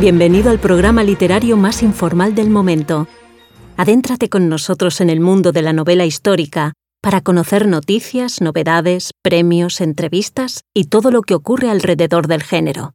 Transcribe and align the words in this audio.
Bienvenido 0.00 0.50
al 0.50 0.58
programa 0.58 1.04
literario 1.04 1.58
más 1.58 1.82
informal 1.82 2.34
del 2.34 2.48
momento. 2.48 3.06
Adéntrate 3.76 4.30
con 4.30 4.48
nosotros 4.48 5.02
en 5.02 5.10
el 5.10 5.20
mundo 5.20 5.52
de 5.52 5.60
la 5.60 5.74
novela 5.74 6.06
histórica 6.06 6.72
para 7.02 7.20
conocer 7.20 7.66
noticias, 7.66 8.40
novedades, 8.40 9.10
premios, 9.20 9.82
entrevistas 9.82 10.64
y 10.72 10.84
todo 10.84 11.10
lo 11.10 11.20
que 11.20 11.34
ocurre 11.34 11.68
alrededor 11.68 12.28
del 12.28 12.42
género. 12.42 12.94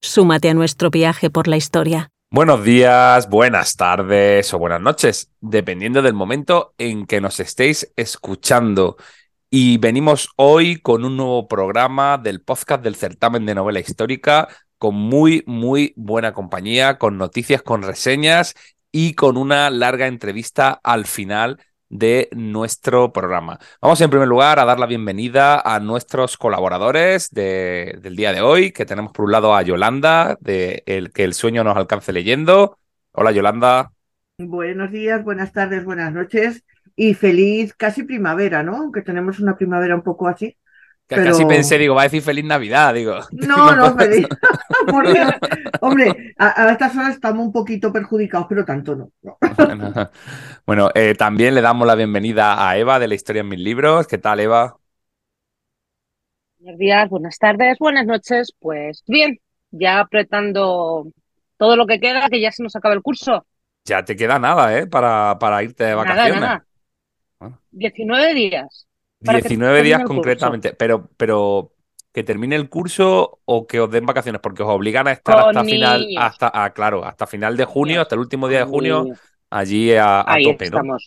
Súmate 0.00 0.48
a 0.48 0.54
nuestro 0.54 0.88
viaje 0.88 1.28
por 1.28 1.48
la 1.48 1.58
historia. 1.58 2.08
Buenos 2.30 2.64
días, 2.64 3.28
buenas 3.28 3.76
tardes 3.76 4.54
o 4.54 4.58
buenas 4.58 4.80
noches, 4.80 5.30
dependiendo 5.42 6.00
del 6.00 6.14
momento 6.14 6.72
en 6.78 7.04
que 7.04 7.20
nos 7.20 7.40
estéis 7.40 7.92
escuchando. 7.94 8.96
Y 9.50 9.76
venimos 9.76 10.30
hoy 10.36 10.80
con 10.80 11.04
un 11.04 11.18
nuevo 11.18 11.46
programa 11.46 12.16
del 12.16 12.40
podcast 12.40 12.82
del 12.82 12.96
certamen 12.96 13.44
de 13.44 13.54
novela 13.54 13.80
histórica, 13.80 14.48
con 14.82 14.96
muy, 14.96 15.44
muy 15.46 15.92
buena 15.94 16.32
compañía, 16.32 16.98
con 16.98 17.16
noticias, 17.16 17.62
con 17.62 17.84
reseñas 17.84 18.56
y 18.90 19.14
con 19.14 19.36
una 19.36 19.70
larga 19.70 20.08
entrevista 20.08 20.72
al 20.82 21.06
final 21.06 21.60
de 21.88 22.28
nuestro 22.32 23.12
programa. 23.12 23.60
Vamos 23.80 24.00
en 24.00 24.10
primer 24.10 24.26
lugar 24.26 24.58
a 24.58 24.64
dar 24.64 24.80
la 24.80 24.86
bienvenida 24.86 25.60
a 25.60 25.78
nuestros 25.78 26.36
colaboradores 26.36 27.30
del 27.30 28.16
día 28.16 28.32
de 28.32 28.40
hoy, 28.40 28.72
que 28.72 28.84
tenemos 28.84 29.12
por 29.12 29.26
un 29.26 29.30
lado 29.30 29.54
a 29.54 29.62
Yolanda, 29.62 30.36
de 30.40 30.82
el, 30.86 31.12
Que 31.12 31.22
el 31.22 31.34
sueño 31.34 31.62
nos 31.62 31.76
alcance 31.76 32.12
leyendo. 32.12 32.76
Hola 33.12 33.30
Yolanda. 33.30 33.92
Buenos 34.36 34.90
días, 34.90 35.22
buenas 35.22 35.52
tardes, 35.52 35.84
buenas 35.84 36.12
noches 36.12 36.64
y 36.96 37.14
feliz 37.14 37.72
casi 37.72 38.02
primavera, 38.02 38.64
¿no? 38.64 38.78
Aunque 38.78 39.02
tenemos 39.02 39.38
una 39.38 39.56
primavera 39.56 39.94
un 39.94 40.02
poco 40.02 40.26
así. 40.26 40.56
Casi 41.14 41.44
pensé, 41.44 41.78
digo, 41.78 41.94
va 41.94 42.02
a 42.02 42.04
decir 42.04 42.22
feliz 42.22 42.44
Navidad, 42.44 42.94
digo. 42.94 43.18
No, 43.32 43.74
no, 43.74 43.94
feliz. 43.98 44.26
hombre, 45.80 46.34
a, 46.38 46.72
estas 46.72 46.96
horas 46.96 47.14
estamos 47.14 47.46
un 47.46 47.52
poquito 47.52 47.92
perjudicados, 47.92 48.46
pero 48.48 48.64
tanto 48.64 48.96
no. 48.96 49.10
Bueno, 50.66 50.90
eh, 50.94 51.14
también 51.14 51.54
le 51.54 51.60
damos 51.60 51.86
la 51.86 51.94
bienvenida 51.94 52.68
a 52.68 52.76
Eva 52.78 52.98
de 52.98 53.08
la 53.08 53.14
Historia 53.14 53.40
en 53.40 53.48
Mis 53.48 53.60
Libros. 53.60 54.06
¿Qué 54.06 54.18
tal, 54.18 54.40
Eva? 54.40 54.76
Buenos 56.58 56.78
días, 56.78 57.08
buenas 57.08 57.38
tardes, 57.38 57.78
buenas 57.78 58.06
noches. 58.06 58.54
Pues 58.58 59.02
bien, 59.06 59.40
ya 59.70 60.00
apretando 60.00 61.08
todo 61.56 61.76
lo 61.76 61.86
que 61.86 62.00
queda, 62.00 62.28
que 62.28 62.40
ya 62.40 62.52
se 62.52 62.62
nos 62.62 62.76
acaba 62.76 62.94
el 62.94 63.02
curso. 63.02 63.46
Ya 63.84 64.04
te 64.04 64.14
queda 64.14 64.38
nada, 64.38 64.78
¿eh? 64.78 64.86
Para, 64.86 65.38
para 65.40 65.62
irte 65.62 65.84
de 65.84 65.94
vacaciones. 65.94 66.40
Nada, 66.40 66.64
nada. 67.40 67.60
19 67.72 68.34
días. 68.34 68.86
19 69.22 69.82
días 69.82 70.02
concretamente, 70.04 70.74
pero, 70.74 71.08
pero 71.16 71.72
que 72.12 72.22
termine 72.22 72.56
el 72.56 72.68
curso 72.68 73.40
o 73.44 73.66
que 73.66 73.80
os 73.80 73.90
den 73.90 74.04
vacaciones, 74.04 74.40
porque 74.40 74.62
os 74.62 74.68
obligan 74.68 75.08
a 75.08 75.12
estar 75.12 75.38
hasta 75.38 75.64
final, 75.64 76.06
hasta, 76.18 76.50
ah, 76.52 76.72
claro, 76.72 77.04
hasta 77.04 77.26
final 77.26 77.56
de 77.56 77.64
junio, 77.64 78.02
hasta 78.02 78.14
el 78.14 78.20
último 78.20 78.48
día 78.48 78.60
de 78.60 78.64
junio, 78.64 79.06
allí 79.50 79.92
a, 79.94 80.24
tope, 80.44 80.70
¿no? 80.70 80.98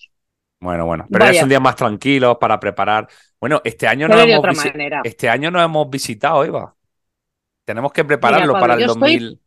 Bueno, 0.59 0.85
bueno, 0.85 1.05
pero 1.11 1.31
ya 1.31 1.41
son 1.41 1.49
días 1.49 1.61
más 1.61 1.75
tranquilos 1.75 2.37
para 2.39 2.59
preparar. 2.59 3.07
Bueno, 3.39 3.61
este 3.63 3.87
año 3.87 4.07
no 4.07 4.17
hemos 4.19 4.65
este 5.03 5.29
año 5.29 5.51
no 5.51 5.61
hemos 5.61 5.89
visitado, 5.89 6.43
Eva. 6.43 6.75
Tenemos 7.65 7.91
que 7.91 8.03
prepararlo 8.03 8.53
para 8.53 8.75
el 8.75 8.87
2000. 8.87 9.39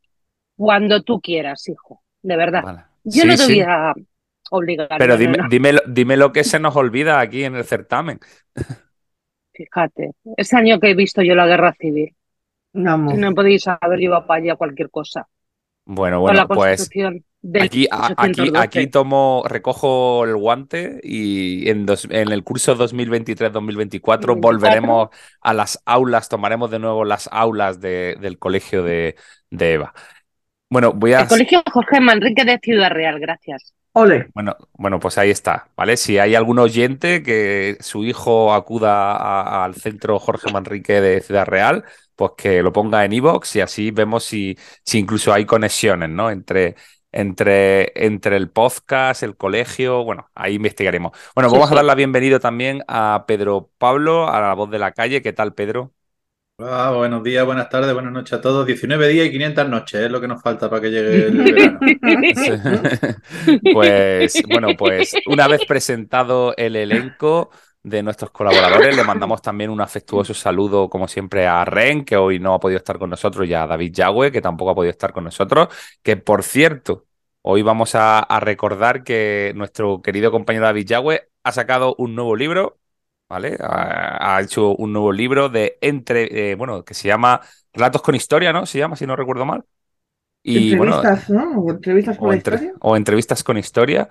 Cuando 0.56 1.03
tú 1.03 1.21
quieras, 1.21 1.69
hijo, 1.69 2.03
de 2.23 2.37
verdad. 2.37 2.87
Yo 3.05 3.25
no 3.25 3.37
te 3.37 3.45
voy 3.45 3.61
a 3.61 3.95
pero 4.99 5.17
dime, 5.17 5.79
dime, 5.87 6.17
lo 6.17 6.33
que 6.33 6.45
se 6.45 6.59
nos 6.59 6.77
olvida 6.77 7.21
aquí 7.21 7.45
en 7.45 7.57
el 7.57 7.65
certamen. 7.65 8.21
Fíjate, 9.53 10.13
ese 10.37 10.57
año 10.57 10.79
que 10.79 10.91
he 10.91 10.95
visto 10.95 11.23
yo 11.23 11.35
la 11.35 11.47
guerra 11.47 11.75
civil. 11.79 12.15
No, 12.73 12.97
no 12.97 13.35
podéis 13.35 13.67
haber 13.67 13.99
llevado 13.99 14.27
para 14.27 14.43
allá 14.43 14.57
cualquier 14.57 14.91
cosa. 14.91 15.27
Bueno, 15.85 16.21
bueno, 16.21 16.47
pues 16.47 16.91
aquí, 17.61 17.89
aquí, 17.91 18.53
aquí 18.55 18.87
tomo, 18.89 19.43
recojo 19.49 20.25
el 20.25 20.37
guante 20.37 21.01
y 21.03 21.69
en, 21.71 21.87
en 22.11 22.31
el 22.31 22.45
curso 22.45 22.77
2023-2024 22.77 24.39
volveremos 24.39 25.09
a 25.41 25.55
las 25.55 25.83
aulas, 25.87 26.29
tomaremos 26.29 26.71
de 26.71 26.79
nuevo 26.79 27.07
las 27.07 27.27
aulas 27.33 27.81
del 27.81 28.39
colegio 28.39 28.83
de, 28.83 29.17
de 29.51 29.73
Eva. 29.73 29.95
Bueno, 30.69 30.93
voy 30.93 31.15
a... 31.15 31.21
El 31.21 31.29
colegio 31.29 31.63
Jorge 31.73 32.01
Manrique 32.01 32.45
de 32.45 32.59
Ciudad 32.59 32.91
Real, 32.91 33.19
gracias. 33.19 33.73
Bueno, 34.35 34.57
bueno, 34.75 35.01
pues 35.01 35.19
ahí 35.19 35.31
está, 35.31 35.71
¿vale? 35.77 35.97
Si 35.97 36.19
hay 36.19 36.35
algún 36.35 36.59
oyente 36.59 37.23
que 37.23 37.77
su 37.81 38.05
hijo 38.05 38.53
acuda 38.53 39.65
al 39.65 39.75
centro 39.75 40.19
Jorge 40.21 40.53
Manrique 40.53 41.01
de 41.01 41.21
Ciudad 41.21 41.47
Real, 41.47 41.85
pues 42.15 42.33
que 42.37 42.63
lo 42.63 42.73
ponga 42.73 43.05
en 43.05 43.13
iVoox 43.15 43.57
y 43.57 43.61
así 43.61 43.91
vemos 43.91 44.25
si, 44.25 44.57
si 44.85 44.99
incluso 44.99 45.33
hay 45.33 45.45
conexiones, 45.47 46.11
¿no? 46.11 46.31
Entre, 46.31 46.77
entre, 47.11 47.93
entre 48.07 48.37
el 48.37 48.51
podcast, 48.51 49.23
el 49.25 49.37
colegio, 49.37 50.05
bueno, 50.05 50.31
ahí 50.35 50.55
investigaremos. 50.55 51.13
Bueno, 51.35 51.51
vamos 51.51 51.73
a 51.73 51.75
dar 51.75 51.85
la 51.85 51.95
bienvenida 51.97 52.39
también 52.39 52.83
a 52.87 53.25
Pedro 53.27 53.71
Pablo, 53.79 54.29
a 54.29 54.41
la 54.41 54.55
voz 54.55 54.71
de 54.71 54.79
la 54.79 54.93
calle. 54.93 55.23
¿Qué 55.23 55.33
tal, 55.33 55.55
Pedro? 55.55 55.93
Ah, 56.61 56.91
buenos 56.91 57.23
días, 57.23 57.47
buenas 57.47 57.69
tardes, 57.69 57.95
buenas 57.95 58.13
noches 58.13 58.33
a 58.33 58.41
todos. 58.41 58.67
19 58.67 59.07
días 59.07 59.29
y 59.29 59.31
500 59.31 59.69
noches 59.69 60.01
es 60.01 60.11
lo 60.11 60.21
que 60.21 60.27
nos 60.27 60.43
falta 60.43 60.69
para 60.69 60.83
que 60.83 60.91
llegue 60.91 61.27
el 61.27 61.39
verano. 61.39 61.79
pues 63.73 64.43
bueno, 64.49 64.69
pues 64.77 65.15
una 65.27 65.47
vez 65.47 65.65
presentado 65.67 66.57
el 66.57 66.75
elenco 66.75 67.51
de 67.85 68.03
nuestros 68.03 68.33
colaboradores, 68.33 68.97
le 68.97 69.05
mandamos 69.05 69.41
también 69.41 69.71
un 69.71 69.81
afectuoso 69.81 70.35
saludo, 70.35 70.91
como 70.91 71.07
siempre, 71.07 71.47
a 71.47 71.65
Ren, 71.65 72.05
que 72.05 72.17
hoy 72.17 72.41
no 72.41 72.55
ha 72.55 72.59
podido 72.59 72.79
estar 72.79 72.99
con 72.99 73.11
nosotros, 73.11 73.47
y 73.47 73.55
a 73.55 73.65
David 73.65 73.93
Yagüe, 73.95 74.33
que 74.33 74.43
tampoco 74.43 74.73
ha 74.73 74.75
podido 74.75 74.91
estar 74.91 75.13
con 75.13 75.23
nosotros, 75.23 75.69
que 76.03 76.17
por 76.17 76.43
cierto, 76.43 77.07
hoy 77.43 77.63
vamos 77.63 77.95
a, 77.95 78.27
recordar 78.41 79.05
que 79.05 79.53
nuestro 79.55 80.03
querido 80.03 80.33
compañero 80.33 80.65
David 80.65 80.87
Yagüe 80.87 81.29
ha 81.45 81.53
sacado 81.53 81.95
un 81.99 82.17
nuevo 82.17 82.35
libro 82.35 82.79
¿vale? 83.28 83.56
Ha, 83.61 84.41
hecho 84.43 84.75
un 84.75 84.93
nuevo 84.93 85.12
libro 85.12 85.49
de 85.49 85.78
entre, 85.81 86.50
eh, 86.50 86.55
bueno, 86.55 86.84
que 86.84 86.94
se 86.94 87.09
llama 87.09 87.41
Relatos 87.72 88.03
con 88.03 88.15
Historia, 88.15 88.53
¿no? 88.53 88.66
Se 88.66 88.78
llama, 88.78 88.97
si 88.97 89.06
no 89.06 89.16
recuerdo 89.16 89.44
mal. 89.44 89.65
Y, 90.43 90.72
entrevistas, 90.72 91.28
¿no? 91.28 91.61
O 91.61 91.71
entrevistas 91.71 92.17
con 92.17 92.37
historia. 92.37 92.72
O 92.81 92.97
entrevistas 92.97 93.44
con 93.44 93.59
historia, 93.59 94.08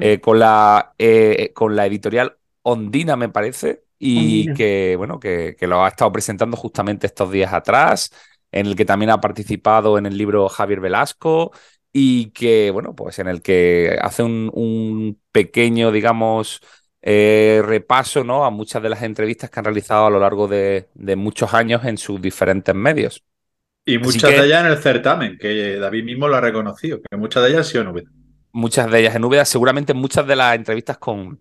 eh, 0.00 0.20
con, 0.20 0.38
la, 0.38 0.94
eh, 0.98 1.52
con 1.54 1.74
la 1.74 1.86
editorial 1.86 2.36
Ondina, 2.62 3.16
me 3.16 3.28
parece, 3.28 3.82
y 3.98 4.52
que, 4.54 4.94
bueno, 4.96 5.18
que, 5.18 5.56
que, 5.58 5.66
lo 5.66 5.84
ha 5.84 5.88
estado 5.88 6.12
presentando 6.12 6.56
justamente 6.56 7.06
estos 7.06 7.30
días 7.32 7.52
atrás, 7.52 8.12
en 8.52 8.66
el 8.66 8.76
que 8.76 8.84
también 8.84 9.10
ha 9.10 9.20
participado 9.20 9.98
en 9.98 10.06
el 10.06 10.16
libro 10.16 10.48
Javier 10.48 10.80
Velasco 10.80 11.52
y 11.92 12.30
que, 12.30 12.70
bueno, 12.70 12.94
pues 12.94 13.18
en 13.18 13.28
el 13.28 13.42
que 13.42 13.98
hace 14.00 14.22
un, 14.22 14.50
un 14.54 15.20
pequeño, 15.32 15.90
digamos, 15.90 16.60
eh, 17.02 17.62
repaso 17.64 18.24
¿no? 18.24 18.44
a 18.44 18.50
muchas 18.50 18.82
de 18.82 18.88
las 18.88 19.02
entrevistas 19.02 19.50
que 19.50 19.58
han 19.58 19.64
realizado 19.64 20.06
a 20.06 20.10
lo 20.10 20.20
largo 20.20 20.48
de, 20.48 20.88
muchos 21.16 21.54
años 21.54 21.84
en 21.84 21.98
sus 21.98 22.20
diferentes 22.20 22.74
medios. 22.74 23.24
Y 23.84 23.98
muchas 23.98 24.30
de 24.30 24.44
ellas 24.44 24.64
en 24.64 24.72
el 24.72 24.78
certamen, 24.78 25.38
que 25.38 25.76
David 25.76 26.04
mismo 26.04 26.28
lo 26.28 26.36
ha 26.36 26.40
reconocido, 26.40 27.00
que 27.00 27.16
muchas 27.16 27.42
de 27.42 27.48
ellas 27.48 27.58
han 27.60 27.64
sido 27.64 27.82
en 27.82 27.88
Úbeda. 27.88 28.10
Muchas 28.52 28.90
de 28.90 29.00
ellas 29.00 29.14
en 29.14 29.24
Úbeda, 29.24 29.44
seguramente 29.44 29.94
muchas 29.94 30.26
de 30.26 30.36
las 30.36 30.54
entrevistas 30.54 30.98
con, 30.98 31.40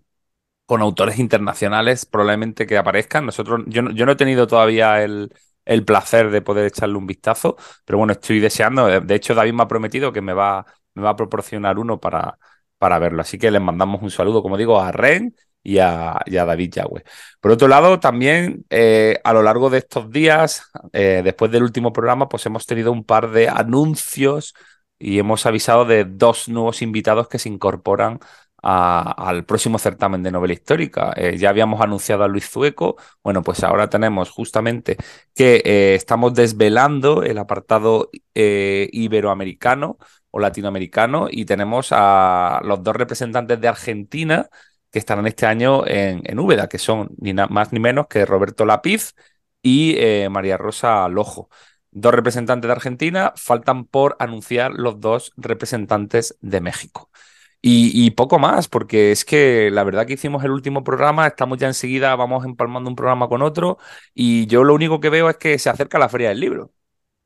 con 0.65 0.81
autores 0.81 1.19
internacionales 1.19 2.05
probablemente 2.05 2.65
que 2.65 2.77
aparezcan. 2.77 3.25
Nosotros, 3.25 3.61
yo, 3.67 3.81
no, 3.81 3.91
yo 3.91 4.05
no 4.05 4.13
he 4.13 4.15
tenido 4.15 4.47
todavía 4.47 5.03
el, 5.03 5.33
el 5.65 5.83
placer 5.83 6.31
de 6.31 6.41
poder 6.41 6.65
echarle 6.65 6.95
un 6.95 7.05
vistazo, 7.05 7.57
pero 7.85 7.97
bueno, 7.97 8.13
estoy 8.13 8.39
deseando. 8.39 9.01
De 9.01 9.15
hecho, 9.15 9.35
David 9.35 9.53
me 9.53 9.63
ha 9.63 9.67
prometido 9.67 10.13
que 10.13 10.21
me 10.21 10.33
va, 10.33 10.65
me 10.93 11.03
va 11.03 11.11
a 11.11 11.15
proporcionar 11.15 11.77
uno 11.77 11.99
para, 11.99 12.39
para 12.77 12.97
verlo. 12.99 13.21
Así 13.21 13.37
que 13.37 13.51
les 13.51 13.61
mandamos 13.61 14.01
un 14.01 14.09
saludo, 14.09 14.41
como 14.41 14.57
digo, 14.57 14.79
a 14.79 14.91
Ren 14.91 15.35
y 15.63 15.79
a, 15.79 16.19
David 16.25 16.71
Yagüe. 16.73 17.03
Por 17.39 17.51
otro 17.51 17.67
lado, 17.67 17.99
también 17.99 18.65
eh, 18.69 19.19
a 19.23 19.33
lo 19.33 19.43
largo 19.43 19.69
de 19.69 19.79
estos 19.79 20.09
días, 20.11 20.63
eh, 20.93 21.21
después 21.23 21.51
del 21.51 21.63
último 21.63 21.93
programa, 21.93 22.29
pues 22.29 22.45
hemos 22.45 22.65
tenido 22.65 22.91
un 22.91 23.03
par 23.03 23.31
de 23.31 23.49
anuncios 23.49 24.53
y 24.97 25.19
hemos 25.19 25.45
avisado 25.45 25.85
de 25.85 26.05
dos 26.05 26.49
nuevos 26.49 26.81
invitados 26.81 27.27
que 27.27 27.39
se 27.39 27.49
incorporan 27.49 28.19
al 28.61 29.45
próximo 29.45 29.79
certamen 29.79 30.21
de 30.21 30.31
novela 30.31 30.53
histórica. 30.53 31.13
Eh, 31.15 31.37
ya 31.37 31.49
habíamos 31.49 31.79
anunciado 31.79 32.25
a 32.25 32.27
Luis 32.27 32.49
Zueco, 32.49 32.97
bueno, 33.23 33.41
pues 33.41 33.63
ahora 33.63 33.89
tenemos 33.89 34.29
justamente 34.31 34.97
que 35.33 35.95
estamos 35.95 36.33
desvelando 36.33 37.23
el 37.23 37.37
apartado 37.37 38.09
iberoamericano 38.33 39.97
o 40.31 40.39
latinoamericano 40.39 41.27
y 41.31 41.45
tenemos 41.45 41.89
a 41.91 42.59
los 42.65 42.83
dos 42.83 42.95
representantes 42.95 43.61
de 43.61 43.67
Argentina 43.69 44.49
que 44.91 44.99
estarán 44.99 45.27
este 45.27 45.45
año 45.45 45.85
en, 45.87 46.21
en 46.23 46.39
Úbeda, 46.39 46.67
que 46.67 46.77
son 46.77 47.09
ni 47.19 47.33
más 47.33 47.71
ni 47.73 47.79
menos 47.79 48.07
que 48.07 48.25
Roberto 48.25 48.65
Lapiz 48.65 49.13
y 49.61 49.95
eh, 49.97 50.29
María 50.29 50.57
Rosa 50.57 51.07
Lojo. 51.09 51.49
Dos 51.91 52.13
representantes 52.13 52.67
de 52.67 52.71
Argentina, 52.73 53.33
faltan 53.35 53.85
por 53.85 54.15
anunciar 54.19 54.71
los 54.73 54.99
dos 54.99 55.33
representantes 55.37 56.37
de 56.41 56.61
México. 56.61 57.09
Y, 57.61 58.11
poco 58.11 58.39
más, 58.39 58.69
porque 58.69 59.11
es 59.11 59.25
que 59.25 59.69
la 59.69 59.83
verdad 59.83 60.05
que 60.07 60.13
hicimos 60.13 60.45
el 60.45 60.51
último 60.51 60.83
programa, 60.83 61.27
estamos 61.27 61.57
ya 61.57 61.67
enseguida, 61.67 62.15
vamos 62.15 62.45
empalmando 62.45 62.89
un 62.89 62.95
programa 62.95 63.27
con 63.27 63.41
otro, 63.41 63.77
y 64.13 64.47
yo 64.47 64.63
lo 64.63 64.73
único 64.73 65.01
que 65.01 65.09
veo 65.09 65.29
es 65.29 65.35
que 65.37 65.59
se 65.59 65.69
acerca 65.69 65.99
la 65.99 66.07
Feria 66.07 66.29
del 66.29 66.39
Libro. 66.39 66.71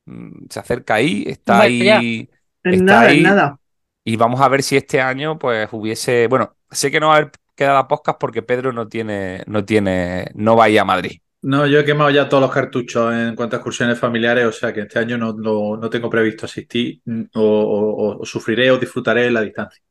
Mm, 0.05 0.47
se 0.49 0.59
acerca 0.59 0.95
ahí, 0.95 1.23
está 1.27 1.61
ahí 1.61 2.29
En 2.63 2.73
está 2.73 2.83
nada, 2.83 3.05
en 3.05 3.09
ahí 3.11 3.21
nada. 3.21 3.59
y 4.03 4.15
vamos 4.15 4.41
a 4.41 4.49
ver 4.49 4.63
si 4.63 4.75
este 4.75 5.01
año 5.01 5.37
pues 5.37 5.69
hubiese, 5.71 6.27
bueno, 6.27 6.55
sé 6.71 6.89
que 6.89 6.99
no 6.99 7.09
va 7.09 7.15
a 7.15 7.17
haber 7.17 7.31
quedado 7.55 7.87
podcast 7.87 8.19
porque 8.19 8.41
Pedro 8.41 8.71
no 8.73 8.87
tiene, 8.87 9.43
no 9.47 9.63
tiene, 9.65 10.27
no 10.35 10.55
va 10.55 10.65
a 10.65 10.69
ir 10.69 10.79
a 10.79 10.85
Madrid. 10.85 11.19
No, 11.41 11.67
yo 11.67 11.79
he 11.79 11.85
quemado 11.85 12.09
ya 12.09 12.29
todos 12.29 12.41
los 12.41 12.51
cartuchos 12.51 13.13
en 13.13 13.35
cuanto 13.35 13.55
a 13.55 13.59
excursiones 13.59 13.99
familiares, 13.99 14.45
o 14.45 14.51
sea 14.51 14.71
que 14.73 14.81
este 14.81 14.99
año 14.99 15.17
no, 15.17 15.33
no- 15.33 15.75
no 15.75 15.89
tengo 15.89 16.09
previsto 16.09 16.45
asistir 16.45 17.01
mm, 17.05 17.23
o, 17.35 17.41
o- 17.41 18.21
o 18.21 18.25
sufriré 18.25 18.71
o 18.71 18.77
disfrutaré 18.77 19.27
en 19.27 19.33
la 19.33 19.41
distancia. 19.41 19.83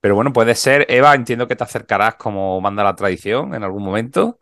Pero 0.00 0.14
bueno, 0.16 0.32
puede 0.32 0.54
ser, 0.54 0.86
Eva, 0.88 1.14
entiendo 1.14 1.46
que 1.48 1.56
te 1.56 1.64
acercarás 1.64 2.14
como 2.16 2.60
manda 2.60 2.82
la 2.84 2.94
tradición 2.94 3.54
en 3.54 3.62
algún 3.64 3.84
momento. 3.84 4.40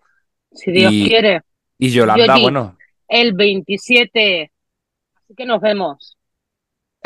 Si 0.52 0.70
Dios 0.72 0.92
Y- 0.92 1.08
quiere, 1.08 1.42
Y 1.78 1.90
Yolanda, 1.90 2.36
Yo 2.36 2.42
bueno, 2.42 2.76
el 3.08 3.34
27. 3.34 4.50
Así 5.14 5.34
que 5.34 5.44
nos 5.46 5.60
vemos. 5.60 6.16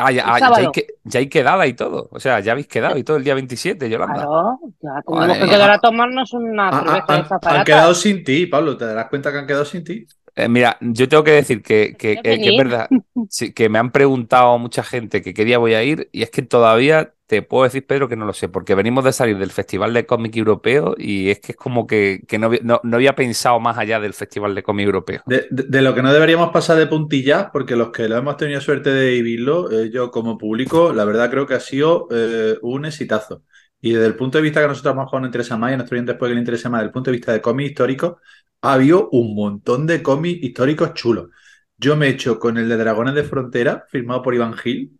Ah, 0.06 0.12
ya, 0.12 0.24
ah, 0.34 0.40
ya 0.40 0.48
hay 0.56 0.70
que- 0.70 0.86
ya 1.04 1.20
hay 1.20 1.28
quedada 1.28 1.66
y 1.66 1.74
todo. 1.74 2.08
O 2.12 2.20
sea, 2.20 2.40
ya 2.40 2.52
habéis 2.52 2.68
quedado 2.68 2.96
y 2.98 3.04
todo 3.04 3.16
el 3.16 3.24
día 3.24 3.34
27, 3.34 3.88
Yolanda. 3.90 4.22
Claro, 4.22 4.58
ya 4.82 5.02
tenemos 5.06 5.38
que 5.38 5.46
mía. 5.46 5.48
quedar 5.48 5.70
a 5.70 5.78
tomarnos 5.78 6.32
una 6.32 6.72
Ah, 6.72 6.78
cerveza 6.78 7.04
ah, 7.08 7.14
de 7.14 7.20
han, 7.20 7.20
esas 7.22 7.40
han 7.46 7.64
baratas. 7.64 7.64
quedado 7.64 7.94
sin 7.94 8.24
ti, 8.24 8.46
Pablo, 8.46 8.76
¿te 8.76 8.84
darás 8.86 9.08
cuenta 9.08 9.32
que 9.32 9.38
han 9.38 9.46
quedado 9.46 9.64
sin 9.64 9.84
ti? 9.84 10.06
Eh, 10.44 10.48
mira, 10.48 10.76
yo 10.80 11.08
tengo 11.08 11.24
que 11.24 11.32
decir 11.32 11.62
que, 11.62 11.96
que- 11.98 12.20
¿Quieres 12.20 12.22
que- 12.22 12.40
que 12.40 12.48
es 12.50 12.56
verdad, 12.56 12.92
sí, 13.28 13.52
que 13.52 13.68
me 13.68 13.78
han 13.78 13.92
preguntado 13.92 14.58
mucha 14.58 14.82
gente 14.82 15.22
que 15.22 15.34
qué 15.34 15.44
día 15.44 15.58
voy 15.58 15.74
a 15.74 15.82
ir 15.82 16.08
y 16.12 16.22
es 16.22 16.30
que 16.30 16.42
todavía 16.42 17.14
te 17.26 17.42
puedo 17.42 17.62
decir, 17.64 17.86
Pedro, 17.86 18.08
que 18.08 18.16
no 18.16 18.24
lo 18.26 18.32
sé, 18.32 18.48
porque 18.48 18.74
venimos 18.74 19.04
de 19.04 19.12
salir 19.12 19.38
del 19.38 19.52
Festival 19.52 19.94
de 19.94 20.04
Cómic 20.04 20.34
Europeo 20.36 20.96
y 20.98 21.30
es 21.30 21.38
que 21.38 21.52
es 21.52 21.56
como 21.58 21.86
que, 21.86 22.22
que 22.26 22.38
no, 22.38 22.46
había- 22.46 22.60
no- 22.64 22.80
no 22.82 22.96
había 22.96 23.14
pensado 23.14 23.60
más 23.60 23.78
allá 23.78 24.00
del 24.00 24.14
Festival 24.14 24.54
de 24.54 24.62
Cómic 24.64 24.86
Europeo. 24.86 25.22
De, 25.26 25.46
de- 25.50 25.62
de 25.64 25.82
lo 25.82 25.94
que 25.94 26.02
no 26.02 26.12
deberíamos 26.12 26.50
pasar 26.50 26.76
de 26.76 26.88
puntillas, 26.88 27.48
porque 27.52 27.76
los 27.76 27.90
que 27.90 28.08
lo 28.08 28.16
hemos 28.16 28.36
tenido 28.36 28.60
suerte 28.60 28.90
de 28.90 29.10
vivirlo, 29.10 29.70
eh, 29.70 29.90
yo 29.92 30.10
como 30.10 30.38
público, 30.38 30.92
la 30.92 31.04
verdad 31.04 31.30
creo 31.30 31.46
que 31.46 31.54
ha 31.54 31.60
sido 31.60 32.08
eh, 32.10 32.56
un 32.62 32.84
exitazo. 32.84 33.44
Y 33.80 33.92
desde 33.92 34.06
el 34.06 34.16
punto 34.16 34.38
de 34.38 34.42
vista 34.42 34.60
que 34.60 34.66
a 34.66 34.68
nosotros 34.68 34.92
a 34.92 34.96
lo 34.96 35.02
mejor 35.04 35.20
nos 35.20 35.28
interesa 35.28 35.56
más 35.56 35.70
y 35.70 35.74
a 35.74 35.76
nuestro 35.78 35.96
oyente 35.96 36.12
después 36.12 36.28
que 36.30 36.34
le 36.34 36.40
interesa 36.40 36.68
más, 36.70 36.80
desde 36.80 36.88
el 36.88 36.92
punto 36.92 37.10
de 37.10 37.16
vista 37.16 37.32
de 37.32 37.40
cómics 37.40 37.70
históricos, 37.70 38.14
ha 38.62 38.74
habido 38.74 39.08
un 39.10 39.34
montón 39.34 39.86
de 39.86 40.02
cómics 40.02 40.42
históricos 40.44 40.94
chulos. 40.94 41.30
Yo 41.78 41.96
me 41.96 42.06
he 42.06 42.10
hecho 42.10 42.38
con 42.38 42.58
el 42.58 42.68
de 42.68 42.76
Dragones 42.76 43.14
de 43.14 43.24
Frontera, 43.24 43.84
firmado 43.88 44.22
por 44.22 44.34
Iván 44.34 44.54
Gil, 44.54 44.98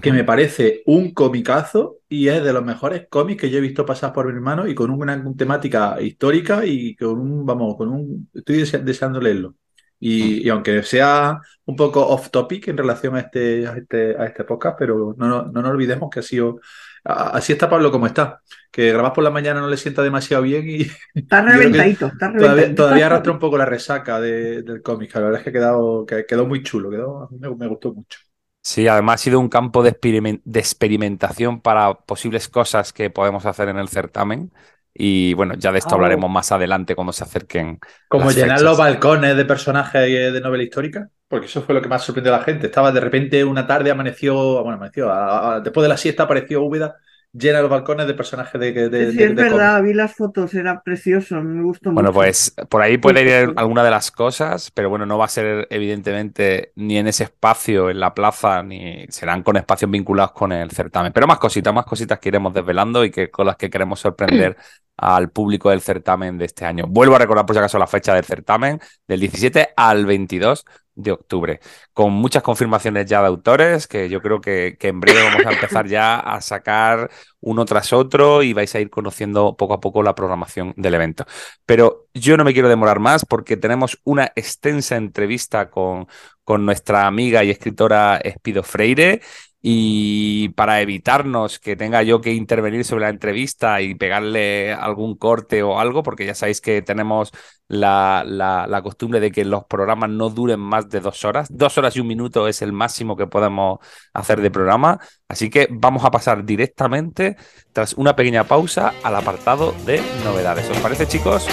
que 0.00 0.12
me 0.12 0.22
parece 0.24 0.82
un 0.86 1.12
comicazo 1.12 1.98
y 2.08 2.28
es 2.28 2.44
de 2.44 2.52
los 2.52 2.64
mejores 2.64 3.06
cómics 3.10 3.40
que 3.40 3.50
yo 3.50 3.58
he 3.58 3.60
visto 3.60 3.84
pasar 3.84 4.12
por 4.12 4.26
mi 4.26 4.32
hermano 4.32 4.66
y 4.68 4.74
con 4.74 4.90
una 4.90 5.22
temática 5.36 6.00
histórica 6.00 6.64
y 6.64 6.94
con 6.96 7.18
un, 7.18 7.44
vamos, 7.44 7.76
con 7.76 7.88
un, 7.88 8.28
estoy 8.32 8.58
dese- 8.62 8.82
deseando 8.84 9.20
leerlo. 9.20 9.56
Y, 9.98 10.46
y 10.46 10.48
aunque 10.48 10.82
sea 10.82 11.40
un 11.66 11.76
poco 11.76 12.06
off 12.06 12.30
topic 12.30 12.68
en 12.68 12.76
relación 12.78 13.16
a 13.16 13.20
este, 13.20 13.66
a 13.66 13.76
este, 13.76 14.16
a 14.16 14.26
este 14.26 14.44
podcast, 14.44 14.76
pero 14.78 15.14
no, 15.18 15.26
no, 15.28 15.42
no 15.46 15.62
nos 15.62 15.70
olvidemos 15.72 16.08
que 16.10 16.20
ha 16.20 16.22
sido, 16.22 16.60
así 17.04 17.52
está 17.52 17.68
Pablo 17.70 17.90
como 17.90 18.06
está, 18.06 18.40
que 18.70 18.92
grabas 18.92 19.12
por 19.12 19.24
la 19.24 19.30
mañana 19.30 19.60
no 19.60 19.68
le 19.68 19.76
sienta 19.76 20.02
demasiado 20.02 20.42
bien 20.42 20.68
y 20.68 20.86
Está 21.14 21.42
reventadito, 21.42 22.06
está 22.06 22.32
todavía, 22.36 22.72
reventadito. 22.72 22.74
todavía 22.74 23.06
arrastra 23.06 23.32
un 23.32 23.38
poco 23.38 23.58
la 23.58 23.66
resaca 23.66 24.20
de- 24.20 24.62
del 24.62 24.82
cómic. 24.82 25.14
La 25.14 25.20
verdad 25.22 25.38
es 25.40 25.44
que 25.44 25.50
ha 25.50 25.52
quedado, 25.52 26.06
que 26.06 26.26
quedó 26.26 26.46
muy 26.46 26.62
chulo, 26.62 26.90
quedó, 26.90 27.24
a 27.24 27.28
mí 27.30 27.38
me, 27.38 27.54
me 27.56 27.66
gustó 27.68 27.92
mucho. 27.94 28.18
Sí, 28.62 28.86
además 28.88 29.20
ha 29.20 29.24
sido 29.24 29.40
un 29.40 29.48
campo 29.48 29.82
de, 29.82 29.90
experimen- 29.92 30.42
de 30.44 30.60
experimentación 30.60 31.60
para 31.60 31.94
posibles 31.94 32.48
cosas 32.48 32.92
que 32.92 33.10
podemos 33.10 33.46
hacer 33.46 33.68
en 33.68 33.78
el 33.78 33.88
certamen. 33.88 34.52
Y 34.92 35.34
bueno, 35.34 35.54
ya 35.54 35.72
de 35.72 35.78
esto 35.78 35.94
Oh. 35.94 35.94
hablaremos 35.94 36.30
más 36.30 36.52
adelante 36.52 36.94
cuando 36.94 37.12
se 37.12 37.24
acerquen. 37.24 37.80
Como 38.08 38.30
llenar 38.30 38.58
fechas. 38.58 38.62
los 38.62 38.76
balcones 38.78 39.36
de 39.36 39.44
personajes 39.44 40.32
de 40.32 40.40
novela 40.40 40.62
histórica, 40.64 41.08
porque 41.30 41.46
eso 41.46 41.62
fue 41.62 41.74
lo 41.76 41.80
que 41.82 41.88
más 41.88 42.02
sorprendió 42.04 42.34
a 42.34 42.38
la 42.38 42.44
gente. 42.44 42.66
Estaba 42.66 42.92
de 42.92 43.00
repente 43.00 43.44
una 43.44 43.66
tarde, 43.66 43.90
amaneció, 43.92 44.34
bueno, 44.64 44.74
amaneció, 44.78 45.10
a- 45.10 45.54
a- 45.56 45.60
después 45.60 45.84
de 45.84 45.88
la 45.88 45.96
siesta 45.96 46.24
apareció 46.24 46.62
Úbeda, 46.64 46.96
llena 47.32 47.60
los 47.60 47.70
balcones 47.70 48.08
de 48.08 48.14
personajes 48.14 48.60
de, 48.60 48.72
de, 48.72 48.88
de- 48.88 49.12
Sí, 49.12 49.18
de- 49.18 49.24
es 49.26 49.36
de 49.36 49.42
verdad, 49.44 49.80
vi 49.84 49.94
las 49.94 50.16
fotos, 50.16 50.52
era 50.54 50.82
precioso, 50.82 51.36
me 51.40 51.62
gustó 51.62 51.92
Bueno, 51.92 52.08
mucho. 52.10 52.14
pues 52.20 52.52
por 52.68 52.82
ahí 52.82 52.98
puede 52.98 53.22
ir 53.22 53.52
alguna 53.56 53.84
de 53.84 53.90
las 53.92 54.10
cosas, 54.10 54.72
pero 54.72 54.90
bueno, 54.90 55.06
no 55.06 55.16
va 55.18 55.26
a 55.26 55.28
ser 55.28 55.68
evidentemente 55.70 56.72
ni 56.74 56.98
en 56.98 57.06
ese 57.06 57.24
espacio, 57.24 57.88
en 57.90 58.00
la 58.00 58.14
plaza, 58.14 58.64
ni 58.64 59.06
serán 59.10 59.44
con 59.44 59.56
espacios 59.56 59.90
vinculados 59.90 60.32
con 60.32 60.50
el 60.52 60.72
certamen. 60.72 61.12
Pero 61.12 61.28
más 61.28 61.38
cositas, 61.38 61.72
más 61.72 61.84
cositas 61.86 62.18
que 62.18 62.30
iremos 62.30 62.52
desvelando 62.52 63.04
y 63.04 63.12
que 63.12 63.30
con 63.30 63.46
las 63.46 63.56
que 63.56 63.70
queremos 63.70 64.00
sorprender 64.00 64.56
al 64.96 65.30
público 65.30 65.70
del 65.70 65.80
certamen 65.80 66.36
de 66.38 66.44
este 66.46 66.64
año. 66.66 66.84
Vuelvo 66.88 67.14
a 67.16 67.18
recordar 67.20 67.46
por 67.46 67.54
si 67.54 67.60
acaso 67.60 67.78
la 67.78 67.86
fecha 67.86 68.14
del 68.14 68.24
certamen, 68.24 68.80
del 69.08 69.20
17 69.20 69.68
al 69.76 70.04
22 70.04 70.64
de 71.02 71.12
octubre, 71.12 71.60
con 71.92 72.12
muchas 72.12 72.42
confirmaciones 72.42 73.06
ya 73.06 73.20
de 73.20 73.26
autores, 73.28 73.86
que 73.86 74.08
yo 74.08 74.20
creo 74.20 74.40
que, 74.40 74.76
que 74.78 74.88
en 74.88 75.00
breve 75.00 75.22
vamos 75.22 75.46
a 75.46 75.52
empezar 75.52 75.86
ya 75.86 76.18
a 76.18 76.40
sacar 76.40 77.10
uno 77.40 77.64
tras 77.64 77.92
otro 77.92 78.42
y 78.42 78.52
vais 78.52 78.74
a 78.74 78.80
ir 78.80 78.90
conociendo 78.90 79.56
poco 79.56 79.74
a 79.74 79.80
poco 79.80 80.02
la 80.02 80.14
programación 80.14 80.74
del 80.76 80.94
evento. 80.94 81.24
Pero 81.66 82.08
yo 82.14 82.36
no 82.36 82.44
me 82.44 82.52
quiero 82.52 82.68
demorar 82.68 82.98
más 83.00 83.24
porque 83.24 83.56
tenemos 83.56 83.98
una 84.04 84.32
extensa 84.36 84.96
entrevista 84.96 85.70
con, 85.70 86.06
con 86.44 86.66
nuestra 86.66 87.06
amiga 87.06 87.44
y 87.44 87.50
escritora 87.50 88.18
Espido 88.18 88.62
Freire. 88.62 89.20
Y 89.62 90.48
para 90.50 90.80
evitarnos 90.80 91.58
que 91.58 91.76
tenga 91.76 92.02
yo 92.02 92.22
que 92.22 92.32
intervenir 92.32 92.84
sobre 92.84 93.04
la 93.04 93.10
entrevista 93.10 93.82
y 93.82 93.94
pegarle 93.94 94.72
algún 94.72 95.16
corte 95.16 95.62
o 95.62 95.78
algo, 95.78 96.02
porque 96.02 96.24
ya 96.24 96.34
sabéis 96.34 96.62
que 96.62 96.80
tenemos 96.80 97.30
la, 97.68 98.24
la- 98.26 98.82
costumbre 98.82 99.20
de 99.20 99.30
que 99.30 99.44
los 99.44 99.64
programas 99.64 100.08
no 100.08 100.30
duren 100.30 100.60
más 100.60 100.88
de 100.88 101.00
dos 101.00 101.24
horas. 101.26 101.48
Dos 101.50 101.76
horas 101.76 101.94
y 101.96 102.00
un 102.00 102.06
minuto 102.06 102.48
es 102.48 102.62
el 102.62 102.72
máximo 102.72 103.16
que 103.16 103.26
podemos 103.26 103.80
hacer 104.14 104.40
de 104.40 104.50
programa. 104.50 104.98
Así 105.28 105.50
que 105.50 105.68
vamos 105.70 106.04
a 106.04 106.10
pasar 106.10 106.44
directamente, 106.44 107.36
tras 107.74 107.92
una 107.94 108.16
pequeña 108.16 108.44
pausa, 108.44 108.94
al 109.02 109.14
apartado 109.14 109.74
de 109.84 110.00
novedades. 110.24 110.70
¿Os 110.70 110.78
parece, 110.78 111.06
chicos? 111.06 111.46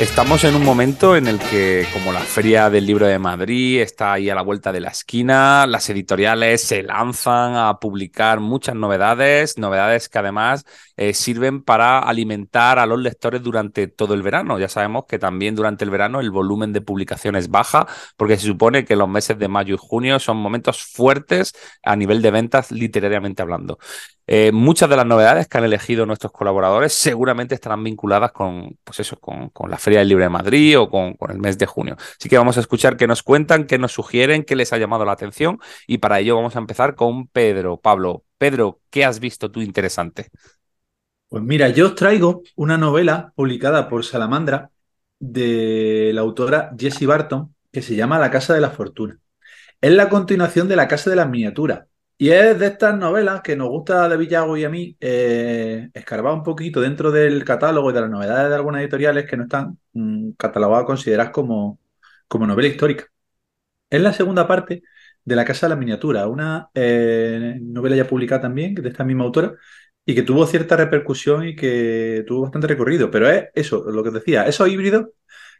Estamos 0.00 0.44
en 0.44 0.54
un 0.54 0.64
momento 0.64 1.14
en 1.14 1.26
el 1.26 1.38
que, 1.38 1.86
como 1.92 2.10
la 2.10 2.20
Feria 2.20 2.70
del 2.70 2.86
Libro 2.86 3.06
de 3.06 3.18
Madrid 3.18 3.82
está 3.82 4.14
ahí 4.14 4.30
a 4.30 4.34
la 4.34 4.40
vuelta 4.40 4.72
de 4.72 4.80
la 4.80 4.88
esquina, 4.88 5.66
las 5.66 5.90
editoriales 5.90 6.62
se 6.62 6.82
lanzan 6.82 7.54
a 7.54 7.78
publicar 7.78 8.40
muchas 8.40 8.74
novedades, 8.74 9.58
novedades 9.58 10.08
que 10.08 10.18
además 10.18 10.64
eh, 11.00 11.14
sirven 11.14 11.62
para 11.62 11.98
alimentar 11.98 12.78
a 12.78 12.84
los 12.84 13.00
lectores 13.00 13.42
durante 13.42 13.86
todo 13.86 14.12
el 14.12 14.22
verano. 14.22 14.58
Ya 14.58 14.68
sabemos 14.68 15.06
que 15.08 15.18
también 15.18 15.54
durante 15.54 15.82
el 15.82 15.90
verano 15.90 16.20
el 16.20 16.30
volumen 16.30 16.74
de 16.74 16.82
publicaciones 16.82 17.48
baja, 17.48 17.86
porque 18.18 18.36
se 18.36 18.46
supone 18.46 18.84
que 18.84 18.96
los 18.96 19.08
meses 19.08 19.38
de 19.38 19.48
mayo 19.48 19.74
y 19.74 19.78
junio 19.80 20.18
son 20.18 20.36
momentos 20.36 20.82
fuertes 20.82 21.54
a 21.82 21.96
nivel 21.96 22.20
de 22.20 22.30
ventas, 22.30 22.70
literariamente 22.70 23.40
hablando. 23.40 23.78
Eh, 24.26 24.52
muchas 24.52 24.90
de 24.90 24.96
las 24.96 25.06
novedades 25.06 25.48
que 25.48 25.56
han 25.56 25.64
elegido 25.64 26.04
nuestros 26.04 26.32
colaboradores 26.32 26.92
seguramente 26.92 27.54
estarán 27.54 27.82
vinculadas 27.82 28.32
con, 28.32 28.76
pues 28.84 29.00
eso, 29.00 29.18
con, 29.18 29.50
la 29.70 29.78
Feria 29.78 30.00
del 30.00 30.08
Libro 30.08 30.24
de 30.24 30.28
Madrid 30.28 30.78
o 30.78 30.90
con, 30.90 31.14
con 31.14 31.30
el 31.30 31.38
mes 31.38 31.56
de 31.56 31.64
junio. 31.64 31.96
Así 31.98 32.28
que 32.28 32.36
vamos 32.36 32.58
a 32.58 32.60
escuchar 32.60 32.98
qué 32.98 33.06
nos 33.06 33.22
cuentan, 33.22 33.64
qué 33.64 33.78
nos 33.78 33.92
sugieren, 33.92 34.44
qué 34.44 34.54
les 34.54 34.70
ha 34.74 34.76
llamado 34.76 35.06
la 35.06 35.12
atención 35.12 35.60
y 35.86 35.96
para 35.96 36.20
ello 36.20 36.36
vamos 36.36 36.56
a 36.56 36.58
empezar 36.58 36.94
con 36.94 37.26
Pedro. 37.26 37.78
Pablo, 37.78 38.24
Pedro, 38.36 38.80
¿qué 38.90 39.06
has 39.06 39.18
visto 39.18 39.50
tú 39.50 39.62
interesante? 39.62 40.28
Pues 41.30 41.44
mira, 41.44 41.68
yo 41.68 41.86
os 41.88 41.94
traigo 41.94 42.42
una 42.56 42.76
novela 42.76 43.32
publicada 43.36 43.88
por 43.88 44.04
Salamandra 44.04 44.70
de 45.20 46.10
la 46.12 46.22
autora 46.22 46.72
Jessie 46.78 47.06
Barton 47.06 47.54
que 47.70 47.82
se 47.82 47.94
llama 47.94 48.18
La 48.18 48.32
Casa 48.32 48.52
de 48.54 48.60
la 48.60 48.70
Fortuna. 48.70 49.18
Es 49.80 49.92
la 49.92 50.08
continuación 50.08 50.68
de 50.68 50.76
La 50.76 50.88
Casa 50.88 51.10
de 51.10 51.16
las 51.16 51.30
Miniaturas. 51.30 51.86
Y 52.18 52.30
es 52.30 52.58
de 52.58 52.66
estas 52.66 52.96
novelas 52.98 53.42
que 53.42 53.56
nos 53.56 53.68
gusta 53.68 54.08
de 54.08 54.16
Villago 54.16 54.56
y 54.56 54.64
a 54.64 54.70
mí 54.70 54.96
eh, 55.00 55.90
escarbar 55.94 56.34
un 56.34 56.42
poquito 56.42 56.80
dentro 56.80 57.12
del 57.12 57.44
catálogo 57.44 57.90
y 57.90 57.94
de 57.94 58.00
las 58.02 58.10
novedades 58.10 58.48
de 58.50 58.56
algunas 58.56 58.82
editoriales 58.82 59.26
que 59.30 59.36
no 59.36 59.44
están 59.44 59.78
mm, 59.92 60.32
catalogadas, 60.32 60.86
consideradas 60.86 61.32
como, 61.32 61.78
como 62.28 62.46
novela 62.46 62.68
histórica. 62.68 63.06
Es 63.88 64.00
la 64.00 64.12
segunda 64.12 64.46
parte 64.48 64.82
de 65.24 65.36
La 65.36 65.44
Casa 65.44 65.66
de 65.66 65.70
la 65.70 65.76
Miniatura, 65.76 66.26
una 66.28 66.70
eh, 66.74 67.58
novela 67.62 67.96
ya 67.96 68.06
publicada 68.06 68.42
también, 68.42 68.74
de 68.74 68.88
esta 68.88 69.04
misma 69.04 69.24
autora, 69.24 69.54
y 70.06 70.14
que 70.14 70.22
tuvo 70.22 70.46
cierta 70.46 70.76
repercusión 70.76 71.46
y 71.48 71.54
que 71.56 72.24
tuvo 72.26 72.42
bastante 72.42 72.66
recorrido. 72.68 73.10
Pero 73.10 73.28
es 73.30 73.46
eso, 73.54 73.84
lo 73.90 74.02
que 74.02 74.10
decía, 74.10 74.46
esos 74.46 74.68
híbridos 74.68 75.06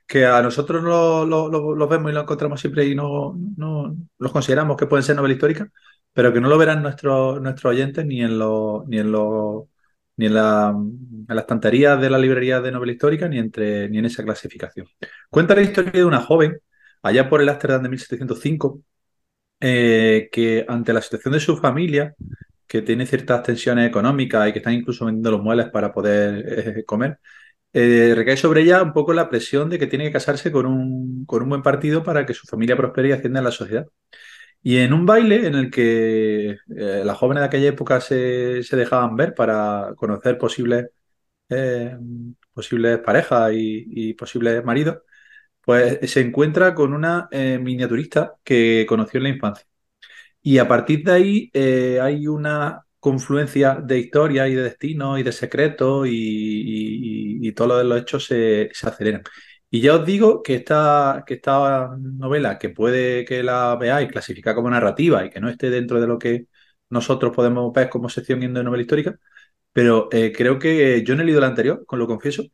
que 0.07 0.27
a 0.27 0.43
nosotros 0.43 0.83
lo- 0.83 1.25
lo- 1.27 1.75
los 1.77 1.89
vemos 1.89 2.11
y 2.11 2.15
los 2.15 2.23
encontramos 2.25 2.61
siempre 2.61 2.87
y 2.87 2.95
no, 2.95 3.37
no 3.57 3.97
los 4.19 4.33
consideramos 4.33 4.77
que 4.77 4.87
pueden 4.87 5.05
ser 5.05 5.17
novela 5.17 5.35
histórica, 5.35 5.71
pero 6.13 6.33
que 6.33 6.41
no 6.41 6.49
lo 6.49 6.59
verán 6.59 6.83
nuestros, 6.83 7.41
nuestros 7.41 7.71
oyentes 7.73 8.05
ni 8.07 8.23
en 8.23 8.39
los, 8.39 8.87
ni 8.89 8.99
en 8.99 9.13
los, 9.13 9.65
ni 10.17 10.27
en 10.27 10.35
la, 10.35 10.71
en 10.77 11.27
las 11.29 11.39
estanterías 11.45 12.01
de 12.01 12.11
la 12.11 12.19
librería 12.19 12.61
de 12.61 12.73
novela 12.73 12.93
histórica, 12.93 13.29
ni 13.29 13.39
entre, 13.39 13.89
ni 13.89 13.99
en 13.99 14.05
esa 14.07 14.23
clasificación. 14.25 14.87
Cuenta 15.31 15.55
la 15.55 15.63
historia 15.63 15.93
de 15.93 16.05
una 16.05 16.21
joven, 16.21 16.59
allá 17.03 17.29
por 17.29 17.41
el 17.41 17.49
Ámsterdam 17.49 17.83
de 17.83 17.89
1705, 17.91 18.83
eh, 19.61 20.29
que 20.33 20.65
ante 20.69 20.93
la 20.93 21.03
situación 21.03 21.35
de 21.35 21.41
su 21.41 21.57
familia, 21.59 22.15
que 22.71 22.83
tiene 22.83 23.07
ciertas 23.07 23.43
tensiones 23.43 23.89
económicas 23.89 24.49
y 24.49 24.53
que 24.53 24.61
están 24.61 24.75
incluso 24.75 25.05
vendiendo 25.07 25.33
los 25.33 25.43
muebles 25.43 25.71
para 25.71 25.93
poder 25.93 26.79
eh, 26.79 26.85
comer, 26.85 27.19
eh, 27.73 28.15
recae 28.17 28.37
sobre 28.37 28.63
ella 28.63 28.83
un 28.83 28.93
poco 28.93 29.13
la 29.13 29.29
presión 29.31 29.71
de 29.71 29.79
que 29.79 29.89
tiene 29.89 30.07
que 30.07 30.13
casarse 30.13 30.53
con 30.53 30.67
un, 30.67 31.25
con 31.27 31.43
un 31.43 31.49
buen 31.51 31.63
partido 31.63 32.05
para 32.05 32.27
que 32.27 32.35
su 32.35 32.47
familia 32.47 32.77
prospere 32.77 33.09
y 33.11 33.13
ascienda 33.13 33.41
en 33.41 33.45
la 33.47 33.53
sociedad. 33.53 33.87
Y 34.63 34.79
en 34.79 34.93
un 34.95 35.07
baile 35.07 35.47
en 35.47 35.55
el 35.57 35.71
que 35.71 36.51
eh, 36.77 37.03
las 37.05 37.17
jóvenes 37.19 37.43
de 37.43 37.47
aquella 37.47 37.69
época 37.71 38.01
se, 38.01 38.17
dejaban 38.73 39.17
ver 39.17 39.35
para 39.35 39.93
conocer 39.97 40.39
posibles, 40.39 40.91
posibles 42.53 42.99
parejas 43.01 43.53
y, 43.55 44.15
posibles 44.15 44.65
maridos, 44.65 44.99
pues 45.63 46.11
se 46.11 46.21
encuentra 46.21 46.75
con 46.75 46.95
una 46.95 47.29
miniaturista 47.33 48.35
que 48.45 48.87
conoció 48.89 49.19
en 49.19 49.25
la 49.25 49.31
infancia. 49.31 49.70
Y 50.43 50.59
a 50.59 50.67
partir 50.69 51.05
de 51.05 51.13
ahí 51.13 51.51
eh, 51.53 51.99
hay 52.01 52.27
una 52.27 52.83
confluencia 52.99 53.75
de 53.77 53.99
historia 53.99 54.49
y 54.49 54.55
de 54.55 54.63
destino 54.63 55.19
y 55.19 55.23
de 55.23 55.33
secretos 55.33 56.07
y, 56.09 56.11
y- 56.13 57.39
y- 57.45 57.49
y 57.49 57.53
todos 57.53 57.85
los 57.85 58.01
hechos 58.01 58.25
se, 58.27 58.71
se 58.73 58.89
aceleran. 58.89 59.23
Y 59.71 59.81
ya 59.81 59.95
os 59.97 60.05
digo 60.07 60.43
que 60.43 60.55
esta, 60.57 61.23
que 61.27 61.35
esta 61.35 61.91
novela, 61.99 62.59
que 62.59 62.71
puede 62.71 63.25
que 63.25 63.43
la 63.43 63.77
veáis 63.77 64.11
clasificada 64.11 64.57
como 64.57 64.71
narrativa 64.71 65.25
y 65.25 65.31
que 65.31 65.41
no 65.41 65.49
esté 65.49 65.71
dentro 65.71 66.01
de 66.01 66.07
lo 66.07 66.19
que 66.19 66.47
nosotros 66.89 67.33
podemos 67.35 67.73
ver 67.73 67.89
como 67.89 68.09
sección 68.09 68.41
de 68.41 68.49
novela 68.65 68.83
histórica, 68.83 69.17
pero 69.73 70.09
eh, 70.13 70.33
creo 70.37 70.59
que 70.59 71.05
yo 71.05 71.17
no 71.17 71.23
he 71.23 71.25
leído 71.27 71.41
la 71.43 71.49
anterior, 71.49 71.85
con 71.87 71.99
lo 72.01 72.07
confieso, 72.09 72.45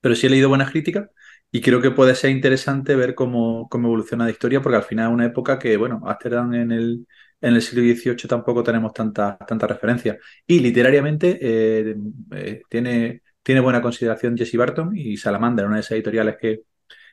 pero 0.00 0.14
sí 0.14 0.26
he 0.26 0.30
leído 0.30 0.48
buenas 0.48 0.70
críticas 0.70 1.08
y 1.50 1.60
creo 1.62 1.80
que 1.80 1.90
puede 1.90 2.14
ser 2.14 2.30
interesante 2.30 2.94
ver 2.94 3.14
cómo, 3.14 3.68
cómo 3.68 3.88
evoluciona 3.88 4.24
la 4.24 4.30
historia, 4.30 4.60
porque 4.60 4.76
al 4.76 4.82
final 4.84 5.08
es 5.08 5.14
una 5.14 5.26
época 5.26 5.58
que, 5.58 5.76
bueno, 5.76 6.00
Ámsterdam 6.06 6.54
en 6.54 6.72
el, 6.72 7.06
en 7.40 7.54
el 7.54 7.62
siglo 7.62 7.82
XVIII 7.82 8.28
tampoco 8.28 8.62
tenemos 8.62 8.92
tantas 8.92 9.38
tantas 9.46 9.70
referencias. 9.70 10.18
Y 10.46 10.60
literariamente 10.60 11.38
eh, 11.40 11.96
eh, 12.32 12.62
tiene, 12.68 13.22
tiene 13.42 13.60
buena 13.60 13.80
consideración 13.82 14.36
Jesse 14.36 14.56
Barton 14.56 14.96
y 14.96 15.16
Salamander, 15.16 15.66
una 15.66 15.76
de 15.76 15.80
esas 15.80 15.92
editoriales 15.92 16.36
que, 16.40 16.62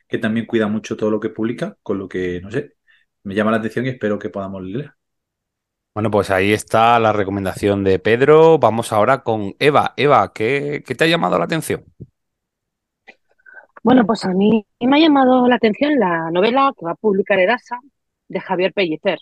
que 0.08 0.18
también 0.18 0.46
cuida 0.46 0.68
mucho 0.68 0.96
todo 0.96 1.10
lo 1.10 1.20
que 1.20 1.30
publica, 1.30 1.76
con 1.82 1.98
lo 1.98 2.08
que, 2.08 2.40
no 2.42 2.50
sé, 2.50 2.74
me 3.24 3.34
llama 3.34 3.50
la 3.52 3.58
atención 3.58 3.86
y 3.86 3.90
espero 3.90 4.18
que 4.18 4.30
podamos 4.30 4.62
leer. 4.62 4.92
Bueno, 5.94 6.10
pues 6.10 6.30
ahí 6.30 6.52
está 6.52 6.98
la 6.98 7.12
recomendación 7.12 7.82
de 7.82 7.98
Pedro. 7.98 8.58
Vamos 8.58 8.92
ahora 8.92 9.22
con 9.22 9.54
Eva. 9.58 9.94
Eva, 9.96 10.32
¿qué, 10.34 10.82
qué 10.86 10.94
te 10.94 11.04
ha 11.04 11.06
llamado 11.06 11.38
la 11.38 11.46
atención? 11.46 11.84
Bueno, 13.86 14.04
pues 14.04 14.24
a 14.24 14.30
mí 14.30 14.66
me 14.80 14.96
ha 14.96 14.98
llamado 14.98 15.46
la 15.46 15.54
atención 15.54 15.96
la 16.00 16.28
novela 16.32 16.72
que 16.76 16.84
va 16.84 16.90
a 16.90 16.94
publicar 16.96 17.38
Edasa 17.38 17.78
de 18.26 18.40
Javier 18.40 18.72
Pellicer. 18.72 19.20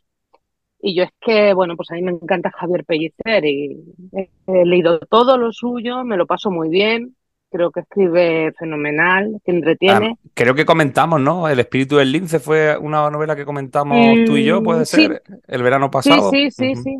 Y 0.80 0.96
yo 0.96 1.02
es 1.02 1.10
que, 1.20 1.52
bueno, 1.52 1.76
pues 1.76 1.90
a 1.90 1.96
mí 1.96 2.02
me 2.02 2.12
encanta 2.12 2.50
Javier 2.50 2.82
Pellicer 2.86 3.44
y 3.44 3.76
he, 4.12 4.64
leído 4.64 5.00
todo 5.00 5.36
lo 5.36 5.52
suyo, 5.52 6.02
me 6.02 6.16
lo 6.16 6.26
paso 6.26 6.50
muy 6.50 6.70
bien, 6.70 7.14
creo 7.50 7.70
que 7.70 7.80
escribe 7.80 8.54
fenomenal, 8.58 9.38
que 9.44 9.50
Ah, 9.52 9.56
entretiene. 9.56 10.16
creo 10.32 10.54
que 10.54 10.64
comentamos, 10.64 11.20
¿no? 11.20 11.46
El 11.46 11.60
espíritu 11.60 11.96
del 11.96 12.10
lince 12.10 12.40
fue 12.40 12.74
una 12.78 13.10
novela 13.10 13.36
que 13.36 13.44
comentamos 13.44 13.98
tú 14.26 14.38
y 14.38 14.44
yo, 14.44 14.62
Mm, 14.62 14.64
puede 14.64 14.86
sí. 14.86 14.96
ser, 14.96 15.22
el 15.46 15.62
verano 15.62 15.90
Sí, 15.90 16.08
pasado. 16.08 16.30
sí, 16.30 16.50
sí, 16.50 16.74
sí, 16.74 16.96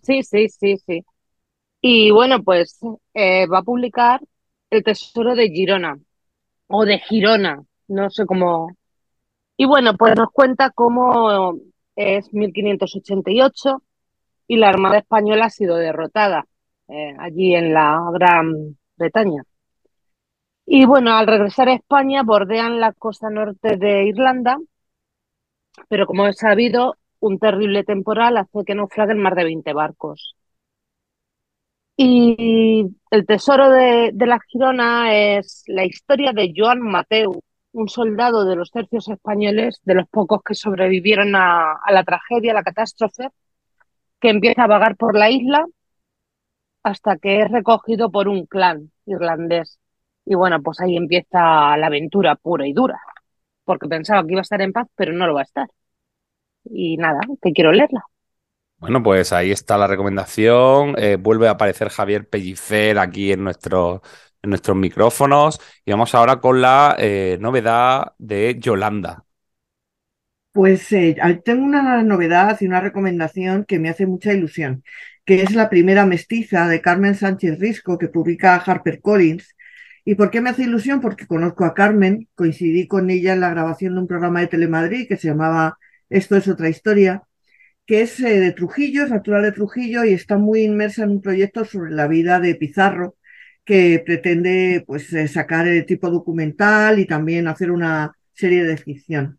sí, 0.00 0.22
sí, 0.22 0.48
sí, 0.48 0.76
sí. 0.86 1.04
Y 1.80 2.12
bueno, 2.12 2.40
pues 2.44 2.78
eh, 3.14 3.48
va 3.48 3.58
a 3.58 3.62
publicar 3.64 4.20
El 4.70 4.84
Tesoro 4.84 5.34
de 5.34 5.48
Girona 5.48 5.98
o 6.68 6.84
de 6.84 6.98
Girona, 6.98 7.62
no 7.88 8.10
sé 8.10 8.26
cómo. 8.26 8.68
Y 9.56 9.66
bueno, 9.66 9.96
pues 9.96 10.16
nos 10.16 10.30
cuenta 10.32 10.70
cómo 10.70 11.54
es 11.96 12.32
1588 12.32 13.82
y 14.48 14.56
la 14.56 14.68
Armada 14.68 14.98
Española 14.98 15.46
ha 15.46 15.50
sido 15.50 15.76
derrotada 15.76 16.46
eh, 16.88 17.14
allí 17.18 17.54
en 17.54 17.72
la 17.72 18.00
Gran 18.12 18.76
Bretaña. 18.96 19.44
Y 20.66 20.86
bueno, 20.86 21.14
al 21.14 21.26
regresar 21.26 21.68
a 21.68 21.74
España 21.74 22.22
bordean 22.22 22.80
la 22.80 22.92
costa 22.92 23.28
norte 23.30 23.76
de 23.76 24.06
Irlanda, 24.06 24.58
pero 25.88 26.06
como 26.06 26.26
es 26.26 26.38
sabido, 26.38 26.96
un 27.20 27.38
terrible 27.38 27.84
temporal 27.84 28.36
hace 28.36 28.64
que 28.66 28.74
naufrague 28.74 29.12
el 29.12 29.18
mar 29.18 29.34
de 29.34 29.44
20 29.44 29.72
barcos. 29.72 30.36
Y 31.96 32.86
el 33.10 33.26
tesoro 33.26 33.70
de, 33.70 34.12
la 34.14 34.38
Girona 34.48 35.14
es 35.14 35.62
la 35.66 35.84
historia 35.84 36.32
de 36.32 36.52
Joan 36.56 36.80
Mateu, 36.80 37.40
un 37.72 37.88
soldado 37.88 38.44
de 38.44 38.56
los 38.56 38.70
tercios 38.70 39.08
españoles, 39.08 39.80
de 39.84 39.94
los 39.94 40.08
pocos 40.08 40.42
que 40.44 40.54
sobrevivieron 40.54 41.36
a, 41.36 41.72
a 41.74 41.92
la 41.92 42.04
tragedia, 42.04 42.52
a 42.52 42.54
la 42.54 42.62
catástrofe, 42.64 43.28
que 44.20 44.30
empieza 44.30 44.64
a 44.64 44.68
vagar 44.68 44.96
por 44.96 45.16
la 45.16 45.30
isla 45.30 45.66
hasta 46.84 47.16
que 47.18 47.42
es 47.42 47.50
recogido 47.50 48.10
por 48.10 48.28
un 48.28 48.46
clan 48.46 48.92
irlandés. 49.06 49.78
Y 50.24 50.34
bueno, 50.36 50.62
pues 50.62 50.80
ahí 50.80 50.96
empieza 50.96 51.76
la 51.76 51.86
aventura 51.86 52.36
pura 52.36 52.66
y 52.66 52.72
dura, 52.72 53.00
porque 53.64 53.88
pensaba 53.88 54.24
que 54.24 54.32
iba 54.32 54.40
a 54.40 54.42
estar 54.42 54.62
en 54.62 54.72
paz, 54.72 54.88
pero 54.96 55.12
no 55.12 55.26
lo 55.26 55.34
va 55.34 55.40
a 55.42 55.44
estar. 55.44 55.68
Y 56.64 56.96
nada, 56.98 57.20
que 57.42 57.52
quiero 57.52 57.72
leerla. 57.72 58.04
Bueno, 58.84 59.02
pues 59.02 59.32
ahí 59.32 59.50
está 59.50 59.78
la 59.78 59.86
recomendación. 59.86 60.94
Eh, 60.98 61.16
vuelve 61.18 61.48
a 61.48 61.52
aparecer 61.52 61.88
Javier 61.88 62.28
Pellicer 62.28 62.98
aquí 62.98 63.32
en, 63.32 63.40
en 63.40 64.50
nuestros 64.50 64.76
micrófonos. 64.76 65.58
Y 65.86 65.92
vamos 65.92 66.14
ahora 66.14 66.38
con 66.38 66.60
la 66.60 66.94
eh, 66.98 67.38
novedad 67.40 68.12
de 68.18 68.56
Yolanda. 68.58 69.24
Pues 70.52 70.92
eh, 70.92 71.16
ah, 71.22 71.32
tengo 71.42 71.64
una 71.64 72.02
novedad 72.02 72.58
y 72.60 72.66
una 72.66 72.82
recomendación 72.82 73.64
que 73.64 73.78
me 73.78 73.88
hace 73.88 74.06
mucha 74.06 74.34
ilusión, 74.34 74.84
que 75.24 75.40
es 75.42 75.54
la 75.54 75.70
primera 75.70 76.04
mestiza 76.04 76.68
de 76.68 76.82
Carmen 76.82 77.14
Sánchez 77.14 77.58
Risco 77.58 77.96
que 77.96 78.08
publica 78.08 78.56
HarperCollins. 78.56 79.56
¿Y 80.04 80.14
por 80.14 80.30
qué 80.30 80.42
me 80.42 80.50
hace 80.50 80.64
ilusión? 80.64 81.00
Porque 81.00 81.26
conozco 81.26 81.64
a 81.64 81.72
Carmen, 81.72 82.28
coincidí 82.34 82.86
con 82.86 83.08
ella 83.08 83.32
en 83.32 83.40
la 83.40 83.48
grabación 83.48 83.94
de 83.94 84.00
un 84.02 84.06
programa 84.08 84.40
de 84.40 84.48
Telemadrid 84.48 85.08
que 85.08 85.16
se 85.16 85.28
llamaba 85.28 85.78
Esto 86.10 86.36
es 86.36 86.48
otra 86.48 86.68
historia, 86.68 87.22
que 87.86 88.02
es 88.02 88.20
eh, 88.20 88.40
de 88.40 88.52
Trujillo, 88.52 89.04
es 89.04 89.10
natural 89.10 89.42
de 89.42 89.52
Trujillo 89.52 90.04
y 90.04 90.12
está 90.12 90.38
muy 90.38 90.62
inmersa 90.62 91.04
en 91.04 91.10
un 91.10 91.20
proyecto 91.20 91.64
sobre 91.64 91.92
la 91.92 92.06
vida 92.06 92.40
de 92.40 92.54
Pizarro 92.54 93.16
que 93.64 94.02
pretende 94.04 94.84
pues 94.86 95.12
eh, 95.12 95.28
sacar 95.28 95.66
el 95.68 95.86
tipo 95.86 96.10
documental 96.10 96.98
y 96.98 97.06
también 97.06 97.48
hacer 97.48 97.70
una 97.70 98.12
serie 98.34 98.64
de 98.64 98.76
ficción. 98.76 99.38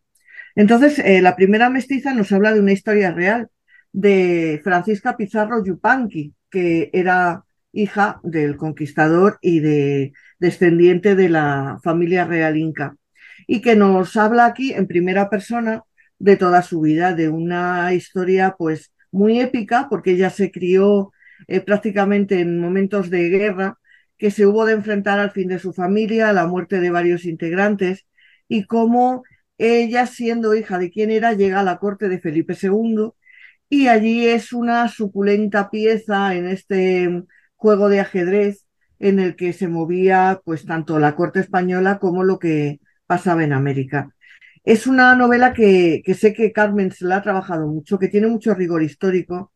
Entonces, 0.54 0.98
eh, 1.00 1.22
la 1.22 1.36
primera 1.36 1.70
mestiza 1.70 2.14
nos 2.14 2.32
habla 2.32 2.52
de 2.54 2.60
una 2.60 2.72
historia 2.72 3.12
real 3.12 3.48
de 3.92 4.60
Francisca 4.64 5.16
Pizarro 5.16 5.64
Yupanqui, 5.64 6.34
que 6.50 6.90
era 6.92 7.44
hija 7.72 8.20
del 8.22 8.56
conquistador 8.56 9.38
y 9.42 9.60
de 9.60 10.12
descendiente 10.38 11.14
de 11.14 11.28
la 11.28 11.78
familia 11.82 12.24
real 12.24 12.56
inca, 12.56 12.96
y 13.46 13.60
que 13.60 13.76
nos 13.76 14.16
habla 14.16 14.46
aquí 14.46 14.72
en 14.72 14.86
primera 14.86 15.28
persona 15.30 15.82
de 16.18 16.36
toda 16.36 16.62
su 16.62 16.80
vida, 16.80 17.14
de 17.14 17.28
una 17.28 17.92
historia 17.94 18.54
pues 18.58 18.92
muy 19.10 19.40
épica, 19.40 19.88
porque 19.90 20.12
ella 20.12 20.30
se 20.30 20.50
crió 20.50 21.12
eh, 21.48 21.60
prácticamente 21.60 22.40
en 22.40 22.60
momentos 22.60 23.10
de 23.10 23.28
guerra, 23.28 23.78
que 24.18 24.30
se 24.30 24.46
hubo 24.46 24.64
de 24.64 24.72
enfrentar 24.74 25.18
al 25.18 25.30
fin 25.32 25.48
de 25.48 25.58
su 25.58 25.72
familia, 25.72 26.30
a 26.30 26.32
la 26.32 26.46
muerte 26.46 26.80
de 26.80 26.90
varios 26.90 27.24
integrantes, 27.24 28.06
y 28.48 28.64
cómo 28.66 29.24
ella, 29.58 30.06
siendo 30.06 30.54
hija 30.54 30.78
de 30.78 30.90
quien 30.90 31.10
era, 31.10 31.32
llega 31.32 31.60
a 31.60 31.64
la 31.64 31.78
corte 31.78 32.08
de 32.08 32.20
Felipe 32.20 32.56
II 32.60 33.12
y 33.68 33.88
allí 33.88 34.26
es 34.26 34.52
una 34.52 34.88
suculenta 34.88 35.70
pieza 35.70 36.34
en 36.34 36.46
este 36.46 37.24
juego 37.56 37.88
de 37.88 38.00
ajedrez 38.00 38.66
en 38.98 39.18
el 39.18 39.36
que 39.36 39.52
se 39.52 39.68
movía 39.68 40.40
pues 40.44 40.64
tanto 40.66 40.98
la 40.98 41.16
corte 41.16 41.40
española 41.40 41.98
como 41.98 42.24
lo 42.24 42.38
que 42.38 42.80
pasaba 43.06 43.44
en 43.44 43.52
América. 43.52 44.14
Es 44.66 44.86
una 44.86 45.14
novela 45.14 45.54
que, 45.54 46.02
sé 46.18 46.34
que 46.34 46.52
Carmen 46.52 46.90
se 46.92 47.04
la 47.06 47.16
ha 47.16 47.22
trabajado 47.22 47.68
mucho, 47.68 47.98
que 47.98 48.08
tiene 48.08 48.26
mucho 48.26 48.54
rigor 48.54 48.82
histórico 48.82 49.52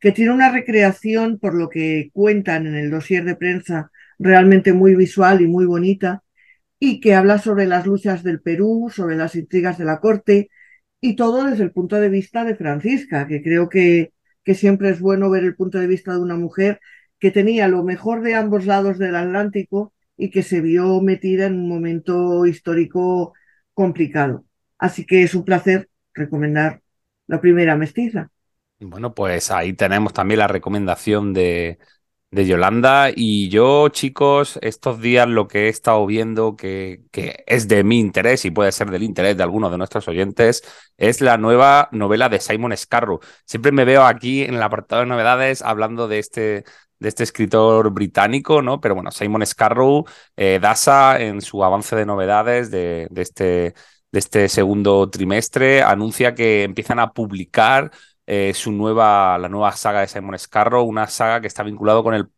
que 0.00 0.12
tiene 0.12 0.32
una 0.32 0.52
recreación, 0.52 1.38
por 1.38 1.54
lo 1.54 1.68
que 1.68 2.10
cuentan 2.12 2.66
en 2.66 2.74
el 2.76 2.90
dossier 2.90 3.24
de 3.24 3.36
prensa, 3.36 3.90
realmente 4.18 4.72
muy 4.72 4.94
visual 4.96 5.40
y 5.42 5.46
muy 5.48 5.66
bonita, 5.66 6.24
y 6.78 7.00
que 7.00 7.14
habla 7.14 7.38
sobre 7.38 7.66
las 7.66 7.86
luchas 7.86 8.22
del 8.24 8.40
Perú, 8.42 8.90
sobre 8.94 9.16
las 9.16 9.36
intrigas 9.36 9.78
de 9.78 9.84
la 9.86 10.00
corte, 10.00 10.50
y 11.00 11.16
todo 11.16 11.44
desde 11.44 11.64
el 11.64 11.72
punto 11.72 11.96
de 12.00 12.08
vista 12.08 12.44
de 12.44 12.56
Francisca, 12.56 13.26
que 13.28 13.42
creo 13.42 13.68
que 13.68 14.12
siempre 14.46 14.90
es 14.90 15.00
bueno 15.00 15.30
ver 15.30 15.44
el 15.44 15.56
punto 15.56 15.78
de 15.78 15.86
vista 15.88 16.12
de 16.12 16.20
una 16.20 16.36
mujer 16.36 16.80
que 17.18 17.30
tenía 17.30 17.68
lo 17.68 17.84
mejor 17.84 18.22
de 18.22 18.34
ambos 18.34 18.66
lados 18.66 18.98
del 18.98 19.16
Atlántico 19.16 19.94
y 20.16 20.30
que 20.30 20.42
se 20.42 20.60
vio 20.60 21.00
metida 21.00 21.46
en 21.46 21.54
un 21.54 21.68
momento 21.68 22.46
histórico 22.46 23.34
complicado. 23.74 24.44
Así 24.82 25.06
que 25.06 25.22
es 25.22 25.36
un 25.36 25.44
placer 25.44 25.88
recomendar 26.12 26.82
la 27.28 27.40
primera 27.40 27.76
mestiza. 27.76 28.30
Bueno, 28.80 29.14
pues 29.14 29.52
ahí 29.52 29.74
tenemos 29.74 30.12
también 30.12 30.40
la 30.40 30.48
recomendación 30.48 31.32
de, 31.32 31.78
de 32.32 32.46
Yolanda. 32.46 33.10
Y 33.14 33.48
yo, 33.48 33.90
chicos, 33.90 34.58
estos 34.60 35.00
días 35.00 35.28
lo 35.28 35.46
que 35.46 35.66
he 35.66 35.68
estado 35.68 36.04
viendo 36.04 36.56
que, 36.56 37.02
que 37.12 37.44
es 37.46 37.68
de 37.68 37.84
mi 37.84 38.00
interés 38.00 38.44
y 38.44 38.50
puede 38.50 38.72
ser 38.72 38.90
del 38.90 39.04
interés 39.04 39.36
de 39.36 39.44
algunos 39.44 39.70
de 39.70 39.78
nuestros 39.78 40.08
oyentes 40.08 40.64
es 40.96 41.20
la 41.20 41.38
nueva 41.38 41.88
novela 41.92 42.28
de 42.28 42.40
Simon 42.40 42.76
Scarrow. 42.76 43.20
Siempre 43.46 43.70
me 43.70 43.84
veo 43.84 44.02
aquí 44.02 44.42
en 44.42 44.54
el 44.54 44.62
apartado 44.64 45.02
de 45.02 45.06
novedades 45.06 45.62
hablando 45.62 46.08
de 46.08 46.18
este, 46.18 46.64
de 46.98 47.08
este 47.08 47.22
escritor 47.22 47.90
británico, 47.92 48.62
¿no? 48.62 48.80
Pero 48.80 48.96
bueno, 48.96 49.12
Simon 49.12 49.46
Scarrow, 49.46 50.06
eh, 50.36 50.58
Dasa, 50.60 51.20
en 51.20 51.40
su 51.40 51.62
avance 51.62 51.94
de 51.94 52.04
novedades 52.04 52.72
de, 52.72 53.06
de, 53.10 53.22
este, 53.22 53.74
de 54.12 54.18
este 54.18 54.48
segundo 54.48 55.08
trimestre, 55.10 55.82
anuncia 55.82 56.34
que 56.34 56.64
empiezan 56.64 56.98
a 57.00 57.12
publicar 57.12 57.90
eh, 58.26 58.52
su 58.54 58.72
nueva, 58.72 59.38
la 59.38 59.48
nueva 59.48 59.72
saga 59.72 60.00
de 60.00 60.08
Simon 60.08 60.38
Scarrow, 60.38 60.84
una 60.84 61.06
saga 61.08 61.40
que 61.40 61.46
está 61.48 61.62
vinculado 61.62 62.04
con 62.04 62.14
el, 62.14 62.28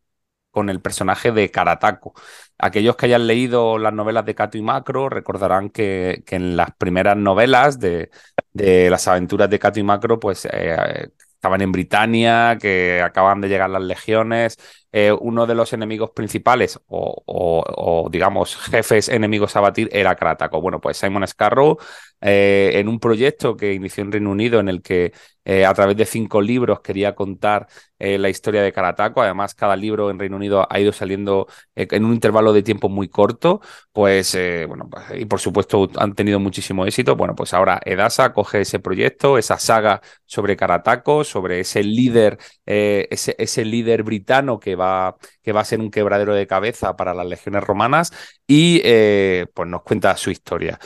con 0.50 0.71
el 0.71 0.81
personaje 0.81 1.33
de 1.33 1.50
Karatako. 1.50 2.14
Aquellos 2.59 2.97
que 2.97 3.07
hayan 3.07 3.26
leído 3.26 3.78
las 3.78 3.93
novelas 3.93 4.25
de 4.25 4.34
Kato 4.34 4.56
y 4.58 4.63
Macro 4.63 5.08
recordarán 5.08 5.71
que, 5.71 6.23
que 6.26 6.37
en 6.37 6.56
las 6.56 6.71
primeras 6.76 7.17
novelas 7.17 7.80
de, 7.80 8.10
de, 8.52 8.89
las 8.91 9.08
aventuras 9.08 9.50
de 9.50 9.58
Kato 9.58 9.80
y 9.80 9.82
Macro, 9.82 10.21
pues 10.21 10.47
eh, 10.50 11.10
estaban 11.45 11.60
en 11.60 11.73
Britania, 11.73 12.56
que 12.60 13.02
acaban 13.02 13.41
de 13.41 13.49
llegar 13.49 13.69
las 13.71 13.82
legiones. 13.82 14.56
Eh, 14.97 15.11
uno 15.11 15.45
de 15.45 15.57
los 15.57 15.73
enemigos 15.73 16.11
principales, 16.13 16.78
o, 16.87 18.09
digamos, 18.13 18.54
jefes 18.54 19.09
enemigos 19.09 19.57
a 19.57 19.61
batir, 19.61 19.89
era 19.91 20.15
Karatako. 20.15 20.61
Bueno, 20.61 20.80
pues 20.80 20.99
Simon 20.99 21.26
Scarrow, 21.26 21.78
eh, 22.21 22.71
en 22.75 22.87
un 22.87 23.00
proyecto 23.00 23.57
que 23.57 23.73
inició 23.75 24.04
en 24.04 24.13
Reino 24.13 24.30
Unido, 24.30 24.61
en 24.61 24.69
el 24.69 24.83
que 24.83 25.13
eh, 25.45 25.67
a 25.67 25.75
través 25.75 25.97
de 25.97 26.07
cinco 26.07 26.41
libros 26.41 26.80
quería 26.80 27.15
contar 27.15 27.67
la 27.99 28.28
historia 28.28 28.63
de 28.63 28.71
Karatako. 28.71 29.23
Además, 29.23 29.54
cada 29.54 29.76
libro 29.76 30.11
en 30.11 30.19
Reino 30.19 30.37
Unido 30.37 30.67
ha 30.69 30.78
ido 30.78 30.93
saliendo 30.93 31.47
en 31.75 32.04
un 32.04 32.13
intervalo 32.13 32.52
de 32.52 32.63
tiempo 32.63 32.91
muy 32.91 33.09
corto. 33.09 33.63
Pues, 33.93 34.37
bueno, 34.69 34.91
pues, 34.91 35.04
y 35.19 35.25
por 35.25 35.41
supuesto 35.41 35.89
han 35.97 36.15
tenido 36.15 36.39
muchísimo 36.39 36.85
éxito. 36.85 37.17
Bueno, 37.17 37.35
pues 37.35 37.54
ahora 37.54 37.80
Edasa 37.83 38.35
coge 38.35 38.61
ese 38.61 38.78
proyecto, 38.78 39.39
esa 39.39 39.59
saga 39.59 40.02
sobre 40.26 40.54
Karatako, 40.54 41.25
sobre 41.25 41.61
ese 41.61 41.83
líder, 41.83 42.37
ese, 42.67 43.37
ese, 43.39 43.65
líder 43.65 44.02
britano 44.02 44.61
que 44.61 44.76
va, 44.76 44.83
que 45.42 45.52
va 45.52 45.60
a 45.60 45.64
ser 45.64 45.80
un 45.80 45.90
quebradero 45.90 46.34
de 46.34 46.47
cabeza 46.47 46.97
para 46.97 47.14
las 47.14 47.26
legiones 47.26 47.64
romanas 47.64 48.12
y 48.47 48.80
pues 49.54 49.68
nos 49.68 49.82
cuenta 49.82 50.16
su 50.16 50.30
historia. 50.30 50.78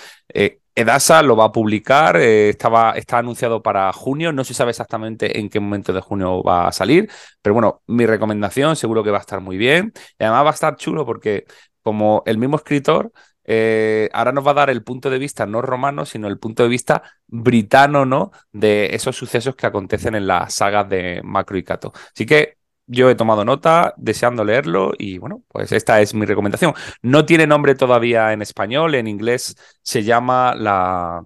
Edasa 0.78 1.22
lo 1.24 1.34
va 1.34 1.46
a 1.46 1.52
publicar, 1.52 2.16
eh, 2.18 2.50
estaba, 2.50 2.92
está 2.92 3.18
anunciado 3.18 3.60
para 3.64 3.92
junio, 3.92 4.32
no 4.32 4.44
se 4.44 4.54
sabe 4.54 4.70
exactamente 4.70 5.40
en 5.40 5.48
qué 5.48 5.58
momento 5.58 5.92
de 5.92 6.00
junio 6.00 6.40
va 6.44 6.68
a 6.68 6.72
salir, 6.72 7.10
pero 7.42 7.54
bueno, 7.54 7.82
mi 7.88 8.06
recomendación 8.06 8.76
seguro 8.76 9.02
que 9.02 9.10
va 9.10 9.18
a 9.18 9.20
estar 9.20 9.40
muy 9.40 9.56
bien 9.56 9.92
y 10.20 10.22
además 10.22 10.44
va 10.44 10.50
a 10.50 10.52
estar 10.52 10.76
chulo 10.76 11.04
porque 11.04 11.46
como 11.82 12.22
el 12.26 12.38
mismo 12.38 12.56
escritor 12.58 13.10
eh, 13.44 14.08
ahora 14.12 14.30
nos 14.30 14.46
va 14.46 14.52
a 14.52 14.54
dar 14.54 14.70
el 14.70 14.84
punto 14.84 15.10
de 15.10 15.18
vista 15.18 15.46
no 15.46 15.62
romano, 15.62 16.06
sino 16.06 16.28
el 16.28 16.38
punto 16.38 16.62
de 16.62 16.68
vista 16.68 17.02
britano, 17.26 18.06
¿no? 18.06 18.30
De 18.52 18.94
esos 18.94 19.16
sucesos 19.16 19.56
que 19.56 19.66
acontecen 19.66 20.14
en 20.14 20.28
las 20.28 20.54
sagas 20.54 20.88
de 20.88 21.22
Macro 21.24 21.56
y 21.58 21.64
Cato. 21.64 21.92
Así 22.14 22.24
que 22.24 22.57
yo 22.88 23.10
he 23.10 23.14
tomado 23.14 23.44
nota, 23.44 23.94
deseando 23.96 24.44
leerlo 24.44 24.92
y 24.98 25.18
bueno, 25.18 25.44
pues 25.48 25.72
esta 25.72 26.00
es 26.00 26.14
mi 26.14 26.26
recomendación. 26.26 26.74
No 27.02 27.26
tiene 27.26 27.46
nombre 27.46 27.74
todavía 27.76 28.32
en 28.32 28.42
español, 28.42 28.94
en 28.96 29.06
inglés 29.06 29.56
se 29.82 30.02
llama 30.04 30.54
la 30.56 31.22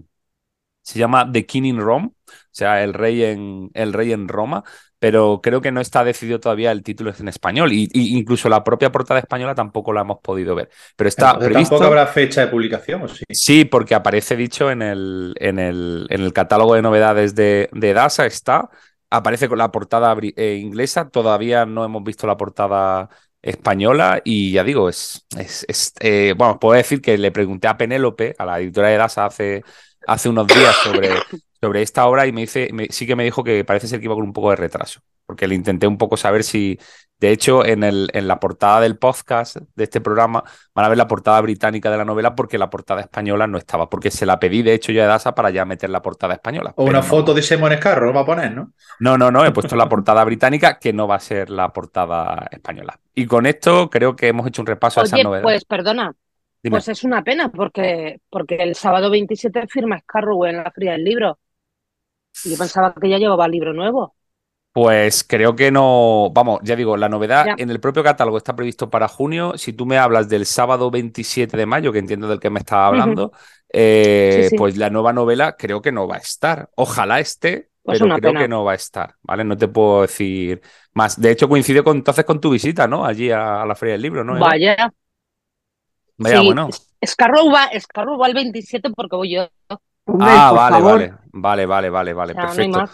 se 0.82 0.98
llama 0.98 1.30
The 1.30 1.46
King 1.46 1.64
in 1.64 1.80
Rome, 1.80 2.08
o 2.08 2.32
sea, 2.50 2.82
el 2.82 2.94
rey 2.94 3.22
en 3.24 3.70
el 3.74 3.92
rey 3.92 4.12
en 4.12 4.28
Roma, 4.28 4.64
pero 4.98 5.40
creo 5.42 5.60
que 5.60 5.72
no 5.72 5.80
está 5.80 6.04
decidido 6.04 6.40
todavía 6.40 6.72
el 6.72 6.82
título 6.82 7.12
en 7.18 7.28
español 7.28 7.72
y, 7.72 7.88
y 7.92 8.18
incluso 8.18 8.48
la 8.48 8.64
propia 8.64 8.92
portada 8.92 9.20
española 9.20 9.54
tampoco 9.54 9.92
la 9.92 10.02
hemos 10.02 10.18
podido 10.20 10.54
ver. 10.54 10.70
Pero 10.96 11.08
está 11.08 11.32
Entonces, 11.32 11.50
previsto. 11.50 11.74
¿Tampoco 11.76 11.84
habrá 11.98 12.06
fecha 12.06 12.40
de 12.42 12.46
publicación 12.48 13.02
o 13.02 13.08
sí? 13.08 13.24
Sí, 13.30 13.64
porque 13.64 13.94
aparece 13.94 14.36
dicho 14.36 14.70
en 14.70 14.82
el, 14.82 15.34
en 15.38 15.58
el, 15.58 16.06
en 16.10 16.20
el 16.20 16.32
catálogo 16.32 16.74
de 16.74 16.82
novedades 16.82 17.34
de, 17.34 17.70
de 17.72 17.92
DASA, 17.94 18.26
está 18.26 18.68
aparece 19.12 19.48
con 19.48 19.58
la 19.58 19.70
portada 19.70 20.16
eh, 20.36 20.58
inglesa, 20.60 21.08
todavía 21.10 21.66
no 21.66 21.84
hemos 21.84 22.02
visto 22.02 22.26
la 22.26 22.36
portada 22.36 23.10
española 23.42 24.22
y 24.24 24.52
ya 24.52 24.64
digo, 24.64 24.88
es, 24.88 25.26
es, 25.36 25.64
es 25.68 25.92
eh, 26.00 26.34
bueno, 26.36 26.58
puedo 26.58 26.76
decir 26.76 27.02
que 27.02 27.18
le 27.18 27.30
pregunté 27.30 27.68
a 27.68 27.76
Penélope, 27.76 28.34
a 28.38 28.46
la 28.46 28.60
editora 28.60 28.88
de 28.88 28.96
DASA 28.96 29.26
hace, 29.26 29.64
hace 30.06 30.28
unos 30.28 30.46
días 30.46 30.74
sobre, 30.82 31.10
sobre 31.62 31.82
esta 31.82 32.06
obra 32.08 32.26
y 32.26 32.32
me 32.32 32.40
dice, 32.40 32.70
me, 32.72 32.86
sí 32.90 33.06
que 33.06 33.14
me 33.14 33.22
dijo 33.22 33.44
que 33.44 33.64
parece 33.64 33.86
ser 33.86 34.00
que 34.00 34.06
iba 34.06 34.16
con 34.16 34.24
un 34.24 34.32
poco 34.32 34.50
de 34.50 34.56
retraso, 34.56 35.00
porque 35.24 35.46
le 35.46 35.54
intenté 35.54 35.86
un 35.86 35.96
poco 35.96 36.16
saber 36.16 36.42
si, 36.42 36.76
de 37.20 37.30
hecho, 37.30 37.64
en, 37.64 37.84
el, 37.84 38.10
en 38.14 38.26
la 38.26 38.40
portada 38.40 38.80
del 38.80 38.98
podcast 38.98 39.58
de 39.76 39.84
este 39.84 40.00
programa 40.00 40.42
van 40.74 40.84
a 40.84 40.88
ver 40.88 40.98
la 40.98 41.06
portada 41.06 41.40
británica 41.40 41.88
de 41.88 41.98
la 41.98 42.04
novela 42.04 42.34
porque 42.34 42.58
la 42.58 42.68
portada 42.68 43.02
española 43.02 43.46
no 43.46 43.58
estaba, 43.58 43.88
porque 43.88 44.10
se 44.10 44.26
la 44.26 44.40
pedí, 44.40 44.62
de 44.62 44.74
hecho, 44.74 44.90
yo 44.90 45.04
a 45.04 45.06
DASA 45.06 45.36
para 45.36 45.50
ya 45.50 45.64
meter 45.64 45.88
la 45.88 46.02
portada 46.02 46.34
española. 46.34 46.72
O 46.74 46.82
una 46.82 46.98
no. 46.98 47.04
foto 47.04 47.32
de 47.32 47.42
Simon 47.42 47.74
Scarrow 47.76 48.08
lo 48.08 48.14
va 48.14 48.22
a 48.22 48.26
poner, 48.26 48.52
¿no? 48.52 48.72
No, 48.98 49.16
no, 49.16 49.30
no, 49.30 49.44
he 49.44 49.52
puesto 49.52 49.76
la 49.76 49.88
portada 49.88 50.24
británica 50.24 50.80
que 50.80 50.92
no 50.92 51.06
va 51.06 51.14
a 51.14 51.20
ser 51.20 51.48
la 51.48 51.72
portada 51.72 52.48
española. 52.50 52.98
Y 53.14 53.26
con 53.26 53.46
esto 53.46 53.88
creo 53.88 54.16
que 54.16 54.26
hemos 54.26 54.48
hecho 54.48 54.62
un 54.62 54.66
repaso 54.66 55.00
Oye, 55.00 55.04
a 55.04 55.06
esas 55.06 55.22
novedades. 55.22 55.44
Pues 55.44 55.64
perdona, 55.64 56.12
Dime. 56.60 56.74
pues 56.74 56.88
es 56.88 57.04
una 57.04 57.22
pena 57.22 57.52
porque, 57.52 58.20
porque 58.28 58.56
el 58.56 58.74
sábado 58.74 59.10
27 59.10 59.68
firma 59.68 60.00
Scarrow 60.00 60.44
en 60.46 60.56
la 60.56 60.72
Feria 60.72 60.92
del 60.92 61.04
Libro. 61.04 61.38
Yo 62.44 62.56
pensaba 62.56 62.94
que 63.00 63.08
ya 63.08 63.18
llevaba 63.18 63.48
libro 63.48 63.72
nuevo. 63.72 64.14
Pues 64.72 65.22
creo 65.22 65.54
que 65.54 65.70
no, 65.70 66.30
vamos, 66.32 66.60
ya 66.62 66.74
digo, 66.74 66.96
la 66.96 67.10
novedad 67.10 67.44
ya. 67.44 67.54
en 67.58 67.68
el 67.68 67.78
propio 67.78 68.02
catálogo 68.02 68.38
está 68.38 68.56
previsto 68.56 68.88
para 68.88 69.06
junio. 69.06 69.58
Si 69.58 69.74
tú 69.74 69.84
me 69.84 69.98
hablas 69.98 70.30
del 70.30 70.46
sábado 70.46 70.90
27 70.90 71.56
de 71.58 71.66
mayo, 71.66 71.92
que 71.92 71.98
entiendo 71.98 72.26
del 72.26 72.40
que 72.40 72.48
me 72.48 72.60
estás 72.60 72.78
hablando, 72.78 73.26
uh 73.26 73.30
-huh. 73.30 73.38
eh, 73.68 74.40
sí, 74.44 74.48
sí. 74.50 74.56
pues 74.56 74.78
la 74.78 74.88
nueva 74.88 75.12
novela 75.12 75.56
creo 75.58 75.82
que 75.82 75.92
no 75.92 76.08
va 76.08 76.16
a 76.16 76.20
estar. 76.20 76.70
Ojalá 76.74 77.20
esté, 77.20 77.68
pues 77.82 77.98
pero 77.98 78.14
creo 78.16 78.30
pena. 78.30 78.40
que 78.40 78.48
no 78.48 78.64
va 78.64 78.72
a 78.72 78.76
estar, 78.76 79.14
¿vale? 79.22 79.44
No 79.44 79.58
te 79.58 79.68
puedo 79.68 80.02
decir 80.02 80.62
más. 80.94 81.20
De 81.20 81.30
hecho, 81.30 81.50
coincide 81.50 81.82
con, 81.82 81.98
entonces 81.98 82.24
con 82.24 82.40
tu 82.40 82.50
visita, 82.50 82.88
¿no? 82.88 83.04
Allí 83.04 83.30
a, 83.30 83.60
a 83.60 83.66
la 83.66 83.74
Feria 83.74 83.92
del 83.92 84.02
Libro, 84.02 84.24
¿no? 84.24 84.38
Vaya. 84.38 84.90
Vaya, 86.16 86.38
sí. 86.38 86.46
bueno. 86.46 86.70
Scarrow 87.04 87.50
va, 87.52 88.26
el 88.26 88.34
27 88.34 88.90
porque 88.94 89.16
voy 89.16 89.34
yo. 89.34 89.48
Ah, 90.20 90.52
vale, 90.52 90.80
vale, 90.80 91.14
vale, 91.32 91.66
vale, 91.66 91.90
vale, 91.90 92.12
vale, 92.14 92.32
o 92.32 92.34
sea, 92.34 92.46
perfecto. 92.46 92.80
No 92.80 92.88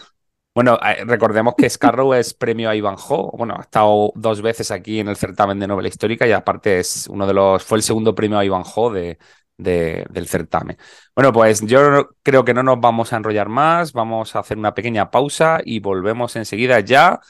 bueno, 0.58 0.76
eh, 0.84 1.04
recordemos 1.04 1.54
que 1.56 1.70
Scarrow 1.70 2.14
es 2.14 2.34
premio 2.34 2.68
a 2.68 2.74
Ivanhoe. 2.74 3.30
Bueno, 3.34 3.54
ha 3.56 3.60
estado 3.60 4.10
dos 4.16 4.42
veces 4.42 4.72
aquí 4.72 4.98
en 4.98 5.06
el 5.06 5.14
certamen 5.14 5.60
de 5.60 5.68
novela 5.68 5.86
histórica 5.86 6.26
y 6.26 6.32
aparte 6.32 6.80
es 6.80 7.06
uno 7.06 7.28
de 7.28 7.32
los. 7.32 7.62
fue 7.62 7.78
el 7.78 7.84
segundo 7.84 8.12
premio 8.12 8.40
a 8.40 8.44
Ivanhoe 8.44 8.92
de, 8.92 9.18
de, 9.56 10.04
del 10.10 10.26
certamen. 10.26 10.76
Bueno, 11.14 11.32
pues 11.32 11.60
yo 11.64 12.08
creo 12.24 12.44
que 12.44 12.54
no 12.54 12.64
nos 12.64 12.80
vamos 12.80 13.12
a 13.12 13.18
enrollar 13.18 13.48
más. 13.48 13.92
Vamos 13.92 14.34
a 14.34 14.40
hacer 14.40 14.58
una 14.58 14.74
pequeña 14.74 15.12
pausa 15.12 15.60
y 15.64 15.78
volvemos 15.78 16.34
enseguida 16.34 16.80
ya 16.80 17.20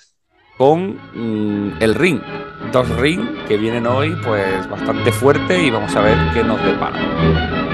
con 0.56 0.98
mmm, 1.12 1.82
el 1.82 1.94
ring. 1.96 2.22
Dos 2.72 2.88
ring 2.96 3.44
que 3.46 3.58
vienen 3.58 3.86
hoy, 3.86 4.16
pues 4.24 4.66
bastante 4.70 5.12
fuerte 5.12 5.62
y 5.62 5.70
vamos 5.70 5.94
a 5.94 6.00
ver 6.00 6.16
qué 6.32 6.42
nos 6.42 6.64
depara. 6.64 7.67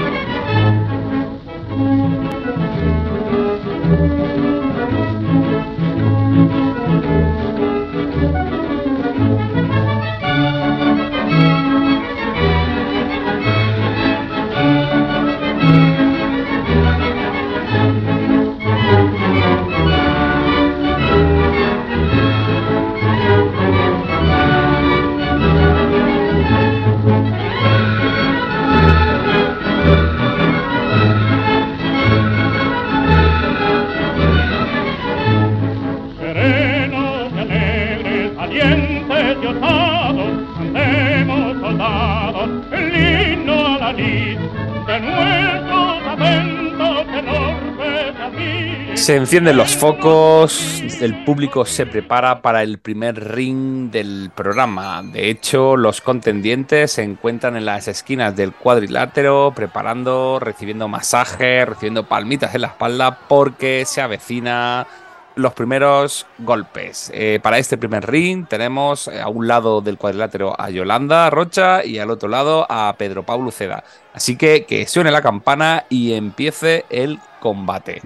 Se 49.05 49.15
encienden 49.15 49.55
los 49.55 49.75
focos, 49.75 50.81
el 50.99 51.23
público 51.25 51.63
se 51.63 51.85
prepara 51.85 52.41
para 52.41 52.63
el 52.63 52.79
primer 52.79 53.35
ring 53.35 53.91
del 53.91 54.31
programa. 54.33 55.03
De 55.03 55.29
hecho, 55.29 55.77
los 55.77 56.01
contendientes 56.01 56.93
se 56.93 57.03
encuentran 57.03 57.55
en 57.55 57.65
las 57.65 57.87
esquinas 57.87 58.35
del 58.35 58.51
cuadrilátero, 58.51 59.53
preparando, 59.55 60.39
recibiendo 60.39 60.87
masajes, 60.87 61.69
recibiendo 61.69 62.07
palmitas 62.07 62.55
en 62.55 62.61
la 62.61 62.69
espalda, 62.69 63.19
porque 63.27 63.85
se 63.85 64.01
avecina 64.01 64.87
los 65.35 65.53
primeros 65.53 66.25
golpes. 66.39 67.11
Eh, 67.13 67.39
para 67.43 67.59
este 67.59 67.77
primer 67.77 68.09
ring 68.09 68.47
tenemos 68.47 69.07
a 69.07 69.27
un 69.27 69.47
lado 69.47 69.81
del 69.81 69.99
cuadrilátero 69.99 70.59
a 70.59 70.71
Yolanda 70.71 71.29
Rocha 71.29 71.85
y 71.85 71.99
al 71.99 72.09
otro 72.09 72.27
lado 72.27 72.65
a 72.67 72.95
Pedro 72.97 73.21
Pablo 73.21 73.51
Ceda. 73.51 73.83
Así 74.15 74.35
que 74.35 74.65
que 74.65 74.87
suene 74.87 75.11
la 75.11 75.21
campana 75.21 75.85
y 75.89 76.13
empiece 76.13 76.85
el 76.89 77.19
combate. 77.39 78.01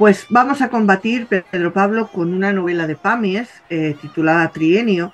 Pues 0.00 0.24
vamos 0.30 0.62
a 0.62 0.70
combatir, 0.70 1.26
Pedro 1.26 1.74
Pablo, 1.74 2.08
con 2.10 2.32
una 2.32 2.54
novela 2.54 2.86
de 2.86 2.96
Pamies 2.96 3.50
eh, 3.68 3.94
titulada 4.00 4.48
Trienio, 4.48 5.12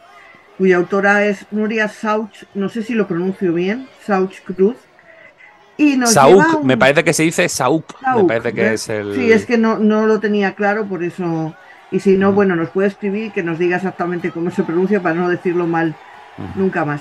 cuya 0.58 0.76
autora 0.76 1.24
es 1.26 1.44
Nuria 1.50 1.88
Sauch, 1.88 2.44
no 2.54 2.68
sé 2.68 2.84
si 2.84 2.94
lo 2.94 3.08
pronuncio 3.08 3.52
bien, 3.52 3.88
Sauch 4.04 4.42
Cruz. 4.42 4.76
Y 5.76 5.96
nos 5.96 6.14
un- 6.14 6.64
me 6.64 6.76
parece 6.76 7.02
que 7.02 7.12
se 7.12 7.24
dice 7.24 7.48
Saúk, 7.48 7.96
me 8.14 8.22
parece 8.26 8.54
que 8.54 8.62
¿ves? 8.62 8.82
es 8.82 8.88
el... 8.90 9.14
Sí, 9.16 9.32
es 9.32 9.44
que 9.44 9.58
no, 9.58 9.80
no 9.80 10.06
lo 10.06 10.20
tenía 10.20 10.54
claro, 10.54 10.86
por 10.86 11.02
eso. 11.02 11.52
Y 11.90 11.98
si 11.98 12.16
no, 12.16 12.32
bueno, 12.32 12.54
nos 12.54 12.70
puede 12.70 12.86
escribir 12.86 13.24
y 13.24 13.30
que 13.30 13.42
nos 13.42 13.58
diga 13.58 13.78
exactamente 13.78 14.30
cómo 14.30 14.52
se 14.52 14.62
pronuncia 14.62 15.02
para 15.02 15.16
no 15.16 15.28
decirlo 15.28 15.66
mal 15.66 15.96
nunca 16.54 16.84
más. 16.84 17.00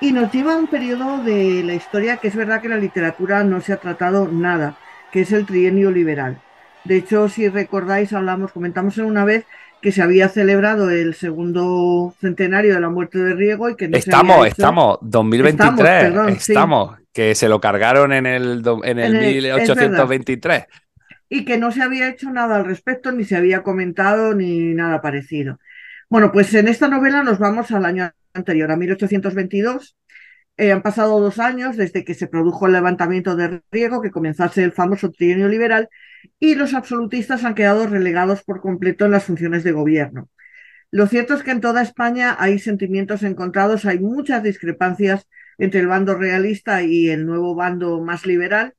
Y 0.00 0.12
nos 0.12 0.30
lleva 0.30 0.52
a 0.54 0.58
un 0.58 0.68
periodo 0.68 1.18
de 1.24 1.64
la 1.64 1.74
historia 1.74 2.18
que 2.18 2.28
es 2.28 2.36
verdad 2.36 2.62
que 2.62 2.68
la 2.68 2.76
literatura 2.76 3.42
no 3.42 3.60
se 3.60 3.72
ha 3.72 3.78
tratado 3.78 4.28
nada, 4.28 4.76
que 5.10 5.22
es 5.22 5.32
el 5.32 5.46
trienio 5.46 5.90
liberal. 5.90 6.38
De 6.84 6.96
hecho, 6.96 7.28
si 7.28 7.48
recordáis, 7.48 8.12
hablamos, 8.12 8.52
comentamos 8.52 8.98
en 8.98 9.06
una 9.06 9.24
vez 9.24 9.44
que 9.80 9.92
se 9.92 10.02
había 10.02 10.28
celebrado 10.28 10.90
el 10.90 11.14
segundo 11.14 12.14
centenario 12.20 12.74
de 12.74 12.80
la 12.80 12.88
muerte 12.88 13.18
de 13.18 13.34
Riego 13.34 13.68
y 13.70 13.76
que 13.76 13.88
no 13.88 13.94
se 13.94 13.98
Estamos, 14.00 14.36
hecho- 14.38 14.46
estamos, 14.46 14.98
2023, 15.02 15.70
Estamos, 15.74 16.02
perdón, 16.02 16.40
sí. 16.40 16.52
estamos, 16.52 16.96
que 17.12 17.34
se 17.34 17.48
lo 17.48 17.60
cargaron 17.60 18.12
en 18.12 18.26
el, 18.26 18.62
en 18.84 18.98
el 18.98 19.14
En 19.14 19.16
el- 19.22 19.44
es 19.46 19.52
1823. 19.68 20.64
y 21.28 21.44
que 21.44 21.58
no 21.58 21.70
se 21.72 21.82
había 21.82 22.08
hecho 22.08 22.30
nada 22.30 22.56
al 22.56 22.64
respecto, 22.64 23.12
ni 23.12 23.24
se 23.24 23.36
había 23.36 23.62
comentado, 23.62 24.34
ni 24.34 24.74
nada 24.74 25.00
parecido. 25.00 25.58
Bueno, 26.08 26.30
pues 26.32 26.52
en 26.54 26.68
esta 26.68 26.88
novela 26.88 27.22
nos 27.22 27.38
vamos 27.38 27.70
al 27.72 27.84
año 27.84 28.10
anterior, 28.34 28.70
a 28.70 28.76
1822. 28.76 29.96
Eh, 30.56 30.70
han 30.70 30.82
pasado 30.82 31.20
dos 31.20 31.38
años 31.40 31.76
desde 31.76 32.04
que 32.04 32.14
se 32.14 32.28
produjo 32.28 32.66
el 32.66 32.72
levantamiento 32.72 33.34
de 33.36 33.62
Riego, 33.72 34.00
que 34.00 34.12
comenzase 34.12 34.62
el 34.62 34.72
famoso 34.72 35.10
trienio 35.10 35.48
liberal, 35.48 35.88
y 36.38 36.54
los 36.54 36.74
absolutistas 36.74 37.44
han 37.44 37.54
quedado 37.54 37.86
relegados 37.88 38.44
por 38.44 38.60
completo 38.60 39.04
en 39.04 39.10
las 39.12 39.24
funciones 39.24 39.64
de 39.64 39.72
gobierno. 39.72 40.28
Lo 40.92 41.08
cierto 41.08 41.34
es 41.34 41.42
que 41.42 41.50
en 41.50 41.60
toda 41.60 41.82
España 41.82 42.36
hay 42.38 42.58
sentimientos 42.60 43.24
encontrados, 43.24 43.84
hay 43.84 43.98
muchas 43.98 44.44
discrepancias 44.44 45.28
entre 45.58 45.80
el 45.80 45.88
bando 45.88 46.14
realista 46.14 46.82
y 46.82 47.08
el 47.10 47.26
nuevo 47.26 47.54
bando 47.56 48.00
más 48.00 48.26
liberal. 48.26 48.74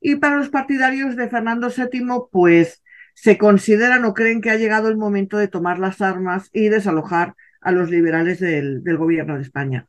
Y 0.00 0.16
para 0.16 0.36
los 0.36 0.50
partidarios 0.50 1.16
de 1.16 1.28
Fernando 1.28 1.68
VII, 1.68 2.28
pues 2.30 2.82
se 3.14 3.38
consideran 3.38 4.04
o 4.04 4.14
creen 4.14 4.40
que 4.40 4.50
ha 4.50 4.56
llegado 4.56 4.88
el 4.88 4.96
momento 4.96 5.36
de 5.38 5.48
tomar 5.48 5.78
las 5.78 6.00
armas 6.00 6.48
y 6.52 6.68
desalojar 6.68 7.34
a 7.60 7.72
los 7.72 7.90
liberales 7.90 8.40
del, 8.40 8.84
del 8.84 8.96
gobierno 8.98 9.36
de 9.36 9.42
España. 9.42 9.88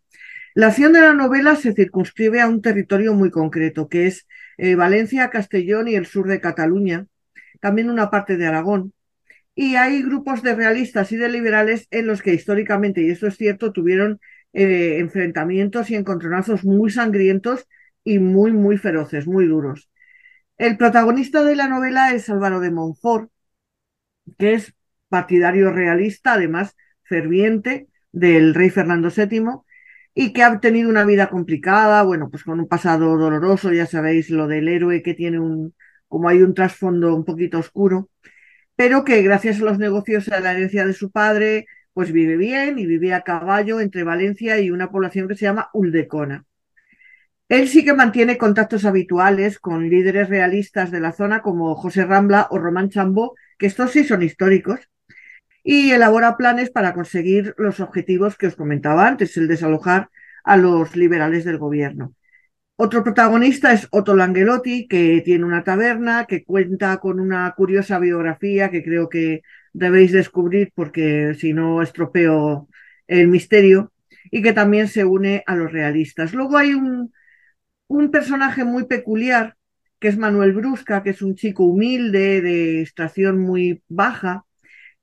La 0.56 0.68
acción 0.68 0.94
de 0.94 1.02
la 1.02 1.14
novela 1.14 1.56
se 1.56 1.74
circunscribe 1.74 2.40
a 2.42 2.48
un 2.48 2.62
territorio 2.62 3.14
muy 3.14 3.32
concreto, 3.32 3.90
que 3.90 4.08
es 4.08 4.28
eh, 4.58 4.76
Valencia, 4.76 5.30
Castellón 5.30 5.88
y 5.88 5.96
el 5.96 6.06
sur 6.06 6.28
de 6.28 6.42
Cataluña, 6.42 7.08
también 7.60 7.90
una 7.90 8.12
parte 8.12 8.38
de 8.38 8.46
Aragón. 8.46 8.94
Y 9.56 9.76
hay 9.76 10.04
grupos 10.04 10.44
de 10.44 10.56
realistas 10.56 11.12
y 11.12 11.18
de 11.18 11.30
liberales 11.30 11.88
en 11.92 12.08
los 12.08 12.22
que 12.22 12.34
históricamente, 12.34 13.02
y 13.02 13.10
esto 13.10 13.28
es 13.28 13.38
cierto, 13.38 13.72
tuvieron 13.72 14.20
eh, 14.54 14.98
enfrentamientos 15.00 15.90
y 15.90 15.96
encontronazos 15.96 16.64
muy 16.64 16.92
sangrientos 16.92 17.68
y 18.04 18.20
muy, 18.20 18.52
muy 18.52 18.78
feroces, 18.78 19.28
muy 19.28 19.48
duros. 19.48 19.90
El 20.58 20.78
protagonista 20.78 21.44
de 21.44 21.56
la 21.56 21.68
novela 21.68 22.14
es 22.14 22.30
Álvaro 22.30 22.60
de 22.60 22.72
Monfort, 22.72 23.32
que 24.38 24.54
es 24.54 24.74
partidario 25.10 25.72
realista, 25.72 26.34
además 26.34 26.76
ferviente 27.04 27.88
del 28.12 28.54
rey 28.54 28.70
Fernando 28.70 29.10
VII, 29.10 29.63
y 30.16 30.34
que 30.34 30.44
ha 30.44 30.60
tenido 30.60 30.90
una 30.90 31.06
vida 31.06 31.30
complicada, 31.30 32.04
bueno, 32.04 32.30
pues 32.30 32.44
con 32.44 32.60
un 32.60 32.68
pasado 32.68 33.18
doloroso, 33.18 33.74
ya 33.74 33.86
sabéis 33.86 34.30
lo 34.30 34.48
del 34.48 34.68
héroe 34.68 35.02
que 35.02 35.14
tiene 35.14 35.40
un, 35.40 35.74
como 36.08 36.30
hay 36.30 36.42
un 36.42 36.54
trasfondo 36.54 37.16
un 37.16 37.26
poquito 37.26 37.60
oscuro, 37.60 38.10
pero 38.76 39.04
que 39.04 39.22
gracias 39.24 39.62
a 39.62 39.66
los 39.66 39.80
negocios 39.80 40.30
a 40.30 40.40
la 40.40 40.54
herencia 40.54 40.86
de 40.86 40.94
su 40.94 41.12
padre, 41.12 41.66
pues 41.94 42.12
vive 42.12 42.38
bien 42.38 42.80
y 42.80 42.86
vive 42.86 43.14
a 43.14 43.22
caballo 43.22 43.80
entre 43.80 44.04
Valencia 44.04 44.60
y 44.60 44.72
una 44.72 44.92
población 44.92 45.28
que 45.28 45.36
se 45.36 45.46
llama 45.46 45.70
Uldecona. 45.74 46.46
Él 47.50 47.68
sí 47.68 47.86
que 47.86 47.94
mantiene 47.94 48.38
contactos 48.38 48.86
habituales 48.86 49.60
con 49.60 49.90
líderes 49.90 50.30
realistas 50.30 50.92
de 50.92 51.00
la 51.00 51.12
zona 51.12 51.42
como 51.42 51.76
José 51.76 52.06
Rambla 52.06 52.48
o 52.50 52.58
Román 52.58 52.90
Chambó, 52.90 53.36
que 53.58 53.68
estos 53.68 53.92
sí 53.92 54.04
son 54.04 54.24
históricos, 54.24 54.80
y 55.64 55.92
elabora 55.92 56.38
planes 56.38 56.70
para 56.70 56.94
conseguir 56.94 57.56
los 57.58 57.80
objetivos 57.80 58.38
que 58.38 58.48
os 58.48 58.56
comentaba 58.56 59.08
antes, 59.08 59.38
el 59.38 59.48
desalojar 59.48 60.10
a 60.44 60.58
los 60.58 60.96
liberales 60.96 61.46
del 61.46 61.58
gobierno. 61.58 62.14
Otro 62.76 63.04
protagonista 63.04 63.72
es 63.72 63.88
Otto 63.92 64.16
Langelotti, 64.16 64.88
que 64.88 65.22
tiene 65.24 65.46
una 65.46 65.64
taberna, 65.64 66.26
que 66.26 66.44
cuenta 66.44 66.98
con 66.98 67.20
una 67.20 67.52
curiosa 67.56 68.00
biografía 68.00 68.72
que 68.72 68.84
creo 68.84 69.10
que 69.10 69.42
debéis 69.74 70.12
descubrir 70.12 70.72
porque 70.76 71.36
si 71.40 71.54
no 71.54 71.82
estropeo 71.82 72.68
el 73.08 73.28
misterio, 73.28 73.94
y 74.32 74.42
que 74.42 74.54
también 74.54 74.88
se 74.88 75.06
une 75.06 75.44
a 75.46 75.56
los 75.56 75.72
realistas. 75.72 76.34
Luego 76.34 76.58
hay 76.58 76.74
un, 76.74 77.14
un 77.88 78.12
personaje 78.12 78.64
muy 78.64 78.86
peculiar, 78.86 79.56
que 80.00 80.08
es 80.08 80.18
Manuel 80.18 80.54
Brusca, 80.54 81.04
que 81.04 81.12
es 81.12 81.22
un 81.22 81.36
chico 81.36 81.64
humilde, 81.64 82.42
de 82.42 82.82
extracción 82.82 83.40
muy 83.40 83.84
baja, 83.88 84.46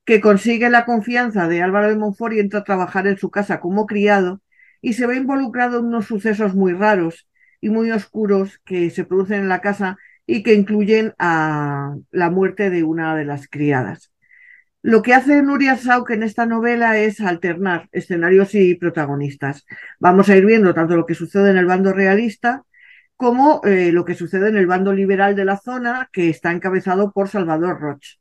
que 0.05 0.21
consigue 0.21 0.71
la 0.71 0.85
confianza 0.85 1.49
de 1.49 1.63
Álvaro 1.63 1.89
de 1.89 1.97
Monfort 1.97 2.35
y 2.35 2.41
entra 2.41 2.61
a 2.61 2.65
trabajar 2.65 3.07
en 3.07 3.19
su 3.19 3.31
casa 3.31 3.61
como 3.61 3.87
criado 3.87 4.41
y 4.81 4.95
se 4.95 5.07
ve 5.07 5.17
involucrado 5.17 5.79
en 5.79 5.87
unos 5.87 6.07
sucesos 6.07 6.55
muy 6.55 6.73
raros 6.73 7.29
y 7.61 7.71
muy 7.71 7.91
oscuros 7.91 8.61
que 8.65 8.91
se 8.91 9.05
producen 9.05 9.41
en 9.41 9.49
la 9.49 9.61
casa 9.61 9.99
y 10.27 10.43
que 10.43 10.55
incluyen 10.55 11.15
a 11.19 11.95
la 12.11 12.31
muerte 12.31 12.71
de 12.71 12.83
una 12.83 13.17
de 13.17 13.25
las 13.25 13.49
criadas. 13.49 14.13
Lo 14.83 15.03
que 15.03 15.13
hace 15.13 15.43
Nuria 15.43 15.77
Sauk 15.77 16.11
en 16.11 16.23
esta 16.23 16.47
novela 16.47 16.97
es 16.97 17.21
alternar 17.21 17.89
escenarios 17.93 18.55
y 18.55 18.77
protagonistas. 18.77 19.67
Vamos 19.99 20.31
a 20.31 20.37
ir 20.37 20.47
viendo 20.47 20.73
tanto 20.73 20.97
lo 20.97 21.05
que 21.05 21.15
sucede 21.15 21.51
en 21.51 21.59
el 21.59 21.67
bando 21.67 21.93
realista 21.93 22.65
como 23.17 23.61
eh, 23.65 23.93
lo 23.93 24.07
que 24.07 24.15
sucede 24.15 24.49
en 24.49 24.57
el 24.57 24.67
bando 24.67 24.95
liberal 24.95 25.37
de 25.37 25.45
la 25.45 25.59
zona, 25.59 26.09
que 26.11 26.31
está 26.31 26.53
encabezado 26.53 27.13
por 27.13 27.29
Salvador 27.29 27.79
Roch. 27.79 28.20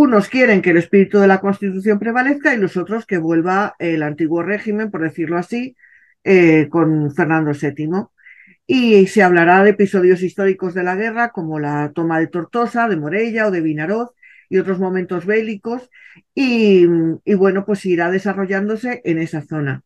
Unos 0.00 0.28
quieren 0.28 0.62
que 0.62 0.70
el 0.70 0.76
espíritu 0.76 1.18
de 1.18 1.26
la 1.26 1.40
Constitución 1.40 1.98
prevalezca 1.98 2.54
y 2.54 2.56
los 2.56 2.76
otros 2.76 3.04
que 3.04 3.18
vuelva 3.18 3.74
el 3.80 4.04
antiguo 4.04 4.44
régimen, 4.44 4.92
por 4.92 5.02
decirlo 5.02 5.36
así, 5.36 5.74
eh, 6.22 6.68
con 6.70 7.12
Fernando 7.12 7.50
VII. 7.50 8.06
Y 8.64 9.08
se 9.08 9.24
hablará 9.24 9.64
de 9.64 9.70
episodios 9.70 10.22
históricos 10.22 10.72
de 10.72 10.84
la 10.84 10.94
guerra, 10.94 11.30
como 11.30 11.58
la 11.58 11.90
toma 11.92 12.20
de 12.20 12.28
Tortosa, 12.28 12.86
de 12.86 12.96
Morella 12.96 13.48
o 13.48 13.50
de 13.50 13.60
Vinaroz, 13.60 14.10
y 14.48 14.58
otros 14.58 14.78
momentos 14.78 15.26
bélicos, 15.26 15.90
y, 16.32 16.86
y 17.24 17.34
bueno, 17.34 17.64
pues 17.66 17.84
irá 17.84 18.08
desarrollándose 18.08 19.02
en 19.04 19.18
esa 19.18 19.42
zona. 19.42 19.82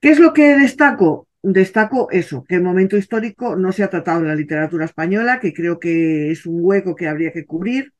¿Qué 0.00 0.10
es 0.10 0.18
lo 0.18 0.32
que 0.32 0.58
destaco? 0.58 1.28
Destaco 1.42 2.08
eso, 2.10 2.42
que 2.42 2.56
el 2.56 2.62
momento 2.62 2.96
histórico 2.96 3.54
no 3.54 3.70
se 3.70 3.84
ha 3.84 3.88
tratado 3.88 4.22
en 4.22 4.28
la 4.28 4.34
literatura 4.34 4.84
española, 4.84 5.38
que 5.38 5.52
creo 5.52 5.78
que 5.78 6.32
es 6.32 6.44
un 6.44 6.58
hueco 6.60 6.96
que 6.96 7.06
habría 7.06 7.30
que 7.30 7.46
cubrir, 7.46 7.92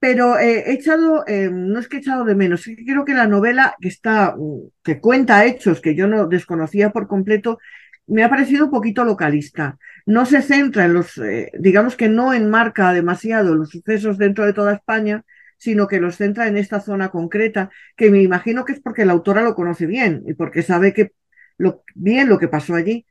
pero 0.00 0.38
eh, 0.38 0.64
he 0.66 0.72
echado, 0.72 1.24
eh, 1.26 1.50
no 1.52 1.78
es 1.78 1.86
que 1.88 1.98
he 1.98 2.00
echado 2.00 2.24
de 2.24 2.34
menos, 2.34 2.64
creo 2.86 3.04
que 3.04 3.14
la 3.14 3.26
novela 3.26 3.76
que 3.80 3.88
está, 3.88 4.34
que 4.82 4.98
cuenta 5.00 5.44
hechos 5.44 5.80
que 5.80 5.94
yo 5.94 6.08
no 6.08 6.26
desconocía 6.26 6.90
por 6.90 7.06
completo, 7.06 7.58
me 8.06 8.24
ha 8.24 8.30
parecido 8.30 8.64
un 8.64 8.70
poquito 8.70 9.04
localista. 9.04 9.78
No 10.06 10.26
se 10.26 10.42
centra 10.42 10.86
en 10.86 10.94
los, 10.94 11.18
eh, 11.18 11.52
digamos 11.58 11.96
que 11.96 12.08
no 12.08 12.32
enmarca 12.32 12.92
demasiado 12.94 13.54
los 13.54 13.70
sucesos 13.70 14.18
dentro 14.18 14.46
de 14.46 14.54
toda 14.54 14.74
España, 14.74 15.24
sino 15.58 15.86
que 15.86 16.00
los 16.00 16.16
centra 16.16 16.48
en 16.48 16.56
esta 16.56 16.80
zona 16.80 17.10
concreta, 17.10 17.70
que 17.96 18.10
me 18.10 18.22
imagino 18.22 18.64
que 18.64 18.72
es 18.72 18.80
porque 18.80 19.04
la 19.04 19.12
autora 19.12 19.42
lo 19.42 19.54
conoce 19.54 19.86
bien 19.86 20.22
y 20.26 20.34
porque 20.34 20.62
sabe 20.62 20.94
bien 21.94 22.28
lo 22.28 22.38
que 22.38 22.48
pasó 22.48 22.74
allí. 22.74 23.06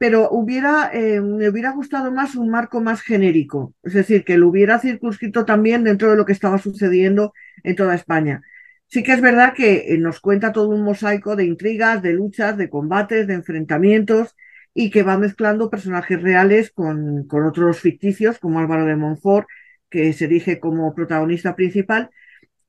Pero 0.00 0.30
hubiera, 0.30 0.90
eh, 0.94 1.20
me 1.20 1.50
hubiera 1.50 1.72
gustado 1.72 2.10
más 2.10 2.34
un 2.34 2.48
marco 2.48 2.80
más 2.80 3.02
genérico, 3.02 3.74
es 3.82 3.92
decir, 3.92 4.24
que 4.24 4.38
lo 4.38 4.48
hubiera 4.48 4.78
circunscrito 4.78 5.44
también 5.44 5.84
dentro 5.84 6.10
de 6.10 6.16
lo 6.16 6.24
que 6.24 6.32
estaba 6.32 6.56
sucediendo 6.58 7.34
en 7.64 7.76
toda 7.76 7.94
España. 7.94 8.40
Sí 8.88 9.02
que 9.02 9.12
es 9.12 9.20
verdad 9.20 9.52
que 9.54 9.92
eh, 9.94 9.98
nos 9.98 10.20
cuenta 10.20 10.52
todo 10.52 10.70
un 10.70 10.82
mosaico 10.84 11.36
de 11.36 11.44
intrigas, 11.44 12.02
de 12.02 12.14
luchas, 12.14 12.56
de 12.56 12.70
combates, 12.70 13.26
de 13.26 13.34
enfrentamientos 13.34 14.34
y 14.74 14.90
que 14.90 15.02
va 15.02 15.18
mezclando 15.18 15.68
personajes 15.70 16.22
reales 16.22 16.70
con, 16.70 17.26
con 17.26 17.44
otros 17.44 17.80
ficticios 17.80 18.38
como 18.38 18.58
Álvaro 18.60 18.86
de 18.86 18.96
Montfort, 18.96 19.48
que 19.90 20.12
se 20.14 20.24
erige 20.24 20.60
como 20.60 20.94
protagonista 20.94 21.54
principal. 21.56 22.08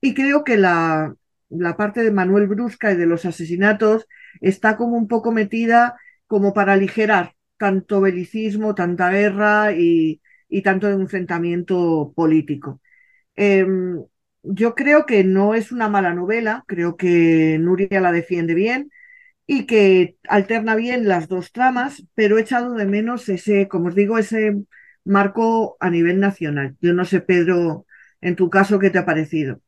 Y 0.02 0.12
creo 0.14 0.44
que 0.44 0.58
la, 0.58 1.14
la 1.48 1.76
parte 1.76 2.02
de 2.02 2.10
Manuel 2.10 2.46
Brusca 2.46 2.92
y 2.92 2.96
de 2.96 3.06
los 3.06 3.24
asesinatos 3.24 4.06
está 4.42 4.76
como 4.76 4.96
un 4.98 5.08
poco 5.08 5.32
metida 5.32 5.96
como 6.32 6.54
para 6.54 6.72
aligerar 6.72 7.34
tanto 7.58 8.00
belicismo, 8.00 8.74
tanta 8.74 9.10
guerra 9.10 9.72
y, 9.76 10.22
tanto 10.64 10.88
enfrentamiento 10.88 12.12
político. 12.16 12.80
Em, 13.36 14.02
yo 14.42 14.74
creo 14.74 15.06
que 15.06 15.24
no 15.24 15.54
es 15.54 15.72
una 15.72 15.88
mala 15.90 16.14
novela, 16.14 16.64
creo 16.68 16.96
que 16.96 17.58
Nuria 17.60 18.00
la 18.00 18.12
defiende 18.12 18.54
bien 18.54 18.90
y 19.46 19.66
que 19.66 20.16
alterna 20.28 20.76
bien 20.76 21.08
las 21.08 21.28
dos 21.28 21.52
tramas, 21.52 22.04
pero 22.14 22.38
he 22.38 22.42
echado 22.42 22.74
de 22.74 22.86
menos 22.86 23.28
ese, 23.28 23.68
como 23.68 23.88
os 23.88 23.94
digo, 23.96 24.18
ese 24.18 24.56
marco 25.04 25.76
a 25.80 25.90
nivel 25.90 26.20
nacional. 26.20 26.76
Yo 26.80 26.94
no 26.94 27.04
sé, 27.06 27.20
Pedro, 27.22 27.86
en 28.22 28.36
tu 28.36 28.50
caso, 28.50 28.78
¿qué 28.78 28.90
te 28.90 28.98
ha 28.98 29.06
parecido? 29.06 29.60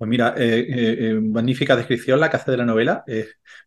Pues 0.00 0.08
mira, 0.08 0.32
eh, 0.34 0.60
eh, 0.66 1.10
eh, 1.10 1.14
magnífica 1.20 1.76
descripción 1.76 2.18
la 2.18 2.30
que 2.30 2.36
hace 2.38 2.50
de 2.50 2.56
la 2.56 2.64
novela. 2.64 3.04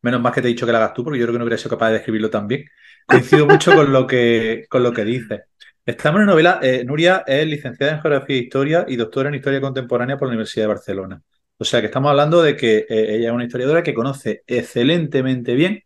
Menos 0.02 0.20
mal 0.20 0.34
que 0.34 0.42
te 0.42 0.48
he 0.48 0.50
dicho 0.50 0.66
que 0.66 0.72
la 0.72 0.80
hagas 0.80 0.96
tú, 0.96 1.04
porque 1.04 1.20
yo 1.20 1.26
creo 1.26 1.34
que 1.34 1.38
no 1.38 1.46
hubiera 1.46 1.60
sido 1.60 1.70
capaz 1.70 1.90
de 1.90 1.94
describirlo 1.94 2.32
tan 2.32 2.48
bien. 2.48 2.66
Coincido 3.06 3.46
mucho 3.46 3.76
con 3.76 3.94
lo 3.94 4.08
que, 4.08 4.66
con 4.68 4.82
lo 4.82 4.92
que 4.92 5.06
dices. 5.06 5.42
Estamos 5.86 6.18
en 6.18 6.24
una 6.24 6.32
novela. 6.32 6.60
Nuria 6.86 7.24
es 7.28 7.46
licenciada 7.46 7.94
en 7.94 8.02
Geografía 8.02 8.36
e 8.36 8.40
Historia 8.40 8.84
y 8.88 8.96
doctora 8.96 9.30
en 9.30 9.36
Historia 9.36 9.62
Contemporánea 9.62 10.18
por 10.18 10.28
la 10.28 10.32
Universidad 10.32 10.64
de 10.64 10.68
Barcelona. 10.70 11.22
O 11.60 11.66
sea 11.66 11.82
que 11.82 11.86
estamos 11.86 12.10
hablando 12.10 12.42
de 12.42 12.56
que 12.58 12.88
ella 12.90 13.28
es 13.28 13.32
una 13.32 13.46
historiadora 13.46 13.84
que 13.84 13.94
conoce 13.94 14.42
excelentemente 14.48 15.54
bien 15.54 15.84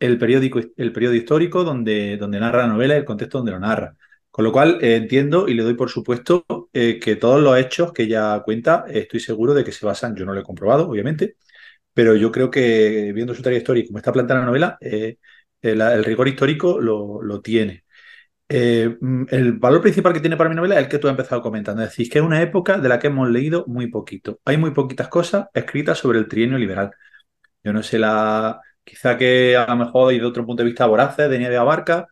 el 0.00 0.16
periódico, 0.16 0.58
el 0.74 0.92
periodo 0.94 1.16
histórico 1.16 1.64
donde, 1.64 2.16
donde 2.16 2.40
narra 2.40 2.62
la 2.62 2.72
novela 2.72 2.94
y 2.94 2.98
el 2.98 3.04
contexto 3.04 3.36
donde 3.36 3.52
lo 3.52 3.60
narra. 3.60 3.94
Con 4.30 4.44
lo 4.46 4.52
cual 4.52 4.78
entiendo 4.80 5.48
y 5.48 5.52
le 5.54 5.64
doy 5.64 5.74
por 5.74 5.90
supuesto 5.90 6.46
eh, 6.72 6.98
que 7.00 7.16
todos 7.16 7.40
los 7.42 7.58
hechos 7.58 7.92
que 7.92 8.04
ella 8.04 8.40
cuenta, 8.44 8.84
eh, 8.88 9.00
estoy 9.00 9.20
seguro 9.20 9.54
de 9.54 9.64
que 9.64 9.72
se 9.72 9.86
basan, 9.86 10.14
yo 10.16 10.24
no 10.24 10.32
lo 10.34 10.40
he 10.40 10.44
comprobado, 10.44 10.88
obviamente, 10.88 11.36
pero 11.94 12.16
yo 12.16 12.32
creo 12.32 12.50
que 12.50 13.12
viendo 13.14 13.34
su 13.34 13.42
trayectoria 13.42 13.84
y 13.84 13.86
cómo 13.88 13.98
está 13.98 14.12
planteada 14.12 14.42
la 14.42 14.46
novela, 14.48 14.78
eh, 14.80 15.18
el, 15.62 15.80
el 15.82 16.04
rigor 16.04 16.28
histórico 16.28 16.80
lo, 16.80 17.22
lo 17.22 17.40
tiene. 17.42 17.84
Eh, 18.48 18.96
mm, 19.00 19.24
el 19.30 19.54
valor 19.54 19.80
principal 19.80 20.12
que 20.12 20.20
tiene 20.20 20.36
para 20.36 20.50
mi 20.50 20.56
novela 20.56 20.74
es 20.76 20.82
el 20.84 20.88
que 20.90 20.98
tú 20.98 21.08
has 21.08 21.12
empezado 21.12 21.40
comentando, 21.42 21.82
es 21.82 21.90
decir, 21.90 22.10
que 22.10 22.18
es 22.18 22.24
una 22.24 22.42
época 22.42 22.78
de 22.78 22.88
la 22.88 22.98
que 22.98 23.06
hemos 23.08 23.28
leído 23.30 23.64
muy 23.66 23.88
poquito. 23.88 24.40
Hay 24.44 24.58
muy 24.58 24.72
poquitas 24.72 25.08
cosas 25.08 25.46
escritas 25.54 25.98
sobre 25.98 26.18
el 26.18 26.28
trienio 26.28 26.58
liberal. 26.58 26.90
Yo 27.64 27.72
no 27.72 27.82
sé, 27.82 27.98
la, 27.98 28.60
quizá 28.84 29.16
que 29.18 29.56
a 29.56 29.66
lo 29.66 29.76
mejor 29.76 30.12
y 30.12 30.18
de 30.18 30.26
otro 30.26 30.44
punto 30.46 30.62
de 30.62 30.68
vista 30.70 30.86
voraces 30.86 31.30
de 31.30 31.38
Nieve 31.38 31.56
Abarca, 31.56 32.08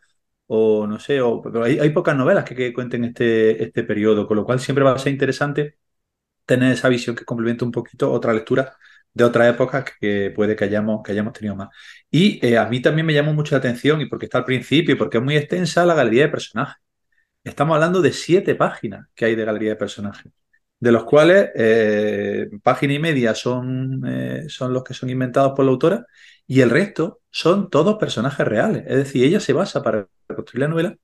o 0.53 0.87
no 0.87 0.99
sé, 0.99 1.21
o, 1.21 1.41
pero 1.41 1.63
hay, 1.65 1.91
pocas 1.91 2.17
novelas 2.17 2.45
que, 2.45 2.73
cuenten 2.73 3.05
este, 3.05 3.63
este 3.63 3.85
periodo, 3.85 4.27
con 4.27 4.37
lo 4.37 4.45
cual 4.45 4.59
siempre 4.61 4.85
va 4.85 4.93
a 4.93 4.99
ser 4.99 5.13
interesante 5.13 5.79
tener 6.47 6.73
esa 6.73 6.89
visión 6.89 7.17
que 7.17 7.25
complemente 7.25 7.65
un 7.65 7.73
poquito 7.73 8.13
otra 8.13 8.33
lectura 8.33 8.77
de 9.15 9.25
otras 9.25 9.55
épocas 9.55 9.85
que 10.01 10.33
puede 10.35 10.57
que 10.57 10.65
hayamos, 10.65 11.03
que 11.05 11.13
hayamos 11.13 11.35
tenido 11.35 11.57
más. 11.57 11.69
Y 12.11 12.45
eh, 12.47 12.59
a 12.59 12.67
mí 12.69 12.81
también 12.83 13.07
me 13.07 13.15
llamó 13.15 13.35
mucho 13.35 13.55
la 13.55 13.59
atención, 13.61 14.01
y 14.01 14.07
porque 14.07 14.27
está 14.27 14.39
al 14.39 14.45
principio, 14.45 14.99
porque 14.99 15.19
es 15.19 15.25
muy 15.25 15.37
extensa, 15.37 15.87
la 15.87 15.95
galería 15.95 16.25
de 16.25 16.31
personajes. 16.31 16.83
Estamos 17.45 17.75
hablando 17.77 18.03
de 18.03 18.13
siete 18.13 18.55
páginas 18.57 19.07
que 19.15 19.27
hay 19.27 19.37
de 19.37 19.45
galería 19.45 19.71
de 19.71 19.77
personajes, 19.77 20.33
de 20.81 20.93
los 20.93 21.05
cuales 21.05 21.51
eh, 21.55 22.49
página 22.63 22.95
y 22.95 22.99
media 22.99 23.35
son, 23.37 24.03
eh, 24.07 24.47
son 24.49 24.73
los 24.73 24.85
que 24.85 24.95
son 24.95 25.11
inventados 25.11 25.53
por 25.57 25.65
la 25.65 25.71
autora, 25.73 26.07
y 26.51 26.63
el 26.63 26.71
resto 26.71 27.21
son 27.31 27.71
todos 27.71 27.97
personajes 27.99 28.47
reales. 28.49 28.85
Es 28.89 28.97
decir, 28.99 29.25
ella 29.25 29.41
se 29.41 29.55
basa 29.55 29.83
para 29.83 30.09
construir 30.29 30.63
la 30.63 30.69
novela 30.69 30.97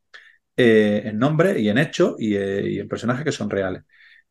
eh, 0.57 1.03
en 1.07 1.19
nombres 1.19 1.59
y 1.61 1.69
en 1.69 1.79
hechos 1.79 2.17
y, 2.19 2.37
eh, 2.37 2.71
y 2.71 2.79
en 2.81 2.89
personajes 2.89 3.25
que 3.25 3.33
son 3.33 3.51
reales. 3.51 3.83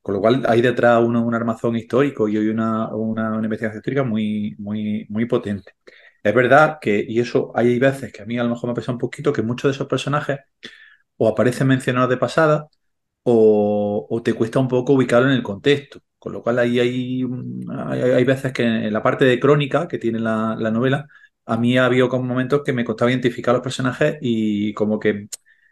Con 0.01 0.15
lo 0.15 0.21
cual 0.21 0.43
hay 0.47 0.61
detrás 0.61 1.01
uno- 1.03 1.25
un 1.25 1.35
armazón 1.35 1.75
histórico 1.77 2.27
y 2.29 2.37
una, 2.37 2.93
una, 2.95 3.31
una 3.33 3.45
investigación 3.45 3.79
histórica 3.79 4.03
muy, 4.03 4.55
muy, 4.59 5.05
muy 5.09 5.25
potente. 5.25 5.73
Es 6.23 6.33
verdad 6.35 6.77
que, 6.81 7.05
y 7.07 7.19
eso 7.19 7.51
hay 7.55 7.79
veces 7.79 8.11
que 8.13 8.21
a 8.23 8.25
mí 8.25 8.37
a 8.39 8.43
lo 8.43 8.49
mejor 8.51 8.69
me 8.69 8.75
pesa 8.75 8.91
un 8.91 8.97
poquito, 8.99 9.33
que 9.33 9.41
muchos 9.43 9.69
de 9.71 9.75
esos 9.75 9.87
personajes 9.87 10.39
o 11.17 11.27
aparecen 11.29 11.67
mencionados 11.67 12.09
de 12.09 12.17
pasada 12.17 12.67
o, 13.23 14.07
o 14.09 14.23
te 14.23 14.33
cuesta 14.33 14.59
un 14.59 14.67
poco 14.69 14.93
ubicarlo 14.93 15.29
en 15.29 15.35
el 15.35 15.43
contexto. 15.43 16.01
Con 16.25 16.33
lo 16.33 16.43
cual 16.43 16.59
ahí 16.59 16.79
hay, 16.79 17.23
hay, 17.89 18.01
hay 18.01 18.23
veces 18.25 18.51
que 18.53 18.63
en 18.65 18.91
la 18.93 19.03
parte 19.03 19.25
de 19.25 19.39
crónica 19.39 19.87
que 19.87 19.99
tiene 19.99 20.19
la, 20.19 20.55
la 20.59 20.71
novela, 20.71 21.07
a 21.45 21.57
mí 21.57 21.77
ha 21.77 21.85
habido 21.85 22.09
como 22.09 22.23
momentos 22.25 22.63
que 22.65 22.73
me 22.73 22.83
costaba 22.83 23.11
identificar 23.11 23.53
los 23.53 23.63
personajes 23.63 24.17
y 24.21 24.73
como 24.73 24.99
que 24.99 25.27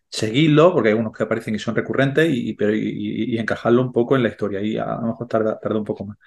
seguirlo, 0.10 0.74
porque 0.74 0.89
hay 0.89 0.96
unos 0.96 1.13
que 1.13 1.24
aparecen 1.24 1.56
y 1.56 1.60
son 1.60 1.76
recurrentes, 1.76 2.30
y, 2.32 2.54
pero, 2.54 2.76
y, 2.76 3.34
y 3.36 3.38
encajarlo 3.39 3.82
un 3.82 3.92
poco 3.92 4.16
en 4.16 4.24
la 4.24 4.30
historia. 4.30 4.62
Y 4.62 4.78
a 4.78 4.86
lo 4.98 5.02
mejor 5.08 5.28
tarda, 5.28 5.60
tarda 5.60 5.80
un 5.80 5.86
poco 5.86 6.06
más. 6.06 6.18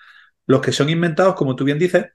Los 0.47 0.61
que 0.63 0.73
son 0.73 0.89
inventados, 0.91 1.35
como 1.37 1.57
tú 1.57 1.65
bien 1.65 1.79
dices, 1.79 2.07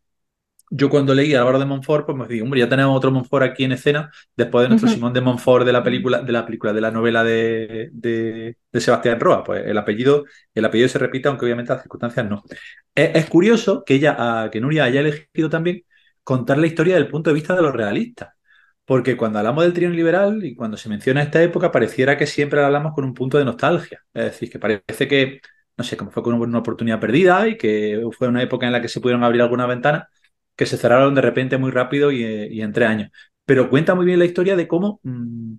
yo 0.73 0.89
cuando 0.89 1.13
leí 1.13 1.33
a 1.35 1.39
Álvaro 1.41 1.59
de 1.59 1.65
Montfort, 1.65 2.05
pues 2.05 2.17
me 2.17 2.27
dije, 2.27 2.41
hombre, 2.41 2.61
ya 2.61 2.69
tenemos 2.69 2.95
otro 2.95 3.11
Montfort 3.11 3.43
aquí 3.43 3.65
en 3.65 3.73
escena, 3.73 4.09
después 4.37 4.63
de 4.63 4.69
nuestro. 4.69 4.89
Simón 4.89 5.11
de 5.11 5.19
Montfort 5.19 5.65
de 5.65 5.73
la 5.73 5.83
película, 5.83 6.21
de 6.21 6.31
la 6.31 6.45
película, 6.45 6.71
de 6.71 6.79
la 6.79 6.91
novela 6.91 7.25
de, 7.25 7.89
de, 7.91 8.57
de 8.71 8.81
Sebastián 8.81 9.19
Roa. 9.19 9.43
Pues 9.43 9.65
el 9.67 9.77
apellido, 9.77 10.23
el 10.55 10.63
apellido 10.63 10.87
se 10.87 10.97
repite, 10.97 11.27
aunque 11.27 11.43
obviamente 11.45 11.73
las 11.73 11.81
circunstancias 11.81 12.25
no. 12.29 12.41
Es, 12.95 13.11
es 13.15 13.25
curioso 13.29 13.83
que 13.85 13.95
ella, 13.95 14.49
que 14.49 14.61
Nuria 14.61 14.85
haya 14.85 15.01
elegido 15.01 15.49
también 15.49 15.83
contar 16.23 16.57
la 16.57 16.67
historia 16.67 16.95
desde 16.95 17.05
el 17.05 17.11
punto 17.11 17.29
de 17.29 17.33
vista 17.33 17.53
de 17.53 17.61
los 17.61 17.73
realistas. 17.73 18.29
Porque 18.85 19.17
cuando 19.17 19.39
hablamos 19.39 19.63
del 19.63 19.73
trienio 19.73 19.95
liberal 19.95 20.43
y 20.45 20.55
cuando 20.55 20.77
se 20.77 20.87
menciona 20.89 21.21
esta 21.21 21.43
época, 21.43 21.71
pareciera 21.71 22.17
que 22.17 22.27
siempre 22.27 22.61
la 22.61 22.67
hablamos 22.67 22.93
con 22.93 23.03
un 23.05 23.13
punto 23.13 23.37
de 23.37 23.45
nostalgia. 23.45 24.01
Es 24.13 24.23
decir, 24.25 24.49
que 24.49 24.59
parece 24.59 25.07
que, 25.07 25.41
no 25.77 25.83
sé, 25.83 25.97
como 25.97 26.11
fue 26.11 26.23
con 26.23 26.33
una 26.33 26.59
oportunidad 26.59 26.99
perdida 26.99 27.47
y 27.47 27.57
que 27.57 28.01
fue 28.17 28.27
una 28.29 28.41
época 28.41 28.65
en 28.65 28.71
la 28.73 28.81
que 28.81 28.87
se 28.87 29.01
pudieron 29.01 29.23
abrir 29.23 29.41
algunas 29.41 29.67
ventanas 29.67 30.05
que 30.61 30.67
se 30.67 30.77
cerraron 30.77 31.15
de 31.15 31.21
repente 31.21 31.57
muy 31.57 31.71
rápido 31.71 32.11
y, 32.11 32.23
y 32.23 32.61
en 32.61 32.71
tres 32.71 32.87
años. 32.87 33.09
Pero 33.45 33.67
cuenta 33.67 33.95
muy 33.95 34.05
bien 34.05 34.19
la 34.19 34.25
historia 34.25 34.55
de 34.55 34.67
cómo 34.67 34.99
mm, 35.01 35.55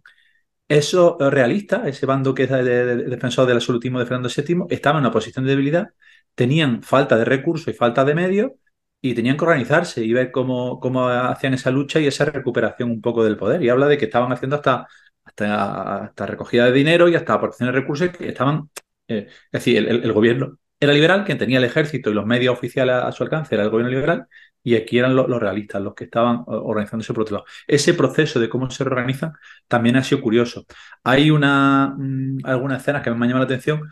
esos 0.69 1.17
realistas, 1.19 1.89
ese 1.89 2.07
bando 2.07 2.35
que 2.35 2.45
es 2.45 2.51
de, 2.51 2.63
de, 2.63 2.97
de 2.97 3.05
defensor 3.05 3.47
del 3.49 3.57
absolutismo 3.57 3.99
de 3.99 4.07
Fernando 4.07 4.29
VII, 4.29 4.67
estaba 4.71 4.99
en 4.99 5.05
una 5.05 5.13
posición 5.13 5.45
de 5.45 5.51
debilidad, 5.51 5.89
tenían 6.37 6.85
falta 6.85 7.17
de 7.17 7.25
recursos 7.25 7.67
y 7.75 7.77
falta 7.77 8.05
de 8.05 8.15
medios 8.15 8.53
y 9.01 9.15
tenían 9.15 9.37
que 9.37 9.45
organizarse 9.45 10.05
y 10.05 10.13
ver 10.13 10.31
cómo, 10.31 10.79
cómo 10.79 11.09
hacían 11.09 11.55
esa 11.55 11.73
lucha 11.73 11.99
y 11.99 12.07
esa 12.07 12.27
recuperación 12.27 12.89
un 12.93 13.01
poco 13.01 13.25
del 13.25 13.37
poder. 13.37 13.61
Y 13.61 13.71
habla 13.71 13.89
de 13.89 13.99
que 13.99 14.05
estaban 14.05 14.31
haciendo 14.31 14.55
hasta, 14.55 14.87
hasta, 15.25 16.05
hasta 16.05 16.27
recogida 16.27 16.67
de 16.67 16.73
dinero 16.73 17.09
y 17.09 17.17
hasta 17.17 17.35
aportación 17.35 17.71
de 17.73 17.81
recursos 17.81 18.11
que 18.11 18.29
estaban, 18.29 18.71
eh, 19.09 19.27
es 19.29 19.51
decir, 19.51 19.79
el, 19.79 20.13
gobierno 20.13 20.59
era 20.79 20.93
liberal, 20.93 21.25
quien 21.25 21.39
tenía 21.39 21.59
el 21.59 21.65
ejército 21.65 22.11
y 22.11 22.15
los 22.15 22.27
medios 22.27 22.55
oficiales 22.57 22.95
a 22.95 23.11
su 23.13 23.25
alcance 23.25 23.55
era 23.57 23.65
el 23.65 23.71
gobierno 23.71 23.91
liberal, 23.91 24.29
y 24.63 24.77
aquí 24.77 24.99
eran 24.99 25.15
los, 25.17 25.29
realistas, 25.41 25.83
los 25.83 25.95
que 25.95 26.05
estaban 26.05 26.45
organizándose 26.47 27.13
por 27.13 27.23
otro 27.23 27.37
lado. 27.37 27.47
Ese 27.67 27.95
proceso 27.95 28.41
de 28.41 28.49
cómo 28.49 28.71
se 28.71 28.85
reorganizan 28.85 29.33
también 29.69 29.97
ha 29.97 30.05
sido 30.05 30.21
curioso. 30.23 30.65
Hay 31.05 31.31
una, 31.31 31.95
mmm, 31.97 32.39
algunas 32.45 32.83
escenas 32.83 33.03
que 33.03 33.11
me 33.11 33.17
han 33.17 33.23
llamado 33.23 33.41
la 33.41 33.45
atención, 33.45 33.83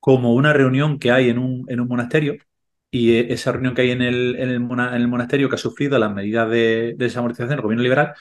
como 0.00 0.34
una 0.34 0.52
reunión 0.52 0.98
que 0.98 1.10
hay 1.12 1.30
en 1.30 1.38
un, 1.38 1.64
en 1.68 1.80
un 1.80 1.88
monasterio, 1.88 2.36
y 2.90 3.16
esa 3.32 3.52
reunión 3.52 3.74
que 3.74 3.82
hay 3.82 3.90
en 3.92 4.02
el, 4.02 4.36
en 4.36 4.48
el, 4.50 4.60
mona, 4.60 4.96
en 4.96 5.02
el 5.02 5.08
monasterio 5.08 5.48
que 5.48 5.54
ha 5.56 5.58
sufrido 5.58 5.98
las 5.98 6.12
medidas 6.12 6.50
de, 6.50 6.94
de 6.96 7.04
desamortización 7.04 7.50
del 7.50 7.60
gobierno 7.62 7.82
liberal, 7.82 8.14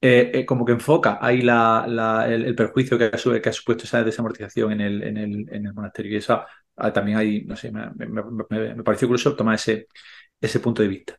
eh, 0.00 0.30
eh, 0.34 0.46
como 0.46 0.64
que 0.64 0.72
enfoca 0.72 1.18
ahí 1.20 1.42
la, 1.42 2.26
el, 2.28 2.54
perjuicio 2.54 2.98
que 2.98 3.04
ha, 3.06 3.10
que 3.10 3.48
ha, 3.48 3.52
supuesto 3.52 3.84
esa 3.84 4.04
desamortización 4.04 4.72
en 4.72 4.80
el, 4.80 5.02
en 5.02 5.16
el, 5.16 5.48
en 5.50 5.66
el 5.66 5.74
monasterio. 5.74 6.12
Y 6.12 6.16
eso 6.16 6.44
ah, 6.76 6.92
también 6.92 7.18
hay, 7.18 7.44
no 7.44 7.56
sé, 7.56 7.72
me, 7.72 7.90
me 7.96 8.82
pareció 8.84 9.08
curioso 9.08 9.34
tomar 9.36 9.54
ese, 9.54 9.88
ese 10.40 10.60
punto 10.60 10.82
de 10.82 10.88
vista. 10.88 11.18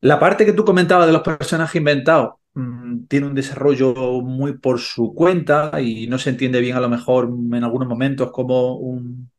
La 0.00 0.18
parte 0.18 0.46
que 0.46 0.52
tú 0.52 0.64
comentabas 0.64 1.06
de 1.06 1.12
los 1.12 1.22
personajes 1.22 1.76
inventados 1.76 2.34
mmm, 2.54 3.04
tiene 3.06 3.26
un 3.26 3.34
desarrollo 3.34 3.94
muy 4.22 4.58
por 4.58 4.80
su 4.80 5.14
cuenta 5.14 5.80
y 5.80 6.06
no 6.06 6.18
se 6.18 6.30
entiende 6.30 6.60
bien 6.60 6.76
a 6.76 6.80
lo 6.80 6.88
mejor 6.88 7.26
en 7.26 7.64
algunos 7.64 7.88
momentos 7.88 8.30
como 8.32 8.76
un, 8.76 9.30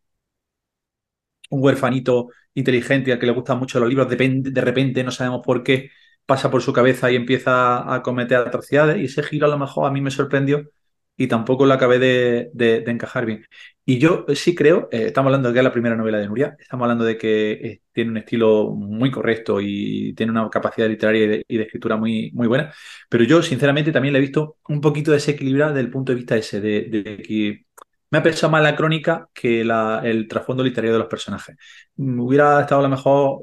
un 1.49 1.63
huerfanito 1.63 2.29
inteligente 2.53 3.11
al 3.11 3.19
que 3.19 3.25
le 3.25 3.33
gustan 3.33 3.59
mucho 3.59 3.79
los 3.79 3.89
libros, 3.89 4.09
de, 4.09 4.61
repente 4.61 5.03
no 5.03 5.11
sabemos 5.11 5.41
por 5.45 5.63
qué 5.63 5.89
pasa 6.25 6.51
por 6.51 6.61
su 6.61 6.73
cabeza 6.73 7.11
y 7.11 7.15
empieza 7.15 7.93
a 7.93 8.01
cometer 8.03 8.37
atrocidades 8.39 8.97
y 8.97 9.05
ese 9.05 9.23
giro 9.23 9.47
a 9.47 9.49
lo 9.49 9.57
mejor 9.57 9.87
a 9.87 9.91
mí 9.91 10.01
me 10.01 10.11
sorprendió 10.11 10.69
y 11.17 11.27
tampoco 11.27 11.65
lo 11.65 11.73
acabé 11.73 11.99
de, 11.99 12.51
de 12.53 12.83
encajar 12.91 13.25
bien. 13.25 13.45
Y 13.83 13.97
yo 13.99 14.25
sí 14.35 14.53
creo, 14.55 14.87
eh, 14.91 15.05
estamos 15.07 15.29
hablando 15.29 15.49
de 15.49 15.53
que 15.53 15.59
es 15.59 15.63
la 15.63 15.71
primera 15.71 15.95
novela 15.95 16.19
de 16.19 16.27
Nuria, 16.27 16.55
estamos 16.59 16.83
hablando 16.85 17.03
de 17.03 17.17
que 17.17 17.51
eh, 17.53 17.81
tiene 17.91 18.11
un 18.11 18.17
estilo 18.17 18.71
muy 18.71 19.09
correcto 19.11 19.59
y 19.59 20.13
tiene 20.15 20.31
una 20.31 20.49
capacidad 20.49 20.87
literaria 20.87 21.23
y 21.25 21.27
de, 21.27 21.45
y 21.47 21.57
de, 21.57 21.63
escritura 21.63 21.97
muy, 21.97 22.31
muy 22.33 22.47
buena, 22.47 22.71
pero 23.09 23.23
yo 23.23 23.41
sinceramente 23.41 23.91
también 23.91 24.13
le 24.13 24.19
he 24.19 24.21
visto 24.21 24.57
un 24.69 24.81
poquito 24.81 25.11
desequilibrada 25.11 25.71
desde 25.73 25.81
el 25.87 25.91
punto 25.91 26.11
de 26.11 26.17
vista 26.17 26.37
ese, 26.37 26.61
de, 26.61 26.81
de 26.89 27.17
que 27.23 27.65
me 28.11 28.17
ha 28.19 28.23
pesado 28.23 28.51
más 28.51 28.61
la 28.63 28.75
crónica 28.75 29.27
que 29.33 29.63
la- 29.65 30.01
el 30.03 30.27
trasfondo 30.27 30.63
literario 30.63 30.93
de 30.93 30.99
los 30.99 31.07
personajes. 31.07 31.55
Mm, 31.95 32.19
Hubiera 32.19 32.61
estado 32.61 32.81
a 32.81 32.83
lo 32.83 32.89
mejor, 32.89 33.39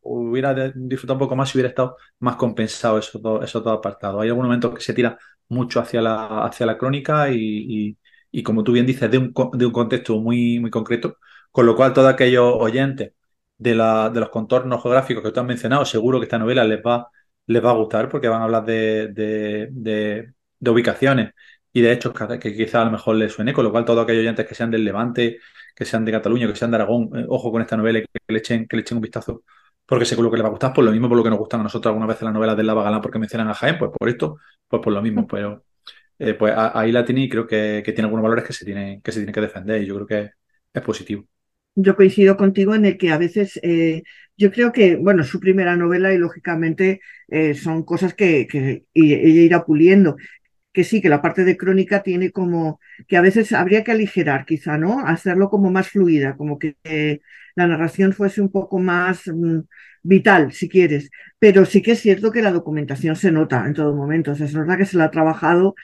hubiera 0.00 0.54
disfrutado 0.74 1.14
un 1.14 1.18
poco 1.20 1.36
más 1.36 1.50
si 1.50 1.58
hubiera 1.58 1.68
estado 1.68 1.96
más 2.20 2.36
compensado 2.36 2.98
esos 2.98 3.20
dos, 3.22 3.44
esos 3.44 3.62
dos 3.62 3.78
apartados. 3.78 4.22
Hay 4.22 4.28
algunos 4.28 4.48
momentos 4.48 4.74
que 4.74 4.80
se 4.80 4.94
tira 4.94 5.18
mucho 5.48 5.80
hacia 5.80 6.00
la, 6.00 6.44
hacia 6.44 6.66
la 6.66 6.78
crónica 6.78 7.30
y, 7.30 7.36
y- 7.90 7.98
y 8.32 8.42
como 8.42 8.64
tú 8.64 8.72
bien 8.72 8.86
dices, 8.86 9.10
de 9.10 9.18
un, 9.18 9.34
de 9.54 9.66
un 9.66 9.72
contexto 9.72 10.18
muy, 10.20 10.58
muy 10.60 10.70
concreto, 10.70 11.18
con 11.52 11.66
lo 11.66 11.76
cual 11.76 11.92
todos 11.94 12.12
aquellos 12.12 12.54
oyentes 12.58 13.12
de, 13.58 13.74
la, 13.74 14.10
de 14.10 14.20
los 14.20 14.30
contornos 14.30 14.82
geográficos 14.82 15.22
que 15.22 15.30
tú 15.32 15.40
has 15.40 15.46
mencionado, 15.46 15.84
seguro 15.84 16.18
que 16.18 16.24
esta 16.24 16.38
novela 16.38 16.64
les 16.64 16.80
va, 16.84 17.08
les 17.46 17.64
va 17.64 17.70
a 17.70 17.74
gustar 17.74 18.08
porque 18.08 18.28
van 18.28 18.40
a 18.42 18.44
hablar 18.44 18.64
de, 18.64 19.08
de- 19.08 19.68
de- 19.70 20.32
de 20.58 20.70
ubicaciones 20.70 21.32
y 21.72 21.80
de 21.80 21.92
hechos 21.92 22.12
que, 22.12 22.38
que 22.38 22.56
quizá 22.56 22.82
a 22.82 22.84
lo 22.84 22.90
mejor 22.92 23.16
les 23.16 23.32
suene, 23.32 23.52
con 23.52 23.64
lo 23.64 23.70
cual 23.72 23.84
todos 23.84 24.02
aquellos 24.04 24.20
oyentes 24.22 24.46
que 24.46 24.54
sean 24.54 24.70
del 24.70 24.84
Levante, 24.84 25.38
que 25.74 25.84
sean 25.84 26.04
de 26.04 26.12
Cataluña, 26.12 26.46
que 26.48 26.56
sean 26.56 26.70
de 26.70 26.76
Aragón, 26.76 27.10
eh, 27.18 27.24
ojo 27.28 27.50
con 27.50 27.62
esta 27.62 27.76
novela 27.76 27.98
y 28.00 28.02
que, 28.02 28.32
le 28.32 28.38
echen, 28.38 28.66
que 28.68 28.76
le 28.76 28.82
echen 28.82 28.98
un 28.98 29.02
vistazo, 29.02 29.42
porque 29.86 30.04
seguro 30.04 30.30
que 30.30 30.36
les 30.36 30.44
va 30.44 30.48
a 30.48 30.50
gustar, 30.50 30.72
por 30.72 30.84
lo 30.84 30.90
mismo 30.92 31.08
por 31.08 31.16
lo 31.18 31.24
que 31.24 31.30
nos 31.30 31.38
gustan 31.38 31.60
a 31.60 31.62
nosotros 31.64 31.90
algunas 31.90 32.08
veces 32.08 32.22
las 32.24 32.34
novelas 32.34 32.56
del 32.56 32.66
Lava 32.66 32.84
Galán 32.84 33.00
porque 33.00 33.18
mencionan 33.18 33.48
a 33.48 33.54
Jaén, 33.54 33.78
pues 33.78 33.90
por 33.98 34.08
esto, 34.08 34.38
pues 34.68 34.82
por 34.82 34.92
lo 34.92 35.02
mismo, 35.02 35.26
pero 35.26 35.64
eh, 36.22 36.34
pues 36.34 36.54
ahí 36.56 36.92
la 36.92 37.04
tiene 37.04 37.22
y 37.22 37.28
creo 37.28 37.46
que, 37.46 37.82
que 37.84 37.92
tiene 37.92 38.06
algunos 38.06 38.22
valores 38.22 38.44
que 38.44 38.52
se 38.52 38.64
tienen 38.64 39.02
que, 39.02 39.12
se 39.12 39.26
que 39.26 39.40
defender 39.40 39.82
y 39.82 39.86
yo 39.86 39.94
creo 39.96 40.06
que 40.06 40.30
es 40.72 40.82
positivo. 40.82 41.26
Yo 41.74 41.96
coincido 41.96 42.36
contigo 42.36 42.74
en 42.74 42.84
el 42.84 42.98
que 42.98 43.10
a 43.10 43.18
veces 43.18 43.58
eh, 43.62 44.02
yo 44.36 44.52
creo 44.52 44.72
que, 44.72 44.96
bueno, 44.96 45.24
su 45.24 45.40
primera 45.40 45.76
novela 45.76 46.12
y 46.12 46.18
lógicamente 46.18 47.00
eh, 47.28 47.54
son 47.54 47.82
cosas 47.84 48.14
que, 48.14 48.46
que 48.46 48.84
ella 48.94 49.42
irá 49.42 49.64
puliendo. 49.64 50.16
Que 50.72 50.84
sí, 50.84 51.02
que 51.02 51.08
la 51.10 51.22
parte 51.22 51.44
de 51.44 51.56
crónica 51.56 52.02
tiene 52.02 52.30
como 52.32 52.80
que 53.08 53.16
a 53.16 53.20
veces 53.22 53.52
habría 53.52 53.84
que 53.84 53.92
aligerar, 53.92 54.46
quizá, 54.46 54.78
¿no? 54.78 55.00
Hacerlo 55.06 55.50
como 55.50 55.70
más 55.70 55.88
fluida, 55.88 56.36
como 56.36 56.58
que 56.58 56.76
eh, 56.84 57.20
la 57.56 57.66
narración 57.66 58.12
fuese 58.12 58.40
un 58.40 58.50
poco 58.50 58.78
más 58.78 59.22
mm, 59.26 59.60
vital, 60.02 60.52
si 60.52 60.68
quieres. 60.68 61.10
Pero 61.38 61.64
sí 61.66 61.82
que 61.82 61.92
es 61.92 62.00
cierto 62.00 62.32
que 62.32 62.42
la 62.42 62.52
documentación 62.52 63.16
se 63.16 63.32
nota 63.32 63.66
en 63.66 63.74
todo 63.74 63.94
momento, 63.94 64.32
o 64.32 64.34
sea, 64.34 64.48
se 64.48 64.56
nota 64.56 64.76
que 64.78 64.86
se 64.86 64.96
la 64.96 65.04
ha 65.04 65.10
trabajado 65.10 65.74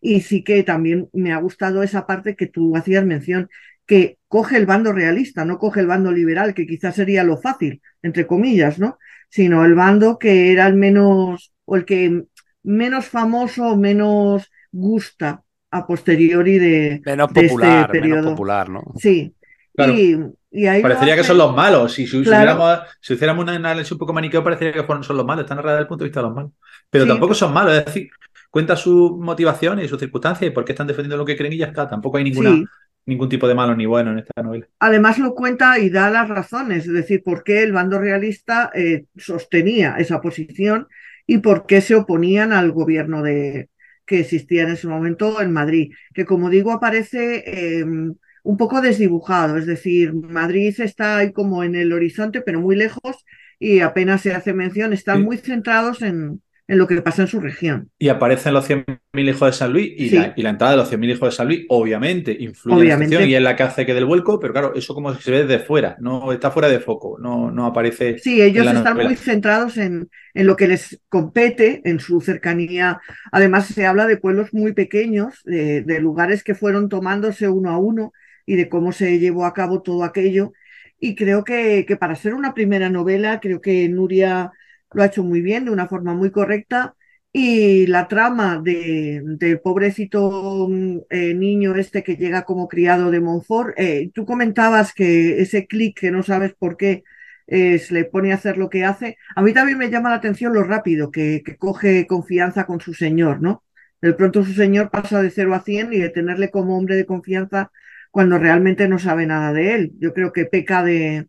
y 0.00 0.20
sí 0.20 0.42
que 0.44 0.62
también 0.62 1.08
me 1.12 1.32
ha 1.32 1.38
gustado 1.38 1.82
esa 1.82 2.06
parte 2.06 2.36
que 2.36 2.46
tú 2.46 2.76
hacías 2.76 3.04
mención, 3.04 3.48
que 3.86 4.18
coge 4.28 4.56
el 4.56 4.66
bando 4.66 4.92
realista, 4.92 5.44
no 5.44 5.58
coge 5.58 5.80
el 5.80 5.86
bando 5.86 6.10
liberal, 6.12 6.54
que 6.54 6.66
quizás 6.66 6.94
sería 6.96 7.22
lo 7.24 7.36
fácil, 7.38 7.80
entre 8.02 8.26
comillas, 8.26 8.78
¿no? 8.78 8.98
Sino 9.28 9.64
el 9.64 9.74
bando 9.74 10.18
que 10.18 10.52
era 10.52 10.66
el 10.66 10.74
menos, 10.74 11.52
o 11.64 11.76
el 11.76 11.84
que 11.84 12.24
menos 12.62 13.06
famoso 13.06 13.76
menos 13.76 14.50
gusta 14.72 15.42
a 15.70 15.86
posteriori 15.86 16.58
de, 16.58 17.02
Menos 17.04 17.32
de 17.32 17.40
este 17.40 17.48
popular, 17.48 17.70
menos 17.78 17.90
periodo. 17.92 18.30
popular, 18.30 18.68
¿no? 18.68 18.82
Sí. 18.98 19.34
Claro. 19.74 19.92
Y, 19.92 20.18
y 20.50 20.66
ahí 20.66 20.78
lo 20.78 20.88
Parecería 20.88 21.16
que 21.16 21.24
son 21.24 21.36
los 21.38 21.54
malos. 21.54 21.92
Si, 21.92 22.06
si, 22.06 22.18
si 22.18 22.22
Claro. 22.24 22.54
hubiéramos- 22.56 22.80
si 23.00 23.14
hiciéramos 23.14 23.42
un 23.44 23.50
análisis 23.50 23.92
un 23.92 23.98
poco 23.98 24.12
maniqueo, 24.14 24.42
parecería 24.42 24.72
que 24.72 25.02
son 25.02 25.16
los 25.16 25.26
malos. 25.26 25.44
Están 25.44 25.56
narradas 25.58 25.76
desde 25.76 25.82
el 25.82 25.88
punto 25.88 26.04
de 26.04 26.08
vista 26.08 26.20
de 26.20 26.26
los 26.26 26.34
malos. 26.34 26.52
Pero 26.88 27.04
Sí. 27.04 27.10
tampoco 27.10 27.34
son 27.34 27.52
malos. 27.52 27.74
Es 27.78 27.84
decir, 27.84 28.08
cuenta 28.56 28.76
sus 28.76 29.12
motivaciones 29.18 29.84
y 29.84 29.88
sus 29.88 30.00
circunstancias 30.00 30.50
y 30.50 30.54
por 30.54 30.64
qué 30.64 30.72
están 30.72 30.86
defendiendo 30.86 31.16
lo 31.18 31.24
que 31.26 31.36
creen 31.36 31.52
y 31.52 31.58
ya 31.58 31.66
está. 31.66 31.86
Tampoco 31.88 32.16
hay 32.16 32.24
ninguna, 32.24 32.50
Sí. 32.50 32.64
ningún 33.04 33.28
tipo 33.28 33.46
de 33.46 33.54
malo 33.54 33.76
ni 33.76 33.86
bueno 33.86 34.12
en 34.12 34.18
esta 34.18 34.42
novela. 34.42 34.66
Además 34.78 35.18
lo 35.18 35.34
cuenta 35.34 35.78
y 35.78 35.90
da 35.90 36.10
las 36.10 36.28
razones, 36.28 36.86
es 36.86 36.92
decir, 36.92 37.22
por 37.22 37.44
qué 37.44 37.62
el 37.62 37.72
bando 37.72 37.98
realista 37.98 38.70
eh, 38.74 39.04
sostenía 39.16 39.96
esa 39.98 40.20
posición 40.20 40.86
y 41.26 41.38
por 41.38 41.66
qué 41.66 41.80
se 41.80 41.94
oponían 41.94 42.52
al 42.52 42.72
gobierno 42.72 43.22
de, 43.22 43.68
que 44.06 44.20
existía 44.20 44.62
en 44.62 44.70
ese 44.70 44.88
momento 44.88 45.40
en 45.42 45.52
Madrid, 45.52 45.92
que 46.14 46.24
como 46.24 46.50
digo 46.50 46.72
aparece 46.72 47.44
eh, 47.46 47.84
un 47.84 48.56
poco 48.56 48.80
desdibujado, 48.80 49.56
es 49.58 49.66
decir, 49.66 50.14
Madrid 50.14 50.74
está 50.80 51.18
ahí 51.18 51.32
como 51.32 51.64
en 51.64 51.74
el 51.74 51.92
horizonte, 51.92 52.40
pero 52.42 52.60
muy 52.60 52.76
lejos 52.76 53.24
y 53.58 53.80
apenas 53.80 54.20
se 54.22 54.34
hace 54.34 54.52
mención, 54.52 54.92
están 54.92 55.18
Sí. 55.18 55.24
muy 55.24 55.36
centrados 55.38 56.02
en, 56.02 56.42
en 56.68 56.78
lo 56.78 56.86
que 56.86 57.00
pasa 57.02 57.22
en 57.22 57.28
su 57.28 57.40
región. 57.40 57.90
Y 57.98 58.08
aparecen 58.08 58.52
los 58.52 58.66
100.000 58.66 59.28
hijos 59.30 59.48
de 59.48 59.52
San 59.54 59.72
Luis 59.72 59.90
y, 59.96 60.10
Sí. 60.10 60.16
la, 60.16 60.34
y 60.36 60.42
la 60.42 60.50
entrada 60.50 60.72
de 60.72 60.76
los 60.78 60.88
100.000 60.90 61.10
hijos 61.10 61.30
de 61.30 61.36
San 61.36 61.46
Luis, 61.46 61.64
obviamente, 61.68 62.36
influye 62.38 62.84
en 62.84 62.88
Obviamente. 62.88 63.14
la 63.16 63.20
ficción 63.20 63.30
y 63.30 63.34
es 63.34 63.42
la 63.42 63.56
que 63.56 63.62
hace 63.62 63.86
que 63.86 63.94
del 63.94 64.04
vuelco, 64.04 64.38
pero 64.38 64.52
claro, 64.52 64.74
eso 64.74 64.94
como 64.94 65.14
se 65.14 65.30
ve 65.30 65.44
desde 65.46 65.64
fuera, 65.64 65.96
no 66.00 66.30
está 66.32 66.50
fuera 66.50 66.68
de 66.68 66.78
foco, 66.80 67.16
no, 67.18 67.50
no 67.50 67.64
aparece. 67.66 68.18
Sí, 68.18 68.42
ellos 68.42 68.66
en 68.66 68.76
están 68.78 68.94
novela. 68.94 69.08
muy 69.10 69.16
centrados 69.16 69.76
en, 69.76 70.10
en 70.34 70.46
lo 70.46 70.56
que 70.56 70.68
les 70.68 71.00
compete, 71.08 71.80
en 71.84 72.00
su 72.00 72.20
cercanía. 72.20 73.00
Además, 73.30 73.66
se 73.68 73.86
habla 73.86 74.06
de 74.06 74.16
pueblos 74.16 74.52
muy 74.52 74.72
pequeños, 74.72 75.42
de, 75.44 75.82
de 75.82 76.00
lugares 76.00 76.42
que 76.42 76.54
fueron 76.54 76.88
tomándose 76.88 77.48
uno 77.48 77.70
a 77.70 77.78
uno 77.78 78.12
y 78.46 78.56
de 78.56 78.68
cómo 78.68 78.92
se 78.92 79.18
llevó 79.18 79.44
a 79.44 79.54
cabo 79.54 79.82
todo 79.82 80.02
aquello. 80.04 80.52
Y 80.98 81.14
creo 81.14 81.44
que, 81.44 81.84
que 81.86 81.96
para 81.96 82.16
ser 82.16 82.34
una 82.34 82.54
primera 82.54 82.88
novela, 82.90 83.38
creo 83.40 83.60
que 83.60 83.88
Nuria 83.88 84.50
lo 84.92 85.02
ha 85.02 85.06
hecho 85.06 85.24
muy 85.24 85.40
bien, 85.42 85.64
de 85.64 85.70
una 85.70 85.88
forma 85.88 86.14
muy 86.14 86.30
correcta. 86.30 86.94
Y 87.32 87.86
la 87.86 88.08
trama 88.08 88.60
de, 88.62 89.20
del 89.24 89.60
pobrecito 89.60 90.68
mm, 90.70 90.98
eh, 91.10 91.34
niño 91.34 91.74
este 91.76 92.02
que 92.02 92.16
llega 92.16 92.44
como 92.44 92.68
criado 92.68 93.10
de 93.10 93.20
Montfort, 93.20 93.74
eh, 93.78 94.10
tú 94.14 94.24
comentabas 94.24 94.94
que 94.94 95.40
ese 95.42 95.66
clic 95.66 95.98
que 96.00 96.10
no 96.10 96.22
sabes 96.22 96.54
por 96.54 96.76
qué 96.76 97.04
eh, 97.46 97.78
se 97.78 97.94
le 97.94 98.04
pone 98.04 98.32
a 98.32 98.36
hacer 98.36 98.56
lo 98.58 98.70
que 98.70 98.84
hace. 98.84 99.18
A 99.34 99.42
mí 99.42 99.52
también 99.52 99.78
me 99.78 99.90
llama 99.90 100.10
la 100.10 100.16
atención 100.16 100.54
lo 100.54 100.62
rápido 100.64 101.10
que, 101.10 101.42
que 101.44 101.56
coge 101.56 102.06
confianza 102.06 102.64
con 102.66 102.80
su 102.80 102.94
señor, 102.94 103.42
¿no? 103.42 103.64
De 104.00 104.12
pronto 104.14 104.44
su 104.44 104.52
señor 104.52 104.90
pasa 104.90 105.22
de 105.22 105.30
0 105.30 105.54
a 105.54 105.60
100 105.60 105.92
y 105.92 105.98
de 105.98 106.10
tenerle 106.10 106.50
como 106.50 106.76
hombre 106.76 106.96
de 106.96 107.06
confianza 107.06 107.70
cuando 108.10 108.38
realmente 108.38 108.88
no 108.88 108.98
sabe 108.98 109.26
nada 109.26 109.52
de 109.52 109.74
él. 109.74 109.92
Yo 109.98 110.14
creo 110.14 110.32
que 110.32 110.46
peca 110.46 110.82
de, 110.82 111.28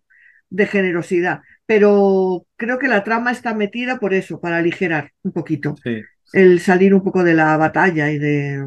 de 0.49 0.65
generosidad. 0.67 1.41
Pero 1.67 2.47
creo 2.57 2.79
que 2.79 2.89
la 2.89 3.05
trama 3.05 3.31
está 3.31 3.55
metida 3.55 3.99
por 3.99 4.15
eso, 4.15 4.41
para 4.41 4.57
aligerar 4.59 5.13
un 5.23 5.33
poquito 5.33 5.75
Sí. 5.83 6.01
el 6.33 6.61
salir 6.61 6.93
un 6.95 7.03
poco 7.03 7.23
de 7.25 7.35
la 7.35 7.57
batalla 7.57 8.11
y 8.11 8.19
de, 8.19 8.65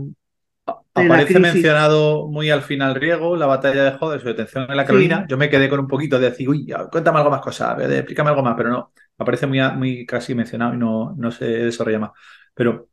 de 0.95 1.09
Aparece 1.09 1.39
mencionado 1.39 2.27
muy 2.29 2.51
al 2.51 2.63
final 2.63 2.95
Riego, 2.95 3.37
la 3.37 3.47
batalla 3.47 3.85
de 3.85 3.93
Joder, 3.99 4.21
su 4.21 4.27
detención 4.29 4.67
en 4.71 4.77
la 4.77 4.85
Sí. 4.85 4.87
Carolina. 4.87 5.25
Yo 5.29 5.37
me 5.39 5.49
quedé 5.49 5.69
con 5.69 5.81
un 5.81 5.87
poquito 5.89 6.19
de 6.19 6.31
decir, 6.31 6.49
uy, 6.49 6.67
cuéntame 6.91 7.19
algo 7.19 7.31
más 7.31 7.41
cosas, 7.41 7.79
explícame 7.81 8.31
algo 8.31 8.43
más, 8.43 8.55
pero 8.57 8.71
no, 8.71 8.93
aparece 9.19 9.47
muy, 9.47 9.61
muy 9.77 10.05
casi 10.07 10.35
mencionado 10.35 10.75
y 10.75 10.79
no, 10.79 11.15
no 11.17 11.31
se 11.31 11.45
desarrolla 11.47 11.99
más. 12.01 12.11
Pero, 12.55 12.89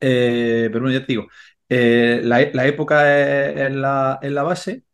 eh, 0.00 0.68
pero 0.72 0.82
bueno, 0.84 0.98
ya 0.98 1.00
te 1.06 1.12
digo, 1.12 1.28
eh, 1.68 2.20
la, 2.24 2.40
la 2.52 2.66
época 2.66 3.18
es, 3.20 3.56
es 3.58 3.72
la, 3.76 4.18
es 4.22 4.32
la 4.32 4.42
base 4.44 4.84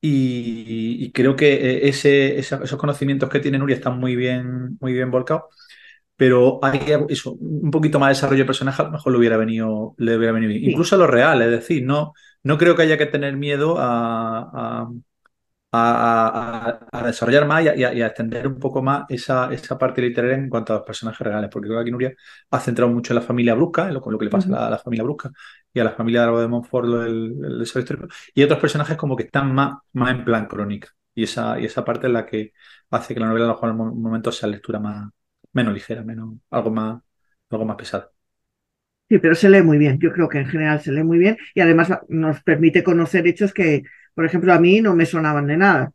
y, 0.00 1.04
y 1.04 1.12
creo 1.12 1.36
que 1.36 1.52
eh, 1.54 1.88
ese, 1.88 2.38
esos 2.38 2.76
conocimientos 2.76 3.28
que 3.30 3.40
tiene 3.40 3.58
Nuria 3.58 3.76
están 3.76 3.98
muy 3.98 4.16
bien, 4.16 4.78
muy 4.80 4.92
bien 4.92 5.10
volcados. 5.10 5.44
Pero 6.16 6.60
hay 6.62 6.80
eso, 7.08 7.32
un 7.34 7.70
poquito 7.70 7.98
más 7.98 8.08
de 8.08 8.14
desarrollo 8.14 8.42
de 8.44 8.46
personaje, 8.46 8.82
a 8.82 8.86
lo 8.86 8.92
mejor 8.92 9.12
le 9.12 9.18
hubiera 9.18 9.36
venido, 9.38 9.94
le 9.98 10.16
hubiera 10.16 10.32
venido 10.32 10.50
bien. 10.50 10.62
Sí. 10.64 10.70
Incluso 10.70 10.96
a 10.96 10.98
lo 10.98 11.06
real, 11.06 11.40
es 11.42 11.50
decir, 11.50 11.84
no, 11.86 12.12
no 12.42 12.58
creo 12.58 12.76
que 12.76 12.82
haya 12.82 12.98
que 12.98 13.06
tener 13.06 13.36
miedo 13.36 13.76
a, 13.78 14.40
a- 14.82 14.90
a- 15.72 16.88
a- 16.92 17.00
a 17.00 17.06
desarrollar 17.06 17.46
más 17.46 17.64
y 17.64 17.68
a, 17.68 17.76
y 17.76 17.84
a- 17.84 17.94
y 17.94 18.02
a 18.02 18.06
extender 18.08 18.46
un 18.48 18.58
poco 18.58 18.82
más 18.82 19.04
esa, 19.08 19.52
esa 19.52 19.78
parte 19.78 20.02
literaria 20.02 20.36
en 20.36 20.48
cuanto 20.48 20.72
a 20.72 20.76
los 20.78 20.86
personajes 20.86 21.20
reales, 21.26 21.50
porque 21.52 21.68
creo 21.68 21.78
que 21.78 21.82
aquí 21.82 21.90
Nuria 21.92 22.12
ha 22.50 22.60
centrado 22.60 22.90
mucho 22.92 23.12
en 23.12 23.16
la 23.20 23.22
familia 23.22 23.54
Brusca, 23.54 23.88
en 23.88 23.94
lo, 23.94 24.00
con 24.00 24.12
lo 24.12 24.18
que 24.18 24.24
le 24.26 24.30
pasa 24.30 24.48
a 24.48 24.52
la, 24.52 24.66
a 24.66 24.70
la 24.70 24.78
familia 24.78 25.04
Brusca 25.04 25.30
y 25.72 25.80
a 25.80 25.84
la 25.84 25.92
familia 25.92 26.20
de 26.20 26.26
Álvaro 26.26 26.42
de 26.42 26.48
Montfort, 26.48 26.86
lo 26.86 26.98
del, 27.00 27.36
el 27.44 27.62
histórico, 27.62 28.08
y 28.34 28.42
otros 28.42 28.58
personajes 28.58 28.96
como 28.96 29.16
que 29.16 29.24
están 29.24 29.54
más, 29.54 29.78
más 29.92 30.10
en 30.10 30.24
plan 30.24 30.46
crónica. 30.46 30.88
Y 31.14 31.24
esa, 31.24 31.60
y 31.60 31.64
esa 31.64 31.84
parte 31.84 32.06
es 32.06 32.12
la 32.12 32.26
que 32.26 32.52
hace 32.90 33.14
que 33.14 33.20
la 33.20 33.26
novela 33.26 33.44
a 33.44 33.48
lo 33.48 33.54
mejor 33.54 33.70
en 33.70 33.80
algún 33.80 34.02
momento 34.02 34.32
sea 34.32 34.48
lectura 34.48 34.80
más, 34.80 35.10
menos 35.52 35.74
ligera, 35.74 36.02
menos, 36.02 36.34
algo 36.50 36.70
más, 36.70 37.02
algo 37.50 37.64
más 37.64 37.76
pesado. 37.76 38.12
Sí, 39.08 39.18
pero 39.18 39.34
se 39.34 39.50
lee 39.50 39.62
muy 39.62 39.76
bien. 39.76 39.98
Yo 40.00 40.12
creo 40.12 40.28
que 40.28 40.38
en 40.38 40.46
general 40.46 40.80
se 40.80 40.92
lee 40.92 41.02
muy 41.02 41.18
bien 41.18 41.36
y 41.54 41.60
además 41.60 41.90
nos 42.08 42.42
permite 42.42 42.84
conocer 42.84 43.26
hechos 43.26 43.52
que, 43.52 43.82
por 44.14 44.24
ejemplo, 44.24 44.52
a 44.52 44.60
mí 44.60 44.80
no 44.80 44.94
me 44.94 45.04
sonaban 45.04 45.46
de 45.46 45.56
nada. 45.56 45.92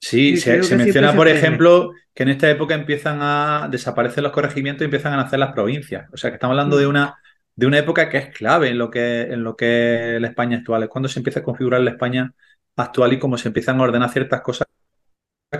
Sí, 0.00 0.36
se, 0.36 0.58
menciona, 0.76 1.12
por 1.12 1.26
ejemplo, 1.26 1.90
que 2.14 2.22
en 2.22 2.28
esta 2.28 2.48
época 2.48 2.76
empiezan 2.76 3.18
a 3.20 3.68
desaparecer 3.68 4.22
los 4.22 4.30
corregimientos 4.30 4.82
y 4.82 4.84
empiezan 4.84 5.14
a 5.14 5.16
nacer 5.16 5.40
las 5.40 5.52
provincias. 5.52 6.08
O 6.12 6.16
sea, 6.16 6.30
que 6.30 6.34
estamos 6.34 6.52
hablando 6.54 6.76
de 6.76 6.86
una, 6.86 7.16
de 7.58 7.66
una 7.66 7.78
época 7.78 8.08
que 8.08 8.18
es 8.18 8.28
clave 8.36 8.68
en 8.70 8.78
lo 8.78 8.90
que, 8.90 9.22
en 9.22 9.42
lo 9.44 9.56
que 9.56 10.16
es 10.16 10.20
la 10.22 10.28
España 10.28 10.58
actual. 10.58 10.84
Es 10.84 10.88
cuando 10.88 11.08
se 11.08 11.18
empieza 11.20 11.40
a 11.40 11.42
configurar 11.44 11.80
la 11.82 11.90
España 11.92 12.32
actual 12.76 13.12
y 13.14 13.18
cómo 13.18 13.38
se 13.38 13.48
empiezan 13.48 13.80
a 13.80 13.84
ordenar 13.84 14.10
ciertas 14.10 14.42
cosas 14.42 14.68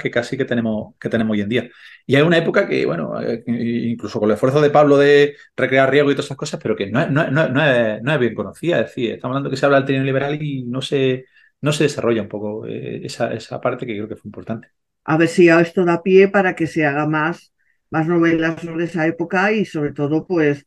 que 0.02 0.10
casi 0.10 0.36
que 0.36 0.44
tenemos, 0.44 0.94
que 1.00 1.08
tenemos 1.08 1.32
hoy 1.34 1.40
en 1.42 1.48
día. 1.48 1.70
Y 2.06 2.16
hay 2.16 2.22
una 2.22 2.38
época 2.38 2.68
que, 2.68 2.84
bueno, 2.86 3.20
eh, 3.22 3.42
incluso 3.46 4.20
con 4.20 4.28
el 4.30 4.34
esfuerzo 4.34 4.60
de 4.60 4.70
Pablo 4.70 4.98
de 4.98 5.36
recrear 5.56 5.90
riego 5.90 6.10
y 6.10 6.14
todas 6.14 6.26
esas 6.26 6.36
cosas, 6.36 6.60
pero 6.62 6.76
que 6.76 6.86
no 6.90 7.00
es, 7.00 7.10
no 7.10 7.30
no 7.30 7.42
es- 7.64 8.02
no 8.02 8.12
es- 8.12 8.18
bien 8.20 8.34
conocida. 8.34 8.80
Es 8.80 8.86
decir, 8.86 9.12
estamos 9.12 9.34
hablando 9.36 9.50
que 9.50 9.56
se 9.56 9.66
habla 9.66 9.78
del 9.78 9.86
trineo 9.86 10.04
liberal 10.04 10.42
y 10.42 10.64
no 10.64 10.82
se, 10.82 11.26
no 11.62 11.72
se 11.72 11.84
desarrolla 11.84 12.22
un 12.22 12.28
poco 12.28 12.66
eh, 12.66 13.00
esa, 13.04 13.32
esa 13.32 13.60
parte 13.60 13.86
que 13.86 13.94
creo 13.94 14.08
que 14.08 14.16
fue 14.16 14.28
importante. 14.28 14.68
A 15.04 15.16
ver 15.16 15.28
si 15.28 15.48
esto 15.48 15.84
da 15.84 16.02
pie 16.02 16.28
para 16.28 16.54
que 16.54 16.66
se 16.66 16.84
haga 16.86 17.06
más, 17.06 17.52
más 17.90 18.06
novelas 18.06 18.60
sobre 18.62 18.84
esa 18.84 19.06
época 19.06 19.52
y 19.52 19.64
sobre 19.64 19.92
todo, 19.92 20.26
pues, 20.26 20.66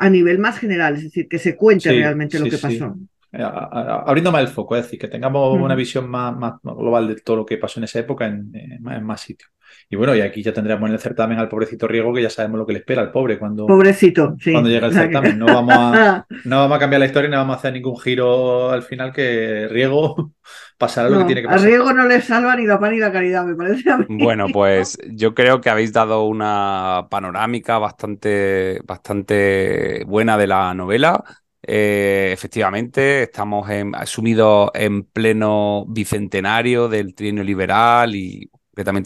a 0.00 0.10
nivel 0.10 0.38
más 0.38 0.58
general, 0.58 0.96
es 0.96 1.04
decir, 1.04 1.28
que 1.28 1.38
se 1.38 1.56
cuente 1.56 1.90
Sí, 1.90 1.96
realmente 1.98 2.38
lo 2.38 2.44
que 2.46 2.58
pasó. 2.58 2.96
a- 3.32 4.04
abriendo 4.06 4.32
más 4.32 4.40
el 4.42 4.48
foco, 4.48 4.76
es 4.76 4.84
decir, 4.84 4.98
que 4.98 5.08
tengamos 5.08 5.56
una 5.60 5.74
visión 5.74 6.08
más, 6.08 6.36
más 6.36 6.54
global 6.62 7.08
de 7.08 7.16
todo 7.16 7.36
lo 7.36 7.46
que 7.46 7.58
pasó 7.58 7.78
en 7.80 7.84
esa 7.84 8.00
época 8.00 8.26
en, 8.26 8.50
en 8.54 9.04
más 9.04 9.20
sitios. 9.20 9.50
Y 9.88 9.96
bueno, 9.96 10.14
y 10.14 10.20
aquí 10.20 10.42
ya 10.42 10.52
tendremos 10.52 10.88
en 10.88 10.94
el 10.94 11.00
certamen 11.00 11.38
al 11.38 11.48
pobrecito 11.48 11.88
Riego, 11.88 12.12
que 12.14 12.22
ya 12.22 12.30
sabemos 12.30 12.58
lo 12.58 12.66
que 12.66 12.72
le 12.74 12.78
espera 12.80 13.02
al 13.02 13.10
pobre 13.10 13.38
cuando, 13.38 13.66
Pobrecito, 13.66 14.36
sí. 14.40 14.52
cuando 14.52 14.70
llega 14.70 14.86
el 14.86 14.92
certamen. 14.94 15.38
No 15.38 15.46
vamos 15.46 15.74
a, 15.76 16.26
no 16.44 16.56
vamos 16.58 16.76
a 16.76 16.80
cambiar 16.80 17.00
la 17.00 17.06
historia 17.06 17.28
y 17.28 17.30
no 17.30 17.38
vamos 17.38 17.56
a 17.56 17.58
hacer 17.58 17.72
ningún 17.72 17.98
giro 17.98 18.70
al 18.70 18.82
final 18.82 19.12
que 19.12 19.66
Riego 19.68 20.32
pasará 20.78 21.08
lo 21.10 21.18
que 21.20 21.24
tiene 21.26 21.42
que 21.42 21.48
a 21.48 21.50
pasar. 21.50 21.66
Riego 21.68 21.92
no 21.92 22.06
le 22.06 22.20
salva 22.20 22.56
ni 22.56 22.66
la 22.66 22.78
pan 22.78 22.92
ni 22.92 22.98
la 22.98 23.12
caridad, 23.12 23.44
me 23.44 23.54
parece 23.56 23.90
a 23.90 23.98
mí. 23.98 24.06
Bueno, 24.08 24.46
pues 24.52 24.96
yo 25.10 25.34
creo 25.34 25.60
que 25.60 25.70
habéis 25.70 25.92
dado 25.92 26.24
una 26.24 27.06
panorámica 27.10 27.78
bastante, 27.78 28.80
bastante 28.84 30.04
buena 30.06 30.38
de 30.38 30.46
la 30.46 30.72
novela. 30.74 31.22
Eh, 31.62 32.30
efectivamente, 32.32 33.24
estamos 33.24 33.68
en- 33.70 33.92
sumidos 34.06 34.70
en 34.74 35.04
pleno 35.04 35.84
bicentenario 35.88 36.88
del 36.88 37.14
trienio 37.14 37.44
liberal 37.44 38.14
y 38.14 38.50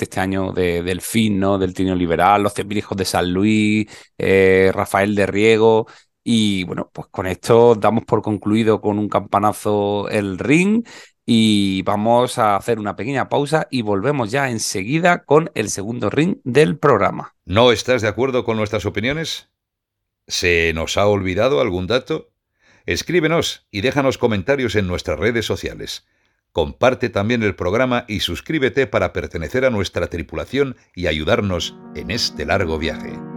este 0.05 0.21
año 0.21 0.53
de- 0.53 0.83
del 0.83 1.01
fin, 1.01 1.39
¿no? 1.39 1.59
Del 1.59 1.75
trienio 1.75 1.95
liberal, 1.95 2.43
los 2.43 2.55
hijos 2.59 2.97
de 2.97 3.05
San 3.05 3.33
Luis, 3.33 3.87
eh, 4.19 4.71
Rafael 4.75 5.15
de 5.15 5.27
Riego. 5.27 5.87
Y 6.23 6.65
bueno, 6.65 6.91
pues 6.93 7.09
con 7.11 7.27
esto 7.27 7.75
damos 7.75 8.05
por 8.05 8.23
concluido 8.23 8.81
con 8.81 8.99
un 8.99 9.09
campanazo 9.09 10.09
el 10.09 10.39
ring. 10.39 10.85
Y 11.27 11.83
vamos 11.83 12.39
a 12.39 12.57
hacer 12.57 12.79
una 12.79 12.97
pequeña 12.97 13.29
pausa 13.31 13.67
y 13.71 13.81
volvemos 13.83 14.31
ya 14.31 14.51
enseguida 14.51 15.25
con 15.25 15.51
el 15.55 15.71
segundo 15.71 16.11
ring 16.11 16.37
del 16.45 16.79
programa. 16.79 17.35
¿No 17.47 17.73
estás 17.73 18.03
de 18.03 18.09
acuerdo 18.09 18.45
con 18.45 18.59
nuestras 18.59 18.85
opiniones? 18.85 19.49
¿Se 20.27 20.73
nos 20.75 20.97
ha 20.99 21.07
olvidado 21.07 21.61
algún 21.61 21.87
dato? 21.87 22.31
Escríbenos 22.87 23.67
y 23.71 23.81
déjanos 23.81 24.19
comentarios 24.19 24.75
en 24.77 24.87
nuestras 24.87 25.19
redes 25.19 25.47
sociales. 25.47 26.07
Comparte 26.55 27.09
también 27.09 27.43
el 27.43 27.57
programa 27.57 28.05
y 28.07 28.21
suscríbete 28.21 28.87
para 28.87 29.13
pertenecer 29.13 29.65
a 29.65 29.71
nuestra 29.71 30.07
tripulación 30.07 30.77
y 30.95 31.09
ayudarnos 31.09 31.77
en 31.97 32.13
este 32.13 32.47
largo 32.47 32.79
viaje. 32.79 33.34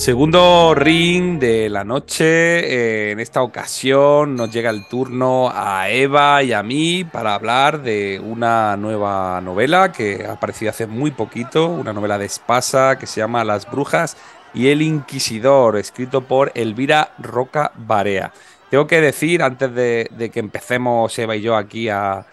Segundo 0.00 0.74
ring 0.74 1.38
de 1.38 1.68
la 1.68 1.84
noche. 1.84 2.24
eh, 2.24 3.10
en 3.10 3.20
esta 3.20 3.42
ocasión 3.42 4.34
nos 4.34 4.50
llega 4.50 4.70
el 4.70 4.88
turno 4.88 5.50
a 5.54 5.90
Eva 5.90 6.42
y 6.42 6.54
a 6.54 6.62
mí 6.62 7.04
para 7.04 7.34
hablar 7.34 7.82
de 7.82 8.18
una 8.18 8.78
nueva 8.78 9.42
novela 9.42 9.92
que 9.92 10.24
ha 10.26 10.32
aparecido 10.32 10.70
hace 10.70 10.86
muy 10.86 11.10
poquito, 11.10 11.66
una 11.66 11.92
novela 11.92 12.16
de 12.16 12.24
Espasa 12.24 12.96
que 12.98 13.06
se 13.06 13.20
llama 13.20 13.44
Las 13.44 13.70
Brujas 13.70 14.16
y 14.54 14.68
el 14.68 14.80
Inquisidor, 14.80 15.76
escrito 15.76 16.22
por 16.22 16.50
Elvira 16.54 17.12
Roca 17.18 17.70
Barea. 17.76 18.32
Tengo 18.70 18.86
que 18.86 19.02
decir, 19.02 19.42
antes 19.42 19.74
de, 19.74 20.30
que 20.32 20.40
empecemos 20.40 21.18
Eva 21.18 21.36
y 21.36 21.42
yo 21.42 21.56
aquí 21.56 21.90
a, 21.90 22.24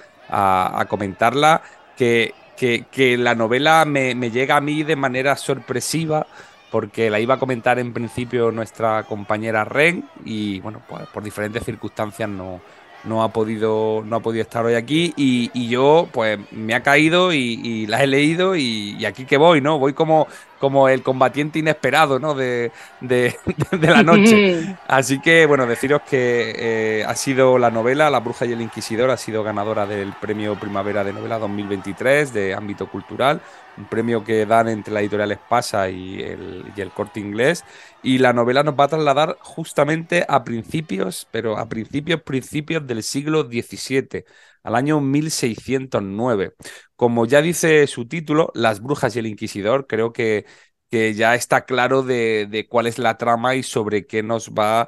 comentarla, 0.87 1.61
que, 1.97 2.33
que- 2.55 3.17
la 3.17 3.35
novela 3.35 3.83
me 3.83 4.31
llega 4.31 4.55
a 4.55 4.61
mí 4.61 4.83
de 4.83 4.95
manera 4.95 5.35
sorpresiva 5.35 6.27
porque 6.71 7.09
la 7.09 7.19
iba 7.19 7.35
a 7.35 7.39
comentar 7.39 7.79
en 7.79 7.93
principio 7.93 8.51
nuestra 8.51 9.03
compañera 9.03 9.63
Ren 9.63 10.05
y 10.25 10.59
bueno, 10.59 10.81
pues 10.87 11.07
por 11.07 11.23
diferentes 11.23 11.63
circunstancias 11.63 12.29
no, 12.29 12.61
no 13.03 13.23
ha 13.23 13.29
podido, 13.29 14.03
no 14.05 14.17
ha 14.17 14.19
podido 14.19 14.41
estar 14.41 14.65
hoy 14.65 14.75
aquí 14.75 15.13
y, 15.15 15.49
y 15.53 15.69
yo 15.69 16.07
pues 16.11 16.39
me 16.51 16.73
ha 16.73 16.83
caído 16.83 17.33
y, 17.33 17.59
y 17.63 17.87
la 17.87 18.03
he 18.03 18.07
leído 18.07 18.55
y, 18.55 18.95
y 18.99 19.05
aquí 19.05 19.25
que 19.25 19.37
voy, 19.37 19.61
¿no? 19.61 19.79
Voy 19.79 19.93
como, 19.93 20.27
como 20.59 20.89
el 20.89 21.03
combatiente 21.03 21.59
inesperado, 21.59 22.19
¿no? 22.19 22.33
De, 22.33 22.71
de, 23.01 23.35
de 23.71 23.87
la 23.87 24.03
noche. 24.03 24.77
Así 24.87 25.19
que, 25.19 25.45
bueno, 25.45 25.67
deciros 25.67 26.01
que 26.01 26.53
eh, 26.57 27.05
ha 27.05 27.15
sido 27.15 27.57
la 27.57 27.71
novela 27.71 28.09
La 28.09 28.19
Bruja 28.19 28.45
y 28.45 28.53
el 28.53 28.61
Inquisidor, 28.61 29.09
ha 29.09 29.17
sido 29.17 29.43
ganadora 29.43 29.85
del 29.85 30.13
Premio 30.13 30.59
Primavera 30.59 31.03
de 31.03 31.13
Novela 31.13 31.39
2023 31.39 32.33
de 32.33 32.53
ámbito 32.53 32.87
cultural, 32.89 33.41
un 33.77 33.85
premio 33.85 34.23
que 34.23 34.45
dan 34.45 34.67
entre 34.67 34.93
la 34.93 35.01
editorial 35.01 35.31
Espasa 35.31 35.89
y 35.89 36.21
el, 36.21 36.71
y 36.75 36.81
el 36.81 36.91
Corte 36.91 37.19
Inglés. 37.19 37.63
Y 38.01 38.19
la 38.19 38.33
novela 38.33 38.63
nos 38.63 38.75
va 38.79 38.85
a 38.85 38.87
trasladar 38.89 39.37
justamente 39.41 40.25
a 40.27 40.43
principios, 40.43 41.27
pero 41.31 41.57
a 41.57 41.67
principios, 41.69 42.21
principios 42.21 42.85
del 42.87 43.03
siglo 43.03 43.43
XVII, 43.43 44.25
al 44.63 44.75
año 44.75 45.01
1609. 45.01 46.53
Como 46.95 47.25
ya 47.25 47.41
dice 47.41 47.85
su 47.87 48.07
título, 48.07 48.51
Las 48.55 48.81
Brujas 48.81 49.15
y 49.15 49.19
el 49.19 49.27
Inquisidor, 49.27 49.87
creo 49.87 50.13
que 50.13 50.45
que 50.89 51.13
ya 51.13 51.35
está 51.35 51.65
claro 51.65 52.01
de, 52.01 52.47
de 52.49 52.65
cuál 52.69 52.87
es 52.87 52.97
la 52.97 53.17
trama 53.17 53.55
y 53.55 53.63
sobre 53.63 54.07
qué 54.07 54.23
nos 54.23 54.51
va 54.53 54.87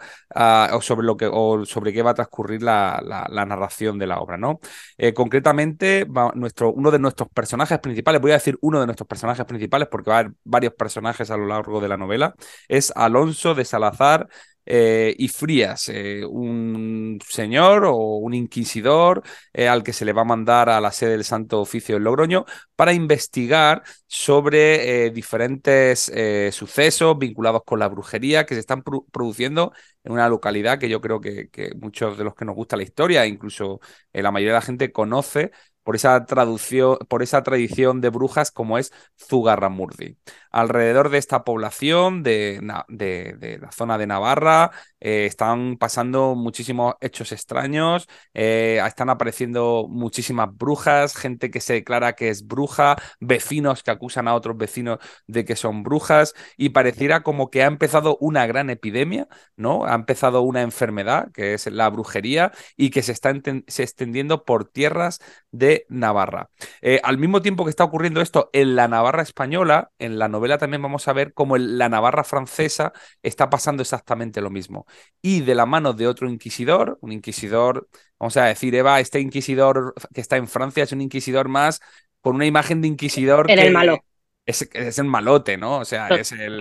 o 0.72 0.82
sobre 0.82 1.06
lo 1.06 1.18
que 1.18 1.28
o 1.32 1.66
sobre 1.66 1.92
qué 1.94 2.02
va 2.02 2.12
a 2.12 2.14
transcurrir 2.14 2.62
la, 2.64 3.02
la- 3.04 3.28
la 3.30 3.46
narración 3.46 3.98
de 4.00 4.08
la 4.08 4.20
obra, 4.20 4.38
¿no? 4.38 4.60
Eh, 4.98 5.14
concretamente, 5.14 6.06
nuestro, 6.36 6.72
uno 6.72 6.92
de 6.92 7.00
nuestros 7.00 7.30
personajes 7.30 7.80
principales, 7.80 8.22
voy 8.22 8.32
a 8.32 8.36
decir 8.36 8.58
uno 8.62 8.80
de 8.80 8.86
nuestros 8.86 9.08
personajes 9.08 9.46
principales 9.46 9.88
porque 9.90 10.10
va 10.10 10.18
a 10.18 10.20
haber 10.20 10.34
varios 10.44 10.74
personajes 10.74 11.30
a 11.32 11.38
lo 11.38 11.48
largo 11.48 11.82
de 11.82 11.88
la 11.90 11.98
novela, 11.98 12.36
es 12.68 12.92
Alonso 12.96 13.56
de 13.56 13.66
Salazar 13.66 14.28
eh, 14.72 15.16
y 15.18 15.28
Frías, 15.30 15.90
eh, 15.90 16.24
un 16.26 17.20
señor 17.28 17.86
o 17.86 17.96
un 18.18 18.34
inquisidor 18.36 19.24
eh, 19.54 19.68
al 19.68 19.84
que 19.84 19.94
se 19.94 20.06
le 20.06 20.14
va 20.14 20.22
a 20.22 20.26
mandar 20.26 20.70
a 20.70 20.80
la 20.80 20.92
sede 20.92 21.12
del 21.12 21.24
Santo 21.26 21.60
Oficio 21.60 21.98
en 21.98 22.04
Logroño 22.04 22.46
para 22.76 22.94
investigar 22.94 23.84
sobre 24.08 25.10
diferentes 25.12 26.12
sucesos 26.56 27.18
vinculados 27.18 27.62
con 27.66 27.80
la 27.80 27.88
brujería 27.90 28.46
que 28.46 28.54
se 28.54 28.60
están 28.62 28.84
pro- 28.84 29.06
produciendo 29.12 29.74
en 30.04 30.14
una 30.14 30.30
localidad 30.30 30.80
que 30.80 30.90
yo 30.90 31.02
creo 31.02 31.20
que, 31.22 31.50
que 31.50 31.72
muchos 31.76 32.18
de 32.18 32.24
los 32.24 32.36
que 32.36 32.46
nos 32.46 32.56
gusta 32.56 32.78
la 32.78 32.84
historia, 32.84 33.26
incluso 33.26 33.80
la 34.14 34.32
mayoría 34.32 34.54
de 34.54 34.60
la 34.60 34.66
gente 34.66 34.92
conoce 34.92 35.52
por 35.90 35.96
esa 35.96 36.24
traducción, 36.28 37.00
por 37.08 37.24
esa 37.24 37.42
tradición 37.42 38.00
de 38.00 38.10
brujas 38.10 38.52
como 38.52 38.78
es 38.78 38.94
Zugarramurdi. 39.18 40.18
Alrededor 40.52 41.10
de 41.10 41.18
esta 41.18 41.44
población 41.44 42.22
de, 42.22 42.60
de- 42.88 43.58
la 43.60 43.72
zona 43.72 43.98
de 43.98 44.06
Navarra 44.06 44.70
eh, 45.00 45.26
están 45.26 45.78
pasando 45.78 46.36
muchísimos 46.36 46.94
hechos 47.02 47.32
extraños, 47.32 48.08
eh, 48.36 48.80
están 48.86 49.10
apareciendo 49.10 49.88
muchísimas 49.90 50.56
brujas, 50.56 51.16
gente 51.16 51.50
que 51.50 51.60
se 51.60 51.74
declara 51.74 52.14
que 52.14 52.30
es 52.30 52.46
bruja, 52.46 52.96
vecinos 53.20 53.82
que 53.82 53.90
acusan 53.92 54.28
a 54.28 54.36
otros 54.36 54.58
vecinos 54.58 55.00
de 55.26 55.44
que 55.44 55.56
son 55.56 55.82
brujas 55.82 56.36
y 56.56 56.70
pareciera 56.70 57.24
como 57.24 57.50
que 57.50 57.64
ha 57.64 57.68
empezado 57.68 58.16
una 58.22 58.46
gran 58.46 58.70
epidemia, 58.70 59.28
¿no? 59.56 59.86
Ha 59.86 59.96
empezado 59.96 60.42
una 60.42 60.62
enfermedad 60.62 61.32
que 61.32 61.54
es 61.56 61.66
la 61.68 61.90
brujería 61.90 62.52
y 62.78 62.92
que 62.92 63.02
se 63.02 63.12
está 63.12 63.34
se 63.68 63.84
extendiendo 63.84 64.44
por 64.46 64.66
tierras 64.66 65.20
de 65.52 65.79
Navarra. 65.90 66.50
Eh, 66.82 67.00
al 67.04 67.18
mismo 67.18 67.42
tiempo 67.42 67.64
que 67.64 67.70
está 67.70 67.84
ocurriendo 67.84 68.22
esto 68.22 68.50
en 68.54 68.76
la 68.76 68.88
Navarra 68.88 69.22
española, 69.22 69.92
en 70.00 70.20
la 70.20 70.28
novela 70.28 70.58
también 70.58 70.82
vamos 70.82 71.08
a 71.08 71.14
ver 71.14 71.34
cómo 71.34 71.56
en 71.56 71.78
la 71.78 71.90
Navarra 71.90 72.24
francesa 72.24 72.94
está 73.24 73.50
pasando 73.50 73.82
exactamente 73.82 74.42
lo 74.42 74.50
mismo. 74.50 74.86
Y 75.22 75.42
de 75.42 75.56
la 75.56 75.66
mano 75.66 75.94
de 75.94 76.08
otro 76.08 76.30
inquisidor, 76.30 76.98
un 77.02 77.12
inquisidor, 77.12 77.88
vamos 78.20 78.38
a 78.38 78.46
decir, 78.46 78.76
Eva, 78.76 79.00
este 79.00 79.20
inquisidor 79.20 79.94
que 80.14 80.22
está 80.22 80.38
en 80.38 80.48
Francia 80.48 80.84
es 80.84 80.92
un 80.92 81.02
inquisidor 81.02 81.48
más 81.48 81.80
con 82.22 82.36
una 82.36 82.46
imagen 82.46 82.82
de 82.82 82.88
inquisidor 82.88 83.50
Era 83.50 83.62
que 83.62 83.68
el 83.68 83.74
malo. 83.74 84.04
Es, 84.46 84.68
es 84.74 84.98
el 84.98 85.06
malote, 85.06 85.58
¿no? 85.58 85.78
O 85.78 85.86
sea, 85.86 86.08
es 86.10 86.32
el. 86.32 86.60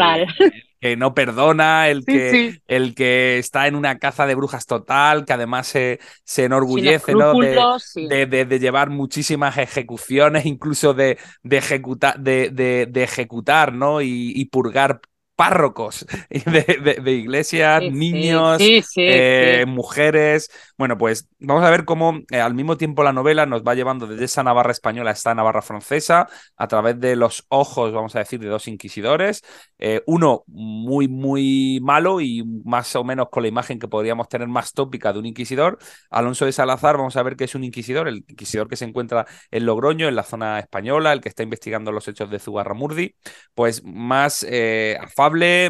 Que 0.80 0.96
no 0.96 1.14
perdona, 1.14 1.88
el 1.88 2.04
Sí, 2.04 2.12
que, 2.12 2.30
sí. 2.30 2.62
el 2.68 2.94
que 2.94 3.38
está 3.38 3.66
en 3.66 3.74
una 3.74 3.98
caza 3.98 4.26
de 4.26 4.34
brujas 4.34 4.66
total, 4.66 5.24
que 5.24 5.32
además 5.32 5.66
se, 5.66 5.98
se 6.24 6.44
enorgullece 6.44 7.14
¿no? 7.14 7.34
de, 7.34 7.74
sí. 7.78 8.06
de, 8.06 8.26
de- 8.26 8.44
de 8.44 8.58
llevar 8.58 8.90
muchísimas 8.90 9.58
ejecuciones, 9.58 10.46
incluso 10.46 10.94
de, 10.94 11.18
de, 11.42 11.58
ejecuta- 11.58 12.16
de, 12.18 12.50
de- 12.50 12.86
de 12.86 13.02
ejecutar 13.02 13.72
¿no? 13.72 14.00
y, 14.02 14.32
y 14.34 14.44
purgar 14.46 15.00
párrocos 15.38 16.04
de, 16.30 16.78
de- 16.82 17.00
de 17.02 17.12
iglesias, 17.12 17.84
Sí, 17.84 17.90
niños, 17.90 18.58
sí, 18.58 18.82
sí, 18.82 19.02
eh, 19.04 19.64
mujeres. 19.68 20.50
Bueno, 20.76 20.98
pues 20.98 21.28
vamos 21.38 21.64
a 21.64 21.70
ver 21.70 21.84
cómo 21.84 22.18
eh, 22.30 22.40
al 22.40 22.54
mismo 22.54 22.76
tiempo 22.76 23.04
la 23.04 23.12
novela 23.12 23.46
nos 23.46 23.62
va 23.62 23.74
llevando 23.76 24.06
desde 24.08 24.24
esa 24.24 24.42
Navarra 24.42 24.72
española 24.72 25.10
a 25.10 25.12
esta 25.14 25.34
Navarra 25.34 25.62
francesa 25.62 26.28
a 26.56 26.68
través 26.68 26.98
de 27.00 27.16
los 27.16 27.44
ojos, 27.48 27.92
vamos 27.92 28.16
a 28.16 28.20
decir, 28.20 28.40
de 28.40 28.48
dos 28.48 28.66
inquisidores. 28.68 29.42
Eh, 29.78 30.02
uno 30.06 30.42
muy, 30.48 31.08
muy 31.08 31.80
malo 31.82 32.20
y 32.20 32.42
más 32.64 32.94
o 32.96 33.04
menos 33.04 33.28
con 33.30 33.42
la 33.44 33.48
imagen 33.48 33.78
que 33.78 33.88
podríamos 33.88 34.28
tener 34.28 34.48
más 34.48 34.72
tópica 34.72 35.12
de 35.12 35.20
un 35.20 35.26
inquisidor. 35.26 35.78
Alonso 36.10 36.46
de 36.46 36.52
Salazar, 36.52 36.96
vamos 36.96 37.16
a 37.16 37.22
ver 37.22 37.36
que 37.36 37.44
es 37.44 37.54
un 37.54 37.64
inquisidor, 37.64 38.08
el 38.08 38.24
inquisidor 38.28 38.68
que 38.68 38.76
se 38.76 38.84
encuentra 38.84 39.26
en 39.50 39.66
Logroño, 39.66 40.08
en 40.08 40.16
la 40.16 40.22
zona 40.24 40.58
española, 40.58 41.12
el 41.12 41.20
que 41.20 41.28
está 41.28 41.42
investigando 41.42 41.92
los 41.92 42.08
hechos 42.08 42.30
de 42.30 42.38
Zugarramurdi, 42.38 43.14
pues 43.54 43.82
más 43.84 44.44
eh, 44.48 44.98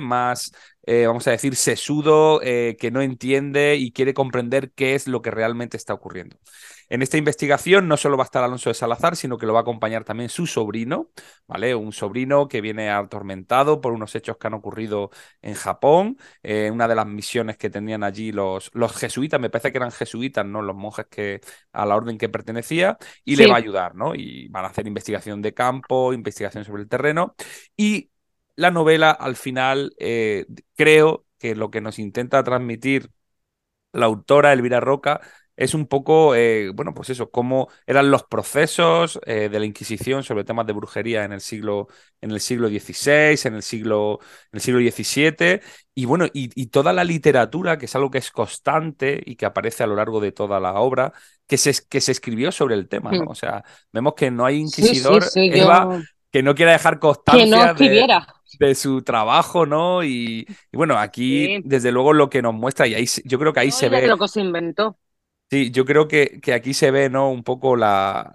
más, 0.01 0.53
eh, 0.87 1.07
vamos 1.07 1.27
a 1.27 1.33
decir, 1.33 1.57
sesudo, 1.57 2.41
eh, 2.43 2.77
que 2.79 2.91
no 2.91 3.03
entiende 3.03 3.77
y 3.77 3.93
quiere 3.93 4.15
comprender 4.15 4.73
qué 4.73 4.95
es 4.95 5.07
lo 5.09 5.23
que 5.23 5.31
realmente 5.31 5.77
está 5.77 5.95
ocurriendo. 5.95 6.37
En 6.91 7.03
esta 7.03 7.19
investigación 7.19 7.87
no 7.87 7.97
solo 7.99 8.17
va 8.17 8.25
a 8.25 8.27
estar 8.27 8.43
Alonso 8.43 8.71
de 8.71 8.75
Salazar, 8.75 9.15
sino 9.17 9.37
que 9.37 9.45
lo 9.45 9.53
va 9.53 9.61
a 9.61 9.63
acompañar 9.63 10.05
también 10.05 10.31
su 10.31 10.47
sobrino, 10.47 11.11
¿vale? 11.47 11.75
Un 11.75 11.93
sobrino 11.93 12.49
que 12.49 12.63
viene 12.63 12.89
atormentado 12.91 13.81
por 13.81 13.93
unos 13.93 14.15
hechos 14.15 14.39
que 14.39 14.47
han 14.47 14.55
ocurrido 14.55 15.11
en 15.43 15.55
Japón, 15.55 16.17
eh, 16.43 16.71
una 16.73 16.89
de 16.89 16.95
las 16.95 17.07
misiones 17.07 17.59
que 17.59 17.69
tenían 17.69 18.03
allí 18.03 18.33
los, 18.33 18.71
los 18.73 18.97
jesuitas, 18.97 19.39
me 19.39 19.51
parece 19.51 19.71
que 19.71 19.79
eran 19.79 19.93
jesuitas, 19.93 20.47
¿no? 20.47 20.63
Los 20.63 20.77
monjes 20.77 21.07
que 21.11 21.41
a 21.73 21.85
la 21.85 21.97
orden 21.97 22.17
que 22.17 22.31
pertenecía, 22.31 22.97
y 23.25 23.37
le 23.37 23.47
va 23.47 23.55
a 23.55 23.59
ayudar, 23.59 23.95
¿no? 23.95 24.15
Y 24.15 24.49
van 24.49 24.65
a 24.65 24.69
hacer 24.69 24.87
investigación 24.87 25.43
de 25.43 25.53
campo, 25.53 26.13
investigación 26.15 26.65
sobre 26.65 26.83
el 26.83 26.89
terreno, 26.89 27.35
y 27.77 28.11
la 28.59 28.71
novela 28.73 29.11
al 29.13 29.37
final 29.37 29.95
eh, 29.99 30.47
creo 30.77 31.27
que 31.39 31.55
lo 31.55 31.71
que 31.71 31.81
nos 31.81 31.99
intenta 32.01 32.43
transmitir 32.45 33.11
la 33.93 34.07
autora 34.07 34.53
Elvira 34.53 34.81
Roca 34.81 35.21
es 35.57 35.75
un 35.75 35.87
poco, 35.89 36.37
eh, 36.37 36.71
bueno, 36.75 36.95
pues 36.95 37.11
eso, 37.11 37.31
cómo 37.33 37.69
eran 37.87 38.11
los 38.13 38.23
procesos 38.25 39.19
eh, 39.27 39.49
de 39.49 39.59
la 39.61 39.67
Inquisición 39.67 40.23
sobre 40.23 40.45
temas 40.45 40.67
de 40.67 40.73
brujería 40.73 41.25
en 41.25 41.33
el 41.33 41.41
siglo, 41.41 41.89
en 42.21 42.31
el 42.31 42.41
siglo 42.41 42.69
XVI, 42.69 43.45
en 43.47 43.55
el 43.55 43.63
siglo, 43.65 44.21
en 44.53 44.59
el 44.59 44.61
siglo 44.61 44.81
XVII, 44.81 45.63
y 45.97 46.05
bueno, 46.05 46.27
y, 46.27 46.51
y 46.61 46.67
toda 46.69 46.93
la 46.93 47.05
literatura, 47.05 47.77
que 47.79 47.87
es 47.87 47.97
algo 47.97 48.11
que 48.11 48.19
es 48.19 48.31
constante 48.31 49.21
y 49.27 49.37
que 49.37 49.47
aparece 49.47 49.83
a 49.83 49.89
lo 49.89 49.97
largo 49.97 50.21
de 50.21 50.33
toda 50.33 50.61
la 50.61 50.75
obra, 50.75 51.13
que 51.49 51.59
se, 51.59 51.73
que 51.89 52.01
se 52.01 52.13
escribió 52.13 52.53
sobre 52.53 52.75
el 52.77 52.89
tema, 52.89 53.15
¿no? 53.15 53.25
Mm. 53.25 53.29
O 53.29 53.35
sea, 53.35 53.65
vemos 53.93 54.15
que 54.15 54.31
no 54.31 54.47
hay 54.47 54.59
Sí, 54.63 54.95
sí, 54.95 55.21
inquisidor, 55.21 55.23
sí, 55.23 55.51
Eva, 55.51 55.89
yo- 55.91 56.03
que 56.31 56.43
no 56.43 56.55
quiera 56.55 56.73
dejar 56.73 56.99
que 57.29 57.47
constancia 57.47 57.47
no 57.47 57.65
de, 57.75 57.97
escribiera. 57.97 58.27
de 58.27 58.27
su 58.75 59.03
trabajo, 59.03 59.67
¿no? 59.67 60.03
Y, 60.05 60.47
y 60.73 60.77
bueno, 60.77 60.99
aquí, 60.99 61.47
Sí. 61.47 61.61
desde 61.63 61.93
luego, 61.93 62.13
lo 62.13 62.31
que 62.31 62.43
nos 62.43 62.55
muestra, 62.55 62.87
y 62.87 62.95
ahí 62.95 63.07
yo 63.25 63.39
creo 63.39 63.53
que 63.53 63.61
ahí 63.61 63.69
No, 63.69 63.73
se 63.73 63.89
ve. 63.89 64.07
lo 64.09 64.19
que 64.19 64.29
se 64.29 64.41
inventó. 64.41 64.99
Sí, 65.51 65.71
yo 65.71 65.87
creo 65.87 66.09
que, 66.09 66.41
que 66.43 66.53
aquí 66.53 66.75
se 66.75 66.91
ve, 66.91 67.09
¿no? 67.09 67.31
Un 67.31 67.43
poco 67.43 67.75
la, 67.75 68.31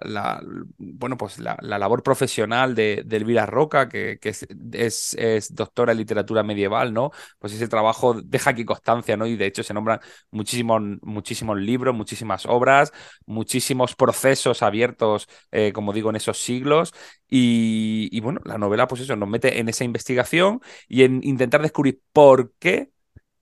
bueno, 0.78 1.16
pues 1.16 1.38
la, 1.38 1.56
la 1.60 1.78
labor 1.78 2.02
profesional 2.02 2.74
de, 2.74 3.06
Elvira 3.08 3.46
Roca, 3.46 3.88
que, 3.88 4.18
es 4.20 5.54
doctora 5.54 5.92
en 5.92 5.98
literatura 5.98 6.42
medieval, 6.42 6.92
¿no? 6.92 7.12
Pues 7.38 7.52
ese 7.52 7.68
trabajo 7.68 8.14
deja 8.20 8.50
aquí 8.50 8.64
constancia, 8.64 9.16
¿no? 9.16 9.28
Y 9.28 9.36
de 9.36 9.46
hecho 9.46 9.62
se 9.62 9.72
nombran 9.72 10.00
muchísimos, 10.32 10.82
muchísimos 11.02 11.56
libros, 11.60 11.94
muchísimas 11.94 12.46
obras, 12.46 12.92
muchísimos 13.26 13.94
procesos 13.94 14.62
abiertos, 14.62 15.28
eh, 15.52 15.72
como 15.72 15.92
digo, 15.92 16.10
en 16.10 16.16
esos 16.16 16.38
siglos. 16.38 16.92
Y, 17.30 18.08
y 18.10 18.20
bueno, 18.22 18.40
la 18.44 18.58
novela, 18.58 18.88
pues 18.88 19.02
eso, 19.02 19.14
nos 19.14 19.28
mete 19.28 19.60
en 19.60 19.68
esa 19.68 19.84
investigación 19.84 20.60
y 20.88 21.04
en 21.04 21.20
intentar 21.22 21.62
descubrir 21.62 22.00
por 22.12 22.52
qué 22.58 22.90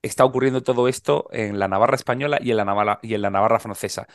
está 0.03 0.24
ocurriendo 0.24 0.62
todo 0.62 0.88
esto 0.88 1.28
en 1.32 1.59
la 1.59 1.68
Navarra 1.68 1.96
española 1.96 2.38
y 2.42 2.50
en 2.50 2.57
la 3.22 3.30
Navarra, 3.30 3.59
francesa. 3.61 4.07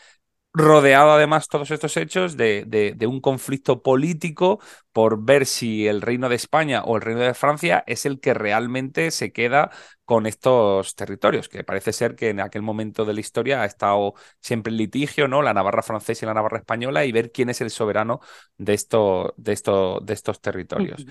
Rodeado 0.59 1.11
además 1.11 1.49
todos 1.49 1.69
estos 1.71 1.97
hechos 1.97 2.35
de, 2.35 2.63
de- 2.65 2.93
de 2.95 3.05
un 3.05 3.21
conflicto 3.21 3.83
político 3.83 4.59
por 4.91 5.23
ver 5.23 5.45
si 5.45 5.87
el 5.87 6.01
reino 6.01 6.29
de 6.29 6.35
España 6.35 6.81
o 6.83 6.95
el 6.95 7.01
reino 7.03 7.21
de 7.21 7.35
Francia 7.35 7.83
es 7.85 8.07
el 8.07 8.19
que 8.19 8.33
realmente 8.33 9.11
se 9.11 9.31
queda 9.31 9.69
con 10.03 10.25
estos 10.25 10.95
territorios, 10.95 11.47
que 11.49 11.63
parece 11.63 11.93
ser 11.93 12.15
que 12.15 12.29
en 12.29 12.39
aquel 12.39 12.63
momento 12.63 13.05
de 13.05 13.13
la 13.13 13.19
historia 13.19 13.61
ha 13.61 13.65
estado 13.65 14.15
siempre 14.41 14.71
en 14.71 14.77
litigio, 14.77 15.27
¿no? 15.27 15.43
La 15.43 15.53
Navarra 15.53 15.83
francesa 15.83 16.25
y 16.25 16.27
la 16.27 16.33
Navarra 16.33 16.57
española 16.59 17.05
y 17.05 17.11
ver 17.11 17.31
quién 17.31 17.49
es 17.49 17.61
el 17.61 17.69
soberano 17.69 18.19
de, 18.57 18.73
esto, 18.73 19.33
de, 19.37 19.53
esto, 19.53 19.99
de 20.01 20.13
estos 20.13 20.41
territorios. 20.41 21.05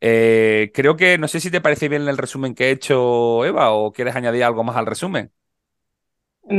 Eh, 0.00 0.70
creo 0.74 0.96
que 0.96 1.18
no 1.18 1.28
sé 1.28 1.40
si 1.40 1.50
te 1.50 1.60
parece 1.60 1.88
bien 1.88 2.08
el 2.08 2.18
resumen 2.18 2.54
que 2.54 2.68
he 2.68 2.70
hecho, 2.72 3.44
Eva, 3.44 3.70
o 3.72 3.92
quieres 3.92 4.16
añadir 4.16 4.44
algo 4.44 4.64
más 4.64 4.76
al 4.76 4.86
resumen. 4.86 5.32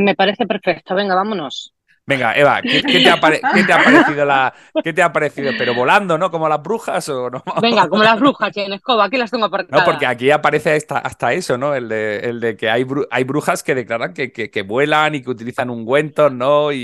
Me 0.06 0.16
parece 0.16 0.48
perfecto. 0.48 0.96
Venga, 0.96 1.16
vámonos. 1.16 1.74
Venga, 2.10 2.34
Eva, 2.36 2.64
¿qué, 2.66 2.88
qué 2.90 3.02
te 3.02 3.10
ha 3.10 3.20
pare- 3.20 3.48
qué 3.52 3.64
te 3.64 3.74
ha 3.74 3.84
parecido 3.84 4.26
la, 4.26 4.54
qué 4.82 4.94
te 4.94 5.04
ha 5.04 5.12
parecido? 5.14 5.56
Pero 5.56 5.74
volando, 5.76 6.18
¿no? 6.18 6.32
Como 6.32 6.50
las 6.50 6.62
brujas 6.62 7.08
o 7.10 7.30
no? 7.30 7.44
Venga, 7.54 7.88
como 7.90 8.04
las 8.04 8.20
brujas, 8.20 8.56
en 8.58 8.74
escoba, 8.74 9.06
aquí 9.06 9.18
las 9.18 9.30
tengo 9.32 9.46
aparcadas. 9.46 9.70
No, 9.72 9.84
porque 9.84 10.08
aquí 10.08 10.32
aparece 10.32 10.72
hasta, 10.74 10.98
hasta 10.98 11.34
eso, 11.34 11.56
¿no? 11.58 11.76
El 11.76 11.90
de, 11.90 12.18
el 12.22 12.40
de 12.40 12.58
que 12.58 12.72
hay, 12.72 12.84
bru- 12.84 13.08
hay 13.12 13.24
brujas 13.24 13.62
que 13.62 13.76
declaran 13.76 14.14
que, 14.16 14.32
que, 14.32 14.50
que 14.50 14.64
vuelan 14.64 15.14
y 15.14 15.22
que 15.22 15.30
utilizan 15.30 15.70
ungüentos, 15.70 16.32
¿no? 16.34 16.72
Y, 16.72 16.78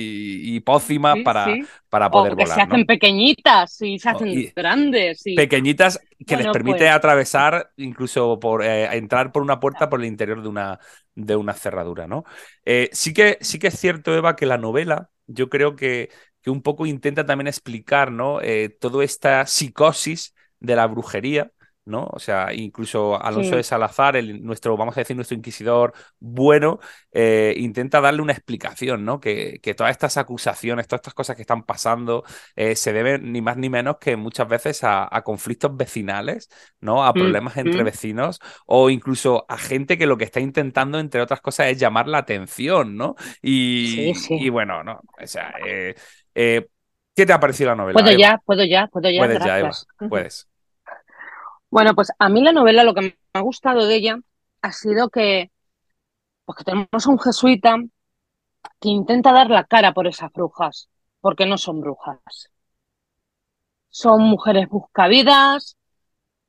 y 0.56 0.60
pócimas 0.60 1.18
Sí, 1.18 1.24
para, 1.24 1.60
sí. 1.60 1.70
para 1.90 2.12
O 2.12 2.20
poder 2.20 2.36
que 2.36 2.46
volar, 2.46 2.46
se 2.46 2.62
hacen 2.62 2.86
¿no? 2.86 2.86
pequeñitas 2.86 3.82
y 3.82 4.00
se 4.00 4.10
hacen 4.10 4.30
y- 4.32 4.54
grandes. 4.56 5.26
y- 5.28 5.36
pequeñitas 5.36 6.02
que 6.28 6.38
les 6.38 6.48
permite 6.50 6.90
pues. 6.90 6.92
atravesar, 6.92 7.72
incluso 7.78 8.40
por 8.40 8.64
eh, 8.64 8.86
entrar 8.98 9.32
por 9.32 9.44
una 9.44 9.60
puerta 9.60 9.90
por 9.90 10.00
el 10.02 10.06
interior 10.08 10.42
de 10.44 10.50
una, 10.50 10.80
de 11.16 11.36
una 11.36 11.54
cerradura, 11.54 12.08
¿no? 12.08 12.26
Eh, 12.66 12.90
sí, 12.94 13.14
que, 13.14 13.38
sí 13.42 13.60
que 13.60 13.68
es 13.68 13.80
cierto, 13.80 14.16
Eva, 14.16 14.36
que 14.36 14.46
la 14.46 14.58
novela, 14.58 15.12
yo 15.28 15.50
creo 15.50 15.76
que, 15.76 16.10
que 16.42 16.50
un 16.50 16.62
poco 16.62 16.86
intenta 16.86 17.26
también 17.26 17.48
explicar, 17.48 18.12
¿no? 18.12 18.42
Eh, 18.42 18.70
toda 18.80 19.04
esta 19.04 19.46
psicosis 19.48 20.34
de 20.60 20.76
la 20.76 20.88
brujería. 20.88 21.52
¿No? 21.86 22.08
O 22.12 22.20
sea, 22.20 22.54
incluso 22.54 23.22
Alonso 23.22 23.56
Sí. 23.56 23.56
de 23.56 23.64
Salazar, 23.64 24.16
el, 24.16 24.44
nuestro, 24.44 24.76
vamos 24.78 24.98
a 24.98 25.02
decir, 25.02 25.16
nuestro 25.16 25.38
inquisidor 25.38 25.94
bueno, 26.20 26.80
eh, 27.12 27.54
intenta 27.58 28.02
darle 28.02 28.22
una 28.22 28.34
explicación, 28.34 29.06
¿no? 29.06 29.20
Que, 29.20 29.60
que 29.62 29.74
todas 29.76 29.92
estas 29.92 30.18
acusaciones, 30.18 30.88
todas 30.88 31.00
estas 31.02 31.14
cosas 31.14 31.36
que 31.36 31.44
están 31.44 31.64
pasando, 31.64 32.24
eh, 32.56 32.76
se 32.76 32.94
deben 32.94 33.32
ni 33.32 33.42
más 33.42 33.58
ni 33.58 33.70
menos 33.70 33.98
que 34.00 34.16
muchas 34.16 34.48
veces 34.48 34.84
a, 34.84 35.08
a 35.16 35.24
conflictos 35.24 35.76
vecinales, 35.78 36.50
¿no? 36.80 37.06
A 37.06 37.16
Mm, 37.16 37.18
problemas 37.18 37.58
entre 37.58 37.84
mm. 37.84 37.86
vecinos 37.86 38.40
o 38.66 38.90
incluso 38.90 39.46
a 39.50 39.58
gente 39.58 39.98
que 39.98 40.08
lo 40.08 40.18
que 40.18 40.26
está 40.26 40.40
intentando, 40.40 41.00
entre 41.00 41.22
otras 41.22 41.42
cosas, 41.42 41.68
es 41.68 41.80
llamar 41.80 42.08
la 42.08 42.20
atención, 42.20 42.96
¿no? 42.98 43.16
Y, 43.42 43.96
Sí, 43.96 44.14
sí. 44.16 44.36
y 44.38 44.50
bueno, 44.50 44.84
no, 44.84 45.02
o 45.22 45.28
sea, 45.28 45.54
eh, 45.66 45.96
¿qué 47.16 47.26
te 47.26 47.34
ha 47.34 47.40
parecido 47.40 47.70
la 47.72 47.76
novela? 47.76 47.94
Puedo 47.94 48.08
Eva? 48.08 48.20
ya, 48.20 48.38
puedo 48.46 48.64
ya, 48.66 48.88
puedo 48.88 49.10
ya. 49.10 49.22
Puedes 49.22 49.40
ya, 49.44 49.60
Eva, 49.60 49.72
puedes. 50.08 50.48
Bueno, 51.70 51.94
pues 51.96 52.12
a 52.20 52.30
mí 52.30 52.42
la 52.42 52.52
novela 52.54 52.84
lo 52.84 52.94
que 52.94 53.02
me 53.02 53.16
ha 53.34 53.42
gustado 53.42 53.86
de 53.86 53.96
ella 53.96 54.20
ha 54.62 54.72
sido 54.72 55.10
que, 55.10 55.52
pues 56.46 56.64
tenemos 56.66 57.08
a 57.08 57.10
un 57.10 57.20
jesuita 57.20 57.78
que 58.80 58.90
intenta 58.90 59.32
dar 59.34 59.50
la 59.50 59.66
cara 59.66 59.94
por 59.94 60.08
esas 60.08 60.32
brujas, 60.32 60.90
porque 61.22 61.46
no 61.46 61.58
son 61.58 61.82
brujas. 61.82 62.20
Son 63.90 64.22
mujeres 64.24 64.68
buscavidas 64.70 65.78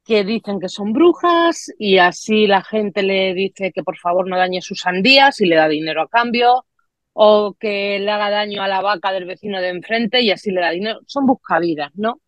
que 0.04 0.24
dicen 0.24 0.60
que 0.60 0.68
son 0.68 0.92
brujas 0.92 1.72
y 1.78 1.98
así 1.98 2.46
la 2.46 2.62
gente 2.64 3.02
le 3.02 3.34
dice 3.34 3.72
que 3.72 3.82
por 3.84 3.98
favor 3.98 4.28
no 4.28 4.36
dañe 4.38 4.62
sus 4.62 4.80
sandías 4.80 5.40
y 5.40 5.46
le 5.46 5.56
da 5.56 5.68
dinero 5.68 6.02
a 6.02 6.08
cambio, 6.08 6.66
o 7.14 7.54
que 7.58 7.98
le 8.00 8.10
haga 8.10 8.30
daño 8.30 8.62
a 8.62 8.68
la 8.68 8.82
vaca 8.82 9.12
del 9.12 9.26
vecino 9.26 9.60
de 9.60 9.70
enfrente 9.70 10.20
y 10.22 10.30
así 10.32 10.50
le 10.50 10.60
da 10.60 10.70
dinero. 10.70 11.00
Son 11.06 11.26
buscavidas, 11.26 11.92
¿no? 11.96 12.20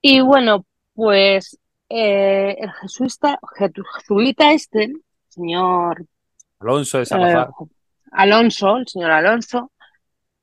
Y 0.00 0.20
bueno, 0.20 0.66
pues 0.94 1.58
eh, 1.88 2.56
el 2.58 2.70
jesuita, 2.72 3.38
jesuita 3.56 4.52
este, 4.52 4.92
señor 5.28 6.06
Alonso 6.60 6.98
de 6.98 7.04
eh. 7.04 7.46
Alonso, 8.12 8.76
el 8.76 8.88
señor 8.88 9.10
Alonso, 9.10 9.72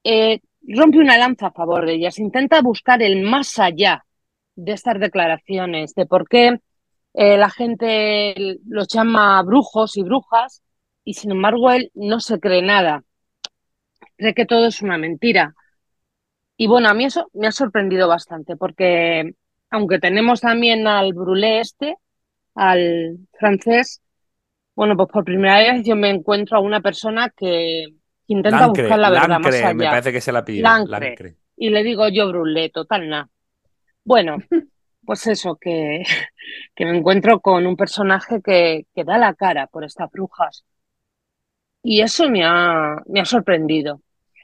eh, 0.03 0.39
rompe 0.67 0.99
una 0.99 1.17
lanza 1.17 1.47
a 1.47 1.51
favor 1.51 1.85
de 1.85 1.93
ellas, 1.93 2.19
intenta 2.19 2.61
buscar 2.61 3.01
el 3.01 3.21
más 3.21 3.59
allá 3.59 4.05
de 4.55 4.71
estas 4.71 4.99
declaraciones, 4.99 5.93
de 5.93 6.05
por 6.05 6.27
qué 6.27 6.59
eh, 7.13 7.37
la 7.37 7.49
gente 7.49 8.59
los 8.67 8.87
llama 8.87 9.41
brujos 9.43 9.97
y 9.97 10.03
brujas, 10.03 10.61
y 11.03 11.15
sin 11.15 11.31
embargo 11.31 11.71
él 11.71 11.91
no 11.93 12.19
se 12.19 12.39
cree 12.39 12.61
nada, 12.61 13.03
cree 14.17 14.33
que 14.33 14.45
todo 14.45 14.67
es 14.67 14.81
una 14.81 14.97
mentira. 14.97 15.55
Y 16.57 16.67
bueno, 16.67 16.87
a 16.87 16.93
mí 16.93 17.05
eso 17.05 17.29
me 17.33 17.47
ha 17.47 17.51
sorprendido 17.51 18.07
bastante, 18.07 18.55
porque 18.55 19.33
aunque 19.75 19.99
tenemos 19.99 20.41
también 20.41 20.87
al 20.87 21.13
Brulé 21.13 21.59
este, 21.59 21.97
al 22.55 23.17
francés, 23.37 24.01
bueno, 24.73 24.95
pues 24.95 25.09
por 25.09 25.25
primera 25.25 25.57
vez 25.59 25.83
yo 25.85 25.95
me 25.95 26.09
encuentro 26.09 26.57
a 26.57 26.61
una 26.61 26.81
persona 26.81 27.29
que 27.35 27.87
intenta 28.27 28.61
Lancre, 28.61 28.83
buscar 28.83 28.99
la 28.99 29.09
verdad 29.09 29.29
Lancre, 29.29 29.61
más 29.63 29.75
me 29.75 29.83
allá. 29.85 29.91
parece 29.91 30.11
que 30.13 30.21
se 30.21 30.31
la 30.31 30.45
pide. 30.45 30.61
Lancre. 30.61 31.09
Lancre. 31.09 31.35
Y 31.57 31.69
le 31.69 31.83
digo 31.83 32.07
yo 32.07 32.27
brulé, 32.29 32.69
total 32.69 33.09
nada. 33.09 33.29
Bueno, 34.03 34.37
pues 35.05 35.27
eso, 35.27 35.57
que, 35.59 36.03
que 36.73 36.85
me 36.85 36.97
encuentro 36.97 37.41
con 37.41 37.67
un 37.67 37.75
personaje 37.75 38.41
que, 38.41 38.85
que 38.95 39.03
da 39.03 39.17
la 39.17 39.33
cara 39.33 39.67
por 39.67 39.83
estas 39.83 40.09
brujas. 40.09 40.63
Y 41.83 42.01
eso 42.01 42.29
me 42.29 42.43
ha, 42.45 43.01
me 43.07 43.19
ha 43.19 43.25
sorprendido. 43.25 44.01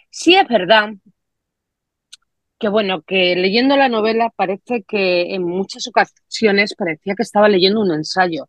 Sí 0.09 0.35
es 0.35 0.47
verdad 0.47 0.89
que, 2.61 2.69
bueno, 2.69 3.01
que 3.01 3.35
leyendo 3.35 3.75
la 3.75 3.89
novela 3.89 4.31
parece 4.35 4.83
que 4.83 5.33
en 5.35 5.43
muchas 5.43 5.87
ocasiones 5.87 6.75
parecía 6.77 7.15
que 7.15 7.23
estaba 7.23 7.49
leyendo 7.49 7.81
un 7.81 7.91
ensayo. 7.91 8.47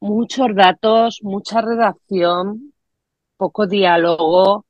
Muchos 0.00 0.54
datos, 0.54 1.20
mucha 1.22 1.60
redacción, 1.60 2.72
poco 3.36 3.66
diálogo. 3.66 4.64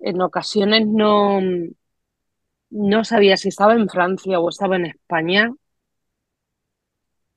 En 0.00 0.22
ocasiones 0.22 0.86
no, 0.86 1.40
no 2.70 3.04
sabía 3.04 3.36
si 3.36 3.48
estaba 3.48 3.74
en 3.74 3.88
Francia 3.88 4.40
o 4.40 4.48
estaba 4.48 4.76
en 4.76 4.86
España. 4.86 5.50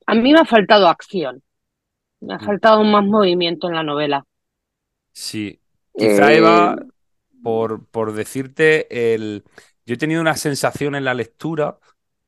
A 0.05 0.15
mí 0.15 0.32
me 0.32 0.39
ha 0.39 0.45
faltado 0.45 0.88
acción, 0.88 1.43
me 2.22 2.36
ha 2.36 2.38
Mm. 2.38 2.45
faltado 2.45 2.84
más 2.86 3.03
movimiento 3.05 3.68
en 3.68 3.76
la 3.76 3.84
novela. 3.84 4.26
Sí. 5.13 5.59
Quizá, 5.97 6.32
Eva, 6.34 6.76
Eh, 6.80 6.86
por, 7.48 7.86
por 7.86 8.12
decirte, 8.12 9.14
el... 9.14 9.45
yo 9.86 9.93
he 9.93 9.98
tenido 9.98 10.20
una 10.20 10.36
sensación 10.36 10.95
en 10.95 11.06
la 11.06 11.14
lectura 11.14 11.80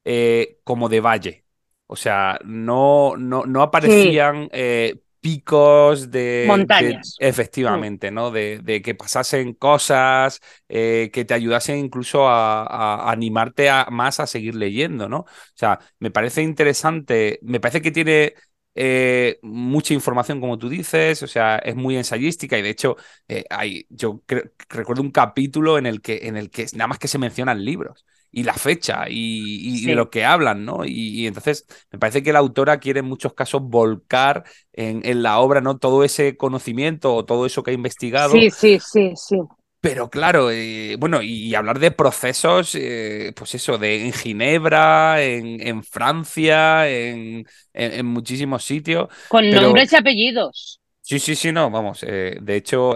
eh, 0.05 0.59
como 0.63 0.87
de 0.87 1.01
valle. 1.01 1.43
O 1.87 1.97
sea, 1.97 2.39
no, 2.45 3.17
no, 3.17 3.43
no 3.45 3.59
sí, 3.59 3.65
aparecían 3.67 4.47
eh, 4.53 5.01
picos 5.19 6.09
de, 6.09 6.45
montañas. 6.47 7.17
Mm. 7.19 7.25
efectivamente, 7.25 8.11
¿no? 8.11 8.31
De, 8.31 8.59
de 8.59 8.81
que 8.81 8.95
pasasen 8.95 9.55
cosas 9.55 10.39
eh, 10.69 11.09
que 11.11 11.25
te 11.25 11.33
ayudasen 11.33 11.79
incluso 11.79 12.29
a, 12.29 12.63
a 12.63 13.11
animarte 13.11 13.69
a, 13.69 13.87
más 13.91 14.21
a 14.21 14.25
seguir 14.25 14.55
leyendo, 14.55 15.09
¿no? 15.09 15.17
O 15.17 15.27
sea, 15.53 15.81
me 15.99 16.11
parece 16.11 16.43
interesante, 16.43 17.39
me 17.41 17.59
parece 17.59 17.81
que 17.81 17.91
tiene 17.91 18.35
eh, 18.75 19.39
mucha 19.41 19.93
información, 19.93 20.39
como 20.39 20.57
tú 20.57 20.69
dices, 20.69 21.21
o 21.23 21.27
sea, 21.27 21.57
es 21.59 21.75
muy 21.75 21.97
ensayística 21.97 22.57
y 22.57 22.61
de 22.61 22.69
hecho 22.69 22.95
eh, 23.27 23.43
hay, 23.49 23.85
yo 23.89 24.21
recuerdo 24.69 25.01
un 25.01 25.11
capítulo 25.11 25.77
en 25.77 25.85
el 25.85 26.01
que, 26.01 26.19
en 26.23 26.37
el 26.37 26.49
que 26.49 26.65
nada 26.73 26.87
más 26.87 26.99
que 26.99 27.07
se 27.07 27.17
mencionan 27.17 27.63
libros 27.65 28.05
y 28.31 28.43
la 28.43 28.53
fecha 28.53 29.05
y, 29.09 29.81
y 29.83 29.85
de 29.87 29.95
lo 29.95 30.09
que 30.11 30.23
hablan, 30.25 30.63
¿no? 30.65 30.85
Y, 30.85 30.91
y 31.21 31.27
entonces 31.27 31.65
me 31.91 31.97
parece 31.99 32.21
que 32.23 32.31
la 32.33 32.39
autora 32.39 32.79
quiere 32.79 32.99
en 32.99 33.05
muchos 33.07 33.33
casos 33.33 33.61
volcar 33.63 34.43
en, 34.73 35.01
en 35.05 35.23
la 35.23 35.39
obra, 35.39 35.61
¿no? 35.61 35.77
Todo 35.79 36.03
ese 36.03 36.37
conocimiento 36.37 37.15
o 37.15 37.25
todo 37.25 37.45
eso 37.47 37.63
que 37.63 37.71
ha 37.71 37.73
investigado 37.73 38.41
sí, 38.41 38.51
sí, 38.51 38.79
sí, 38.79 39.13
sí. 39.15 39.37
Pero 39.81 40.09
claro, 40.09 40.51
eh, 40.51 40.95
bueno, 40.99 41.21
y, 41.21 41.55
hablar 41.55 41.79
de 41.79 41.91
procesos, 41.91 42.75
eh, 42.75 43.33
pues 43.35 43.55
eso, 43.55 43.77
de 43.77 44.05
en 44.05 44.13
Ginebra, 44.13 45.21
en, 45.23 45.65
en 45.65 45.83
Francia, 45.83 46.87
en, 46.89 47.45
en- 47.73 47.93
en 47.93 48.05
muchísimos 48.05 48.63
sitios, 48.65 49.07
Con 49.29 49.45
pero 49.47 49.55
nombres 49.55 49.93
y 49.93 49.95
apellidos. 49.95 50.81
sí, 51.01 51.19
sí, 51.19 51.35
sí, 51.35 51.51
no, 51.51 51.69
vamos, 51.71 52.03
eh, 52.03 52.37
de 52.41 52.55
hecho, 52.55 52.93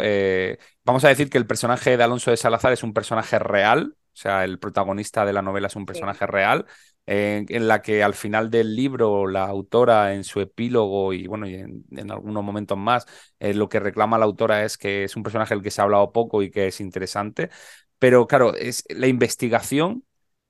vamos 0.83 1.03
a 1.05 1.09
decir 1.09 1.29
que 1.29 1.37
el 1.37 1.47
personaje 1.47 1.97
de 1.97 2.03
Alonso 2.03 2.31
de 2.31 2.37
Salazar 2.37 2.73
es 2.73 2.83
un 2.83 2.93
personaje 2.93 3.39
real, 3.39 3.95
o 3.97 4.15
sea, 4.15 4.43
el 4.43 4.59
protagonista 4.59 5.25
de 5.25 5.33
la 5.33 5.41
novela 5.41 5.67
es 5.67 5.75
un 5.75 5.85
Sí, 5.91 5.99
personaje 6.03 6.27
real, 6.27 6.65
en 7.05 7.67
la 7.67 7.81
que 7.81 8.03
al 8.03 8.13
final 8.13 8.49
del 8.49 8.75
libro 8.75 9.27
la 9.27 9.45
autora 9.45 10.13
en 10.13 10.23
su 10.23 10.39
epílogo 10.41 11.13
y 11.13 11.27
bueno, 11.27 11.47
y 11.47 11.55
en, 11.55 11.83
en 11.91 12.11
algunos 12.11 12.43
momentos 12.43 12.77
más, 12.77 13.05
eh, 13.39 13.53
lo 13.53 13.69
que 13.69 13.79
reclama 13.79 14.17
la 14.17 14.25
autora 14.25 14.63
es 14.63 14.77
que 14.77 15.03
es 15.03 15.15
un 15.15 15.23
personaje 15.23 15.53
del 15.53 15.63
que 15.63 15.71
se 15.71 15.81
ha 15.81 15.83
hablado 15.85 16.11
poco 16.13 16.41
y 16.41 16.51
que 16.51 16.67
es 16.67 16.79
interesante, 16.81 17.49
pero 17.99 18.27
claro, 18.27 18.53
es 18.55 18.83
la 18.89 19.07
investigación 19.07 20.03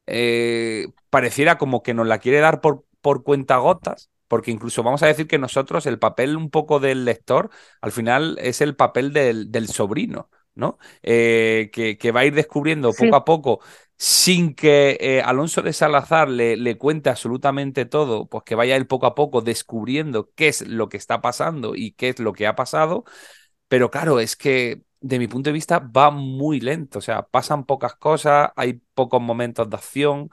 eh, 0.06 0.88
pareciera 1.10 1.58
como 1.58 1.84
que 1.84 1.93
nos 1.93 2.08
la 2.08 2.20
quiere 2.20 2.39
dar 2.39 2.62
por, 2.62 2.86
por 3.01 3.24
cuentagotas. 3.24 4.10
Porque 4.28 4.49
incluso 4.51 4.82
vamos 4.82 5.04
a 5.04 5.08
decir 5.08 5.28
que 5.28 5.38
nosotros, 5.38 5.86
el 5.86 5.99
papel 5.99 6.36
un 6.38 6.49
poco 6.49 6.80
del 6.80 7.06
lector, 7.06 7.51
al 7.82 7.91
final 7.91 8.38
es 8.41 8.62
el 8.62 8.76
papel 8.76 9.14
del, 9.14 9.51
del 9.51 9.68
sobrino, 9.68 10.30
¿no? 10.56 10.80
Eh, 11.04 11.70
que, 11.72 11.97
que 11.99 12.12
va 12.12 12.22
a 12.22 12.26
ir 12.26 12.34
descubriendo 12.34 12.93
sí, 12.93 13.06
poco 13.06 13.16
a 13.16 13.26
poco, 13.26 13.60
sin 14.06 14.54
que 14.54 14.97
eh, 14.99 15.22
Alonso 15.22 15.62
de 15.62 15.72
Salazar 15.74 16.28
le, 16.30 16.58
le 16.58 16.78
cuente 16.78 17.10
absolutamente 17.10 17.86
todo, 17.86 18.28
pues 18.28 18.43
que 18.43 18.56
vaya 18.56 18.76
él 18.76 18.86
poco 18.88 19.06
a 19.06 19.16
poco 19.16 19.41
descubriendo 19.41 20.30
qué 20.36 20.49
es 20.49 20.68
lo 20.68 20.89
que 20.89 20.97
está 20.97 21.22
pasando 21.22 21.74
y 21.76 21.93
qué 21.93 22.10
es 22.10 22.20
lo 22.20 22.34
que 22.34 22.45
ha 22.47 22.56
pasado. 22.56 23.06
Pero 23.70 23.91
claro, 23.91 24.20
es 24.20 24.36
que 24.36 24.84
de 25.01 25.20
mi 25.20 25.28
punto 25.28 25.49
de 25.49 25.54
vista 25.54 25.80
va 25.80 26.12
muy 26.12 26.60
lento, 26.62 26.99
o 26.99 27.01
sea, 27.01 27.24
pasan 27.24 27.66
pocas 27.66 27.95
cosas, 27.95 28.51
hay 28.56 28.82
pocos 28.95 29.22
momentos 29.22 29.70
de 29.70 29.76
acción. 29.78 30.30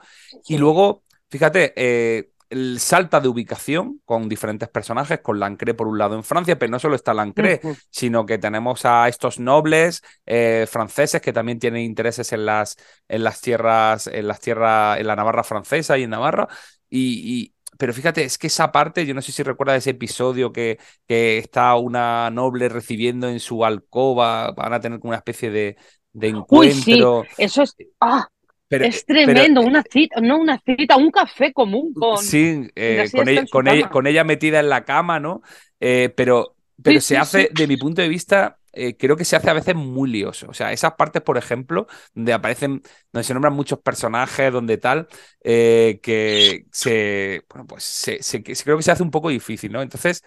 Y 0.47 0.57
luego, 0.57 1.03
fíjate, 1.29 1.73
eh, 1.77 2.30
el 2.51 2.79
salta 2.79 3.19
de 3.19 3.27
ubicación 3.29 4.01
con 4.05 4.29
diferentes 4.29 4.69
personajes, 4.69 5.19
con 5.21 5.39
Lancret 5.39 5.75
por 5.75 5.87
un 5.87 5.97
lado 5.97 6.15
en 6.15 6.23
Francia, 6.23 6.59
pero 6.59 6.71
no 6.71 6.79
solo 6.79 6.95
está 6.95 7.13
Lancret, 7.13 7.63
Ujú. 7.63 7.77
sino 7.89 8.25
que 8.25 8.37
tenemos 8.37 8.85
a 8.85 9.07
estos 9.07 9.39
nobles 9.39 10.03
eh, 10.25 10.67
franceses 10.69 11.21
que 11.21 11.33
también 11.33 11.59
tienen 11.59 11.81
intereses 11.83 12.31
en 12.33 12.45
las, 12.45 12.77
en 13.07 13.23
las 13.23 13.41
tierras, 13.41 14.07
en 14.07 14.27
las 14.27 14.39
tierras, 14.39 14.99
en 14.99 15.07
la 15.07 15.15
Navarra 15.15 15.43
francesa 15.43 15.97
y 15.97 16.03
en 16.03 16.11
Navarra, 16.11 16.47
y, 16.89 17.41
y- 17.43 17.55
pero 17.77 17.93
fíjate, 17.93 18.23
es 18.23 18.37
que 18.37 18.47
esa 18.47 18.71
parte, 18.71 19.05
yo 19.07 19.13
no 19.15 19.21
sé 19.23 19.31
si 19.31 19.41
recuerdas 19.43 19.77
ese 19.77 19.91
episodio 19.91 20.51
que, 20.51 20.77
que 21.07 21.39
está 21.39 21.75
una 21.75 22.29
noble 22.29 22.69
recibiendo 22.69 23.27
en 23.27 23.39
su 23.39 23.65
alcoba, 23.65 24.51
van 24.51 24.73
a 24.73 24.79
tener 24.79 24.99
como 24.99 25.09
una 25.11 25.17
especie 25.17 25.49
de, 25.49 25.77
de 26.13 26.27
Uy, 26.49 26.71
sí, 26.71 27.07
encuentro, 27.07 27.27
eso 27.37 27.63
es, 27.63 27.75
ah, 27.99 28.27
pero, 28.71 28.87
es 28.87 29.05
pero 29.23 29.45
tremendo, 29.45 29.61
una 29.61 29.83
cita, 29.83 30.21
no 30.21 30.39
una 30.39 30.59
cita, 30.65 30.97
un 30.97 31.11
café 31.11 31.53
común 31.53 31.93
con, 31.95 32.35
Sí, 32.35 32.69
eh, 32.75 33.11
con 33.13 33.29
ella, 33.29 33.41
en 33.41 33.47
su 33.47 33.59
con 33.59 33.67
ella, 33.67 33.87
cama. 33.87 33.89
con 33.89 34.07
ella 34.07 34.23
metida 34.23 34.59
en 34.59 34.69
la 34.69 34.85
cama, 34.85 35.19
¿no? 35.19 35.41
Eh, 35.79 36.13
pero, 36.15 36.55
pero 36.81 36.99
Sí, 36.99 36.99
se 36.99 37.17
sí, 37.17 37.17
hace, 37.17 37.49
sí. 37.49 37.49
de 37.53 37.67
mi 37.67 37.77
punto 37.77 38.01
de 38.01 38.09
vista, 38.09 38.59
eh, 38.73 38.97
creo 38.97 39.15
que 39.15 39.25
se 39.25 39.35
hace 39.35 39.49
a 39.49 39.53
veces 39.53 39.75
muy 39.75 40.09
lioso. 40.09 40.47
O 40.49 40.53
sea, 40.53 40.71
esas 40.73 40.93
partes, 40.93 41.21
por 41.21 41.37
ejemplo, 41.37 41.87
donde 42.13 42.33
aparecen, 42.33 42.81
donde 43.11 43.23
se 43.23 43.33
nombran 43.33 43.53
muchos 43.53 43.79
personajes, 43.79 44.51
donde 44.51 44.77
tal, 44.77 45.07
eh, 45.43 45.99
que 46.03 46.65
se, 46.71 47.43
bueno, 47.49 47.65
pues 47.67 47.83
se, 47.83 48.21
se- 48.23 48.43
que 48.43 48.55
se- 48.55 48.63
creo 48.63 48.77
que 48.77 48.83
se 48.83 48.91
hace 48.91 49.03
un 49.03 49.11
poco 49.11 49.29
difícil, 49.29 49.71
¿no? 49.71 49.81
Entonces, 49.81 50.23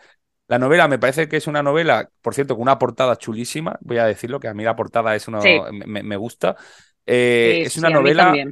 la 0.49 0.59
novela 0.59 0.89
me 0.89 0.99
parece 0.99 1.29
que 1.29 1.37
es 1.39 1.47
una 1.47 1.63
novela, 1.63 2.11
por 2.23 2.35
cierto, 2.35 2.55
con 2.55 2.63
una 2.63 2.79
portada 2.79 3.17
chulísima, 3.17 3.79
voy 3.81 3.99
a 3.99 4.05
decirlo, 4.07 4.41
que 4.41 4.49
a 4.49 4.55
mí 4.55 4.63
la 4.65 4.77
portada 4.77 5.15
es 5.17 5.27
Sí, 5.39 5.65
me, 5.87 6.03
me 6.03 6.17
gusta. 6.17 6.57
Eh, 7.07 7.61
sí, 7.61 7.63
es 7.63 7.77
una 7.79 7.91
novela 7.91 8.43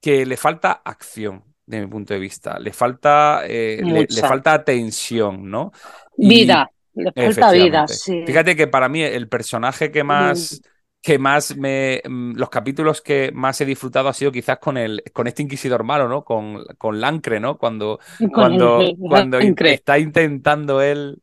que 0.00 0.26
le 0.26 0.36
falta 0.36 0.72
acción, 0.84 1.44
de 1.66 1.80
mi 1.80 1.86
punto 1.86 2.14
de 2.14 2.20
vista. 2.20 2.58
Le 2.58 2.72
falta, 2.72 3.42
eh, 3.46 3.84
le, 3.86 4.22
falta 4.22 4.64
tensión, 4.64 5.48
¿no? 5.50 5.72
Y 6.20 6.28
Vida, 6.28 6.70
le 6.94 7.12
falta 7.12 7.50
vida, 7.52 7.86
sí. 7.88 8.24
Fíjate 8.24 8.56
que 8.56 8.66
para 8.68 8.88
mí 8.88 9.02
el 9.02 9.28
personaje 9.28 9.90
que 9.90 10.04
Mm, 10.08 10.32
más, 10.34 10.62
que 11.00 11.18
más 11.18 11.56
me. 11.56 12.02
mm, 12.08 12.34
Los 12.36 12.50
capítulos 12.50 13.00
que 13.02 13.30
más 13.32 13.60
he 13.60 13.64
disfrutado 13.66 14.08
ha 14.08 14.12
sido 14.14 14.32
quizás 14.32 14.58
con 14.58 14.76
el, 14.76 15.02
con 15.12 15.26
este 15.26 15.42
inquisidor 15.42 15.84
malo, 15.84 16.08
¿no? 16.08 16.24
Con, 16.24 16.64
con 16.78 17.00
Lancre, 17.00 17.40
¿no? 17.40 17.58
Cuando, 17.58 17.98
Con 18.18 18.30
cuando, 18.32 18.78
el 18.78 18.96
cuando 19.06 19.38
Lancre. 19.38 19.72
está 19.72 19.98
intentando 19.98 20.80
él. 20.82 21.22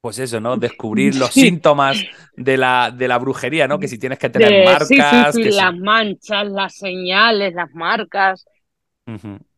Pues 0.00 0.18
eso, 0.18 0.40
¿no? 0.40 0.56
Descubrir 0.56 1.14
los 1.14 1.34
Sí, 1.34 1.34
síntomas 1.34 2.06
de 2.36 2.56
la, 2.56 2.90
de 2.90 3.06
la 3.08 3.18
brujería, 3.18 3.68
¿no? 3.68 3.78
Que 3.78 3.88
si 3.88 3.98
tienes 3.98 4.18
que 4.18 4.30
tener 4.30 4.54
de, 4.54 4.80
sí, 4.80 5.02
sí, 5.02 5.24
marcas, 5.24 5.30
sí, 5.30 5.40
que 5.40 5.52
si. 5.52 5.70
las 5.70 5.76
manchas, 5.76 6.48
las 6.48 6.74
señales, 6.76 7.54
las 7.54 7.70
marcas, 7.74 8.44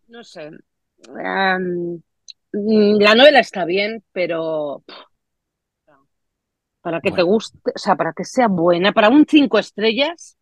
no 0.09 0.23
sé. 0.25 0.51
Em, 1.09 2.01
la 2.53 3.15
novela 3.15 3.41
está 3.41 3.65
bien, 3.65 4.05
pero 4.13 4.85
para 6.85 7.01
que 7.01 7.13
te 7.13 7.23
guste, 7.23 7.59
o 7.75 7.79
sea, 7.79 7.97
para 7.97 8.13
que 8.13 8.25
sea 8.25 8.49
buena, 8.49 8.93
para 8.93 9.09
un 9.09 9.25
cinco 9.29 9.59
estrellas, 9.59 10.37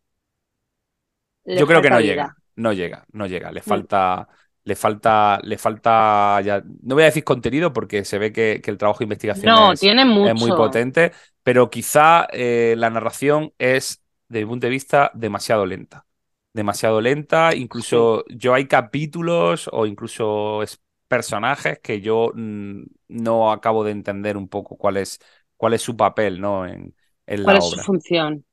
Yo 1.53 1.66
creo 1.66 1.82
que 1.82 1.90
no 1.90 2.01
vida. 2.01 2.01
llega, 2.01 2.36
no 2.57 2.72
llega, 2.72 3.05
no 3.12 3.26
llega. 3.26 3.51
Le 3.53 3.62
falta, 3.62 4.28
le 4.71 4.77
falta, 4.77 5.41
le 5.43 5.59
falta 5.59 6.41
ya. 6.43 6.62
No 6.83 6.95
voy 6.95 7.03
a 7.03 7.07
decir 7.07 7.25
contenido 7.25 7.73
porque 7.73 8.05
se 8.05 8.18
ve 8.18 8.33
que, 8.33 8.61
que 8.62 8.71
el 8.71 8.79
trabajo 8.79 9.01
de 9.01 9.05
investigación 9.05 9.57
No, 9.57 9.75
es, 9.75 9.77
tiene 9.77 10.05
es 10.23 10.35
muy 10.35 10.53
mucho. 10.53 10.55
potente, 10.55 11.12
pero 11.43 11.71
quizá 11.71 12.27
eh, 12.33 12.75
la 12.79 12.91
narración 12.91 13.53
es, 13.59 14.03
desde 14.29 14.45
mi 14.45 14.51
punto 14.51 14.66
de 14.66 14.71
vista, 14.71 15.11
demasiado 15.14 15.66
lenta. 15.66 16.07
Demasiado 16.53 17.01
lenta. 17.01 17.55
Sí, 17.79 18.09
Incluso 18.09 18.25
yo 18.29 18.55
hay 18.55 18.66
capítulos 18.68 19.68
o 19.73 19.87
incluso 19.87 20.62
es- 20.62 20.81
personajes 21.09 21.81
que 21.81 22.01
yo 22.01 22.31
mm, 22.35 22.83
no 23.09 23.51
acabo 23.53 23.83
de 23.85 23.91
entender 23.93 24.37
un 24.37 24.49
poco 24.49 24.77
cuál 24.77 24.97
es, 24.99 25.18
cuál 25.57 25.75
es 25.75 25.83
su 25.83 25.97
papel, 25.97 26.41
¿no? 26.41 26.66
En, 26.66 26.95
en 27.27 27.45
¿cuál 27.45 27.57
la 27.57 27.59
es 27.59 27.66
su 27.68 27.79
función? 27.81 28.47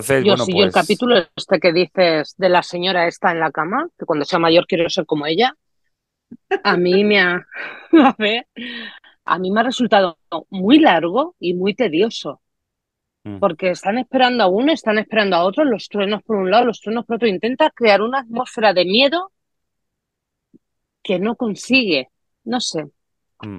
Entonces, 0.00 0.24
Yo 0.24 0.32
bueno, 0.32 0.44
sí, 0.44 0.52
yo 0.52 0.64
el 0.64 0.70
pues. 0.70 0.74
capítulo 0.74 1.16
este 1.36 1.60
que 1.60 1.72
dices 1.72 2.34
de 2.36 2.48
la 2.48 2.62
señora 2.62 3.06
esta 3.08 3.32
en 3.32 3.40
la 3.40 3.50
cama, 3.50 3.88
que 3.98 4.04
cuando 4.06 4.24
sea 4.24 4.38
mayor 4.38 4.66
quiero 4.66 4.88
ser 4.90 5.06
como 5.06 5.26
ella, 5.26 5.54
A 6.64 6.76
mí 6.76 7.04
me 7.04 7.20
ha, 7.20 7.46
a 7.92 8.14
ver, 8.18 8.46
a 9.24 9.38
mí 9.38 9.50
me 9.50 9.60
ha 9.60 9.64
resultado 9.64 10.18
muy 10.50 10.78
largo 10.78 11.34
y 11.38 11.54
muy 11.54 11.74
tedioso, 11.74 12.40
Mm. 13.24 13.38
porque 13.40 13.70
están 13.70 13.98
esperando 13.98 14.44
a 14.44 14.46
uno, 14.48 14.72
están 14.72 14.98
esperando 14.98 15.34
a 15.36 15.44
otro, 15.44 15.64
los 15.64 15.88
truenos 15.88 16.22
por 16.22 16.36
un 16.36 16.50
lado, 16.50 16.66
los 16.66 16.80
truenos 16.80 17.04
por 17.06 17.16
otro, 17.16 17.26
intenta 17.28 17.70
crear 17.70 18.00
una 18.02 18.20
atmósfera 18.20 18.72
de 18.72 18.84
miedo 18.84 19.32
que 21.02 21.18
no 21.18 21.36
consigue, 21.36 22.10
no 22.44 22.60
sé, 22.60 22.86
Mm. 23.42 23.58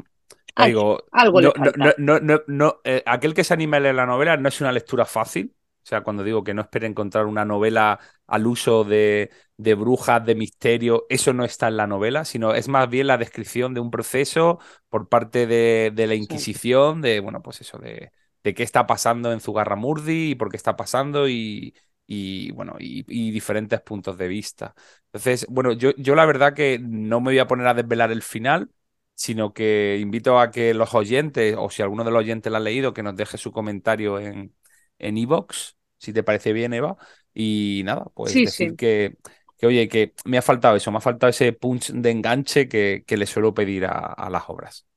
Ay, 0.56 0.70
Digo, 0.70 1.04
algo 1.12 1.40
le 1.42 1.50
no, 1.50 1.54
no, 1.56 1.72
falta. 1.72 1.96
no, 2.00 2.20
no, 2.20 2.20
no, 2.20 2.42
no, 2.48 2.78
eh, 2.84 3.04
aquel 3.06 3.34
que 3.36 3.44
se 3.44 3.54
anime 3.54 3.78
a 3.78 3.80
leer 3.80 3.96
la 3.96 4.08
novela 4.08 4.38
no 4.38 4.50
es 4.50 4.60
una 4.62 4.72
lectura 4.72 5.06
fácil. 5.06 5.54
O 5.88 5.90
sea, 5.90 6.02
cuando 6.02 6.24
digo 6.26 6.44
que 6.44 6.54
no 6.54 6.62
espere 6.64 6.86
encontrar 6.86 7.28
una 7.28 7.46
novela 7.46 7.98
al 8.28 8.46
uso 8.46 8.84
de, 8.84 9.32
de 9.56 9.74
brujas, 9.74 10.26
de 10.26 10.36
misterio, 10.36 11.06
eso 11.10 11.32
no 11.32 11.46
está 11.46 11.70
en 11.70 11.78
la 11.78 11.88
novela, 11.88 12.26
sino 12.26 12.54
es 12.54 12.68
más 12.68 12.90
bien 12.90 13.08
la 13.08 13.18
descripción 13.18 13.74
de 13.74 13.80
un 13.80 13.90
proceso 13.90 14.60
por 14.90 15.08
parte 15.08 15.48
de, 15.48 15.92
de 15.96 16.08
la. 16.08 16.16
Inquisición, 16.16 17.02
de, 17.02 17.22
bueno, 17.22 17.42
pues 17.42 17.62
eso, 17.62 17.78
de, 17.78 18.12
de 18.44 18.54
qué 18.54 18.64
está 18.64 18.86
pasando 18.86 19.32
en 19.32 19.40
Zugarramurdi 19.40 20.32
y 20.32 20.36
por 20.36 20.50
qué 20.52 20.58
está 20.58 20.76
pasando 20.76 21.30
y, 21.30 21.74
y 22.06 22.52
bueno, 22.52 22.76
y, 22.80 23.06
y 23.08 23.32
diferentes 23.32 23.80
puntos 23.82 24.18
de 24.18 24.28
vista. 24.28 24.76
Entonces, 25.06 25.46
bueno, 25.50 25.72
yo, 25.72 25.92
yo 25.98 26.16
la 26.16 26.26
verdad 26.26 26.54
que 26.54 26.80
no 26.82 27.22
me 27.22 27.32
voy 27.32 27.40
a 27.40 27.48
poner 27.48 27.68
a 27.68 27.74
desvelar 27.74 28.12
el 28.12 28.22
final 28.24 28.70
sino 29.16 29.54
que 29.54 29.98
invito 30.00 30.40
a 30.40 30.52
que 30.52 30.74
los 30.76 30.94
oyentes, 30.94 31.56
o 31.58 31.70
si 31.72 31.82
alguno 31.82 32.04
de 32.04 32.12
los 32.12 32.20
oyentes 32.20 32.52
la 32.52 32.60
ha 32.60 32.62
leído, 32.62 32.94
que 32.94 33.02
nos 33.04 33.16
deje 33.16 33.38
su 33.38 33.52
comentario 33.52 34.20
en 34.20 34.54
en 35.00 35.18
iVoox, 35.18 35.74
si 35.98 36.14
te 36.14 36.24
parece 36.24 36.54
bien, 36.54 36.74
Eva. 36.74 36.98
Y 37.34 37.82
nada, 37.86 38.06
pues 38.16 38.42
Sí, 38.42 38.44
decir 38.44 38.76
sí. 38.76 38.76
que, 38.76 39.18
que, 39.58 39.68
oye, 39.68 39.88
que 39.90 40.14
me 40.26 40.38
ha 40.38 40.42
faltado 40.42 40.76
eso, 40.76 40.92
me 40.92 40.98
ha 40.98 41.02
faltado 41.02 41.30
ese 41.30 41.54
punch 41.54 41.92
de 41.92 42.12
enganche 42.12 42.68
que, 42.70 43.04
que 43.06 43.18
le 43.18 43.26
suelo 43.28 43.54
pedir 43.54 43.86
a, 43.86 43.92
a 43.92 44.30
las 44.30 44.44
obras. 44.50 44.88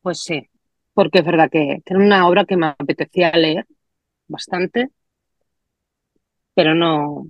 Pues 0.00 0.20
sí, 0.22 0.48
porque 0.94 1.18
es 1.18 1.24
verdad 1.26 1.50
que, 1.50 1.82
era 1.84 1.98
una 1.98 2.26
obra 2.28 2.44
que 2.46 2.56
me 2.56 2.66
apetecía 2.68 3.30
leer 3.32 3.66
bastante, 4.28 4.90
pero 6.54 6.74
no, 6.74 7.26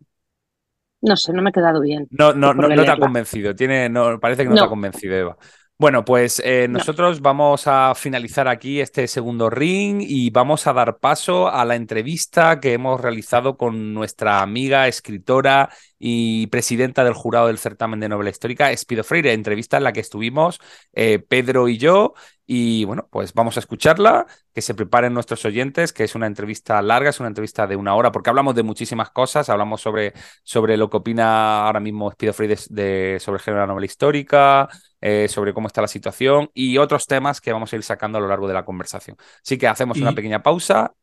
no 1.00 1.16
sé, 1.16 1.32
no 1.32 1.40
me 1.42 1.50
he 1.50 1.52
quedado 1.52 1.80
bien 1.80 2.10
No, 2.10 2.32
no, 2.34 2.54
no, 2.54 2.70
no 2.70 2.84
te 2.84 2.92
ha 2.92 2.98
convencido, 2.98 3.54
tiene, 3.56 3.88
no, 3.88 4.20
parece 4.20 4.44
que 4.44 4.48
no 4.48 4.58
te 4.58 4.64
ha 4.64 4.68
No, 4.68 4.68
convencido, 4.68 5.16
Eva. 5.16 5.36
Bueno, 5.78 6.06
pues 6.06 6.40
eh, 6.42 6.68
no. 6.68 6.78
nosotros 6.78 7.20
vamos 7.20 7.66
a 7.66 7.94
finalizar 7.94 8.48
aquí 8.48 8.80
este 8.80 9.06
segundo 9.06 9.50
ring 9.50 10.00
y 10.00 10.30
vamos 10.30 10.66
a 10.66 10.72
dar 10.72 10.96
paso 10.98 11.48
a 11.48 11.66
la 11.66 11.76
entrevista 11.76 12.60
que 12.60 12.72
hemos 12.72 12.98
realizado 12.98 13.58
con 13.58 13.92
nuestra 13.92 14.40
amiga, 14.40 14.88
escritora 14.88 15.68
y 15.98 16.46
presidenta 16.46 17.04
del 17.04 17.12
jurado 17.12 17.48
del 17.48 17.58
certamen 17.58 18.00
de 18.00 18.08
novela 18.08 18.30
histórica, 18.30 18.72
Espido 18.72 19.04
Freire, 19.04 19.34
entrevista 19.34 19.76
en 19.76 19.84
la 19.84 19.92
que 19.92 20.00
estuvimos 20.00 20.60
eh, 20.94 21.18
Pedro 21.18 21.68
y 21.68 21.76
yo. 21.76 22.14
Y 22.48 22.84
bueno, 22.84 23.08
pues 23.10 23.34
vamos 23.34 23.56
a 23.56 23.60
escucharla, 23.60 24.26
que 24.54 24.62
se 24.62 24.74
preparen 24.74 25.12
nuestros 25.12 25.44
oyentes, 25.44 25.92
que 25.92 26.04
es 26.04 26.14
una 26.14 26.26
entrevista 26.28 26.80
larga, 26.80 27.10
es 27.10 27.18
una 27.18 27.28
entrevista 27.28 27.66
de 27.66 27.74
una 27.76 27.94
hora, 27.96 28.12
porque 28.12 28.30
hablamos 28.30 28.54
de 28.54 28.62
muchísimas 28.62 29.10
cosas, 29.10 29.48
hablamos 29.48 29.80
sobre, 29.80 30.12
sobre 30.44 30.76
lo 30.76 30.88
que 30.88 30.98
opina 30.98 31.66
ahora 31.66 31.80
mismo 31.80 32.08
Espido 32.08 32.32
Freire 32.32 32.56
de, 32.70 32.82
de- 33.14 33.20
sobre 33.20 33.38
el 33.38 33.42
género 33.42 33.60
de 33.62 33.66
la 33.66 33.72
novela 33.72 33.86
histórica, 33.86 34.68
eh, 35.00 35.26
sobre 35.28 35.52
cómo 35.54 35.66
está 35.66 35.80
la 35.82 35.88
situación 35.88 36.50
y 36.54 36.78
otros 36.78 37.06
temas 37.06 37.40
que 37.40 37.52
vamos 37.52 37.72
a 37.72 37.76
ir 37.76 37.82
sacando 37.82 38.18
a 38.18 38.20
lo 38.20 38.28
largo 38.28 38.46
de 38.48 38.54
la 38.54 38.64
conversación. 38.64 39.16
Así 39.44 39.58
que 39.58 39.66
hacemos 39.68 40.00
una 40.00 40.14
pequeña 40.14 40.42
pausa 40.42 40.94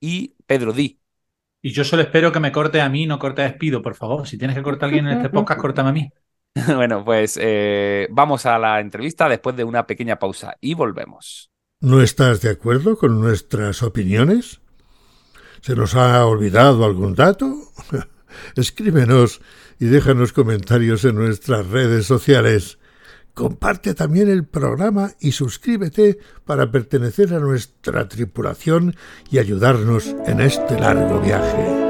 y 0.00 0.34
Pedro, 0.46 0.72
di. 0.72 1.00
Y 1.60 1.72
yo 1.72 1.84
solo 1.84 2.02
espero 2.02 2.30
que 2.32 2.40
me 2.40 2.52
corte 2.52 2.80
a 2.80 2.88
mí, 2.88 3.06
no 3.06 3.18
corte 3.18 3.42
a 3.42 3.44
Despido, 3.46 3.82
por 3.82 3.94
favor. 3.96 4.26
Si 4.28 4.38
tienes 4.38 4.56
que 4.56 4.62
cortar 4.62 4.84
a 4.84 4.88
alguien 4.88 5.06
en 5.06 5.12
este 5.14 5.30
podcast, 5.30 5.60
córtame 5.60 5.90
a 5.90 5.92
mí. 5.92 6.12
Bueno, 6.76 7.04
pues 7.04 7.38
eh, 7.40 8.08
vamos 8.10 8.46
a 8.46 8.58
la 8.58 8.80
entrevista 8.80 9.28
después 9.28 9.56
de 9.56 9.64
una 9.64 9.86
pequeña 9.86 10.18
pausa 10.18 10.56
y 10.60 10.74
volvemos. 10.74 11.50
¿No 11.80 12.00
estás 12.00 12.40
de 12.42 12.50
acuerdo 12.50 12.96
con 12.96 13.20
nuestras 13.20 13.82
opiniones? 13.82 14.60
¿Se 15.62 15.74
nos 15.74 15.94
ha 15.94 16.24
olvidado 16.26 16.84
algún 16.84 17.14
dato? 17.14 17.54
Escríbenos 18.56 19.40
y 19.78 19.86
déjanos 19.86 20.32
comentarios 20.32 21.04
en 21.04 21.16
nuestras 21.16 21.66
redes 21.68 22.06
sociales. 22.06 22.78
Comparte 23.34 23.94
también 23.94 24.28
el 24.28 24.44
programa 24.44 25.12
y 25.18 25.32
suscríbete 25.32 26.18
para 26.44 26.70
pertenecer 26.70 27.32
a 27.34 27.40
nuestra 27.40 28.06
tripulación 28.06 28.94
y 29.30 29.38
ayudarnos 29.38 30.14
en 30.26 30.40
este 30.40 30.78
largo 30.78 31.20
viaje. 31.20 31.81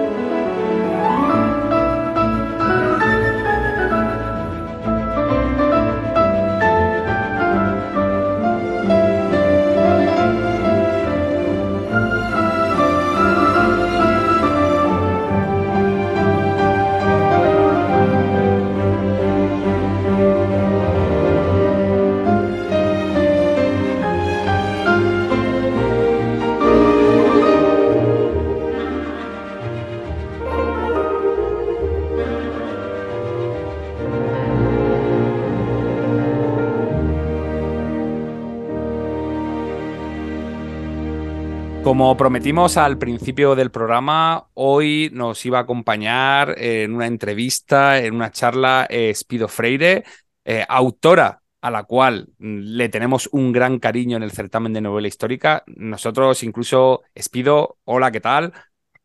Prometimos 42.16 42.76
al 42.76 42.98
principio 42.98 43.54
del 43.54 43.70
programa, 43.70 44.48
hoy 44.54 45.10
nos 45.12 45.44
iba 45.46 45.58
a 45.58 45.62
acompañar 45.62 46.54
en 46.58 46.94
una 46.94 47.06
entrevista, 47.06 47.98
en 47.98 48.14
una 48.14 48.30
charla, 48.30 48.86
eh, 48.88 49.10
Espido 49.10 49.48
Freire, 49.48 50.04
eh, 50.44 50.64
autora 50.68 51.42
a 51.60 51.70
la 51.70 51.84
cual 51.84 52.28
le 52.38 52.88
tenemos 52.88 53.28
un 53.32 53.52
gran 53.52 53.78
cariño 53.78 54.16
en 54.16 54.22
el 54.22 54.32
certamen 54.32 54.72
de 54.72 54.80
novela 54.80 55.08
histórica. 55.08 55.64
Nosotros 55.66 56.42
incluso, 56.42 57.02
Espido, 57.14 57.78
hola, 57.84 58.10
¿qué 58.10 58.20
tal? 58.20 58.52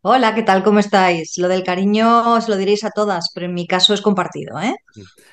Hola, 0.09 0.33
¿qué 0.33 0.41
tal? 0.41 0.63
¿Cómo 0.63 0.79
estáis? 0.79 1.37
Lo 1.37 1.49
del 1.49 1.65
cariño 1.65 2.35
os 2.35 2.47
lo 2.47 2.55
diréis 2.55 2.85
a 2.85 2.91
todas, 2.91 3.29
pero 3.33 3.45
en 3.45 3.53
mi 3.53 3.67
caso 3.67 3.93
es 3.93 3.99
compartido, 3.99 4.57
¿eh? 4.57 4.73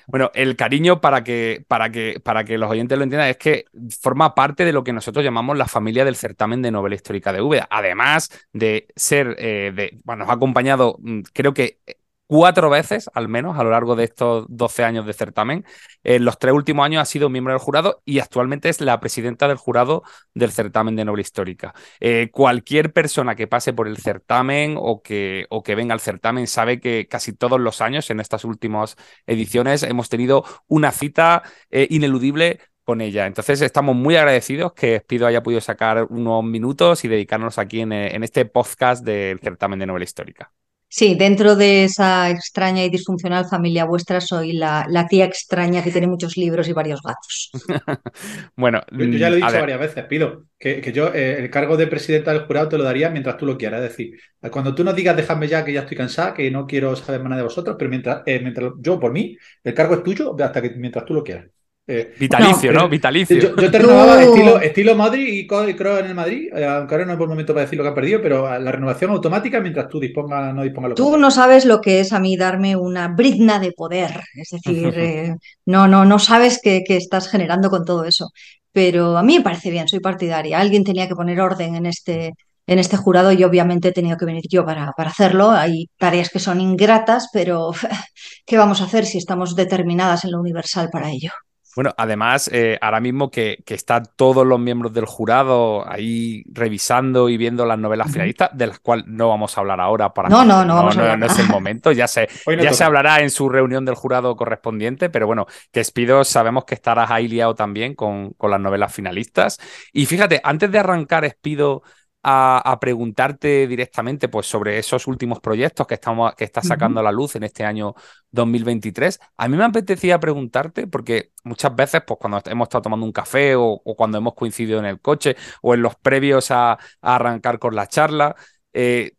Bueno, 0.09 0.33
el 0.35 0.57
cariño 0.57 1.01
para 1.01 1.23
que, 1.23 1.65
para 1.69 1.93
que, 1.93 2.19
para 2.19 2.43
que 2.43 2.59
los 2.59 2.69
oyentes 2.69 2.99
lo 2.99 3.05
entiendan 3.05 3.29
es 3.29 3.37
que 3.37 3.67
forma 4.01 4.35
parte 4.35 4.65
de 4.65 4.73
lo 4.73 4.83
que 4.83 4.93
nosotros 4.93 5.25
llamamos 5.25 5.57
la 5.57 5.69
familia 5.69 6.05
del 6.05 6.17
certamen 6.17 6.61
de 6.61 6.73
novela 6.73 6.97
histórica 6.97 7.33
de 7.33 7.41
Úbeda. 7.41 7.69
Además 7.71 8.29
de 8.53 8.89
ser, 8.97 9.37
eh, 9.39 9.71
de, 9.73 9.97
bueno, 10.03 10.25
nos 10.25 10.31
ha 10.31 10.35
acompañado, 10.35 10.97
mm, 10.99 11.21
creo 11.33 11.55
que 11.55 11.79
cuatro 12.27 12.71
veces 12.71 13.11
al 13.15 13.29
menos 13.29 13.59
a 13.59 13.65
lo 13.65 13.71
largo 13.71 13.97
de 13.97 14.05
estos 14.05 14.47
12 14.49 14.85
años 14.85 15.07
de 15.07 15.13
certamen. 15.13 15.65
En 16.03 16.25
los 16.25 16.39
tres 16.39 16.55
últimos 16.55 16.85
años 16.85 17.03
ha 17.03 17.05
sido 17.05 17.29
miembro 17.29 17.53
del 17.53 17.61
jurado 17.61 18.03
y 18.05 18.19
actualmente 18.19 18.69
es 18.69 18.81
la 18.81 19.01
presidenta 19.01 19.49
del 19.49 19.57
jurado 19.57 20.03
del 20.35 20.53
certamen 20.53 20.97
de 20.97 21.05
novela 21.05 21.23
histórica. 21.23 21.75
Eh, 22.01 22.31
cualquier 22.33 22.93
persona 22.93 23.35
que 23.35 23.47
pase 23.47 23.73
por 23.73 23.89
el 23.89 23.99
certamen 23.99 24.77
o 24.79 25.03
que, 25.03 25.47
o 25.51 25.63
que 25.63 25.75
venga 25.75 25.95
al 25.95 26.01
certamen 26.01 26.47
sabe 26.47 26.81
que 26.81 27.07
casi 27.09 27.33
todos 27.33 27.61
los 27.61 27.81
años 27.81 28.11
en 28.11 28.21
estas 28.21 28.45
últimas 28.45 28.97
ediciones 29.27 29.83
hemos 29.83 30.09
tenido 30.09 30.45
una 30.67 30.93
cita 30.93 31.43
eh, 31.71 31.87
ineludible 31.91 32.61
con 32.85 33.01
ella. 33.01 33.27
Entonces 33.27 33.61
estamos 33.63 33.97
muy 33.97 34.17
agradecidos 34.17 34.73
que 34.75 34.97
Espido 34.97 35.27
haya 35.27 35.43
podido 35.43 35.61
sacar 35.61 36.05
unos 36.11 36.45
minutos 36.45 37.05
y 37.05 37.09
dedicarnos 37.09 37.59
aquí 37.59 37.81
en, 37.81 37.93
eh, 37.93 38.15
en 38.15 38.25
este 38.25 38.45
podcast 38.45 39.05
del 39.05 39.41
certamen 39.41 39.79
de 39.79 39.87
novela 39.87 40.05
histórica. 40.05 40.53
Sí, 40.97 41.17
dentro 41.17 41.57
de 41.57 41.85
esa 41.85 42.31
extraña 42.31 42.85
y 42.85 42.89
disfuncional 42.91 43.47
familia 43.49 43.85
vuestra 43.85 44.21
soy 44.21 44.53
la, 44.53 44.87
la 44.89 45.07
tía 45.09 45.25
extraña 45.25 45.83
que 45.83 45.91
tiene 45.91 46.07
muchos 46.07 46.37
libros 46.37 46.69
y 46.69 46.73
varios 46.73 47.01
gatos. 47.03 47.51
bueno, 48.57 48.81
Yo, 48.97 49.07
yo 49.07 49.19
ya 49.19 49.31
lo 49.31 49.37
he 49.37 49.39
mm, 49.39 49.41
dicho 49.41 49.53
ver, 49.53 49.61
varias 49.61 49.81
veces, 49.81 50.05
Pido, 50.05 50.47
que, 50.59 50.81
que 50.81 50.93
yo 50.93 51.13
eh, 51.13 51.39
el 51.41 51.51
cargo 51.51 51.77
de 51.77 51.87
presidenta 51.89 52.33
del 52.33 52.47
jurado 52.47 52.69
te 52.69 52.79
lo 52.79 52.85
daría 52.85 53.11
mientras 53.11 53.37
tú 53.37 53.47
lo 53.47 53.59
quieras. 53.59 53.83
Es 53.83 53.91
decir, 53.91 54.19
cuando 54.51 54.75
tú 54.75 54.85
nos 54.85 54.95
digas, 54.95 55.17
dejadme 55.17 55.49
ya 55.49 55.65
que 55.65 55.73
ya 55.73 55.81
estoy 55.81 55.97
cansada, 55.97 56.35
que 56.35 56.51
no 56.51 56.67
quiero 56.67 56.95
saber 56.97 57.21
más 57.21 57.31
nada 57.31 57.43
de 57.43 57.49
vosotros, 57.49 57.77
pero 57.79 57.91
mientras, 57.91 58.23
eh, 58.27 58.41
mientras 58.41 58.73
yo, 58.79 59.01
por 59.01 59.13
mí, 59.13 59.37
el 59.65 59.75
cargo 59.75 59.95
es 59.95 60.03
tuyo 60.05 60.37
hasta 60.41 60.63
que 60.63 60.71
mientras 60.71 61.05
tú 61.05 61.15
lo 61.15 61.25
quieras. 61.25 61.47
Eh, 61.87 62.15
vitalicio, 62.19 62.73
No, 62.73 62.81
¿no? 62.81 62.87
eh, 62.87 62.89
Vitalicio. 62.89 63.37
yo, 63.37 63.57
yo 63.57 63.71
te 63.71 63.79
renovaba 63.79 64.23
estilo, 64.23 64.59
estilo 64.61 64.95
Madrid 64.97 65.27
y 65.29 65.47
Kroos 65.47 66.01
en 66.01 66.07
el 66.07 66.15
Madrid, 66.15 66.49
eh, 66.57 66.65
aunque 66.65 66.95
ahora 66.95 67.05
no 67.05 67.13
es 67.13 67.19
buen 67.19 67.29
momento 67.29 67.53
para 67.53 67.65
decir 67.67 67.77
lo 67.77 67.85
que 67.85 67.89
han 67.89 67.95
perdido, 67.95 68.23
pero 68.23 68.59
la 68.59 68.73
renovación 68.73 69.11
automática 69.11 69.61
mientras 69.61 69.89
tú 69.89 70.01
dispongas, 70.01 70.55
no 70.55 70.63
dispongas 70.63 70.91
lo 70.91 70.95
Tú 70.95 71.17
no 71.19 71.31
sabes 71.31 71.67
lo 71.67 71.83
que 71.83 72.01
es 72.01 72.15
a 72.15 72.21
mí 72.21 72.39
darme 72.39 72.75
una 72.75 73.09
brizna 73.09 73.59
de 73.59 73.73
poder, 73.73 74.19
es 74.35 74.49
decir, 74.51 74.95
eh, 74.99 75.37
no, 75.67 75.87
no, 75.87 76.07
no 76.07 76.19
sabes 76.19 76.59
qué, 76.63 76.83
qué 76.87 76.97
estás 76.97 77.29
generando 77.29 77.69
con 77.69 77.85
todo 77.85 78.05
eso. 78.05 78.31
Pero 78.73 79.17
a 79.19 79.23
mí 79.23 79.37
me 79.39 79.45
parece 79.45 79.71
bien, 79.71 79.87
soy 79.87 80.01
partidaria. 80.01 80.59
Alguien 80.59 80.85
tenía 80.85 81.07
que 81.07 81.15
poner 81.15 81.41
orden 81.41 81.77
en 81.77 81.87
este, 81.87 82.33
en 82.67 82.79
este 82.79 82.97
jurado 82.97 83.31
y 83.31 83.45
obviamente 83.45 83.89
he 83.89 83.93
tenido 83.93 84.17
que 84.17 84.25
venir 84.25 84.43
yo 84.51 84.65
para, 84.65 84.91
para 84.97 85.11
hacerlo. 85.11 85.51
Hay 85.51 85.89
tareas 85.99 86.31
que 86.31 86.41
son 86.41 86.61
ingratas, 86.61 87.29
pero 87.33 87.73
¿qué 88.47 88.57
vamos 88.57 88.81
a 88.81 88.85
hacer 88.85 89.05
si 89.07 89.19
estamos 89.19 89.55
determinadas 89.55 90.25
en 90.25 90.33
lo 90.33 90.41
universal 90.41 90.89
para 90.91 91.11
ello? 91.11 91.31
Bueno, 91.75 91.93
además, 91.97 92.49
eh, 92.53 92.79
ahora 92.81 93.01
mismo 93.01 93.31
que, 93.31 93.63
que, 93.67 93.75
están 93.75 94.05
todos 94.17 94.47
los 94.47 94.61
miembros 94.61 94.93
del 94.93 95.07
jurado 95.07 95.89
ahí 95.91 96.45
revisando 96.53 97.29
y 97.29 97.37
viendo 97.37 97.67
las 97.67 97.79
novelas 97.79 98.13
finalistas, 98.13 98.51
de 98.53 98.69
las 98.69 98.79
cuales 98.79 99.07
no 99.07 99.29
vamos 99.29 99.57
a 99.57 99.61
hablar 99.61 99.81
ahora 99.81 100.15
para 100.15 100.29
no, 100.29 100.45
no, 100.45 100.65
no, 100.65 100.65
no, 100.65 100.75
vamos 100.77 100.95
a 100.97 100.99
no, 100.99 101.03
hablar. 101.05 101.19
no 101.19 101.27
es 101.27 101.39
el 101.39 101.49
momento, 101.49 101.93
ya 101.93 102.07
se, 102.07 102.29
ya 102.47 102.57
toca. 102.57 102.73
se 102.73 102.85
hablará 102.85 103.21
en 103.21 103.31
su 103.31 103.49
reunión 103.49 103.85
del 103.85 103.95
jurado 103.95 104.37
correspondiente, 104.37 105.11
pero 105.11 105.27
bueno, 105.27 105.47
que 105.73 105.81
Espido 105.81 106.25
sabemos 106.25 106.65
que 106.65 106.75
estarás 106.75 107.11
ahí 107.11 107.29
liado 107.29 107.55
también 107.55 107.95
con, 107.95 108.31
con 108.35 108.51
las 108.51 108.61
novelas 108.61 108.95
finalistas. 108.95 109.59
Y 109.93 110.07
fíjate, 110.07 110.41
antes 110.45 110.71
de 110.71 110.79
arrancar, 110.79 111.25
Espido, 111.25 111.83
a, 112.25 112.59
a 112.59 112.81
preguntarte 112.81 113.67
directamente 113.69 114.29
pues, 114.29 114.47
sobre 114.47 114.79
esos 114.79 115.07
últimos 115.07 115.41
proyectos 115.41 115.87
que, 115.87 115.95
estamos, 115.95 116.35
que 116.35 116.45
estás 116.45 116.67
sacando 116.67 117.01
a 117.01 117.03
la 117.03 117.13
luz 117.13 117.37
en 117.37 117.45
este 117.45 117.65
año 117.65 117.95
2023. 118.31 119.21
A 119.37 119.49
mí 119.49 119.57
me 119.57 119.65
apetecía 119.65 120.19
preguntarte, 120.19 120.87
porque 120.87 121.33
muchas 121.45 121.75
veces, 121.77 122.03
pues 122.07 122.19
cuando 122.19 122.41
hemos 122.47 122.67
estado 122.67 122.83
tomando 122.83 123.07
un 123.07 123.13
café 123.13 123.55
o, 123.57 123.81
o 123.85 123.97
cuando 123.97 124.19
hemos 124.19 124.35
coincidido 124.35 124.79
en 124.79 124.87
el 124.87 125.01
coche 125.01 125.37
o 125.63 125.75
en 125.75 125.83
los 125.83 125.97
previos 125.97 126.51
a, 126.51 126.73
a 126.73 126.79
arrancar 127.03 127.59
con 127.59 127.77
la 127.77 127.87
charla, 127.87 128.35
eh, 128.73 129.13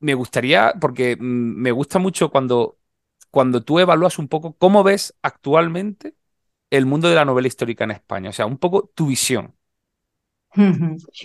me 0.00 0.14
gustaría, 0.14 0.74
porque 0.80 1.16
mm, 1.16 1.22
me 1.60 1.72
gusta 1.72 1.98
mucho 1.98 2.30
cuando, 2.30 2.78
cuando 3.30 3.62
tú 3.62 3.78
evalúas 3.78 4.18
un 4.18 4.28
poco 4.28 4.54
cómo 4.56 4.82
ves 4.82 5.14
actualmente 5.22 6.14
el 6.70 6.86
mundo 6.86 7.08
de 7.08 7.16
la 7.16 7.24
novela 7.24 7.48
histórica 7.48 7.84
en 7.84 7.92
España, 7.92 8.30
o 8.30 8.32
sea, 8.32 8.46
un 8.46 8.58
poco 8.58 8.90
tu 8.94 9.06
visión. 9.08 9.54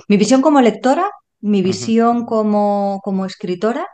Mi 0.07 0.17
visión 0.17 0.41
como 0.41 0.61
lectora, 0.61 1.09
mi 1.41 1.61
visión 1.61 2.26
como, 2.26 2.99
como 3.03 3.26
escritora 3.26 3.88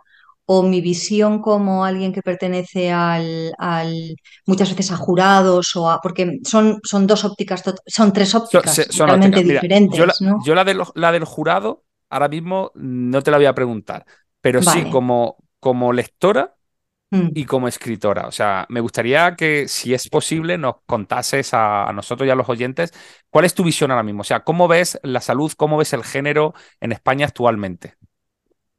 o 0.46 0.64
mi 0.64 0.82
visión 0.82 1.42
como 1.42 1.86
alguien 1.86 2.14
que 2.14 2.22
pertenece 2.22 2.92
al, 2.92 3.54
al- 3.58 4.16
muchas 4.46 4.70
veces 4.72 4.92
a 4.92 4.98
jurados 4.98 5.76
o 5.76 5.90
a, 5.90 6.00
porque 6.02 6.40
son, 6.44 6.80
son 6.84 7.08
dos 7.08 7.24
ópticas, 7.26 7.64
son 7.88 8.12
tres 8.14 8.36
ópticas 8.36 8.86
son 8.90 8.96
totalmente 8.96 9.40
ópticas. 9.40 9.46
Mira, 9.48 9.70
yo 9.86 10.06
la, 10.06 10.16
diferentes, 10.16 10.22
¿no? 10.22 10.36
yo 10.36 10.56
la, 10.56 10.64
del, 10.64 10.82
la 10.96 11.12
del 11.12 11.26
jurado, 11.26 11.86
ahora 12.10 12.28
mismo 12.28 12.72
no 12.76 13.22
te 13.24 13.32
la 13.32 13.38
voy 13.38 13.46
a 13.46 13.56
preguntar, 13.56 14.06
pero 14.42 14.62
sí 14.62 14.86
como, 14.86 15.38
como 15.60 15.94
lectora. 15.94 16.56
Y 17.34 17.46
como 17.46 17.68
escritora. 17.68 18.28
O 18.28 18.32
sea, 18.32 18.66
me 18.70 18.80
gustaría 18.82 19.36
que, 19.36 19.68
si 19.68 19.94
es 19.94 20.10
posible, 20.10 20.58
nos 20.58 20.76
contases 20.86 21.54
a, 21.54 21.88
a 21.88 21.94
nosotros 21.94 22.28
y 22.28 22.32
a 22.32 22.36
los 22.36 22.50
oyentes 22.50 22.94
cuál 23.30 23.46
es 23.46 23.54
tu 23.54 23.64
visión 23.64 23.92
ahora 23.92 24.04
mismo. 24.04 24.22
O 24.22 24.24
sea, 24.24 24.42
cómo 24.44 24.68
ves 24.68 25.00
la 25.04 25.22
salud, 25.22 25.52
cómo 25.58 25.78
ves 25.78 25.94
el 25.94 26.04
género 26.04 26.54
en 26.80 26.92
España 26.92 27.26
actualmente. 27.28 27.96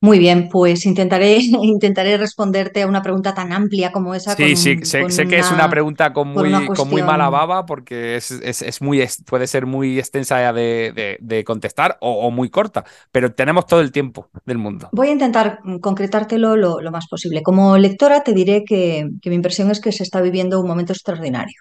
Muy 0.02 0.18
bien, 0.18 0.48
pues 0.50 0.84
intentaré, 0.84 1.38
intentaré 1.62 2.16
responderte 2.18 2.82
a 2.82 2.88
una 2.88 3.02
pregunta 3.02 3.34
tan 3.34 3.52
amplia 3.52 3.92
como 3.92 4.14
esa 4.16 4.34
Sí, 4.34 4.48
con, 4.48 4.56
sí, 4.56 4.80
sé, 4.82 5.00
con 5.02 5.10
sé 5.12 5.28
que 5.28 5.38
es 5.38 5.50
una 5.52 5.70
pregunta 5.70 6.12
con 6.12 6.26
muy, 6.28 6.66
con 6.66 6.88
muy 6.90 7.02
mala 7.02 7.30
baba 7.30 7.64
porque 7.66 8.16
es, 8.16 8.32
es, 8.32 8.62
es 8.62 8.82
muy, 8.82 9.00
es- 9.00 9.22
puede 9.24 9.46
ser 9.46 9.64
muy 9.64 9.98
extensa 10.00 10.52
de, 10.52 10.92
de- 10.92 11.18
de 11.20 11.44
contestar 11.44 11.98
o, 12.00 12.26
o 12.26 12.30
muy 12.32 12.50
corta, 12.50 12.84
pero 13.12 13.32
tenemos 13.32 13.64
todo 13.66 13.80
el 13.80 13.92
tiempo 13.92 14.28
del 14.44 14.58
mundo. 14.58 14.88
Voy 14.92 15.08
a 15.08 15.12
intentar 15.12 15.60
concretártelo 15.80 16.56
lo, 16.56 16.80
lo 16.80 16.90
más 16.90 17.06
posible. 17.06 17.42
Como 17.42 17.78
lectora 17.78 18.24
te 18.24 18.32
diré 18.32 18.64
que, 18.64 19.08
que 19.22 19.30
mi 19.30 19.36
impresión 19.36 19.70
es 19.70 19.80
que 19.80 19.92
se 19.92 20.02
está 20.02 20.20
viviendo 20.20 20.60
un 20.60 20.66
momento 20.66 20.92
extraordinario. 20.92 21.54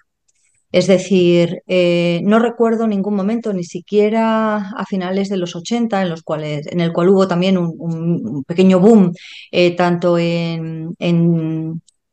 Es 0.72 0.86
decir, 0.86 1.62
eh, 1.66 2.20
no 2.24 2.38
recuerdo 2.38 2.86
ningún 2.86 3.14
momento, 3.14 3.52
ni 3.52 3.62
siquiera 3.64 4.56
a 4.56 4.86
finales 4.86 5.28
de 5.28 5.36
los 5.36 5.54
80, 5.54 6.00
en 6.02 6.08
los 6.08 6.22
cuales, 6.22 6.66
en 6.66 6.80
el 6.80 6.92
cual 6.92 7.10
hubo 7.10 7.28
también 7.28 7.58
un, 7.58 8.42
pequeño 8.44 8.80
boom, 8.80 9.12
eh, 9.50 9.76
tanto 9.76 10.16
en, 10.18 10.94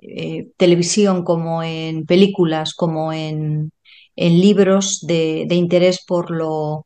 eh, 0.01 0.47
televisión 0.57 1.24
como 1.24 1.64
en 1.64 2.05
películas, 2.05 2.74
como 2.76 3.14
en, 3.14 3.72
libros 4.16 5.05
de, 5.07 5.47
interés 5.51 6.03
por 6.05 6.30
lo, 6.30 6.86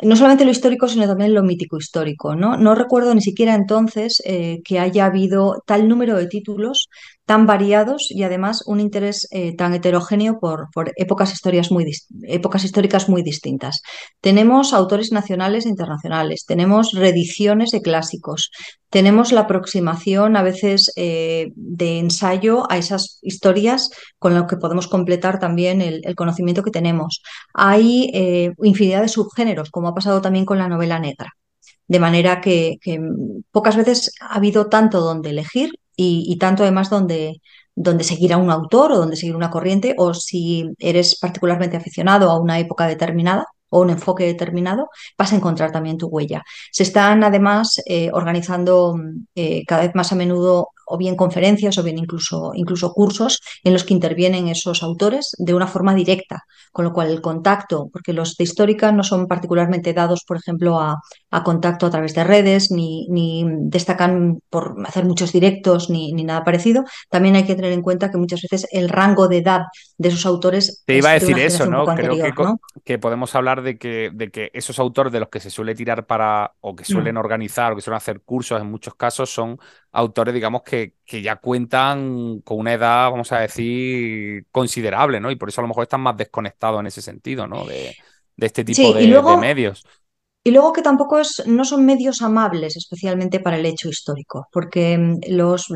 no 0.00 0.16
solamente 0.16 0.46
lo 0.46 0.50
histórico, 0.50 0.88
sino 0.88 1.06
también 1.06 1.34
lo 1.34 1.42
mítico 1.42 1.76
histórico, 1.76 2.34
¿no? 2.34 2.56
No 2.56 2.74
recuerdo 2.74 3.14
ni 3.14 3.20
siquiera 3.20 3.54
entonces 3.54 4.22
que 4.64 4.78
haya 4.78 5.04
habido 5.04 5.62
tal 5.66 5.86
número 5.86 6.16
de 6.16 6.28
títulos 6.28 6.88
tan 7.24 7.46
variados 7.46 8.10
y 8.10 8.24
además 8.24 8.62
un 8.66 8.80
interés 8.80 9.28
eh, 9.30 9.54
tan 9.56 9.74
heterogéneo 9.74 10.40
por, 10.40 10.68
por 10.74 10.92
épocas, 10.96 11.32
historias 11.32 11.70
muy 11.70 11.90
épocas 12.24 12.64
históricas 12.64 13.08
muy 13.08 13.22
distintas. 13.22 13.82
Tenemos 14.20 14.72
autores 14.72 15.12
nacionales 15.12 15.66
e 15.66 15.68
internacionales, 15.68 16.44
tenemos 16.46 16.92
reediciones 16.92 17.70
de 17.70 17.80
clásicos, 17.80 18.50
tenemos 18.90 19.32
la 19.32 19.42
aproximación 19.42 20.36
a 20.36 20.42
veces 20.42 20.92
eh, 20.96 21.52
de 21.54 21.98
ensayo 21.98 22.70
a 22.70 22.76
esas 22.76 23.18
historias 23.22 23.90
con 24.18 24.34
lo 24.34 24.46
que 24.46 24.56
podemos 24.56 24.88
completar 24.88 25.38
también 25.38 25.80
el, 25.80 26.02
conocimiento 26.16 26.62
que 26.62 26.70
tenemos. 26.70 27.22
Hay 27.54 28.10
eh, 28.12 28.52
infinidad 28.62 29.00
de 29.02 29.08
subgéneros, 29.08 29.70
como 29.70 29.88
ha 29.88 29.94
pasado 29.94 30.20
también 30.20 30.44
con 30.44 30.58
la 30.58 30.68
novela 30.68 30.98
negra. 30.98 31.32
De 31.88 32.00
manera 32.00 32.40
que, 32.40 32.76
que 32.80 33.00
pocas 33.50 33.76
veces 33.76 34.12
ha 34.20 34.36
habido 34.36 34.68
tanto 34.68 35.00
donde 35.00 35.30
elegir 35.30 35.70
y, 35.96 36.36
tanto 36.38 36.62
además 36.62 36.90
donde, 36.90 37.40
donde 37.74 38.04
seguir 38.04 38.32
a 38.32 38.38
un 38.38 38.50
autor 38.50 38.92
o 38.92 38.98
donde 38.98 39.16
seguir 39.16 39.36
una 39.36 39.50
corriente, 39.50 39.94
o 39.98 40.14
si 40.14 40.70
eres 40.78 41.18
particularmente 41.18 41.76
aficionado 41.76 42.30
a 42.30 42.38
una 42.40 42.58
época 42.58 42.86
determinada 42.86 43.46
o 43.70 43.80
un 43.80 43.90
enfoque 43.90 44.24
determinado, 44.24 44.88
vas 45.18 45.32
a 45.32 45.36
encontrar 45.36 45.72
también 45.72 45.96
tu 45.96 46.06
huella. 46.08 46.42
Se 46.70 46.82
están 46.82 47.24
además 47.24 47.80
eh, 47.86 48.10
organizando 48.12 48.94
eh, 49.34 49.64
cada 49.66 49.82
vez 49.82 49.92
más 49.94 50.12
a 50.12 50.16
menudo 50.16 50.68
o 50.86 50.98
bien 50.98 51.16
conferencias 51.16 51.78
o 51.78 51.82
bien 51.82 51.98
incluso, 51.98 52.52
incluso 52.54 52.92
cursos 52.92 53.40
en 53.64 53.72
los 53.72 53.84
que 53.84 53.94
intervienen 53.94 54.48
esos 54.48 54.82
autores 54.82 55.34
de 55.38 55.54
una 55.54 55.66
forma 55.66 55.94
directa, 55.94 56.42
con 56.70 56.84
lo 56.84 56.92
cual 56.92 57.08
el 57.10 57.22
contacto, 57.22 57.88
porque 57.90 58.12
los 58.12 58.36
de 58.36 58.44
histórica 58.44 58.92
no 58.92 59.02
son 59.02 59.26
particularmente 59.26 59.94
dados, 59.94 60.22
por 60.26 60.36
ejemplo, 60.36 60.78
a, 60.78 61.00
a 61.32 61.42
contacto 61.44 61.86
a 61.86 61.90
través 61.90 62.14
de 62.14 62.24
redes, 62.24 62.70
ni, 62.70 63.08
ni 63.08 63.44
destacan 63.62 64.40
por 64.50 64.76
hacer 64.86 65.04
muchos 65.06 65.32
directos, 65.32 65.90
ni, 65.90 66.12
ni 66.12 66.24
nada 66.24 66.44
parecido, 66.44 66.84
también 67.10 67.36
hay 67.36 67.44
que 67.46 67.54
tener 67.56 67.72
en 67.72 67.82
cuenta 67.82 68.10
que 68.10 68.18
muchas 68.18 68.42
veces 68.42 68.66
el 68.70 68.88
rango 68.88 69.28
de 69.28 69.38
edad 69.38 69.62
de 69.98 70.08
esos 70.08 70.26
autores 70.26 70.84
Te 70.84 70.96
iba 70.96 71.10
a 71.10 71.12
de 71.18 71.26
decir 71.26 71.38
eso, 71.38 71.66
¿no? 71.66 71.94
Creo 71.94 72.18
anterior, 72.18 72.18
que, 72.18 72.34
que 72.84 72.98
podemos 72.98 73.34
hablar 73.36 73.62
de 73.62 73.78
que, 73.78 74.10
de 74.12 74.30
que 74.32 74.50
esos 74.52 74.78
autores 74.80 75.12
de 75.12 75.20
los 75.20 75.28
que 75.28 75.38
se 75.38 75.48
suele 75.50 75.74
tirar 75.76 76.06
para, 76.06 76.54
o 76.60 76.74
que 76.74 76.84
suelen 76.84 77.16
Mm. 77.16 77.18
organizar, 77.18 77.72
o 77.72 77.76
que 77.76 77.82
suelen 77.82 77.98
hacer 77.98 78.20
cursos 78.22 78.60
en 78.60 78.66
muchos 78.70 78.96
casos, 78.96 79.30
son 79.32 79.58
autores, 79.92 80.34
digamos, 80.34 80.62
que, 80.62 80.96
que 81.04 81.22
ya 81.22 81.36
cuentan 81.36 82.40
con 82.40 82.58
una 82.58 82.72
edad, 82.74 83.10
vamos 83.12 83.30
a 83.30 83.38
decir, 83.38 84.46
considerable, 84.50 85.20
¿no? 85.20 85.30
Y 85.30 85.36
por 85.36 85.48
eso 85.48 85.60
a 85.60 85.62
lo 85.64 85.68
mejor 85.68 85.84
están 85.84 86.00
más 86.00 86.16
desconectados 86.16 86.80
en 86.80 86.86
ese 86.88 87.00
sentido, 87.02 87.46
¿no? 87.46 87.64
De, 87.64 87.96
de 88.36 88.46
este 88.46 88.64
tipo 88.64 88.92
Sí, 88.92 88.92
de, 88.92 89.04
y 89.04 89.06
de 89.20 89.36
luego, 89.36 89.36
medios. 89.36 89.86
Y 90.44 90.50
luego 90.50 90.72
que 90.72 90.82
tampoco 90.82 91.18
es, 91.18 91.42
no 91.46 91.64
son 91.64 91.84
medios 91.84 92.22
amables, 92.22 92.76
especialmente 92.76 93.40
para 93.40 93.56
el 93.58 93.66
hecho 93.66 93.88
histórico, 93.88 94.48
porque 94.52 94.98
mm, 94.98 95.20
los, 95.28 95.68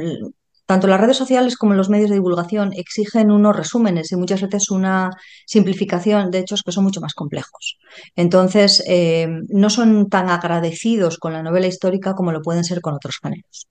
tanto 0.66 0.88
las 0.88 1.00
redes 1.00 1.16
sociales 1.16 1.56
como 1.56 1.74
los 1.74 1.88
medios 1.88 2.10
de 2.10 2.16
divulgación 2.16 2.72
exigen 2.72 3.30
unos 3.30 3.56
resúmenes 3.56 4.10
y 4.10 4.16
muchas 4.16 4.42
veces 4.42 4.70
una 4.70 5.10
simplificación 5.46 6.30
de 6.30 6.40
hechos 6.40 6.62
que 6.64 6.72
son 6.72 6.84
mucho 6.84 7.00
más 7.00 7.14
complejos. 7.14 7.78
Entonces, 8.16 8.82
eh, 8.88 9.28
no 9.48 9.70
son 9.70 10.08
tan 10.08 10.28
agradecidos 10.28 11.18
con 11.18 11.32
la 11.32 11.42
novela 11.42 11.68
histórica 11.68 12.14
como 12.14 12.32
lo 12.32 12.42
pueden 12.42 12.64
ser 12.64 12.80
con 12.80 12.94
otros 12.94 13.18
géneros. 13.22 13.68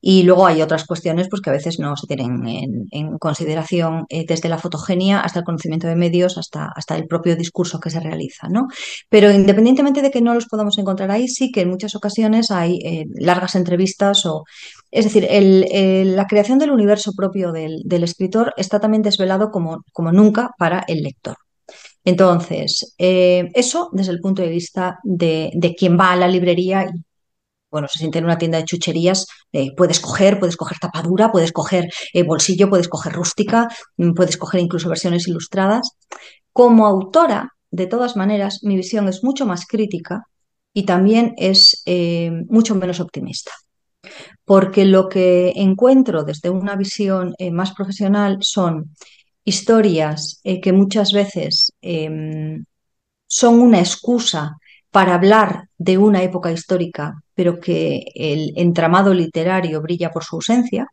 Y 0.00 0.22
luego 0.22 0.46
hay 0.46 0.62
otras 0.62 0.84
cuestiones 0.84 1.28
pues, 1.28 1.42
que 1.42 1.50
a 1.50 1.54
veces 1.54 1.78
no 1.78 1.96
se 1.96 2.06
tienen 2.06 2.86
en, 2.90 3.18
consideración 3.18 4.04
eh, 4.08 4.24
desde 4.26 4.48
la 4.48 4.58
fotogenia 4.58 5.20
hasta 5.20 5.40
el 5.40 5.44
conocimiento 5.44 5.86
de 5.86 5.96
medios, 5.96 6.38
hasta, 6.38 6.70
hasta 6.74 6.96
el 6.96 7.06
propio 7.06 7.36
discurso 7.36 7.80
que 7.80 7.90
se 7.90 8.00
realiza, 8.00 8.48
¿no? 8.48 8.68
Pero 9.08 9.30
independientemente 9.30 10.02
de 10.02 10.10
que 10.10 10.20
no 10.20 10.34
los 10.34 10.46
podamos 10.46 10.78
encontrar 10.78 11.10
ahí, 11.10 11.28
sí 11.28 11.50
que 11.50 11.62
en 11.62 11.70
muchas 11.70 11.94
ocasiones 11.94 12.50
hay 12.50 12.78
eh, 12.84 13.06
largas 13.18 13.54
entrevistas 13.54 14.26
o... 14.26 14.44
Es 14.90 15.04
decir, 15.04 15.26
el- 15.28 16.16
la 16.16 16.26
creación 16.26 16.58
del 16.58 16.70
universo 16.70 17.12
propio 17.12 17.52
del, 17.52 17.82
del 17.84 18.04
escritor 18.04 18.54
está 18.56 18.80
también 18.80 19.02
desvelado 19.02 19.50
como, 19.50 19.84
como 19.92 20.12
nunca 20.12 20.50
para 20.58 20.84
el 20.88 21.02
lector. 21.02 21.36
Entonces, 22.04 22.94
eh, 22.98 23.48
eso 23.54 23.88
desde 23.92 24.12
el 24.12 24.20
punto 24.20 24.42
de 24.42 24.48
vista 24.48 24.98
de, 25.02 25.50
de 25.54 25.74
quien 25.74 25.98
va 25.98 26.12
a 26.12 26.16
la 26.16 26.28
librería 26.28 26.88
bueno, 27.70 27.88
se 27.88 27.98
siente 27.98 28.18
en 28.18 28.24
una 28.24 28.38
tienda 28.38 28.58
de 28.58 28.64
chucherías, 28.64 29.26
eh, 29.52 29.74
puedes 29.76 30.00
coger, 30.00 30.38
puedes 30.38 30.56
coger 30.56 30.78
tapadura, 30.78 31.32
puedes 31.32 31.52
coger 31.52 31.88
eh, 32.12 32.22
bolsillo, 32.22 32.68
puedes 32.70 32.88
coger 32.88 33.12
rústica, 33.12 33.68
mm, 33.96 34.12
puedes 34.12 34.36
coger 34.36 34.60
incluso 34.60 34.88
versiones 34.88 35.28
ilustradas. 35.28 35.90
Como 36.52 36.86
autora, 36.86 37.50
de 37.70 37.86
todas 37.86 38.16
maneras, 38.16 38.60
mi 38.62 38.76
visión 38.76 39.08
es 39.08 39.22
mucho 39.24 39.46
más 39.46 39.66
crítica 39.66 40.22
y 40.72 40.84
también 40.84 41.34
es 41.36 41.82
eh, 41.86 42.30
mucho 42.48 42.74
menos 42.74 43.00
optimista. 43.00 43.52
Porque 44.44 44.84
lo 44.84 45.08
que 45.08 45.52
encuentro 45.56 46.22
desde 46.22 46.50
una 46.50 46.76
visión 46.76 47.34
más 47.52 47.72
profesional 47.72 48.38
son 48.40 48.94
historias 49.44 50.40
que 50.44 50.72
muchas 50.72 51.12
veces 51.12 51.72
em, 51.80 52.64
son 53.26 53.60
una 53.60 53.80
excusa 53.80 54.56
para 54.90 55.14
hablar 55.14 55.68
de 55.78 55.98
una 55.98 56.22
época 56.22 56.52
histórica 56.52 57.14
pero 57.36 57.60
que 57.60 58.06
el 58.14 58.54
entramado 58.56 59.14
literario 59.14 59.82
brilla 59.82 60.10
por 60.10 60.24
su 60.24 60.36
ausencia. 60.36 60.88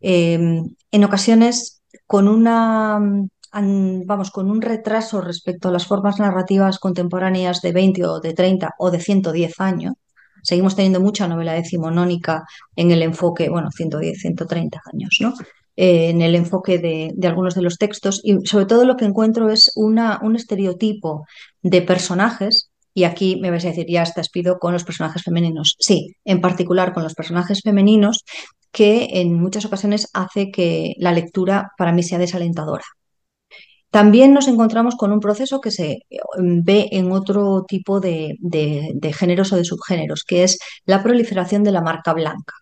Eh, 0.00 0.62
en 0.92 1.04
ocasiones 1.04 1.82
con 2.06 2.28
una, 2.28 2.98
vamos, 3.52 4.30
con 4.30 4.50
un 4.50 4.62
retraso 4.62 5.20
respecto 5.20 5.68
a 5.68 5.72
las 5.72 5.86
formas 5.86 6.18
narrativas 6.20 6.78
contemporáneas 6.78 7.60
de 7.60 7.72
20 7.72 8.06
o 8.06 8.20
de 8.20 8.32
30 8.32 8.74
o 8.78 8.90
de 8.90 9.00
110 9.00 9.60
años. 9.60 9.94
Seguimos 10.42 10.76
teniendo 10.76 11.00
mucha 11.00 11.28
novela 11.28 11.52
decimonónica 11.52 12.44
en 12.76 12.92
el 12.92 13.02
enfoque, 13.02 13.50
bueno, 13.50 13.70
110, 13.70 14.18
130 14.18 14.80
años, 14.92 15.16
¿no? 15.20 15.34
En 15.76 16.22
el 16.22 16.34
enfoque 16.34 16.78
de, 16.78 17.14
algunos 17.26 17.54
de 17.54 17.62
los 17.62 17.76
textos 17.76 18.20
y 18.22 18.46
sobre 18.46 18.66
todo 18.66 18.84
lo 18.84 18.96
que 18.96 19.04
encuentro 19.04 19.50
es 19.50 19.72
un 19.74 19.98
estereotipo 20.36 21.26
de 21.62 21.82
personajes 21.82 22.69
y 22.94 23.04
aquí 23.04 23.36
me 23.40 23.50
vais 23.50 23.64
a 23.64 23.68
decir, 23.68 23.86
ya 23.88 24.02
estás 24.02 24.28
pido 24.30 24.58
con 24.58 24.72
los 24.72 24.84
personajes 24.84 25.22
femeninos. 25.22 25.76
Sí, 25.78 26.16
en 26.24 26.40
particular 26.40 26.92
con 26.92 27.02
los 27.04 27.14
personajes 27.14 27.60
femeninos 27.62 28.24
que 28.72 29.08
en 29.20 29.34
muchas 29.34 29.64
ocasiones 29.64 30.08
hace 30.14 30.50
que 30.50 30.94
la 30.98 31.12
lectura 31.12 31.70
para 31.78 31.92
mí 31.92 32.02
sea 32.02 32.18
desalentadora. 32.18 32.84
También 33.90 34.32
nos 34.32 34.46
encontramos 34.46 34.94
con 34.96 35.10
un 35.12 35.18
proceso 35.20 35.60
que 35.60 35.72
se 35.72 35.98
mm, 36.38 36.62
ve 36.62 36.88
en 36.92 37.10
otro 37.12 37.64
tipo 37.66 37.98
de- 38.00 38.36
de 38.40 39.12
géneros 39.12 39.52
o 39.52 39.56
de 39.56 39.64
subgéneros, 39.64 40.22
que 40.24 40.44
es 40.44 40.58
la 40.84 41.02
proliferación 41.02 41.64
de 41.64 41.72
la 41.72 41.80
marca 41.82 42.12
blanca. 42.12 42.54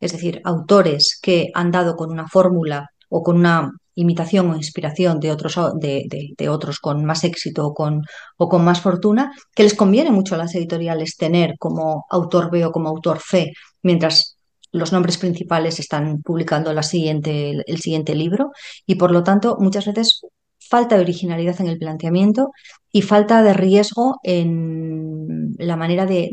Es 0.00 0.12
decir, 0.12 0.40
autores 0.44 1.18
que 1.22 1.48
han 1.54 1.70
dado 1.70 1.96
con 1.96 2.10
una 2.10 2.28
fórmula 2.28 2.88
o 3.08 3.22
con 3.22 3.36
una 3.38 3.70
imitación 3.94 4.50
o 4.50 4.56
inspiración 4.56 5.20
de 5.20 5.30
otros, 5.30 5.56
de, 5.76 6.48
otros 6.48 6.78
con 6.80 7.04
más 7.04 7.24
éxito 7.24 7.66
o 7.66 7.74
con, 7.74 8.02
o 8.36 8.48
con 8.48 8.64
más 8.64 8.80
fortuna, 8.80 9.32
que 9.54 9.62
les 9.62 9.74
conviene 9.74 10.10
mucho 10.10 10.34
a 10.34 10.38
las 10.38 10.54
editoriales 10.54 11.16
tener 11.16 11.54
como 11.58 12.04
autor 12.10 12.50
B 12.50 12.64
o 12.64 12.72
como 12.72 12.88
autor 12.88 13.18
C, 13.20 13.52
mientras 13.82 14.36
los 14.72 14.92
nombres 14.92 15.18
principales 15.18 15.78
están 15.78 16.20
publicando 16.22 16.72
la 16.72 16.82
siguiente, 16.82 17.62
el 17.66 17.80
siguiente 17.80 18.14
libro 18.14 18.50
y 18.86 18.96
por 18.96 19.12
lo 19.12 19.22
tanto 19.22 19.56
muchas 19.60 19.86
veces 19.86 20.22
falta 20.58 20.96
de 20.96 21.02
originalidad 21.02 21.60
en 21.60 21.68
el 21.68 21.78
planteamiento 21.78 22.50
y 22.90 23.02
falta 23.02 23.42
de 23.42 23.52
riesgo 23.54 24.16
en 24.22 25.54
la 25.58 25.76
manera 25.76 26.06
de- 26.06 26.30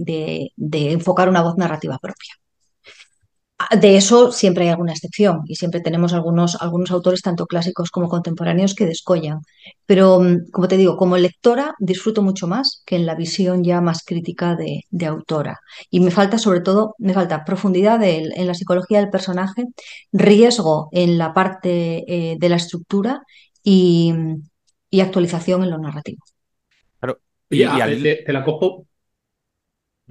de 0.55 0.91
enfocar 0.91 1.29
una 1.29 1.43
voz 1.43 1.57
narrativa 1.57 1.99
propia. 2.01 2.33
De 3.79 3.95
eso 3.95 4.33
siempre 4.33 4.65
hay 4.65 4.69
alguna 4.71 4.91
excepción 4.91 5.41
y 5.45 5.55
siempre 5.55 5.79
tenemos 5.79 6.11
algunos, 6.13 6.55
algunos 6.61 6.91
autores, 6.91 7.21
tanto 7.21 7.45
clásicos 7.47 7.89
como 7.89 8.09
contemporáneos, 8.09 8.75
que 8.75 8.85
descollan. 8.85 9.39
Pero, 9.85 10.19
mm, 10.19 10.49
como 10.51 10.67
te 10.67 10.75
digo, 10.75 10.97
como 10.97 11.15
lectora 11.17 11.73
disfruto 11.79 12.21
mucho 12.21 12.47
más 12.47 12.83
que 12.85 12.97
en 12.97 13.05
la 13.05 13.15
visión 13.15 13.63
ya 13.63 13.79
más 13.79 14.03
crítica 14.05 14.55
de, 14.55 14.81
de 14.89 15.05
autora. 15.05 15.59
Y 15.89 16.01
me 16.01 16.11
falta, 16.11 16.37
sobre 16.37 16.59
todo, 16.61 16.95
me 16.97 17.13
falta 17.13 17.45
profundidad 17.45 18.03
en 18.03 18.45
la 18.47 18.53
psicología 18.55 18.99
del 18.99 19.09
personaje, 19.09 19.65
riesgo 20.11 20.89
en 20.91 21.17
la 21.17 21.33
parte 21.33 22.03
eh, 22.33 22.37
de 22.39 22.49
la 22.49 22.57
estructura 22.57 23.21
y, 23.63 24.13
y 24.89 24.99
actualización 25.01 25.63
en 25.63 25.69
lo 25.71 25.77
narrativo. 25.77 26.23
Claro. 26.99 27.19
Y, 27.49 27.59
y 27.59 27.63
a- 27.63 27.75
al- 27.75 28.01
te, 28.03 28.15
te 28.25 28.33
la 28.33 28.43
cojo. 28.43 28.85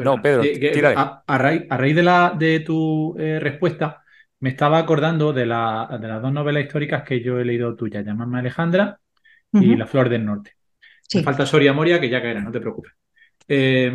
No, 0.05 0.21
Pedro, 0.23 0.43
Eh, 0.45 0.71
tírale. 0.73 0.95
a, 0.97 1.23
a 1.27 1.39
raíz, 1.39 1.63
a 1.71 1.77
raíz 1.77 1.97
de, 1.97 2.03
la, 2.03 2.35
de 2.39 2.61
tu 2.61 3.17
eh, 3.19 3.39
respuesta, 3.41 4.03
me 4.41 4.51
estaba 4.51 4.79
acordando 4.79 5.33
de, 5.33 5.47
la- 5.47 5.99
de 6.01 6.09
las 6.09 6.23
dos 6.23 6.33
novelas 6.33 6.65
históricas 6.65 7.03
que 7.03 7.21
yo 7.23 7.39
he 7.39 7.45
leído 7.45 7.75
tuyas, 7.77 8.05
Llamarme 8.05 8.39
Alejandra 8.39 8.99
y. 9.53 9.77
La 9.77 9.87
Flor 9.87 10.09
del 10.09 10.25
Norte. 10.25 10.53
Me 11.13 11.21
Sí. 11.21 11.23
falta 11.23 11.45
Soria 11.47 11.73
Moria, 11.73 12.01
que 12.01 12.09
ya 12.09 12.23
caerá, 12.23 12.41
no 12.41 12.53
te 12.53 12.61
preocupes. 12.61 12.93
Eh, 13.49 13.93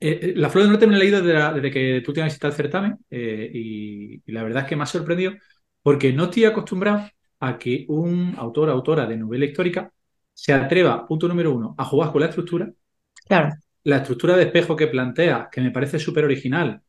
eh, 0.00 0.32
La 0.36 0.48
Flor 0.50 0.64
del 0.64 0.72
Norte 0.72 0.86
me 0.86 0.92
la 0.92 0.98
he 0.98 1.00
leído 1.02 1.20
desde, 1.22 1.38
la- 1.38 1.52
desde 1.52 1.70
que 1.70 2.02
tú 2.04 2.12
te 2.12 2.22
visitado 2.22 2.50
el 2.52 2.56
certamen 2.56 2.98
eh, 3.10 3.50
y, 3.52 4.22
y 4.24 4.32
la 4.32 4.42
verdad 4.42 4.62
es 4.64 4.68
que 4.68 4.76
me 4.76 4.82
ha 4.84 4.86
sorprendido 4.86 5.32
porque 5.82 6.12
no 6.12 6.24
estoy 6.24 6.44
acostumbrado 6.44 7.08
a 7.40 7.58
que 7.58 7.84
un 7.88 8.34
autor 8.36 8.68
o 8.68 8.72
autora 8.72 9.06
de 9.06 9.16
novela 9.16 9.44
histórica 9.46 9.92
se 10.34 10.52
atreva, 10.52 11.06
punto 11.06 11.28
número 11.28 11.52
uno, 11.54 11.74
a 11.78 11.84
jugar 11.84 12.12
con 12.12 12.20
la 12.20 12.28
estructura 12.28 12.70
Claro. 13.26 13.54
La 13.84 13.98
estructura 13.98 14.36
de 14.36 14.44
espejo 14.44 14.76
que 14.76 14.86
plantea, 14.88 15.48
que 15.50 15.60
me 15.60 15.70
parece 15.70 15.98
súper 15.98 16.24
original 16.24 16.82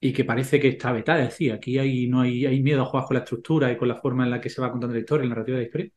y 0.00 0.12
que 0.12 0.24
parece 0.24 0.60
que 0.60 0.68
está 0.68 0.92
vetada, 0.92 1.22
es 1.22 1.30
decir, 1.30 1.52
aquí 1.52 1.78
hay, 1.78 2.06
no 2.08 2.20
hay, 2.20 2.46
hay 2.46 2.62
miedo 2.62 2.82
a 2.82 2.86
jugar 2.86 3.06
con 3.06 3.14
la 3.14 3.20
estructura 3.20 3.72
y 3.72 3.76
con 3.76 3.88
la 3.88 3.96
forma 3.96 4.24
en 4.24 4.30
la 4.30 4.40
que 4.40 4.50
se 4.50 4.60
va 4.60 4.70
contando 4.70 4.94
la 4.94 5.00
historia, 5.00 5.24
la 5.24 5.30
narrativa 5.30 5.56
de 5.58 5.62
la 5.62 5.66
historia. 5.66 5.90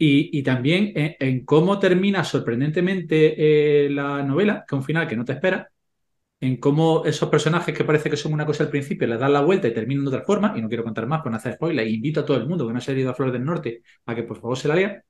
Y, 0.00 0.38
y 0.38 0.42
también 0.42 0.92
en, 0.94 1.44
cómo 1.44 1.78
termina 1.78 2.24
sorprendentemente 2.24 3.86
eh, 3.86 3.90
la 3.90 4.22
novela, 4.22 4.64
que 4.68 4.76
es 4.76 4.78
un 4.78 4.84
final 4.84 5.08
que 5.08 5.16
no 5.16 5.24
te 5.24 5.32
esperas, 5.32 5.66
en 6.40 6.56
cómo 6.58 7.04
esos 7.04 7.28
personajes 7.28 7.76
que 7.76 7.84
parece 7.84 8.10
que 8.10 8.16
son 8.16 8.32
una 8.32 8.46
cosa 8.46 8.64
al 8.64 8.70
principio 8.70 9.08
les 9.08 9.18
dan 9.18 9.32
la 9.32 9.40
vuelta 9.40 9.68
y 9.68 9.74
terminan 9.74 10.04
de 10.04 10.10
otra 10.10 10.22
forma, 10.22 10.54
y 10.56 10.62
no 10.62 10.68
quiero 10.68 10.84
contar 10.84 11.06
más 11.06 11.20
por 11.22 11.32
no 11.32 11.38
hacer 11.38 11.54
spoiler, 11.54 11.86
e 11.86 11.90
invito 11.90 12.20
a 12.20 12.24
todo 12.24 12.36
el 12.36 12.46
mundo 12.48 12.66
que 12.66 12.74
no 12.74 12.80
se 12.80 12.92
ha 12.92 12.94
leído 12.94 13.10
a 13.10 13.14
Flores 13.14 13.32
del 13.32 13.44
Norte 13.44 13.82
a 14.06 14.14
que 14.14 14.22
por 14.22 14.40
favor 14.40 14.56
se 14.56 14.68
la 14.68 14.74
lea, 14.76 15.02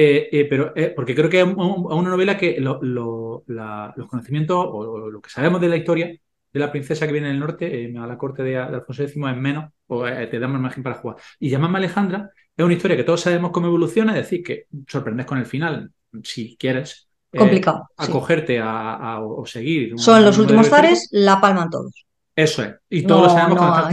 eh, 0.00 0.28
eh, 0.32 0.46
pero 0.48 0.72
eh, 0.76 0.92
porque 0.94 1.14
creo 1.14 1.28
que 1.30 1.40
es 1.40 1.44
un- 1.46 1.58
un- 1.60 1.92
una 1.92 2.10
novela 2.10 2.36
que 2.38 2.60
lo- 2.60 2.80
lo- 2.82 3.44
la- 3.48 3.92
los 3.96 4.08
conocimientos 4.08 4.56
o, 4.58 4.70
o 4.78 5.10
lo 5.10 5.20
que 5.20 5.30
sabemos 5.30 5.60
de 5.60 5.68
la 5.68 5.76
historia 5.76 6.06
de 6.52 6.60
la 6.60 6.70
princesa 6.72 7.06
que 7.06 7.12
viene 7.12 7.28
del 7.28 7.38
norte 7.40 7.66
eh, 7.84 7.94
a 7.98 8.06
la 8.06 8.16
corte 8.18 8.42
de, 8.42 8.50
de 8.52 8.58
Alfonso 8.58 9.02
X 9.02 9.16
es 9.16 9.36
menos, 9.36 9.70
o 9.86 10.06
eh, 10.06 10.26
te 10.28 10.38
damos 10.38 10.60
margen 10.60 10.82
para 10.82 10.96
jugar. 10.96 11.16
Y 11.38 11.50
llamarme 11.50 11.78
Alejandra 11.78 12.30
es 12.56 12.64
una 12.64 12.74
historia 12.74 12.96
que 12.96 13.04
todos 13.04 13.20
sabemos 13.20 13.50
cómo 13.50 13.66
evoluciona, 13.66 14.12
es 14.12 14.24
decir, 14.24 14.42
que 14.42 14.66
sorprendes 14.86 15.26
con 15.26 15.38
el 15.38 15.46
final, 15.46 15.92
si 16.22 16.56
quieres. 16.56 17.08
eh, 17.32 17.38
Complicado, 17.38 17.86
sí. 17.98 18.04
acogerte 18.10 18.58
a, 18.60 18.94
a- 18.94 19.20
o 19.22 19.44
seguir. 19.46 19.92
Son 19.98 20.24
los 20.24 20.38
últimos 20.38 20.68
zares, 20.68 21.08
la 21.12 21.40
palman 21.40 21.68
todos. 21.70 21.92
Eso 22.38 22.62
es. 22.62 22.74
Y 22.88 23.02
No, 23.02 23.08
todos 23.08 23.22
lo 23.24 23.28
sabemos 23.30 23.60
no 23.60 23.88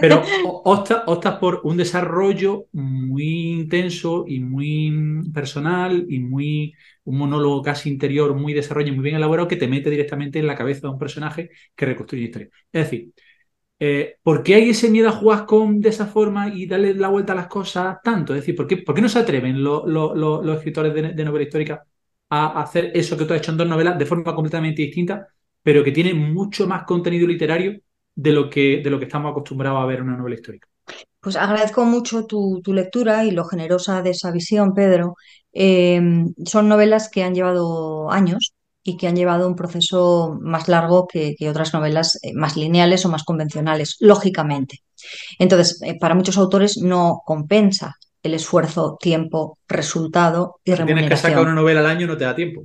Pero 0.00 0.22
optas 0.64 1.02
optas 1.06 1.38
por 1.38 1.60
un 1.64 1.76
desarrollo 1.76 2.66
muy 2.72 3.50
intenso 3.60 4.24
y 4.26 4.40
muy 4.40 5.30
personal 5.32 6.06
y 6.08 6.18
muy 6.20 6.74
un 7.04 7.18
monólogo 7.18 7.62
casi 7.62 7.90
interior 7.90 8.34
muy 8.34 8.54
desarrollado 8.54 8.92
y 8.94 8.96
muy 8.96 9.04
bien 9.04 9.16
elaborado 9.16 9.46
que 9.48 9.56
te 9.56 9.68
mete 9.68 9.90
directamente 9.90 10.38
en 10.38 10.46
la 10.46 10.54
cabeza 10.56 10.82
de 10.82 10.88
un 10.94 10.98
personaje 10.98 11.50
que 11.76 11.86
reconstruye 11.86 12.24
historia. 12.24 12.48
Es 12.72 12.84
decir, 12.90 13.12
eh, 13.80 14.16
¿por 14.22 14.42
qué 14.42 14.54
hay 14.54 14.70
ese 14.70 14.90
miedo 14.90 15.08
a 15.08 15.12
jugar 15.12 15.46
con 15.46 15.80
de 15.80 15.88
esa 15.88 16.06
forma 16.06 16.48
y 16.54 16.66
darle 16.66 16.94
la 16.94 17.08
vuelta 17.08 17.32
a 17.32 17.36
las 17.36 17.48
cosas 17.48 17.98
tanto? 18.02 18.34
Es 18.34 18.40
decir, 18.42 18.54
¿por 18.56 18.66
qué, 18.66 18.78
por 18.78 18.94
qué 18.94 19.02
no 19.02 19.08
se 19.08 19.18
atreven 19.18 19.62
lo- 19.62 19.86
lo- 19.86 20.14
lo- 20.14 20.42
los 20.42 20.56
escritores 20.58 20.94
de, 20.94 21.02
de 21.14 21.24
novela 21.24 21.44
histórica 21.44 21.84
a 22.30 22.62
hacer 22.62 22.92
eso 22.94 23.16
que 23.18 23.24
tú 23.24 23.34
has 23.34 23.40
hecho 23.40 23.50
en 23.52 23.58
dos 23.58 23.68
novelas 23.68 23.98
de 23.98 24.06
forma 24.06 24.34
completamente 24.34 24.82
distinta, 24.82 25.26
pero 25.62 25.84
que 25.84 25.92
tiene 25.92 26.14
mucho 26.14 26.66
más 26.66 26.84
contenido 26.84 27.26
literario 27.26 27.78
de 28.14 28.32
lo 28.32 28.50
que, 28.50 28.80
de 28.82 28.90
lo 28.90 28.98
que 28.98 29.06
estamos 29.06 29.30
acostumbrados 29.30 29.82
a 29.82 29.86
ver 29.86 29.98
en 30.00 30.04
una 30.08 30.16
novela 30.16 30.34
histórica? 30.36 30.68
Pues 31.20 31.36
agradezco 31.36 31.84
mucho 31.84 32.26
tu, 32.26 32.60
tu 32.62 32.72
lectura 32.72 33.24
y 33.24 33.30
lo 33.30 33.44
generosa 33.44 34.02
de 34.02 34.10
esa 34.10 34.30
visión, 34.32 34.74
Pedro. 34.74 35.14
Eh, 35.52 36.00
son 36.44 36.68
novelas 36.68 37.08
que 37.10 37.22
han 37.22 37.34
llevado 37.34 38.10
años 38.10 38.52
y 38.82 38.96
que 38.96 39.06
han 39.06 39.14
llevado 39.14 39.46
un 39.46 39.54
proceso 39.54 40.36
más 40.40 40.66
largo 40.68 41.06
que, 41.06 41.36
que 41.38 41.48
otras 41.48 41.72
novelas 41.72 42.18
eh, 42.22 42.32
más 42.34 42.56
lineales 42.56 43.06
o 43.06 43.08
más 43.08 43.22
convencionales, 43.22 43.96
lógicamente. 44.00 44.78
Entonces, 45.38 45.80
eh, 45.82 45.98
para 45.98 46.14
muchos 46.14 46.36
autores 46.38 46.78
no 46.78 47.22
compensa 47.24 47.94
el 48.22 48.34
esfuerzo, 48.34 48.96
tiempo, 49.00 49.58
resultado 49.68 50.56
y 50.64 50.72
Si 50.72 50.82
tienes 50.84 51.06
que 51.08 51.16
sacar 51.16 51.38
remuneración. 51.38 51.42
una 51.42 51.54
novela 51.54 51.80
al 51.80 51.86
año, 51.86 52.06
no 52.08 52.16
te 52.16 52.24
da 52.24 52.34
tiempo. 52.34 52.64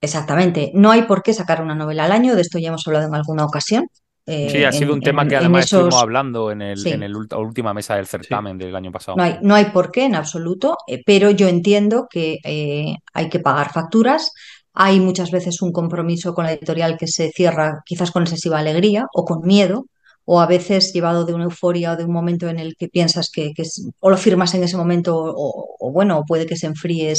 Exactamente. 0.00 0.70
No 0.74 0.90
hay 0.90 1.02
por 1.02 1.22
qué 1.22 1.34
sacar 1.34 1.62
una 1.62 1.74
novela 1.74 2.04
al 2.04 2.12
año, 2.12 2.34
de 2.34 2.42
esto 2.42 2.58
ya 2.58 2.68
hemos 2.68 2.86
hablado 2.86 3.06
en 3.08 3.14
alguna 3.14 3.44
ocasión. 3.44 3.86
eh, 4.26 4.48
Sí, 4.50 4.62
ha 4.64 4.70
sido 4.70 4.90
en- 4.92 4.98
un 4.98 5.00
tema 5.00 5.22
en- 5.22 5.28
que 5.28 5.36
además 5.36 5.64
estuvimos 5.64 6.00
hablando 6.00 6.52
en 6.52 6.62
el, 6.62 6.76
Sí. 6.78 6.90
en 6.90 7.02
el 7.02 7.14
ult- 7.16 7.36
última 7.36 7.74
mesa 7.74 7.96
del 7.96 8.06
certamen 8.06 8.58
del 8.58 8.76
año 8.76 8.92
pasado. 8.92 9.16
No 9.16 9.24
hay, 9.24 9.38
no 9.42 9.54
hay 9.56 9.64
por 9.66 9.90
qué 9.90 10.04
en 10.04 10.14
absoluto, 10.14 10.76
eh, 10.86 11.00
pero 11.04 11.30
yo 11.30 11.48
entiendo 11.48 12.06
que 12.08 12.36
eh, 12.44 12.94
hay 13.12 13.28
que 13.28 13.40
pagar 13.40 13.72
facturas. 13.72 14.30
Hay 14.74 15.00
muchas 15.00 15.32
veces 15.32 15.62
un 15.62 15.72
compromiso 15.72 16.32
con 16.32 16.44
la 16.44 16.52
editorial 16.52 16.96
que 16.96 17.08
se 17.08 17.30
cierra 17.30 17.80
quizás 17.84 18.12
con 18.12 18.22
excesiva 18.22 18.58
alegría 18.60 19.06
o 19.12 19.24
con 19.24 19.40
miedo, 19.44 19.86
o 20.32 20.40
a 20.40 20.46
veces 20.46 20.92
llevado 20.94 21.24
de 21.24 21.34
una 21.34 21.44
euforia 21.50 21.92
o 21.92 21.96
de 21.96 22.04
un 22.08 22.12
momento 22.12 22.48
en 22.48 22.58
el 22.64 22.70
que 22.78 22.88
piensas 22.88 23.30
que, 23.34 23.52
es- 23.56 23.88
o 24.00 24.10
lo 24.10 24.16
firmas 24.16 24.54
en 24.54 24.62
ese 24.64 24.76
momento 24.76 25.10
o, 25.16 25.90
bueno, 25.92 26.22
puede 26.28 26.46
que 26.46 26.56
se 26.56 26.66
enfríe 26.68 27.12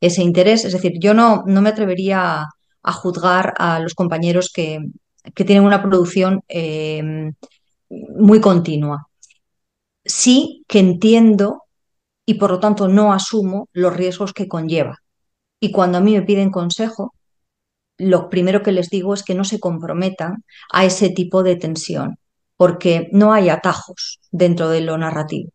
ese 0.00 0.22
interés. 0.22 0.64
Es 0.64 0.72
decir, 0.72 0.92
yo 1.00 1.14
no, 1.14 1.44
no 1.46 1.60
me 1.62 1.68
atrevería 1.70 2.44
a, 2.82 2.92
juzgar 2.92 3.54
a 3.58 3.78
los 3.80 3.94
compañeros 3.94 4.50
que, 4.54 4.78
que 5.34 5.44
tienen 5.44 5.64
una 5.64 5.82
producción 5.82 6.40
eh, 6.48 7.02
muy 8.28 8.40
continua 8.40 9.06
sí 10.04 10.64
que 10.68 10.78
entiendo 10.80 11.62
y 12.26 12.34
por 12.34 12.50
lo 12.52 12.60
tanto 12.60 12.88
no 12.88 13.12
asumo 13.12 13.68
los 13.72 13.96
riesgos 13.96 14.32
que 14.32 14.48
conlleva. 14.48 14.98
Y 15.60 15.72
cuando 15.72 15.98
a 15.98 16.00
mí 16.02 16.14
me 16.14 16.22
piden 16.22 16.50
consejo, 16.50 17.14
lo 17.98 18.30
primero 18.30 18.62
que 18.62 18.72
les 18.72 18.90
digo 18.90 19.14
es 19.14 19.24
que 19.24 19.34
no 19.34 19.44
se 19.44 19.60
comprometan 19.60 20.44
a 20.72 20.84
ese 20.84 21.10
tipo 21.10 21.42
de 21.42 21.56
tensión, 21.56 22.18
porque 22.62 23.08
no 23.10 23.32
hay 23.32 23.48
atajos 23.48 24.20
dentro 24.30 24.68
de 24.68 24.82
lo 24.82 24.96
narrativo. 24.96 25.50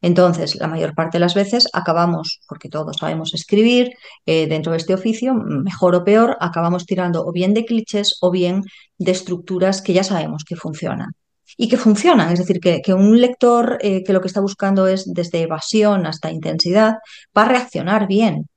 Entonces, 0.00 0.56
la 0.56 0.66
mayor 0.66 0.92
parte 0.92 1.18
de 1.18 1.20
las 1.20 1.36
veces 1.36 1.68
acabamos, 1.72 2.40
porque 2.48 2.68
todos 2.68 2.96
sabemos 2.98 3.32
escribir 3.32 3.92
eh, 4.26 4.48
dentro 4.48 4.72
de 4.72 4.78
este 4.78 4.92
oficio, 4.92 5.34
mejor 5.34 5.94
o 5.94 6.02
peor, 6.02 6.36
acabamos 6.40 6.84
tirando 6.84 7.24
o 7.24 7.30
bien 7.30 7.54
de 7.54 7.64
clichés 7.64 8.18
o 8.20 8.32
bien 8.32 8.64
de 8.98 9.12
estructuras 9.12 9.82
que 9.82 9.92
ya 9.92 10.02
sabemos 10.02 10.42
que 10.42 10.56
funcionan. 10.56 11.12
Y 11.56 11.68
que 11.68 11.76
funcionan, 11.76 12.32
es 12.32 12.40
decir, 12.40 12.58
que, 12.58 12.92
un 12.92 13.20
lector 13.20 13.78
eh, 13.80 14.02
que 14.02 14.12
lo 14.12 14.20
que 14.20 14.26
está 14.26 14.40
buscando 14.40 14.88
es 14.88 15.04
desde 15.06 15.42
evasión 15.42 16.06
hasta 16.06 16.32
intensidad, 16.32 16.94
va 17.38 17.42
a 17.42 17.48
reaccionar 17.50 18.08
bien. 18.08 18.48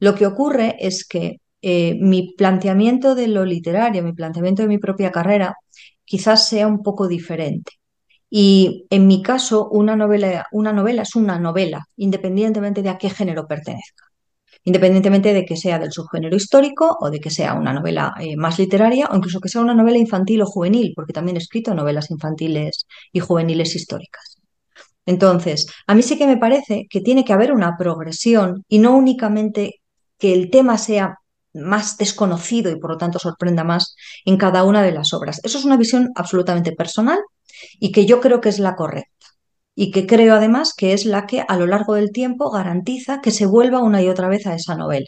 Lo 0.00 0.16
que 0.16 0.26
ocurre 0.26 0.74
es 0.80 1.06
que 1.06 1.36
eh, 1.62 1.94
mi 2.00 2.34
planteamiento 2.36 3.14
de 3.14 3.28
lo 3.28 3.44
literario, 3.44 4.02
mi 4.02 4.14
planteamiento 4.14 4.62
de 4.62 4.68
mi 4.68 4.78
propia 4.78 5.12
carrera, 5.12 5.54
quizás 6.10 6.48
sea 6.48 6.66
un 6.66 6.82
poco 6.82 7.06
diferente. 7.06 7.70
Y 8.28 8.86
en 8.90 9.06
mi 9.06 9.22
caso, 9.22 9.68
una 9.70 9.94
novela, 9.94 10.46
una 10.50 10.72
novela 10.72 11.02
es 11.02 11.14
una 11.14 11.38
novela, 11.38 11.84
independientemente 11.96 12.82
de 12.82 12.88
a 12.88 12.98
qué 12.98 13.10
género 13.10 13.46
pertenezca. 13.46 14.04
Independientemente 14.64 15.32
de 15.32 15.44
que 15.44 15.56
sea 15.56 15.78
del 15.78 15.92
subgénero 15.92 16.36
histórico 16.36 16.96
o 17.00 17.10
de 17.10 17.20
que 17.20 17.30
sea 17.30 17.54
una 17.54 17.72
novela 17.72 18.12
eh, 18.18 18.36
más 18.36 18.58
literaria 18.58 19.08
o 19.12 19.16
incluso 19.16 19.38
que 19.38 19.48
sea 19.48 19.60
una 19.60 19.74
novela 19.74 19.98
infantil 19.98 20.42
o 20.42 20.46
juvenil, 20.46 20.92
porque 20.96 21.12
también 21.12 21.36
he 21.36 21.38
escrito 21.38 21.74
novelas 21.74 22.10
infantiles 22.10 22.86
y 23.12 23.20
juveniles 23.20 23.76
históricas. 23.76 24.38
Entonces, 25.06 25.66
a 25.86 25.94
mí 25.94 26.02
sí 26.02 26.18
que 26.18 26.26
me 26.26 26.38
parece 26.38 26.86
que 26.90 27.00
tiene 27.00 27.24
que 27.24 27.32
haber 27.32 27.52
una 27.52 27.76
progresión 27.78 28.64
y 28.68 28.80
no 28.80 28.96
únicamente 28.96 29.76
que 30.18 30.32
el 30.34 30.50
tema 30.50 30.76
sea 30.76 31.18
más 31.54 31.96
desconocido 31.96 32.70
y 32.70 32.78
por 32.78 32.90
lo 32.90 32.98
tanto 32.98 33.18
sorprenda 33.18 33.64
más 33.64 33.94
en 34.24 34.36
cada 34.36 34.64
una 34.64 34.82
de 34.82 34.92
las 34.92 35.12
obras. 35.12 35.40
Eso 35.44 35.58
es 35.58 35.64
una 35.64 35.76
visión 35.76 36.10
absolutamente 36.14 36.72
personal 36.72 37.18
y 37.78 37.92
que 37.92 38.06
yo 38.06 38.20
creo 38.20 38.40
que 38.40 38.48
es 38.48 38.58
la 38.58 38.76
correcta. 38.76 39.10
Y 39.74 39.90
que 39.92 40.06
creo 40.06 40.34
además 40.34 40.74
que 40.76 40.92
es 40.92 41.06
la 41.06 41.26
que 41.26 41.44
a 41.46 41.56
lo 41.56 41.66
largo 41.66 41.94
del 41.94 42.12
tiempo 42.12 42.50
garantiza 42.50 43.20
que 43.20 43.30
se 43.30 43.46
vuelva 43.46 43.82
una 43.82 44.02
y 44.02 44.08
otra 44.08 44.28
vez 44.28 44.46
a 44.46 44.54
esa 44.54 44.76
novela. 44.76 45.06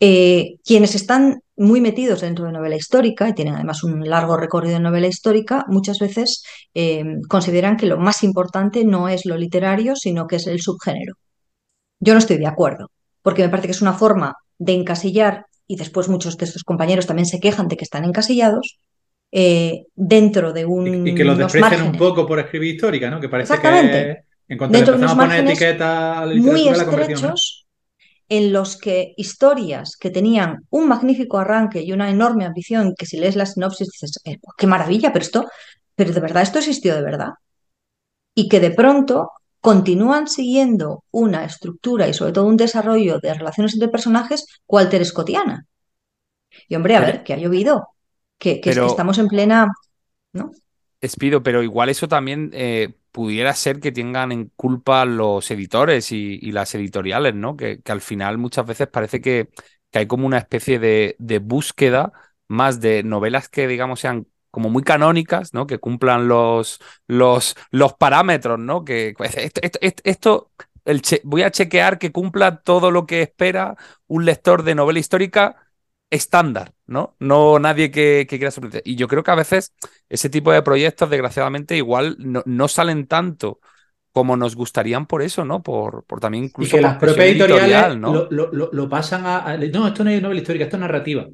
Eh, 0.00 0.56
quienes 0.64 0.94
están 0.94 1.40
muy 1.56 1.80
metidos 1.80 2.20
dentro 2.20 2.44
de 2.46 2.52
novela 2.52 2.76
histórica 2.76 3.28
y 3.28 3.32
tienen 3.32 3.54
además 3.54 3.84
un 3.84 4.08
largo 4.08 4.36
recorrido 4.36 4.76
en 4.76 4.82
novela 4.82 5.06
histórica, 5.06 5.64
muchas 5.68 5.98
veces 5.98 6.42
eh, 6.74 7.04
consideran 7.28 7.76
que 7.76 7.86
lo 7.86 7.98
más 7.98 8.22
importante 8.22 8.84
no 8.84 9.08
es 9.08 9.24
lo 9.24 9.36
literario, 9.36 9.96
sino 9.96 10.26
que 10.26 10.36
es 10.36 10.46
el 10.46 10.60
subgénero. 10.60 11.14
Yo 12.00 12.12
no 12.14 12.18
estoy 12.18 12.38
de 12.38 12.46
acuerdo, 12.46 12.90
porque 13.22 13.42
me 13.42 13.48
parece 13.48 13.68
que 13.68 13.72
es 13.72 13.82
una 13.82 13.94
forma 13.94 14.34
de 14.64 14.72
encasillar, 14.72 15.46
y 15.66 15.76
después 15.76 16.08
muchos 16.08 16.36
de 16.36 16.44
estos 16.44 16.64
compañeros 16.64 17.06
también 17.06 17.26
se 17.26 17.40
quejan 17.40 17.68
de 17.68 17.76
que 17.76 17.84
están 17.84 18.04
encasillados, 18.04 18.78
eh, 19.32 19.86
dentro 19.94 20.52
de 20.52 20.64
un. 20.64 21.06
Y, 21.06 21.14
que 21.14 21.24
los 21.24 21.36
unos 21.36 21.52
desprecian 21.52 21.86
un 21.88 21.98
poco 21.98 22.26
por 22.26 22.38
escribir 22.38 22.74
histórica, 22.74 23.10
¿no? 23.10 23.20
Que 23.20 23.28
parece 23.28 23.54
Exactamente. 23.54 23.98
que 24.46 24.52
en 24.52 24.58
cuanto 24.58 24.76
Dentro 24.76 24.94
de 24.94 25.00
empezamos 25.00 25.22
a 25.22 25.26
unos 25.26 25.36
poner 25.36 25.52
etiqueta 25.52 26.20
a 26.20 26.26
la 26.26 26.34
muy 26.34 26.68
estrechos 26.68 27.66
en 28.28 28.52
los 28.52 28.78
que 28.78 29.12
historias 29.16 29.96
que 29.96 30.10
tenían 30.10 30.64
un 30.70 30.88
magnífico 30.88 31.38
arranque 31.38 31.82
y 31.82 31.92
una 31.92 32.10
enorme 32.10 32.44
ambición, 32.44 32.94
que 32.96 33.06
si 33.06 33.18
lees 33.18 33.36
la 33.36 33.46
sinopsis 33.46 33.88
dices, 33.90 34.20
"Eh, 34.24 34.38
qué 34.56 34.66
maravilla, 34.66 35.12
pero 35.12 35.24
esto, 35.24 35.46
pero 35.94 36.12
de 36.12 36.20
verdad 36.20 36.42
esto 36.42 36.58
existió 36.58 36.94
de 36.94 37.02
verdad. 37.02 37.30
Y 38.34 38.48
que 38.48 38.60
de 38.60 38.70
pronto 38.70 39.30
continúan 39.68 40.28
siguiendo 40.28 41.04
una 41.10 41.44
estructura 41.44 42.08
y 42.08 42.14
sobre 42.14 42.32
todo 42.32 42.46
un 42.46 42.58
desarrollo 42.64 43.18
de 43.20 43.34
relaciones 43.34 43.74
entre 43.74 43.88
personajes 43.96 44.46
cualter 44.66 45.04
scotiana. 45.06 45.66
Y 46.68 46.74
hombre, 46.76 46.96
a 46.96 47.00
ver, 47.00 47.24
que 47.24 47.32
ha 47.34 47.38
llovido, 47.38 47.88
que, 48.38 48.60
que 48.60 48.70
es 48.70 48.76
que 48.76 48.80
pero- 48.80 48.86
estamos 48.86 49.18
en 49.18 49.28
plena, 49.28 49.68
¿no? 50.32 50.50
Pero 51.42 51.62
igual 51.62 51.88
eso 51.90 52.08
también 52.08 52.50
eh, 52.54 52.94
pudiera 53.12 53.52
ser 53.54 53.80
que 53.80 53.92
tengan 53.92 54.32
en 54.32 54.50
culpa 54.56 55.04
los 55.04 55.50
editores 55.50 56.10
y, 56.12 56.38
y 56.40 56.52
las 56.52 56.74
editoriales, 56.74 57.34
¿no? 57.34 57.56
Que, 57.56 57.80
que 57.82 57.92
al 57.92 58.00
final 58.00 58.38
muchas 58.38 58.66
veces 58.66 58.88
parece 58.88 59.20
que, 59.20 59.50
que 59.90 59.98
hay 60.00 60.06
como 60.06 60.26
una 60.26 60.38
especie 60.38 60.78
de, 60.78 61.16
de 61.18 61.38
búsqueda 61.40 62.12
más 62.48 62.80
de 62.80 63.02
novelas 63.02 63.48
que, 63.48 63.66
digamos, 63.68 64.00
sean 64.00 64.26
como 64.54 64.70
muy 64.70 64.82
canónicas, 64.84 65.52
¿no? 65.54 65.66
Que 65.66 65.78
cumplan 65.78 66.28
los, 66.28 66.80
los, 67.08 67.56
los 67.70 67.94
parámetros, 67.94 68.58
¿no? 68.58 68.84
Que 68.84 69.14
pues, 69.18 69.36
esto, 69.36 69.60
esto, 69.62 70.02
esto- 70.04 70.50
el 70.86 71.02
che- 71.02 71.20
voy 71.24 71.42
a 71.42 71.50
chequear 71.50 71.98
que 71.98 72.12
cumpla 72.12 72.60
todo 72.62 72.90
lo 72.90 73.06
que 73.06 73.22
espera 73.22 73.76
un 74.06 74.24
lector 74.24 74.62
de 74.64 74.74
novela 74.74 74.98
histórica 75.00 75.56
estándar, 76.10 76.72
¿no? 76.86 77.16
No 77.18 77.58
nadie 77.58 77.90
que, 77.90 78.26
que 78.28 78.38
quiera 78.38 78.50
sorprender. 78.50 78.82
Y 78.84 78.96
yo 78.96 79.08
creo 79.08 79.22
que 79.24 79.30
a 79.32 79.34
veces 79.34 79.74
ese 80.08 80.30
tipo 80.30 80.52
de 80.52 80.62
proyectos, 80.62 81.10
desgraciadamente, 81.10 81.76
igual 81.76 82.16
no, 82.20 82.42
no 82.46 82.68
salen 82.68 83.06
tanto 83.06 83.60
como 84.12 84.36
nos 84.36 84.54
gustarían 84.56 85.06
por 85.06 85.22
eso, 85.22 85.44
¿no? 85.44 85.62
Por, 85.62 86.04
por 86.04 86.20
también 86.20 86.44
Y 86.56 86.68
incluso 86.68 86.68
que 86.68 86.80
por 86.80 86.82
las 86.82 86.96
propias 86.98 87.28
editoriales 87.28 87.88
editorial, 87.88 88.00
¿no? 88.00 88.28
lo, 88.30 88.50
lo- 88.52 88.70
lo- 88.72 88.88
pasan 88.88 89.26
a, 89.26 89.38
a- 89.50 89.56
No, 89.58 89.86
esto 89.88 90.04
no 90.04 90.10
es 90.10 90.22
novela 90.22 90.40
histórica, 90.40 90.64
esto 90.64 90.76
es 90.76 90.80
narrativa. 90.80 91.26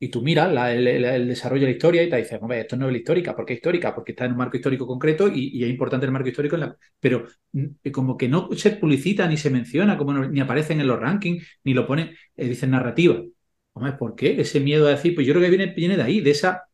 Y 0.00 0.08
tú 0.08 0.22
miras 0.22 0.52
la- 0.52 0.72
el, 0.72 1.26
desarrollo 1.28 1.62
de 1.62 1.66
la 1.68 1.72
historia 1.72 2.02
y 2.04 2.08
te 2.10 2.16
dices, 2.16 2.38
hombre, 2.40 2.60
esto 2.60 2.76
es 2.76 2.80
novela 2.80 2.98
histórica. 2.98 3.34
¿Por 3.34 3.44
qué 3.44 3.54
histórica? 3.54 3.94
Porque 3.94 4.12
está 4.12 4.24
en 4.26 4.32
un 4.32 4.38
marco 4.38 4.56
histórico 4.56 4.86
concreto 4.86 5.26
y, 5.28 5.48
y 5.58 5.64
es 5.64 5.70
importante 5.70 6.06
el 6.06 6.12
marco 6.12 6.28
histórico. 6.28 6.54
en 6.56 6.60
la- 6.62 6.76
pero 7.00 7.26
mm, 7.52 7.66
como 7.92 8.16
que 8.16 8.28
no 8.28 8.48
se 8.56 8.70
publicita 8.72 9.26
ni 9.28 9.36
se 9.36 9.50
menciona, 9.50 9.98
como 9.98 10.12
no- 10.12 10.28
ni 10.28 10.40
aparecen 10.40 10.80
en 10.80 10.86
los 10.86 11.00
rankings, 11.00 11.44
ni 11.64 11.74
lo 11.74 11.86
ponen, 11.86 12.14
eh, 12.36 12.48
dicen 12.48 12.70
narrativa. 12.70 13.20
Hombre, 13.72 13.92
¿por 13.94 14.14
qué? 14.14 14.40
Ese 14.40 14.60
miedo 14.60 14.86
a 14.86 14.90
decir, 14.90 15.14
pues 15.14 15.26
yo 15.26 15.32
creo 15.34 15.42
que 15.44 15.56
viene, 15.56 15.74
viene 15.74 15.96
de 15.96 16.02
ahí, 16.02 16.20
de 16.20 16.30
esa 16.30 16.64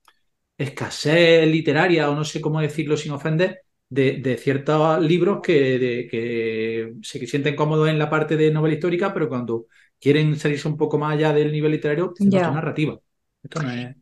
escasez 0.58 1.46
literaria, 1.48 2.10
o 2.10 2.14
no 2.14 2.24
sé 2.24 2.40
cómo 2.40 2.60
decirlo 2.60 2.96
sin 2.96 3.12
ofender, 3.12 3.60
de, 3.88 4.18
de 4.18 4.36
ciertos 4.38 5.00
libros 5.02 5.40
que, 5.42 5.78
de- 5.78 6.08
que 6.10 6.94
se 7.02 7.26
sienten 7.26 7.56
cómodos 7.56 7.88
en 7.88 7.98
la 7.98 8.10
parte 8.10 8.36
de 8.36 8.50
novela 8.50 8.74
histórica, 8.74 9.12
pero 9.14 9.28
cuando 9.28 9.66
quieren 10.00 10.36
salirse 10.36 10.68
un 10.68 10.76
poco 10.76 10.98
más 10.98 11.14
allá 11.14 11.32
del 11.32 11.52
nivel 11.52 11.72
literario, 11.72 12.14
Ya. 12.18 12.30
esto 12.32 12.50
es 12.50 12.54
narrativa. 12.54 12.98
Esto 13.44 13.62
no 13.62 13.70
es. 13.70 13.96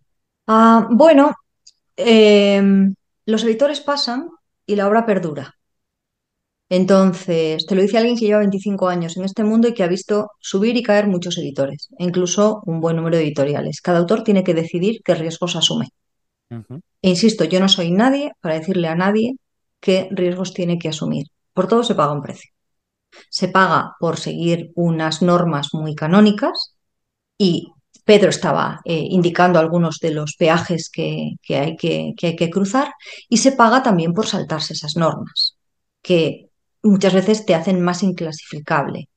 Ah, 0.46 0.88
bueno, 0.90 1.34
em, 1.96 2.94
los 3.26 3.44
editores 3.44 3.80
pasan 3.80 4.28
y 4.66 4.76
la 4.76 4.88
obra 4.88 5.04
perdura. 5.04 5.54
Entonces, 6.68 7.66
te 7.66 7.74
lo 7.74 7.82
dice 7.82 7.98
alguien 7.98 8.16
que 8.16 8.24
lleva 8.24 8.38
25 8.38 8.88
años 8.88 9.18
en 9.18 9.24
este 9.24 9.44
mundo 9.44 9.68
y 9.68 9.74
que 9.74 9.82
ha 9.82 9.88
visto 9.88 10.30
subir 10.40 10.74
y 10.76 10.82
caer 10.82 11.06
muchos 11.06 11.36
editores, 11.36 11.88
e 11.98 12.04
incluso 12.04 12.62
un 12.64 12.80
buen 12.80 12.96
número 12.96 13.18
de 13.18 13.24
editoriales. 13.24 13.82
Cada 13.82 13.98
autor 13.98 14.24
tiene 14.24 14.42
que 14.42 14.54
decidir 14.54 15.02
qué 15.04 15.14
riesgos 15.14 15.54
asume. 15.54 15.88
E 17.02 17.08
insisto, 17.10 17.44
yo 17.44 17.60
no 17.60 17.68
soy 17.68 17.90
nadie 17.90 18.32
para 18.40 18.54
decirle 18.54 18.88
a 18.88 18.94
nadie 18.94 19.36
qué 19.80 20.08
riesgos 20.12 20.54
tiene 20.54 20.78
que 20.78 20.88
asumir. 20.88 21.26
Por 21.52 21.68
todo 21.68 21.82
se 21.82 21.94
paga 21.94 22.12
un 22.12 22.22
precio. 22.22 22.50
Se 23.28 23.48
paga 23.48 23.94
por 24.00 24.18
seguir 24.18 24.70
unas 24.74 25.20
normas 25.20 25.68
muy 25.74 25.94
canónicas 25.94 26.74
y 27.36 27.72
Pedro 28.04 28.30
estaba 28.30 28.80
eh, 28.84 29.06
indicando 29.10 29.58
algunos 29.58 29.98
de 30.00 30.12
los 30.12 30.34
peajes 30.36 30.90
que, 30.90 31.36
hay 31.48 31.76
que, 31.76 32.50
cruzar 32.50 32.92
y 33.28 33.38
se 33.38 33.52
paga 33.52 33.82
también 33.82 34.12
por 34.12 34.26
saltarse 34.26 34.72
esas 34.74 34.96
normas, 34.96 35.56
que 36.02 36.48
muchas 36.82 37.14
veces 37.14 37.46
te 37.46 37.54
hacen 37.54 37.80
más 37.80 38.02
inclasificable. 38.02 39.08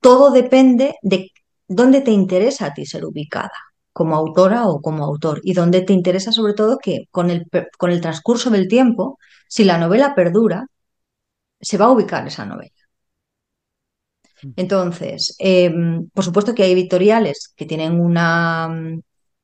Todo 0.00 0.30
depende 0.30 0.94
de 1.02 1.30
dónde 1.66 2.00
te 2.02 2.10
interesa 2.10 2.66
a 2.66 2.74
ti 2.74 2.86
ser 2.86 3.04
ubicada, 3.04 3.58
como 3.92 4.14
autora 4.14 4.66
o 4.68 4.80
como 4.80 5.04
autor, 5.04 5.40
y 5.42 5.54
dónde 5.54 5.80
te 5.82 5.92
interesa 5.92 6.32
sobre 6.32 6.54
todo 6.54 6.78
que 6.78 7.06
con 7.10 7.30
el, 7.30 7.46
con 7.78 7.90
el 7.90 8.00
transcurso 8.00 8.50
del 8.50 8.68
tiempo, 8.68 9.18
si 9.48 9.64
la 9.64 9.78
novela 9.78 10.14
perdura, 10.14 10.66
se 11.60 11.78
va 11.78 11.86
a 11.86 11.90
ubicar 11.90 12.26
esa 12.26 12.44
novela. 12.44 12.83
Entonces, 14.56 15.36
eh, 15.38 15.72
por 16.12 16.24
supuesto 16.24 16.54
que 16.54 16.64
hay 16.64 16.72
editoriales 16.72 17.52
que 17.56 17.66
tienen 17.66 18.00
una, 18.00 18.68
mm, 18.68 19.00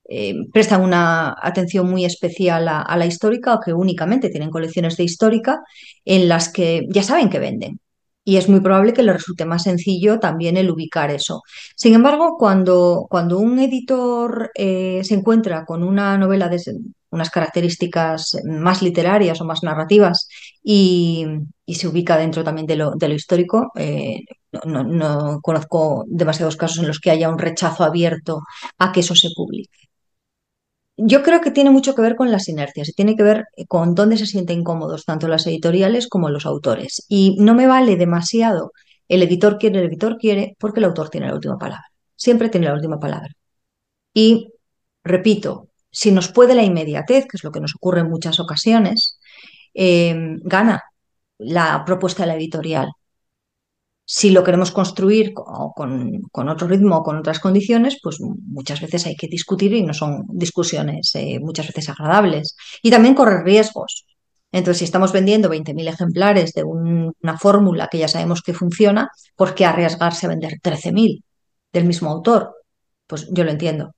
eh, 0.08 0.34
prestan 0.52 0.82
una 0.82 1.36
atención 1.40 1.88
muy 1.88 2.04
especial 2.04 2.68
a, 2.68 2.82
a 2.82 2.96
la 2.96 3.06
histórica 3.06 3.54
o 3.54 3.60
que 3.60 3.72
únicamente 3.72 4.28
tienen 4.30 4.50
colecciones 4.50 4.96
de 4.96 5.04
histórica 5.04 5.60
en 6.04 6.28
las 6.28 6.52
que 6.52 6.86
ya 6.90 7.02
saben 7.02 7.30
que 7.30 7.38
venden. 7.38 7.80
Y 8.24 8.36
es 8.36 8.48
muy 8.48 8.60
probable 8.60 8.92
que 8.92 9.02
les 9.02 9.14
resulte 9.14 9.44
más 9.44 9.62
sencillo 9.64 10.20
también 10.20 10.56
el 10.56 10.70
ubicar 10.70 11.10
eso. 11.10 11.42
Sin 11.74 11.94
embargo, 11.94 12.36
cuando, 12.38 13.06
cuando 13.10 13.38
un 13.38 13.58
editor 13.58 14.50
eh, 14.54 15.00
se 15.04 15.14
encuentra 15.14 15.64
con 15.64 15.82
una 15.82 16.18
novela 16.18 16.48
de 16.48 16.58
unas 17.10 17.30
características 17.30 18.36
más 18.44 18.82
literarias 18.82 19.40
o 19.40 19.44
más 19.44 19.62
narrativas 19.62 20.28
y, 20.62 21.26
se 21.68 21.86
ubica 21.88 22.16
dentro 22.16 22.42
también 22.44 22.66
de 22.66 22.76
lo, 22.76 22.92
histórico, 23.14 23.70
eh, 23.76 24.20
no, 24.52 24.82
no- 24.84 24.84
no 24.84 25.40
conozco 25.40 26.04
demasiados 26.08 26.56
casos 26.56 26.78
en 26.80 26.88
los 26.88 26.98
que 27.00 27.10
haya 27.12 27.28
un 27.28 27.38
rechazo 27.38 27.84
abierto 27.84 28.40
a 28.78 28.90
que 28.92 29.00
eso 29.00 29.14
se 29.14 29.28
publique. 29.36 29.70
Yo 30.96 31.22
creo 31.22 31.40
que 31.40 31.50
tiene 31.50 31.70
mucho 31.70 31.94
que 31.94 32.02
ver 32.02 32.14
con 32.16 32.30
las 32.30 32.48
inercias 32.48 32.88
y 32.88 32.92
tiene 32.92 33.16
que 33.16 33.22
ver 33.22 33.44
con 33.68 33.94
dónde 33.94 34.18
se 34.18 34.26
sienten 34.26 34.62
cómodos 34.62 35.04
tanto 35.06 35.28
las 35.28 35.46
editoriales 35.46 36.08
como 36.08 36.28
los 36.28 36.44
autores. 36.46 37.04
Y 37.08 37.36
no 37.38 37.54
me 37.54 37.66
vale 37.66 37.96
demasiado 37.96 38.72
el 39.08 39.22
editor 39.22 39.58
quiere, 39.58 39.80
el 39.80 39.86
editor 39.86 40.18
quiere, 40.18 40.56
porque 40.58 40.80
el 40.80 40.84
autor 40.86 41.08
tiene 41.10 41.26
la 41.28 41.34
última 41.34 41.58
palabra. 41.58 41.84
Siempre 42.16 42.48
tiene 42.50 42.66
la 42.66 42.74
última 42.74 42.98
palabra. 43.00 43.28
Y 44.14 44.52
repito, 45.04 45.69
si 45.90 46.12
nos 46.12 46.28
puede 46.32 46.54
la 46.54 46.62
inmediatez, 46.64 47.24
que 47.26 47.36
es 47.36 47.44
lo 47.44 47.50
que 47.52 47.60
nos 47.60 47.74
ocurre 47.76 48.00
en 48.00 48.10
muchas 48.10 48.40
ocasiones, 48.40 49.18
eh, 49.74 50.14
gana. 50.44 50.82
la 51.38 51.84
propuesta 51.86 52.24
de 52.24 52.28
la 52.28 52.36
editorial. 52.36 52.90
Si 54.04 54.30
lo 54.30 54.42
queremos 54.42 54.72
construir 54.72 55.32
co- 55.32 55.72
con, 55.76 56.48
otro 56.48 56.66
ritmo 56.66 56.96
o 56.96 57.02
con 57.04 57.16
otras 57.18 57.38
condiciones, 57.38 57.98
pues 58.02 58.16
muchas 58.20 58.80
veces 58.80 59.06
hay 59.06 59.14
que 59.16 59.28
discutir 59.28 59.72
y 59.72 59.84
no 59.84 59.94
son 59.94 60.24
discusiones 60.44 61.12
eh, 61.14 61.38
muchas 61.40 61.68
veces 61.68 61.88
agradables. 61.90 62.56
Y 62.82 62.90
también 62.90 63.14
correr 63.14 63.44
riesgos. 63.44 64.06
Entonces, 64.52 64.78
si 64.78 64.84
estamos 64.84 65.12
vendiendo 65.12 65.48
20.000 65.48 65.86
ejemplares 65.88 66.52
de 66.54 66.64
un- 66.64 67.12
una 67.22 67.38
fórmula 67.38 67.86
que 67.88 67.98
ya 67.98 68.08
sabemos 68.08 68.42
que 68.42 68.52
funciona, 68.52 69.08
¿por 69.36 69.54
qué 69.54 69.64
arriesgarse 69.64 70.26
a 70.26 70.30
vender 70.30 70.54
13.000 70.60 71.22
del 71.72 71.84
mismo 71.84 72.10
autor? 72.10 72.52
Pues 73.06 73.28
yo 73.32 73.44
lo 73.44 73.50
entiendo. 73.52 73.92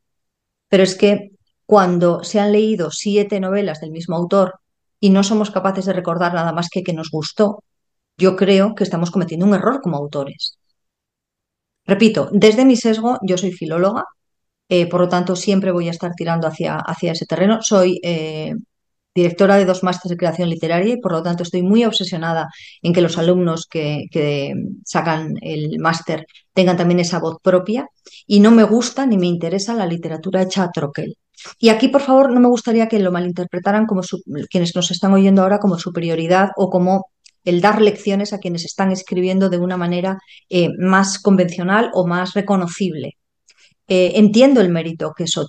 Pero 0.68 0.84
es 0.84 0.94
que 0.96 1.31
cuando 1.72 2.22
se 2.22 2.38
han 2.38 2.52
leído 2.52 2.90
siete 2.90 3.40
novelas 3.40 3.80
del 3.80 3.92
mismo 3.92 4.14
autor 4.14 4.60
y 5.00 5.08
no 5.08 5.24
somos 5.24 5.50
capaces 5.50 5.86
de 5.86 5.94
recordar 5.94 6.34
nada 6.34 6.52
más 6.52 6.68
que 6.68 6.82
que 6.82 6.92
nos 6.92 7.08
gustó, 7.10 7.64
yo 8.18 8.36
creo 8.36 8.74
que 8.74 8.84
estamos 8.84 9.10
cometiendo 9.10 9.46
un 9.46 9.54
error 9.54 9.80
como 9.80 9.96
autores. 9.96 10.58
Repito, 11.86 12.28
desde 12.30 12.66
mi 12.66 12.76
sesgo, 12.76 13.18
yo 13.22 13.38
soy 13.38 13.52
filóloga, 13.52 14.04
eh, 14.68 14.86
por 14.86 15.00
lo 15.00 15.08
tanto 15.08 15.34
siempre 15.34 15.72
voy 15.72 15.88
a 15.88 15.92
estar 15.92 16.12
tirando 16.14 16.46
hacia, 16.46 16.76
hacia 16.76 17.12
ese 17.12 17.24
terreno. 17.24 17.62
Soy 17.62 17.98
eh, 18.02 18.52
directora 19.14 19.56
de 19.56 19.64
dos 19.64 19.82
másteres 19.82 20.10
de 20.10 20.18
creación 20.18 20.50
literaria 20.50 20.92
y 20.92 21.00
por 21.00 21.12
lo 21.12 21.22
tanto 21.22 21.42
estoy 21.42 21.62
muy 21.62 21.86
obsesionada 21.86 22.48
en 22.82 22.92
que 22.92 23.00
los 23.00 23.16
alumnos 23.16 23.66
que, 23.66 24.04
que 24.10 24.52
sacan 24.84 25.36
el 25.40 25.78
máster 25.78 26.26
tengan 26.52 26.76
también 26.76 27.00
esa 27.00 27.18
voz 27.18 27.36
propia 27.42 27.86
y 28.26 28.40
no 28.40 28.50
me 28.50 28.64
gusta 28.64 29.06
ni 29.06 29.16
me 29.16 29.26
interesa 29.26 29.72
la 29.72 29.86
literatura 29.86 30.42
hecha 30.42 30.64
a 30.64 30.70
troquel. 30.70 31.16
Y 31.58 31.70
aquí, 31.70 31.88
por 31.88 32.02
favor, 32.02 32.30
no 32.32 32.40
me 32.40 32.48
gustaría 32.48 32.88
que 32.88 32.98
lo 32.98 33.12
malinterpretaran 33.12 33.86
como 33.86 34.02
quienes 34.50 34.74
nos 34.76 34.90
están 34.90 35.12
oyendo 35.12 35.42
ahora 35.42 35.58
como 35.58 35.78
superioridad 35.78 36.50
o 36.56 36.70
como 36.70 37.06
el 37.44 37.60
dar 37.60 37.80
lecciones 37.80 38.32
a 38.32 38.38
quienes 38.38 38.64
están 38.64 38.92
escribiendo 38.92 39.48
de 39.48 39.58
una 39.58 39.76
manera 39.76 40.18
eh, 40.48 40.68
más 40.78 41.18
convencional 41.18 41.90
o 41.94 42.06
más 42.06 42.34
reconocible. 42.34 43.16
Eh, 43.88 44.12
entiendo 44.16 44.60
el 44.60 44.68
mérito 44.70 45.12
que 45.16 45.24
eso, 45.24 45.46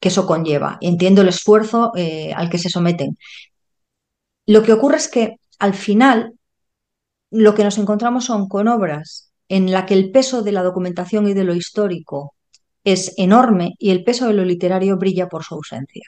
que 0.00 0.08
eso 0.08 0.26
conlleva, 0.26 0.78
entiendo 0.80 1.22
el 1.22 1.28
esfuerzo 1.28 1.92
eh, 1.96 2.32
al 2.34 2.48
que 2.50 2.58
se 2.58 2.70
someten. 2.70 3.16
Lo 4.46 4.62
que 4.62 4.72
ocurre 4.72 4.96
es 4.96 5.08
que 5.08 5.36
al 5.58 5.74
final 5.74 6.34
lo 7.30 7.54
que 7.54 7.64
nos 7.64 7.78
encontramos 7.78 8.24
son 8.26 8.48
con 8.48 8.68
obras 8.68 9.32
en 9.48 9.70
la 9.70 9.86
que 9.86 9.94
el 9.94 10.10
peso 10.10 10.42
de 10.42 10.52
la 10.52 10.62
documentación 10.62 11.28
y 11.28 11.34
de 11.34 11.44
lo 11.44 11.54
histórico 11.54 12.34
es 12.84 13.14
enorme 13.16 13.74
y 13.78 13.90
el 13.90 14.04
peso 14.04 14.26
de 14.26 14.34
lo 14.34 14.44
literario 14.44 14.96
brilla 14.96 15.28
por 15.28 15.42
su 15.44 15.54
ausencia. 15.54 16.04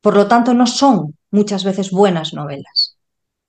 Por 0.00 0.16
lo 0.16 0.28
tanto, 0.28 0.54
no 0.54 0.66
son 0.66 1.16
muchas 1.30 1.64
veces 1.64 1.90
buenas 1.90 2.34
novelas, 2.34 2.96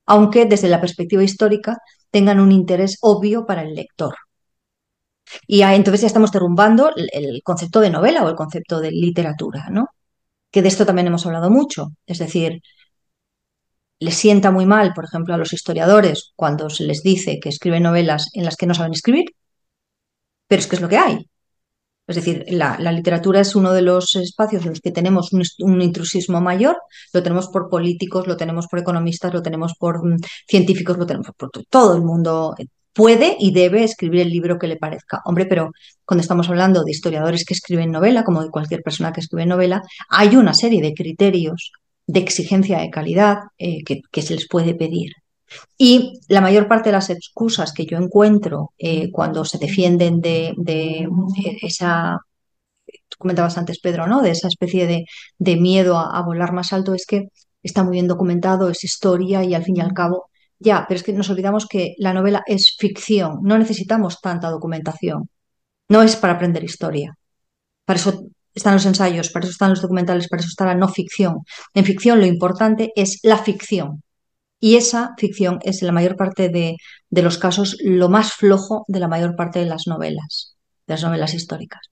aunque 0.06 0.46
desde 0.46 0.68
la 0.68 0.80
perspectiva 0.80 1.22
histórica 1.22 1.78
tengan 2.10 2.40
un 2.40 2.52
interés 2.52 2.98
obvio 3.00 3.46
para 3.46 3.62
el 3.62 3.74
lector. 3.74 4.14
Y 5.46 5.62
entonces 5.62 6.02
ya 6.02 6.06
estamos 6.06 6.32
derrumbando 6.32 6.90
el, 6.94 7.40
concepto 7.42 7.80
de 7.80 7.90
novela 7.90 8.22
o 8.24 8.28
el 8.28 8.36
concepto 8.36 8.80
de 8.80 8.90
literatura, 8.90 9.68
¿no? 9.70 9.88
Que 10.50 10.62
de 10.62 10.68
esto 10.68 10.86
también 10.86 11.08
hemos 11.08 11.26
hablado 11.26 11.50
mucho. 11.50 11.88
Es 12.06 12.18
decir, 12.18 12.60
les 13.98 14.14
sienta 14.14 14.50
muy 14.50 14.66
mal, 14.66 14.92
por 14.94 15.04
ejemplo, 15.04 15.34
a 15.34 15.38
los 15.38 15.52
historiadores 15.52 16.32
cuando 16.36 16.70
se 16.70 16.84
les 16.84 17.02
dice 17.02 17.40
que 17.40 17.48
escriben 17.48 17.82
novelas 17.82 18.28
en 18.34 18.44
las 18.44 18.56
que 18.56 18.66
no 18.66 18.74
saben 18.74 18.92
escribir, 18.92 19.26
pero 20.48 20.60
es 20.60 20.66
que 20.66 20.76
es 20.76 20.82
lo 20.82 20.88
que 20.88 20.98
hay. 20.98 21.26
Es 22.06 22.16
decir, 22.16 22.44
la, 22.48 22.76
literatura 22.92 23.40
es 23.40 23.56
uno 23.56 23.72
de 23.72 23.80
los 23.82 24.14
espacios 24.16 24.62
en 24.64 24.70
los 24.70 24.80
que 24.80 24.92
tenemos 24.92 25.32
un, 25.32 25.80
intrusismo 25.80 26.40
mayor, 26.40 26.76
lo 27.14 27.22
tenemos 27.22 27.48
por 27.48 27.70
políticos, 27.70 28.26
lo 28.26 28.36
tenemos 28.36 28.66
por 28.66 28.78
economistas, 28.80 29.32
lo 29.32 29.42
tenemos 29.42 29.74
por 29.78 30.04
mm, 30.04 30.18
científicos, 30.46 30.98
lo 30.98 31.06
tenemos 31.06 31.28
por 31.36 31.50
to- 31.50 31.62
todo 31.68 31.96
el 31.96 32.02
mundo 32.02 32.54
puede 32.92 33.36
y 33.40 33.52
debe 33.52 33.84
escribir 33.84 34.20
el 34.22 34.30
libro 34.30 34.58
que 34.58 34.68
le 34.68 34.76
parezca. 34.76 35.20
Hombre, 35.24 35.46
pero 35.46 35.72
cuando 36.04 36.20
estamos 36.22 36.48
hablando 36.48 36.84
de 36.84 36.90
historiadores 36.92 37.44
que 37.44 37.54
escriben 37.54 37.90
novela, 37.90 38.22
como 38.22 38.42
de 38.42 38.50
cualquier 38.50 38.82
persona 38.82 39.12
que 39.12 39.20
escribe 39.20 39.46
novela, 39.46 39.82
hay 40.10 40.36
una 40.36 40.54
serie 40.54 40.80
de 40.82 40.94
criterios 40.94 41.72
de 42.06 42.20
exigencia 42.20 42.78
de 42.80 42.90
calidad 42.90 43.38
eh, 43.58 43.82
que 43.84 44.22
se 44.22 44.34
les 44.34 44.46
puede 44.46 44.74
pedir. 44.74 45.10
Y 45.78 46.20
la 46.28 46.40
mayor 46.40 46.68
parte 46.68 46.90
de 46.90 46.94
las 46.94 47.10
excusas 47.10 47.72
que 47.72 47.86
yo 47.86 47.98
encuentro 47.98 48.72
eh, 48.78 49.10
cuando 49.10 49.44
se 49.44 49.58
defienden 49.58 50.20
de, 50.20 50.54
eh, 50.66 51.08
esa, 51.62 52.18
tú 52.86 53.16
comentabas 53.18 53.58
antes, 53.58 53.80
Pedro, 53.80 54.06
¿no? 54.06 54.22
De 54.22 54.30
esa 54.30 54.48
especie 54.48 54.86
de, 54.86 55.04
de 55.38 55.56
miedo 55.56 55.98
a, 55.98 56.16
a 56.18 56.22
volar 56.22 56.52
más 56.52 56.72
alto, 56.72 56.94
es 56.94 57.06
que 57.06 57.28
está 57.62 57.82
muy 57.82 57.92
bien 57.92 58.08
documentado, 58.08 58.68
es 58.68 58.84
historia 58.84 59.42
y 59.44 59.54
al 59.54 59.64
fin 59.64 59.76
y 59.76 59.80
al 59.80 59.94
cabo, 59.94 60.30
ya, 60.58 60.84
pero 60.88 60.96
es 60.98 61.04
que 61.04 61.12
nos 61.12 61.30
olvidamos 61.30 61.66
que 61.66 61.94
la 61.98 62.12
novela 62.12 62.42
es 62.46 62.76
ficción, 62.78 63.38
no 63.42 63.58
necesitamos 63.58 64.20
tanta 64.20 64.50
documentación, 64.50 65.28
no 65.88 66.02
es 66.02 66.16
para 66.16 66.34
aprender 66.34 66.64
historia. 66.64 67.16
Para 67.84 67.98
eso 67.98 68.24
están 68.54 68.74
los 68.74 68.86
ensayos, 68.86 69.30
para 69.30 69.44
eso 69.44 69.52
están 69.52 69.70
los 69.70 69.82
documentales, 69.82 70.28
para 70.28 70.40
eso 70.40 70.48
está 70.48 70.64
la 70.66 70.74
no 70.74 70.88
ficción. 70.88 71.38
En 71.74 71.84
ficción 71.84 72.20
lo 72.20 72.26
importante 72.26 72.92
es 72.94 73.18
la 73.22 73.38
ficción. 73.38 74.02
Y 74.60 74.76
esa 74.76 75.14
ficción 75.18 75.58
es 75.62 75.82
en 75.82 75.86
la 75.86 75.92
mayor 75.92 76.16
parte 76.16 76.48
de, 76.48 76.76
de 77.10 77.22
los 77.22 77.38
casos 77.38 77.76
lo 77.82 78.08
más 78.08 78.32
flojo 78.32 78.84
de 78.88 79.00
la 79.00 79.08
mayor 79.08 79.36
parte 79.36 79.58
de 79.58 79.66
las 79.66 79.86
novelas, 79.86 80.56
de 80.86 80.94
las 80.94 81.02
novelas 81.02 81.34
históricas. 81.34 81.90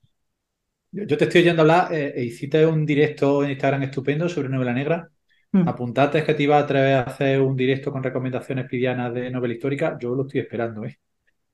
Yo, 0.91 1.17
te 1.17 1.23
estoy 1.23 1.41
oyendo 1.41 1.63
hablar, 1.63 1.91
eh, 1.91 2.13
e 2.15 2.23
hiciste 2.23 2.65
un 2.65 2.85
directo 2.85 3.43
en 3.43 3.51
Instagram 3.51 3.83
estupendo 3.83 4.29
sobre 4.29 4.49
novela 4.49 4.73
negra. 4.73 5.09
Mm. 5.51 5.67
Apuntate 5.67 6.23
que 6.23 6.33
te 6.35 6.43
iba 6.43 6.57
a 6.57 6.61
atrever 6.61 6.95
a 6.95 7.01
hacer 7.01 7.41
un 7.41 7.55
directo 7.55 7.91
con 7.91 8.03
recomendaciones 8.03 8.67
pidianas 8.67 9.13
de 9.13 9.31
novela 9.31 9.55
histórica. 9.55 9.97
Yo 9.99 10.13
lo 10.13 10.23
estoy 10.23 10.41
esperando, 10.41 10.85
¿eh? 10.85 10.99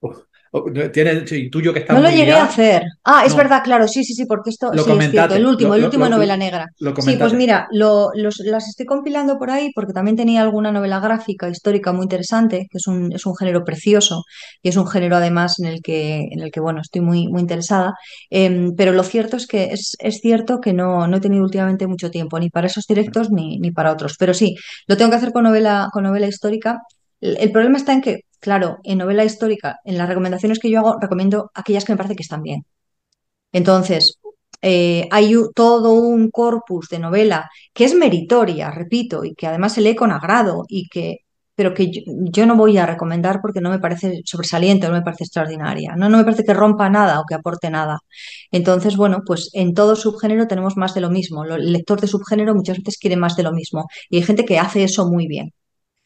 Oh, 0.01 0.25
no, 0.53 1.73
que 1.73 2.01
lo 2.01 2.09
llegué 2.09 2.31
a 2.31 2.43
hacer. 2.45 2.83
Ah, 3.03 3.23
es 3.25 3.31
No. 3.33 3.37
verdad, 3.37 3.61
claro, 3.63 3.87
sí, 3.87 4.03
sí, 4.03 4.13
sí, 4.13 4.25
porque 4.25 4.49
esto 4.49 4.71
Lo 4.73 4.83
sí 4.83 4.91
es 4.91 5.11
cierto. 5.11 5.35
El 5.35 5.45
último, 5.45 5.69
lo- 5.69 5.75
el 5.75 5.83
último 5.85 6.05
lo- 6.05 6.11
novela 6.11 6.37
negra. 6.37 6.65
Lo 6.79 6.95
Sí, 7.01 7.15
pues 7.17 7.33
mira, 7.33 7.67
lo- 7.71 8.09
los- 8.15 8.39
las 8.39 8.67
estoy 8.67 8.85
compilando 8.85 9.37
por 9.37 9.51
ahí 9.51 9.71
porque 9.75 9.93
también 9.93 10.15
tenía 10.17 10.41
alguna 10.41 10.71
novela 10.71 10.99
gráfica 10.99 11.49
histórica 11.49 11.91
muy 11.93 12.03
interesante, 12.03 12.67
que 12.69 12.77
es 12.77 12.87
un, 12.87 13.11
es 13.13 13.25
un 13.25 13.35
género 13.35 13.63
precioso 13.63 14.23
y 14.63 14.69
es 14.69 14.77
un 14.77 14.87
género 14.87 15.17
además 15.17 15.59
en 15.59 15.65
el 15.67 15.81
que, 15.81 16.27
en 16.31 16.39
el 16.39 16.51
que 16.51 16.59
bueno, 16.59 16.81
estoy 16.81 17.01
muy, 17.01 17.27
muy 17.27 17.41
interesada. 17.41 17.93
Em, 18.29 18.73
pero 18.75 18.91
lo 18.91 19.03
cierto 19.03 19.37
es 19.37 19.47
que 19.47 19.65
es, 19.65 19.95
es 19.99 20.19
cierto 20.21 20.59
que 20.59 20.73
no, 20.73 21.07
no 21.07 21.17
he 21.17 21.21
tenido 21.21 21.43
últimamente 21.43 21.87
mucho 21.87 22.09
tiempo, 22.09 22.39
ni 22.39 22.49
para 22.49 22.67
esos 22.67 22.85
directos 22.87 23.29
ni, 23.31 23.59
ni 23.59 23.71
para 23.71 23.91
otros. 23.91 24.15
Pero 24.17 24.33
sí, 24.33 24.55
lo 24.87 24.97
tengo 24.97 25.11
que 25.11 25.17
hacer 25.17 25.31
con 25.31 25.43
novela, 25.43 25.89
con 25.93 26.03
novela 26.03 26.27
histórica. 26.27 26.79
El 27.21 27.51
problema 27.51 27.77
está 27.77 27.93
en 27.93 28.01
que, 28.01 28.21
claro, 28.39 28.79
en 28.83 28.97
novela 28.99 29.25
histórica, 29.25 29.77
en 29.85 29.97
las 29.97 30.07
recomendaciones 30.09 30.59
que 30.59 30.69
yo 30.69 30.79
hago, 30.79 30.97
recomiendo 30.99 31.51
aquellas 31.53 31.85
que 31.85 31.93
me 31.93 31.97
parece 31.97 32.15
que 32.15 32.23
están 32.23 32.43
bien. 32.43 32.65
Entonces, 33.51 34.19
eh, 34.61 35.07
hay 35.11 35.33
todo 35.55 35.93
un 35.93 36.29
corpus 36.31 36.89
de 36.89 36.99
novela 36.99 37.49
que 37.73 37.85
es 37.85 37.95
meritoria, 37.95 38.71
repito, 38.71 39.23
y 39.23 39.33
que 39.35 39.47
además 39.47 39.73
se 39.73 39.81
lee 39.81 39.95
con 39.95 40.11
agrado, 40.11 40.65
y 40.67 40.87
que, 40.89 41.17
pero 41.55 41.73
que 41.73 41.91
yo, 41.91 42.01
yo 42.05 42.45
no 42.45 42.55
voy 42.55 42.77
a 42.77 42.85
recomendar 42.85 43.39
porque 43.41 43.61
no 43.61 43.69
me 43.69 43.79
parece 43.79 44.21
sobresaliente, 44.25 44.87
no 44.87 44.93
me 44.93 45.01
parece 45.01 45.23
extraordinaria, 45.25 45.95
no, 45.95 46.09
no 46.09 46.17
me 46.17 46.23
parece 46.23 46.43
que 46.43 46.53
rompa 46.53 46.89
nada 46.89 47.19
o 47.19 47.25
que 47.27 47.35
aporte 47.35 47.69
nada. 47.69 47.99
Entonces, 48.51 48.95
bueno, 48.97 49.21
pues 49.25 49.49
en 49.53 49.73
todo 49.73 49.95
subgénero 49.95 50.47
tenemos 50.47 50.77
más 50.77 50.93
de 50.93 51.01
lo 51.01 51.09
mismo. 51.09 51.43
El 51.45 51.71
lector 51.73 51.99
de 52.01 52.07
subgénero 52.07 52.55
muchas 52.55 52.77
veces 52.77 52.97
quiere 52.97 53.17
más 53.17 53.35
de 53.35 53.43
lo 53.43 53.51
mismo, 53.53 53.87
y 54.09 54.17
hay 54.17 54.23
gente 54.23 54.45
que 54.45 54.59
hace 54.59 54.83
eso 54.83 55.09
muy 55.09 55.27
bien. 55.27 55.53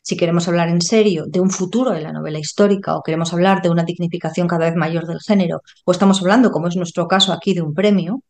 Si 0.08 0.18
queremos 0.18 0.48
hablar 0.48 0.70
en 0.70 0.82
serio 0.82 1.26
de 1.28 1.40
un 1.42 1.50
futuro 1.50 1.92
de 1.92 2.02
la 2.02 2.12
novela 2.14 2.40
histórica 2.40 2.96
o 2.96 3.04
queremos 3.04 3.34
hablar 3.34 3.62
de 3.64 3.70
una 3.72 3.84
dignificación 3.92 4.48
cada 4.48 4.66
vez 4.68 4.76
mayor 4.76 5.08
del 5.08 5.20
género, 5.30 5.62
o 5.86 5.92
estamos 5.92 6.22
hablando, 6.22 6.52
como 6.52 6.68
es 6.68 6.76
nuestro 6.76 7.08
caso 7.08 7.34
aquí, 7.34 7.54
de 7.56 7.62
un 7.64 7.74
premio, 7.74 8.22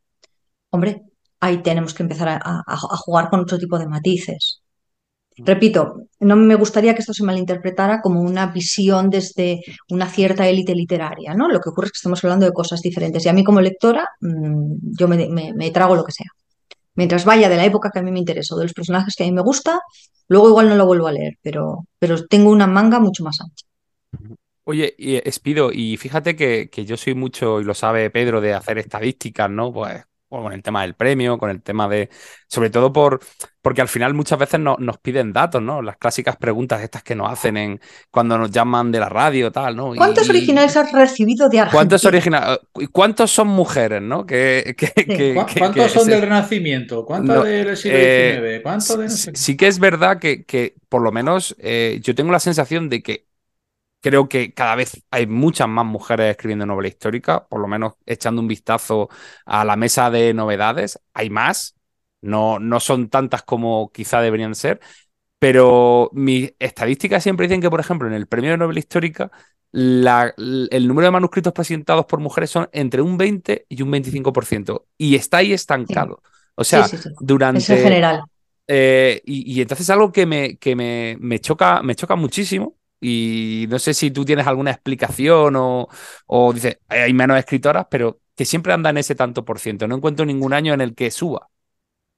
hombre, 0.72 1.04
ahí 1.40 1.58
tenemos 1.64 1.94
que 1.94 2.04
empezar 2.04 2.30
a, 2.30 2.36
a- 2.38 2.64
a 2.68 2.98
jugar 2.98 3.30
con 3.30 3.42
otro 3.42 3.58
tipo 3.60 3.80
de 3.80 3.88
matices. 3.88 4.62
Repito, 5.38 5.82
no 6.20 6.36
me 6.36 6.56
gustaría 6.56 6.94
que 6.94 7.02
esto 7.02 7.14
se 7.14 7.24
malinterpretara 7.24 8.02
como 8.02 8.22
una 8.22 8.48
visión 8.48 9.10
desde 9.10 9.62
una 9.90 10.08
cierta 10.08 10.48
élite 10.48 10.76
literaria, 10.76 11.34
¿no? 11.34 11.50
Lo 11.50 11.60
que 11.60 11.70
ocurre 11.70 11.88
es 11.88 11.92
que 11.94 11.98
estamos 11.98 12.24
hablando 12.24 12.46
de 12.46 12.54
cosas 12.54 12.82
diferentes 12.82 13.26
y 13.26 13.30
a 13.30 13.34
mí 13.34 13.44
como 13.44 13.60
lectora, 13.62 14.08
mm, 14.22 14.76
yo 15.00 15.08
me, 15.08 15.28
me- 15.30 15.54
me 15.54 15.72
trago 15.72 15.96
lo 15.96 16.04
que 16.06 16.12
sea. 16.14 16.28
Mientras 16.96 17.26
vaya 17.26 17.50
de 17.50 17.58
la 17.58 17.66
época 17.66 17.90
que 17.92 18.00
a 18.00 18.02
mí 18.04 18.12
me 18.12 18.20
interesa 18.20 18.56
o 18.56 18.58
de 18.58 18.66
los 18.66 18.74
personajes 18.74 19.16
que 19.16 19.24
a 19.24 19.28
mí 19.28 19.32
me 19.32 19.42
gusta, 19.42 19.82
luego 20.28 20.50
igual 20.50 20.70
no 20.70 20.76
lo 20.76 20.86
vuelvo 20.86 21.08
a 21.08 21.12
leer, 21.12 21.38
pero, 21.42 21.88
pero 22.00 22.26
tengo 22.26 22.52
una 22.52 22.68
manga 22.68 23.00
mucho 23.00 23.24
más 23.24 23.40
ancha. 23.42 23.66
Oye, 24.66 24.96
eh, 24.98 25.22
Espido, 25.26 25.72
y 25.74 25.98
fíjate 25.98 26.36
que, 26.36 26.70
que 26.70 26.86
yo 26.86 26.96
soy 26.96 27.16
mucho, 27.16 27.60
y 27.60 27.64
lo 27.64 27.74
sabe 27.74 28.10
Pedro, 28.10 28.40
de 28.40 28.54
hacer 28.54 28.78
estadísticas, 28.78 29.50
¿no? 29.50 29.74
Pues 29.74 30.04
con 30.42 30.54
el 30.54 30.64
tema 30.64 30.82
del 30.82 30.96
premio, 30.96 31.38
con 31.38 31.50
el 31.50 31.62
tema 31.62 31.88
de. 31.88 32.10
Sobre 32.48 32.70
todo 32.70 32.92
por. 32.92 33.20
Porque 33.62 33.80
al 33.82 33.88
final 33.88 34.14
muchas 34.14 34.38
veces 34.38 34.60
no- 34.60 34.76
nos 34.78 34.98
piden 34.98 35.32
datos, 35.32 35.62
¿no? 35.62 35.82
Las 35.82 35.96
clásicas 35.98 36.36
preguntas 36.36 36.82
estas 36.82 37.02
que 37.04 37.16
nos 37.16 37.32
hacen 37.32 37.56
en 37.56 37.80
cuando 38.12 38.38
nos 38.38 38.52
llaman 38.52 38.92
de 38.92 39.00
la 39.00 39.08
radio, 39.08 39.52
tal, 39.52 39.76
¿no? 39.76 39.94
¿Cuántos 39.96 40.28
y- 40.28 40.32
originales 40.32 40.76
has 40.76 40.92
recibido 40.92 41.48
de 41.48 41.60
Argentina? 41.60 41.72
¿Cuántos 41.72 42.04
originales? 42.06 42.60
¿Cuántos 42.92 43.32
son 43.32 43.48
mujeres, 43.48 44.02
no? 44.02 44.26
Que, 44.26 44.76
que- 44.78 44.92
que- 45.06 45.34
¿Cu- 45.36 45.46
que- 45.46 45.60
¿Cuántos 45.60 45.84
que 45.94 46.00
son 46.00 46.08
del 46.08 46.22
Renacimiento? 46.22 47.06
¿Cuántos 47.06 47.36
No, 47.38 47.44
del 47.44 47.78
siglo 47.78 47.98
eh, 47.98 48.34
XIX? 48.58 48.62
¿Cuántos 48.64 48.98
de 48.98 49.04
no 49.06 49.10
sé 49.12 49.32
sí, 49.36 49.56
que 49.56 49.68
es 49.68 49.80
verdad 49.80 50.20
que, 50.20 50.44
que 50.44 50.76
por 50.90 51.02
lo 51.02 51.12
menos 51.14 51.56
eh, 51.60 52.00
yo 52.04 52.14
tengo 52.16 52.32
la 52.34 52.40
sensación 52.42 52.90
de 52.90 53.02
que 53.02 53.28
creo 54.04 54.30
que 54.30 54.54
cada 54.54 54.76
vez 54.76 55.04
hay 55.12 55.28
muchas 55.28 55.70
más 55.70 55.86
mujeres 55.88 56.32
escribiendo 56.32 56.68
novela 56.68 56.90
histórica, 56.90 57.48
por 57.48 57.62
lo 57.62 57.68
menos 57.70 57.96
echando 58.06 58.42
un 58.44 58.50
vistazo 58.50 59.10
a 59.46 59.66
la 59.66 59.78
mesa 59.78 60.12
de 60.12 60.36
novedades. 60.36 61.00
Hay 61.16 61.32
más, 61.32 61.76
no, 62.22 62.60
no 62.60 62.80
son 62.82 63.10
tantas 63.10 63.44
como 63.44 63.92
quizá 63.94 64.22
deberían 64.22 64.56
ser, 64.56 64.82
pero 65.40 66.10
mis 66.14 66.54
estadísticas 66.60 67.24
siempre 67.24 67.48
dicen 67.48 67.62
que, 67.62 67.70
por 67.70 67.80
ejemplo, 67.80 68.08
en 68.08 68.14
el 68.14 68.28
premio 68.28 68.52
de 68.52 68.58
novela 68.58 68.80
histórica, 68.80 69.32
la- 69.72 70.34
el 70.38 70.88
número 70.88 71.08
de 71.08 71.12
manuscritos 71.12 71.54
presentados 71.54 72.06
por 72.06 72.20
mujeres 72.20 72.50
son 72.52 72.70
entre 72.74 73.02
un 73.02 73.18
20 73.18 73.66
y 73.70 73.82
un 73.82 73.92
25%, 73.92 74.88
y 74.98 75.16
está 75.16 75.38
ahí 75.38 75.54
estancado. 75.54 76.22
O 76.56 76.64
sea, 76.64 76.92
sí, 76.92 76.98
sí, 76.98 77.10
sí. 77.10 77.10
durante... 77.20 77.58
Es 77.58 77.70
en 77.70 77.78
general. 77.80 78.24
Eh, 78.68 79.22
y, 79.26 79.54
y 79.60 79.62
entonces 79.62 79.90
algo 79.90 80.12
que 80.12 80.26
me, 80.26 80.58
que 80.58 80.76
me, 80.76 81.18
me 81.20 81.40
choca, 81.40 81.82
me 81.84 81.96
choca 81.96 82.16
muchísimo. 82.16 82.78
Y 83.04 83.66
no 83.70 83.80
sé 83.80 83.94
si 83.94 84.12
tú 84.12 84.24
tienes 84.26 84.48
alguna 84.48 84.72
explicación 84.72 85.56
o, 85.58 85.88
o 86.28 86.54
dices, 86.54 86.80
"Eh, 86.90 87.02
hay 87.04 87.14
menos 87.14 87.38
escritoras, 87.38 87.88
pero 87.90 88.22
que 88.36 88.46
siempre 88.46 88.74
anda 88.74 88.90
en 88.92 88.98
ese 88.98 89.16
tanto 89.16 89.46
por 89.46 89.60
ciento. 89.60 89.88
No 89.88 89.96
encuentro 89.98 90.26
ningún 90.26 90.54
año 90.54 90.74
en 90.74 90.82
el 90.82 90.96
que 90.96 91.12
suba. 91.12 91.50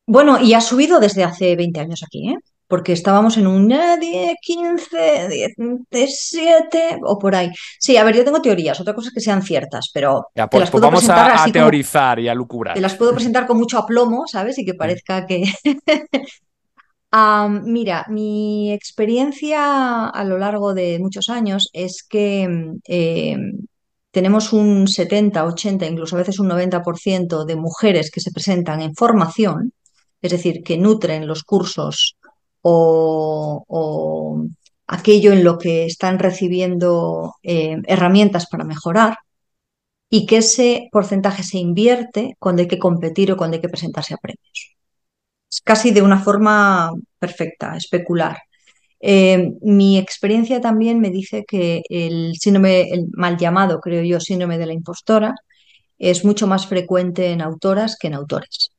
Bueno, 0.07 0.39
y 0.39 0.53
ha 0.53 0.61
subido 0.61 0.99
desde 0.99 1.23
hace 1.23 1.55
20 1.55 1.79
años 1.79 2.01
aquí, 2.05 2.29
¿eh? 2.29 2.37
Porque 2.67 2.93
estábamos 2.93 3.37
en 3.37 3.47
un 3.47 3.71
eh, 3.71 3.97
10, 3.99 4.35
15, 4.41 5.53
17 5.89 6.97
o 7.03 7.17
por 7.19 7.35
ahí. 7.35 7.49
Sí, 7.79 7.97
a 7.97 8.03
ver, 8.03 8.15
yo 8.15 8.23
tengo 8.25 8.41
teorías, 8.41 8.79
otra 8.79 8.93
cosa 8.93 9.09
es 9.09 9.13
que 9.13 9.21
sean 9.21 9.41
ciertas, 9.43 9.89
pero 9.93 10.27
Ya, 10.35 10.47
te 10.49 10.57
pues, 10.57 10.61
las 10.61 10.71
pues 10.71 10.81
puedo 10.81 10.89
vamos 10.89 10.99
presentar 10.99 11.31
a, 11.31 11.43
a 11.43 11.43
así 11.43 11.51
como 11.53 11.71
teorizar 11.71 12.19
y 12.19 12.27
a 12.27 12.35
lucubrar. 12.35 12.75
te 12.75 12.81
las 12.81 12.95
puedo 12.95 13.13
presentar 13.13 13.47
con 13.47 13.57
mucho 13.57 13.77
aplomo, 13.79 14.25
¿sabes? 14.27 14.57
Y 14.59 14.65
que 14.65 14.73
parezca 14.75 15.25
que... 15.25 15.43
Mira, 17.63 18.05
mi 18.09 18.71
experiencia 18.73 20.09
a 20.09 20.23
lo 20.25 20.37
largo 20.37 20.73
de 20.73 20.99
muchos 20.99 21.29
años 21.29 21.69
es 21.71 22.03
que 22.03 22.73
eh, 22.87 23.37
tenemos 24.11 24.51
un 24.53 24.87
70, 24.87 25.45
80, 25.45 25.85
incluso 25.85 26.15
a 26.15 26.19
veces 26.19 26.39
un 26.39 26.49
90% 26.49 27.45
de 27.45 27.55
mujeres 27.55 28.11
que 28.11 28.19
se 28.21 28.31
presentan 28.31 28.81
en 28.81 28.95
formación, 28.95 29.73
es 30.21 30.31
decir, 30.31 30.63
que 30.63 30.77
nutren 30.77 31.27
los 31.27 31.43
cursos 31.43 32.17
o, 32.61 34.45
aquello 34.87 35.31
en 35.33 35.43
lo 35.43 35.57
que 35.57 35.85
están 35.85 36.19
recibiendo 36.19 37.35
eh, 37.43 37.77
herramientas 37.87 38.47
para 38.47 38.65
mejorar 38.65 39.17
y 40.09 40.25
que 40.25 40.37
ese 40.37 40.89
porcentaje 40.91 41.43
se 41.43 41.59
invierte 41.59 42.35
cuando 42.39 42.61
hay 42.61 42.67
que 42.67 42.79
competir 42.79 43.31
o 43.31 43.37
cuando 43.37 43.55
hay 43.55 43.61
que 43.61 43.69
presentarse 43.69 44.13
a 44.13 44.17
premios 44.17 44.74
casi 45.63 45.91
de 45.91 46.01
una 46.01 46.19
forma 46.19 46.91
perfecta, 47.19 47.76
especular. 47.77 48.38
Eh, 48.99 49.51
mi 49.61 49.97
experiencia 49.97 50.61
también 50.61 50.99
me 50.99 51.09
dice 51.11 51.43
que 51.47 51.81
el 51.89 52.35
síndrome, 52.39 52.89
el 52.91 53.07
mal 53.13 53.38
llamado, 53.38 53.80
creo 53.80 54.03
yo, 54.03 54.19
síndrome 54.19 54.57
de 54.57 54.65
la 54.65 54.73
impostora, 54.73 55.34
es 55.99 56.26
mucho 56.26 56.47
más 56.47 56.67
frecuente 56.67 57.31
en 57.31 57.41
autoras 57.41 57.97
que 57.99 58.07
en 58.07 58.15
autores. 58.15 58.74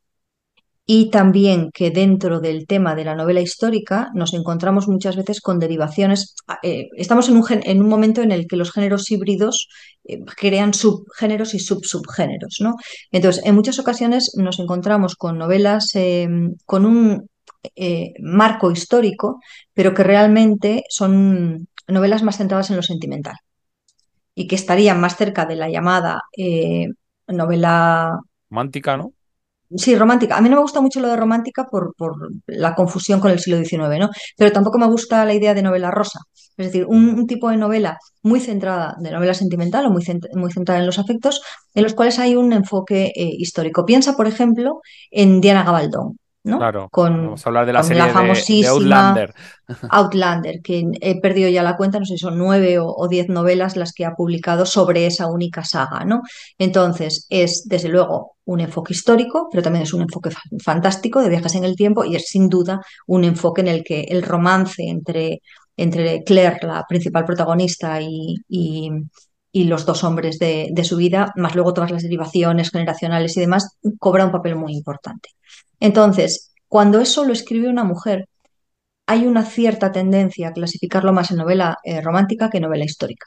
Y 0.88 1.10
también 1.10 1.70
que 1.74 1.90
dentro 1.90 2.38
del 2.38 2.64
tema 2.68 2.94
de 2.94 3.04
la 3.04 3.16
novela 3.16 3.40
histórica 3.40 4.08
nos 4.14 4.34
encontramos 4.34 4.86
muchas 4.86 5.16
veces 5.16 5.40
con 5.40 5.58
derivaciones. 5.58 6.36
eh, 6.62 6.86
estamos 6.96 7.28
en 7.28 7.36
un, 7.36 7.44
en 7.50 7.82
un 7.82 7.88
momento 7.88 8.22
en 8.22 8.30
el 8.30 8.46
que 8.46 8.54
los 8.56 8.70
géneros 8.70 9.10
híbridos 9.10 9.68
eh, 10.04 10.20
crean 10.36 10.74
subgéneros 10.74 11.54
y 11.54 11.58
subsubgéneros, 11.58 12.58
¿no? 12.60 12.76
Entonces, 13.10 13.44
en 13.44 13.56
muchas 13.56 13.80
ocasiones 13.80 14.32
nos 14.36 14.60
encontramos 14.60 15.16
con 15.16 15.38
novelas 15.38 15.92
eh, 15.96 16.28
con 16.64 16.86
un 16.86 17.28
eh, 17.74 18.14
marco 18.20 18.70
histórico, 18.70 19.40
pero 19.74 19.92
que 19.92 20.04
realmente 20.04 20.84
son 20.88 21.66
novelas 21.88 22.22
más 22.22 22.36
centradas 22.36 22.70
en 22.70 22.76
lo 22.76 22.82
sentimental 22.82 23.34
y 24.36 24.46
que 24.46 24.54
estarían 24.54 25.00
más 25.00 25.16
cerca 25.16 25.46
de 25.46 25.56
la 25.56 25.68
llamada 25.68 26.20
novela 27.26 28.20
Romántica, 28.50 28.96
¿no? 28.96 29.12
Sí, 29.76 29.94
romántica. 29.94 30.36
A 30.36 30.40
mí 30.40 30.48
no 30.48 30.56
me 30.56 30.62
gusta 30.62 30.80
mucho 30.80 31.00
lo 31.00 31.08
de 31.08 31.16
romántica 31.16 31.66
por, 31.70 31.94
por 31.96 32.14
la 32.46 32.74
confusión 32.74 33.20
con 33.20 33.30
el 33.30 33.38
siglo 33.40 33.58
XIX, 33.58 33.98
¿no? 33.98 34.08
Pero 34.36 34.50
tampoco 34.52 34.78
me 34.78 34.86
gusta 34.86 35.24
la 35.26 35.34
idea 35.34 35.52
de 35.54 35.62
novela 35.62 35.90
rosa. 35.90 36.20
Es 36.56 36.66
decir, 36.66 36.86
un, 36.86 37.10
un 37.10 37.26
tipo 37.26 37.50
de 37.50 37.58
novela 37.58 37.98
muy 38.22 38.40
centrada, 38.40 38.94
de 38.98 39.10
novela 39.10 39.34
sentimental 39.34 39.84
o 39.86 39.90
muy, 39.90 40.02
cent- 40.02 40.28
muy 40.34 40.50
centrada 40.50 40.80
en 40.80 40.86
los 40.86 40.98
afectos, 40.98 41.42
en 41.74 41.82
los 41.82 41.92
cuales 41.94 42.18
hay 42.18 42.36
un 42.36 42.52
enfoque 42.54 43.06
eh, 43.14 43.28
histórico. 43.38 43.84
Piensa, 43.84 44.16
por 44.16 44.26
ejemplo, 44.26 44.80
en 45.10 45.42
Diana 45.42 45.62
Gabaldón, 45.64 46.16
¿no? 46.46 46.58
Claro. 46.58 46.88
Con, 46.90 47.24
Vamos 47.24 47.44
a 47.44 47.48
hablar 47.50 47.66
de 47.66 47.72
la 47.72 47.80
con 47.80 47.88
serie 47.88 48.02
la 48.02 48.06
de- 48.06 48.12
de, 48.12 48.18
famosísima 48.18 48.70
Outlander. 48.70 49.34
Outlander, 49.90 50.60
que 50.62 50.84
he 51.00 51.20
perdido 51.20 51.48
ya 51.50 51.62
la 51.62 51.76
cuenta, 51.76 51.98
no 51.98 52.04
sé 52.06 52.14
si 52.14 52.18
son 52.18 52.38
nueve 52.38 52.78
o, 52.78 52.86
o 52.86 53.08
diez 53.08 53.28
novelas 53.28 53.76
las 53.76 53.92
que 53.92 54.04
ha 54.04 54.14
publicado 54.14 54.64
sobre 54.64 55.06
esa 55.06 55.26
única 55.26 55.64
saga, 55.64 56.04
¿no? 56.04 56.22
Entonces, 56.56 57.26
es 57.30 57.64
desde 57.66 57.88
luego 57.88 58.36
un 58.44 58.60
enfoque 58.60 58.92
histórico, 58.94 59.48
pero 59.50 59.62
también 59.62 59.82
es 59.82 59.92
un 59.92 60.02
enfoque 60.02 60.30
fa- 60.30 60.40
fantástico 60.64 61.20
de 61.20 61.28
viajes 61.30 61.54
en 61.56 61.64
el 61.64 61.74
tiempo 61.76 62.04
y 62.04 62.14
es 62.16 62.26
sin 62.28 62.48
duda 62.48 62.80
un 63.06 63.24
enfoque 63.24 63.60
en 63.62 63.68
el 63.68 63.82
que 63.82 64.02
el 64.02 64.22
romance 64.22 64.84
entre, 64.86 65.40
entre 65.76 66.22
Claire, 66.22 66.58
la 66.62 66.84
principal 66.88 67.24
protagonista, 67.24 68.00
y, 68.00 68.36
y- 68.48 68.90
y 69.52 69.64
los 69.64 69.86
dos 69.86 70.04
hombres 70.04 70.38
de, 70.38 70.68
de 70.70 70.84
su 70.84 70.96
vida, 70.98 71.32
más 71.36 71.54
luego 71.54 71.72
todas 71.72 71.90
las 71.90 72.02
derivaciones 72.02 72.70
generacionales 72.70 73.36
y 73.36 73.40
demás, 73.40 73.76
cobra 73.98 74.26
un 74.26 74.30
papel 74.30 74.54
muy 74.54 74.74
importante. 74.74 75.30
Entonces, 75.80 76.52
cuando 76.68 77.00
eso 77.00 77.24
lo 77.24 77.32
escribe 77.32 77.68
una 77.68 77.84
mujer, 77.84 78.28
hay 79.06 79.26
una 79.26 79.44
cierta 79.44 79.92
tendencia 79.92 80.48
a 80.48 80.52
clasificarlo 80.52 81.12
más 81.12 81.30
en 81.30 81.38
novela 81.38 81.78
eh, 81.84 82.00
romántica 82.00 82.50
que 82.50 82.60
novela 82.60 82.84
histórica. 82.84 83.26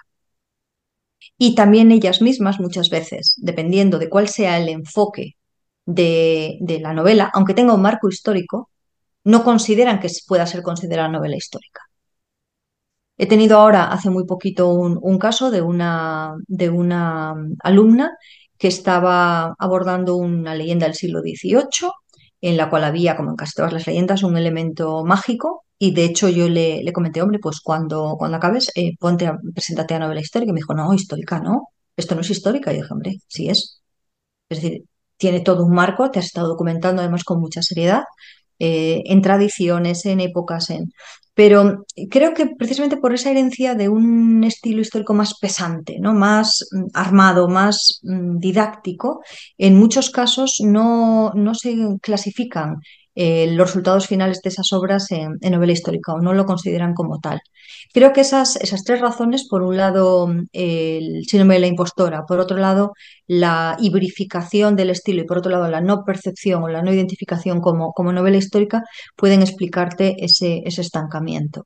Y 1.38 1.56
también 1.56 1.92
ellas 1.92 2.22
mismas 2.22 2.60
muchas 2.60 2.90
veces, 2.90 3.36
dependiendo 3.38 3.98
de 4.00 4.10
cuál 4.10 4.28
sea 4.28 4.58
el 4.60 4.70
enfoque 4.70 5.36
de, 5.86 6.58
la 6.82 6.94
novela, 6.94 7.32
aunque 7.34 7.54
tenga 7.54 7.74
un 7.74 7.82
marco 7.82 8.10
histórico, 8.10 8.70
no 9.24 9.44
consideran 9.44 10.00
que 10.00 10.10
pueda 10.28 10.46
ser 10.48 10.64
considerada 10.64 11.10
novela 11.10 11.38
histórica. 11.38 11.82
He 13.18 13.28
tenido 13.28 13.58
ahora, 13.58 13.86
hace 13.92 14.10
muy 14.10 14.26
poquito, 14.26 14.70
un, 14.70 14.98
un 15.02 15.18
caso 15.20 15.52
de 15.52 15.62
una, 15.62 16.36
de 16.48 16.70
una 16.70 17.36
alumna 17.64 18.12
que 18.58 18.68
estaba 18.70 19.56
abordando 19.60 20.16
una 20.16 20.56
leyenda 20.56 20.86
del 20.86 20.96
siglo 20.96 21.22
XVIII, 21.22 21.92
en 22.42 22.58
la 22.58 22.70
cual 22.70 22.84
había, 22.84 23.16
como 23.16 23.32
en 23.32 23.36
casi 23.36 23.54
todas 23.56 23.74
las 23.74 23.88
leyendas, 23.88 24.24
un 24.24 24.38
elemento 24.38 25.04
mágico. 25.06 25.66
Y 25.78 25.94
de 25.94 26.06
hecho 26.06 26.30
yo 26.30 26.50
le, 26.50 26.84
le 26.84 26.94
comenté, 26.94 27.22
hombre, 27.22 27.40
pues 27.40 27.62
cuando, 27.62 28.16
cuando 28.18 28.38
acabes, 28.38 28.72
eh, 28.76 28.98
ponte 29.00 29.28
a, 29.28 29.38
preséntate 29.54 29.96
a 29.96 30.00
novela 30.00 30.22
histórica. 30.22 30.52
Y 30.52 30.54
me 30.54 30.60
dijo, 30.60 30.74
no, 30.74 30.94
histórica 30.94 31.40
no, 31.40 31.70
esto 31.96 32.16
no 32.16 32.22
es 32.22 32.30
histórica. 32.30 32.72
Y 32.72 32.78
yo 32.78 32.82
dije, 32.84 32.94
hombre, 32.94 33.18
sí 33.28 33.50
es. 33.50 33.82
Es 34.50 34.62
decir, 34.62 34.84
tiene 35.18 35.42
todo 35.42 35.66
un 35.66 35.74
marco, 35.74 36.12
te 36.12 36.20
has 36.20 36.26
estado 36.26 36.48
documentando 36.50 37.02
además 37.02 37.24
con 37.24 37.40
mucha 37.42 37.62
seriedad, 37.62 38.04
eh, 38.60 39.04
en 39.06 39.22
tradiciones, 39.22 40.06
en 40.06 40.20
épocas, 40.22 40.70
en... 40.70 40.92
Pero 41.40 41.86
creo 42.10 42.34
que 42.34 42.48
precisamente 42.48 42.98
por 42.98 43.14
esa 43.14 43.32
herencia 43.32 43.74
de 43.74 43.88
un 43.88 44.44
estilo 44.44 44.82
histórico 44.82 45.14
más 45.14 45.40
pesante, 45.40 45.98
¿no? 45.98 46.14
Más 46.14 46.68
mm, 46.70 46.88
armado, 46.94 47.48
más 47.48 48.02
mm, 48.04 48.40
didáctico, 48.40 49.22
en 49.58 49.80
muchos 49.80 50.10
casos 50.10 50.58
no, 50.62 51.32
no 51.36 51.56
se 51.56 51.78
clasifican 52.02 52.82
eh, 53.22 53.52
los 53.52 53.68
resultados 53.68 54.08
finales 54.08 54.42
de 54.42 54.48
esas 54.48 54.72
obras 54.72 55.12
en, 55.12 55.38
novela 55.42 55.74
histórica 55.74 56.14
o 56.14 56.22
no 56.22 56.34
lo 56.34 56.46
consideran 56.46 56.94
como 56.94 57.20
tal. 57.20 57.42
Creo 57.94 58.14
que 58.14 58.22
esas, 58.22 58.56
esas 58.56 58.86
tres 58.86 59.02
razones, 59.02 59.46
por 59.46 59.62
un 59.62 59.76
lado 59.76 60.28
mm, 60.28 60.48
el 60.54 61.26
síndrome 61.28 61.56
de 61.56 61.60
la 61.60 61.68
impostora, 61.68 62.26
por 62.26 62.40
otro 62.40 62.56
lado 62.56 62.94
la 63.28 63.76
hibrificación 63.82 64.78
del 64.78 64.92
estilo 64.92 65.22
y 65.22 65.26
por 65.26 65.40
otro 65.40 65.52
lado 65.52 65.68
la 65.68 65.82
no 65.82 66.06
percepción 66.06 66.64
o 66.64 66.70
la 66.70 66.82
no 66.82 66.94
identificación 66.94 67.60
como, 67.60 67.92
como 67.92 68.14
novela 68.14 68.38
histórica, 68.38 68.84
pueden 69.18 69.42
explicarte 69.42 70.16
ese, 70.24 70.62
ese 70.64 70.80
estancamiento. 70.80 71.66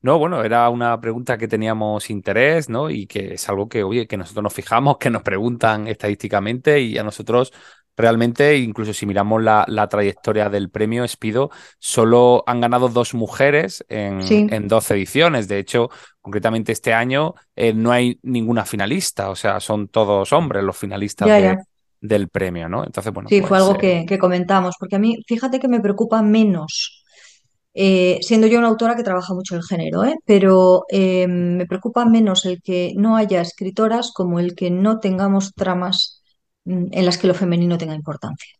No, 0.00 0.18
bueno, 0.18 0.42
era 0.42 0.68
una 0.70 1.00
pregunta 1.00 1.38
que 1.38 1.46
teníamos 1.46 2.10
interés, 2.10 2.68
¿no? 2.68 2.90
Y 2.90 3.06
que 3.06 3.34
es 3.34 3.48
algo 3.48 3.68
que, 3.68 3.84
oye, 3.84 4.08
que 4.08 4.16
nosotros 4.16 4.42
nos 4.42 4.54
fijamos, 4.54 4.96
que 4.98 5.10
nos 5.10 5.22
preguntan 5.22 5.86
estadísticamente 5.86 6.80
y 6.80 6.98
a 6.98 7.04
nosotros 7.04 7.52
realmente, 7.96 8.58
incluso 8.58 8.92
si 8.92 9.06
miramos 9.06 9.42
la, 9.42 9.64
la 9.68 9.88
trayectoria 9.88 10.48
del 10.48 10.70
premio 10.70 11.04
Espido, 11.04 11.50
solo 11.78 12.42
han 12.46 12.60
ganado 12.60 12.88
dos 12.88 13.14
mujeres 13.14 13.84
en, 13.88 14.22
Sí. 14.22 14.46
en 14.50 14.68
12 14.68 14.94
ediciones. 14.94 15.48
De 15.48 15.58
hecho, 15.58 15.90
concretamente 16.20 16.72
este 16.72 16.94
año 16.94 17.34
eh, 17.56 17.72
no 17.74 17.92
hay 17.92 18.18
ninguna 18.22 18.64
finalista, 18.64 19.30
o 19.30 19.36
sea, 19.36 19.60
son 19.60 19.88
todos 19.88 20.32
hombres 20.32 20.64
los 20.64 20.76
finalistas 20.76 21.28
Ya, 21.28 21.36
de- 21.36 21.42
ya. 21.42 21.56
del 22.00 22.28
premio, 22.28 22.68
¿no? 22.68 22.84
Entonces, 22.84 23.12
bueno, 23.12 23.28
Sí, 23.28 23.40
fue 23.40 23.50
pues, 23.50 23.62
algo 23.62 23.74
eh, 23.74 23.78
que, 23.78 24.06
que 24.06 24.18
comentamos, 24.18 24.74
porque 24.78 24.96
a 24.96 24.98
mí, 24.98 25.18
fíjate 25.26 25.60
que 25.60 25.68
me 25.68 25.80
preocupa 25.80 26.22
menos, 26.22 27.04
eh, 27.74 28.18
siendo 28.22 28.46
yo 28.46 28.58
una 28.58 28.68
autora 28.68 28.96
que 28.96 29.02
trabaja 29.02 29.34
mucho 29.34 29.56
el 29.56 29.62
género, 29.62 30.04
¿eh? 30.04 30.16
Pero 30.26 30.84
me 30.90 31.66
preocupa 31.66 32.04
menos 32.04 32.44
el 32.44 32.60
que 32.62 32.92
no 32.96 33.16
haya 33.16 33.40
escritoras 33.40 34.12
como 34.12 34.40
el 34.40 34.54
que 34.54 34.70
no 34.70 34.98
tengamos 34.98 35.52
tramas 35.54 36.21
en 36.64 37.04
las 37.06 37.18
que 37.18 37.26
lo 37.28 37.34
femenino 37.34 37.78
tenga 37.78 37.94
importancia. 37.94 38.52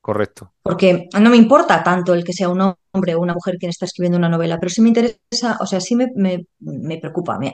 correcto. 0.00 0.54
Porque 0.66 1.08
no 1.24 1.30
me 1.30 1.36
importa 1.44 1.82
tanto 1.82 2.12
el 2.12 2.24
que 2.24 2.32
sea 2.34 2.48
un 2.50 2.60
hombre 2.92 3.14
o 3.14 3.20
una 3.20 3.34
mujer 3.34 3.56
quien 3.58 3.70
está 3.70 3.84
escribiendo 3.86 4.18
una 4.18 4.28
novela, 4.28 4.58
pero 4.58 4.70
sí 4.70 4.82
me 4.82 4.88
interesa, 4.88 5.56
o 5.60 5.66
sea, 5.66 5.80
sí 5.80 5.94
me, 5.96 6.08
me- 6.16 6.46
me 6.60 6.98
preocupa, 6.98 7.38
me, 7.38 7.52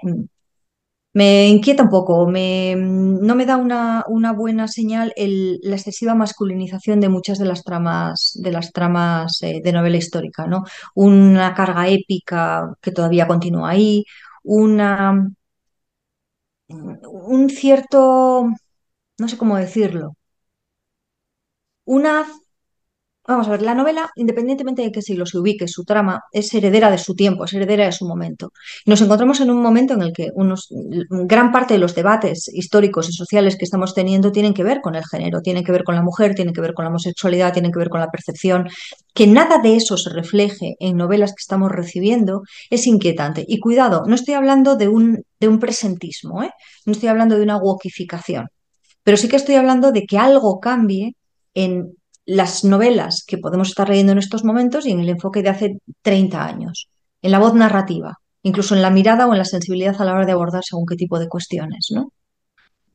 me 1.14 1.48
inquieta 1.48 1.82
un 1.82 1.90
poco, 1.90 2.26
me, 2.26 2.74
no 2.76 3.34
me 3.34 3.44
da 3.46 3.56
una, 3.58 4.04
una 4.08 4.32
buena 4.32 4.66
señal 4.68 5.12
el- 5.16 5.58
la 5.62 5.76
excesiva 5.76 6.14
masculinización 6.14 7.00
de 7.00 7.08
muchas 7.10 7.38
de 7.38 7.44
las 7.46 7.64
tramas, 7.64 8.32
de 8.42 8.50
las 8.52 8.72
tramas 8.72 9.42
eh, 9.42 9.60
de 9.62 9.72
novela 9.72 9.98
histórica, 9.98 10.46
¿no? 10.46 10.64
Una 10.94 11.52
carga 11.54 11.88
épica 11.88 12.72
que 12.80 12.92
todavía 12.92 13.26
continúa 13.26 13.70
ahí, 13.70 14.04
una, 14.44 15.28
un 16.68 17.48
cierto, 17.50 18.46
no 19.22 19.28
sé 19.28 19.38
cómo 19.38 19.56
decirlo, 19.56 20.16
una 21.84 22.26
Vamos 23.24 23.46
a 23.46 23.52
ver, 23.52 23.62
la 23.62 23.76
novela, 23.76 24.10
independientemente 24.16 24.82
de 24.82 24.90
qué 24.90 25.00
siglo 25.00 25.26
se 25.26 25.38
ubique, 25.38 25.68
su 25.68 25.84
trama 25.84 26.22
es 26.32 26.52
heredera 26.54 26.90
de 26.90 26.98
su 26.98 27.14
tiempo, 27.14 27.44
es 27.44 27.52
heredera 27.52 27.84
de 27.84 27.92
su 27.92 28.04
momento. 28.04 28.50
Nos 28.84 29.00
encontramos 29.00 29.40
en 29.40 29.50
un 29.50 29.62
momento 29.62 29.94
en 29.94 30.02
el 30.02 30.12
que 30.12 30.30
gran 31.28 31.52
parte 31.52 31.74
de 31.74 31.78
los 31.78 31.94
debates 31.94 32.48
históricos 32.52 33.08
y 33.08 33.12
sociales 33.12 33.56
que 33.56 33.64
estamos 33.64 33.94
teniendo 33.94 34.32
tienen 34.32 34.54
que 34.54 34.64
ver 34.64 34.80
con 34.80 34.96
el 34.96 35.04
género, 35.04 35.40
tienen 35.40 35.62
que 35.62 35.70
ver 35.70 35.84
con 35.84 35.94
la 35.94 36.02
mujer, 36.02 36.34
tienen 36.34 36.52
que 36.52 36.60
ver 36.60 36.74
con 36.74 36.84
la 36.84 36.88
homosexualidad, 36.88 37.52
tienen 37.52 37.70
que 37.70 37.78
ver 37.78 37.90
con 37.90 38.00
la 38.00 38.10
percepción. 38.10 38.68
Que 39.14 39.28
nada 39.28 39.58
de 39.58 39.76
eso 39.76 39.96
se 39.96 40.10
refleje 40.10 40.74
en 40.80 40.96
novelas 40.96 41.30
que 41.30 41.42
estamos 41.42 41.70
recibiendo 41.70 42.42
es 42.70 42.88
inquietante. 42.88 43.44
Y 43.46 43.60
cuidado, 43.60 44.02
no 44.04 44.16
estoy 44.16 44.34
hablando 44.34 44.74
de 44.74 44.88
un, 44.88 45.22
de 45.38 45.46
un 45.46 45.60
presentismo, 45.60 46.42
¿eh? 46.42 46.50
no 46.86 46.92
estoy 46.92 47.08
hablando 47.08 47.36
de 47.36 47.44
una 47.44 47.56
wokificación, 47.56 48.48
pero 49.04 49.16
sí 49.16 49.28
que 49.28 49.36
estoy 49.36 49.56
hablando 49.56 49.92
de 49.92 50.06
que 50.06 50.18
algo 50.18 50.60
cambie 50.60 51.16
en 51.54 51.96
las 52.24 52.64
novelas 52.64 53.24
que 53.26 53.38
podemos 53.38 53.68
estar 53.68 53.88
leyendo 53.88 54.12
en 54.12 54.18
estos 54.18 54.44
momentos 54.44 54.86
y 54.86 54.92
en 54.92 55.00
el 55.00 55.08
enfoque 55.08 55.42
de 55.42 55.48
hace 55.50 55.78
30 56.02 56.44
años, 56.44 56.88
en 57.20 57.32
la 57.32 57.38
voz 57.38 57.54
narrativa, 57.54 58.18
incluso 58.42 58.74
en 58.74 58.82
la 58.82 58.90
mirada 58.90 59.26
o 59.26 59.32
en 59.32 59.38
la 59.38 59.44
sensibilidad 59.44 60.00
a 60.00 60.04
la 60.04 60.14
hora 60.14 60.26
de 60.26 60.32
abordar 60.32 60.62
según 60.64 60.86
qué 60.86 60.96
tipo 60.96 61.18
de 61.18 61.28
cuestiones, 61.28 61.88
¿no? 61.90 62.12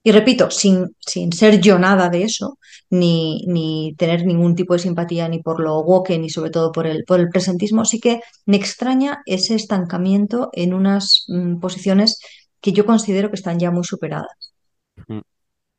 Y 0.03 0.11
repito, 0.13 0.49
sin, 0.49 0.95
sin 0.99 1.33
ser 1.33 1.59
yo 1.59 1.77
nada 1.77 2.07
de 2.07 2.23
eso, 2.23 2.57
ni, 2.89 3.43
ni 3.45 3.93
tener 3.97 4.25
ningún 4.25 4.55
tipo 4.55 4.73
de 4.73 4.79
simpatía 4.79 5.27
ni 5.27 5.39
por 5.39 5.59
lo 5.59 5.81
woke, 5.81 6.17
ni 6.17 6.29
sobre 6.29 6.49
todo 6.49 6.71
por 6.71 6.87
el, 6.87 7.03
por 7.03 7.19
el 7.19 7.27
presentismo, 7.27 7.83
sí 7.83 7.99
que 7.99 8.21
me 8.45 8.55
extraña 8.55 9.19
ese 9.25 9.55
estancamiento 9.55 10.49
en 10.53 10.73
unas 10.73 11.25
mm, 11.27 11.59
posiciones 11.59 12.19
que 12.61 12.71
yo 12.71 12.85
considero 12.85 13.29
que 13.29 13.35
están 13.35 13.59
ya 13.59 13.69
muy 13.69 13.83
superadas. 13.83 14.46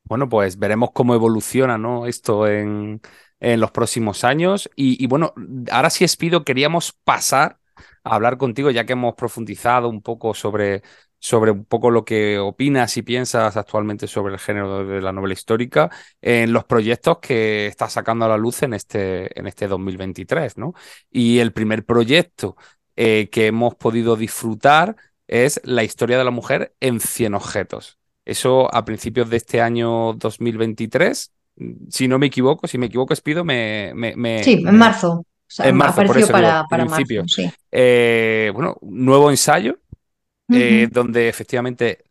Bueno, 0.09 0.27
pues 0.27 0.57
veremos 0.57 0.89
cómo 0.91 1.13
evoluciona, 1.13 1.77
¿no? 1.77 2.07
esto 2.07 2.47
en, 2.47 2.99
en 3.39 3.59
los 3.59 3.71
próximos 3.71 4.23
años. 4.23 4.69
Y, 4.75 5.05
bueno, 5.07 5.33
ahora 5.71 5.89
sí, 5.91 6.03
Espido, 6.03 6.43
queríamos 6.43 6.93
pasar 7.03 7.59
a 8.03 8.15
hablar 8.15 8.37
contigo, 8.37 8.71
ya 8.71 8.85
que 8.85 8.93
hemos 8.93 9.13
profundizado 9.15 9.87
un 9.87 10.01
poco 10.01 10.33
sobre, 10.33 10.81
sobre 11.19 11.51
un 11.51 11.65
poco 11.65 11.91
lo 11.91 12.05
que 12.05 12.39
opinas 12.39 12.97
y 12.97 13.03
piensas 13.03 13.55
actualmente 13.55 14.07
sobre 14.07 14.33
el 14.33 14.39
género 14.39 14.83
de 14.85 14.99
la 15.01 15.11
novela 15.11 15.33
histórica, 15.33 15.91
en 16.21 16.53
los 16.53 16.63
proyectos 16.65 17.19
que 17.19 17.67
estás 17.67 17.93
sacando 17.93 18.25
a 18.25 18.29
la 18.29 18.37
luz 18.37 18.63
en 18.63 18.73
este, 18.73 19.39
en 19.39 19.45
este 19.45 19.67
2023, 19.67 20.57
¿no? 20.57 20.73
Y 21.11 21.39
el 21.39 21.53
primer 21.53 21.85
proyecto 21.85 22.55
eh, 22.95 23.29
que 23.31 23.47
hemos 23.47 23.75
podido 23.75 24.15
disfrutar 24.15 24.95
es 25.27 25.61
la 25.63 25.83
historia 25.83 26.17
de 26.17 26.23
la 26.23 26.31
mujer 26.31 26.75
en 26.79 26.99
100 26.99 27.35
objetos. 27.35 27.98
Eso 28.29 28.73
a 28.73 28.85
principios 28.85 29.29
de 29.29 29.37
este 29.37 29.61
año 29.61 30.13
2023, 30.13 31.31
si 31.89 32.07
no 32.07 32.19
me 32.19 32.27
equivoco, 32.27 32.67
si 32.67 32.77
me 32.77 32.85
equivoco, 32.87 33.13
Espido, 33.13 33.43
me, 33.43 33.91
me, 33.95 34.15
me- 34.15 34.43
Sí, 34.43 34.63
en 34.65 34.77
marzo. 34.77 35.11
O 35.19 35.25
sea, 35.47 35.67
en 35.67 35.75
marzo, 35.75 36.05
por 36.05 36.15
digo, 36.15 36.29
para, 36.29 36.63
para 36.69 36.85
marzo, 36.85 37.23
sí. 37.27 37.51
Eh, 37.71 38.51
bueno, 38.53 38.77
un 38.81 39.05
nuevo 39.05 39.29
ensayo 39.29 39.79
eh, 40.51 40.87
donde 40.91 41.29
efectivamente 41.29 42.03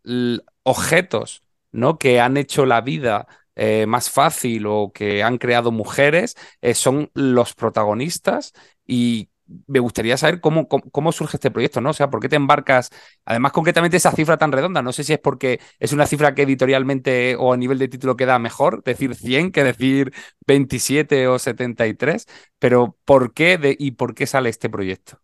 objetos, 0.62 1.42
¿no? 1.72 1.98
que 1.98 2.20
han 2.20 2.36
hecho 2.36 2.66
la 2.66 2.80
vida 2.80 3.26
eh, 3.56 3.86
más 3.86 4.10
fácil 4.10 4.66
o 4.66 4.92
que 4.92 5.22
han 5.22 5.38
creado 5.38 5.72
mujeres 5.72 6.36
eh, 6.60 6.74
son 6.74 7.10
los 7.14 7.54
protagonistas 7.54 8.52
y 8.86 9.28
me 9.66 9.80
gustaría 9.80 10.16
saber 10.16 10.40
cómo, 10.40 10.68
cómo, 10.68 10.84
cómo 10.90 11.12
surge 11.12 11.36
este 11.38 11.50
proyecto, 11.50 11.80
¿no? 11.80 11.90
O 11.90 11.92
sea, 11.94 12.10
¿por 12.10 12.20
qué 12.20 12.28
te 12.28 12.36
embarcas? 12.36 12.90
Además, 13.24 13.52
concretamente 13.52 13.96
esa 13.96 14.12
cifra 14.12 14.36
tan 14.38 14.52
redonda, 14.52 14.82
no 14.82 14.92
sé 14.92 15.04
si 15.04 15.12
es 15.14 15.18
porque 15.18 15.60
es 15.78 15.92
una 15.92 16.06
cifra 16.06 16.34
que 16.34 16.42
editorialmente 16.42 17.36
o 17.38 17.52
a 17.52 17.56
nivel 17.56 17.78
de 17.78 17.88
título 17.88 18.16
queda 18.16 18.38
mejor, 18.38 18.82
decir 18.84 19.14
100 19.14 19.50
que 19.52 19.64
decir 19.64 20.12
27 20.46 21.28
o 21.28 21.38
73, 21.38 22.26
pero 22.58 22.96
¿por 23.04 23.32
qué 23.34 23.58
de- 23.58 23.76
y 23.78 23.92
por 23.92 24.14
qué 24.14 24.26
sale 24.26 24.50
este 24.50 24.68
proyecto? 24.70 25.20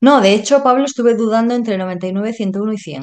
No, 0.00 0.20
de 0.20 0.34
hecho, 0.34 0.62
Pablo, 0.62 0.84
estuve 0.84 1.14
dudando 1.14 1.54
entre 1.54 1.78
99, 1.78 2.32
101 2.32 2.72
y 2.72 2.78
100. 2.78 3.02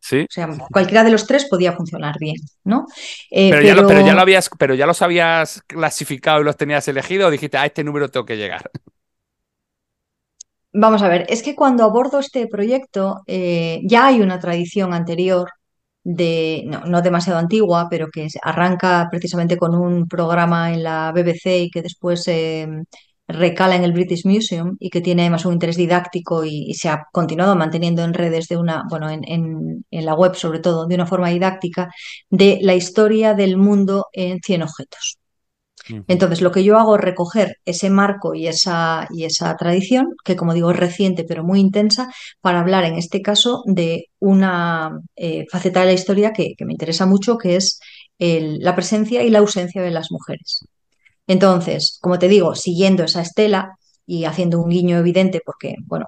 ¿Sí? 0.00 0.26
O 0.30 0.32
sea, 0.32 0.48
cualquiera 0.72 1.04
de 1.04 1.10
los 1.10 1.26
tres 1.26 1.46
podía 1.48 1.72
funcionar 1.72 2.16
bien, 2.20 2.36
¿no? 2.64 2.86
Eh, 3.30 3.50
Pero 3.50 3.62
ya, 3.62 3.74
lo, 3.74 3.86
pero 3.86 4.00
ya 4.00 4.14
lo 4.14 4.20
habías, 4.20 4.50
pero 4.58 4.74
ya 4.74 4.86
los 4.86 5.02
habías 5.02 5.62
clasificado 5.66 6.40
y 6.40 6.44
los 6.44 6.56
tenías 6.56 6.86
elegidos 6.88 7.28
o 7.28 7.30
dijiste, 7.30 7.56
a 7.58 7.66
este 7.66 7.84
número 7.84 8.10
tengo 8.10 8.26
que 8.26 8.36
llegar. 8.36 8.70
Vamos 10.72 11.02
a 11.02 11.08
ver, 11.08 11.24
es 11.30 11.42
que 11.42 11.54
cuando 11.56 11.84
abordo 11.84 12.18
este 12.18 12.46
proyecto 12.46 13.22
eh, 13.26 13.80
ya 13.84 14.06
hay 14.06 14.20
una 14.20 14.38
tradición 14.38 14.92
anterior 14.92 15.48
de, 16.04 16.62
no, 16.66 16.80
no 16.84 17.00
demasiado 17.02 17.38
antigua, 17.38 17.88
pero 17.90 18.08
que 18.12 18.28
arranca 18.42 19.08
precisamente 19.10 19.56
con 19.56 19.74
un 19.74 20.06
programa 20.08 20.72
en 20.72 20.82
la 20.82 21.10
BBC 21.12 21.58
y 21.64 21.70
que 21.70 21.82
después 21.82 22.22
eh, 22.28 22.68
recala 23.26 23.76
en 23.76 23.84
el 23.84 23.92
British 23.92 24.24
Museum 24.26 24.76
y 24.78 24.90
que 24.90 25.00
tiene 25.00 25.28
más 25.30 25.44
un 25.46 25.54
interés 25.54 25.76
didáctico 25.76 26.44
y, 26.44 26.64
y 26.70 26.74
se 26.74 26.88
ha 26.90 27.02
continuado 27.12 27.56
manteniendo 27.56 28.04
en 28.04 28.14
redes 28.14 28.46
de 28.48 28.56
una, 28.58 28.82
bueno, 28.90 29.08
en, 29.10 29.22
en- 29.26 29.84
en 29.90 30.04
la 30.06 30.14
web 30.14 30.34
sobre 30.34 30.60
todo, 30.60 30.86
de 30.86 30.94
una 30.94 31.06
forma 31.06 31.28
didáctica, 31.30 31.88
de 32.30 32.58
la 32.62 32.74
historia 32.74 33.34
del 33.34 33.56
mundo 33.56 34.06
en 34.12 34.38
100 34.40 34.62
objetos. 34.62 35.17
Entonces, 36.06 36.40
lo 36.40 36.50
que 36.52 36.64
yo 36.64 36.78
hago 36.78 36.96
es 36.96 37.02
recoger 37.02 37.56
ese 37.64 37.90
marco 37.90 38.34
y 38.34 38.46
esa, 38.46 39.06
y 39.10 39.24
esa 39.24 39.56
tradición, 39.56 40.14
que 40.24 40.36
como 40.36 40.54
digo 40.54 40.70
es 40.70 40.76
reciente 40.76 41.24
pero 41.24 41.44
muy 41.44 41.60
intensa, 41.60 42.10
para 42.40 42.60
hablar 42.60 42.84
en 42.84 42.94
este 42.94 43.22
caso 43.22 43.62
de 43.66 44.06
una 44.18 45.00
eh, 45.16 45.46
faceta 45.50 45.80
de 45.80 45.86
la 45.86 45.92
historia 45.92 46.32
que, 46.32 46.54
me 46.60 46.72
interesa 46.72 47.06
mucho, 47.06 47.38
que 47.38 47.56
es 47.56 47.80
la 48.18 48.74
presencia 48.74 49.22
y 49.22 49.30
la 49.30 49.38
ausencia 49.38 49.80
de 49.82 49.90
las 49.90 50.10
mujeres. 50.10 50.64
Entonces, 51.26 51.98
como 52.00 52.18
te 52.18 52.28
digo, 52.28 52.54
siguiendo 52.54 53.04
esa 53.04 53.22
estela 53.22 53.78
y 54.10 54.24
haciendo 54.24 54.58
un 54.58 54.70
guiño 54.70 54.96
evidente, 54.98 55.42
porque, 55.44 55.74
bueno, 55.84 56.06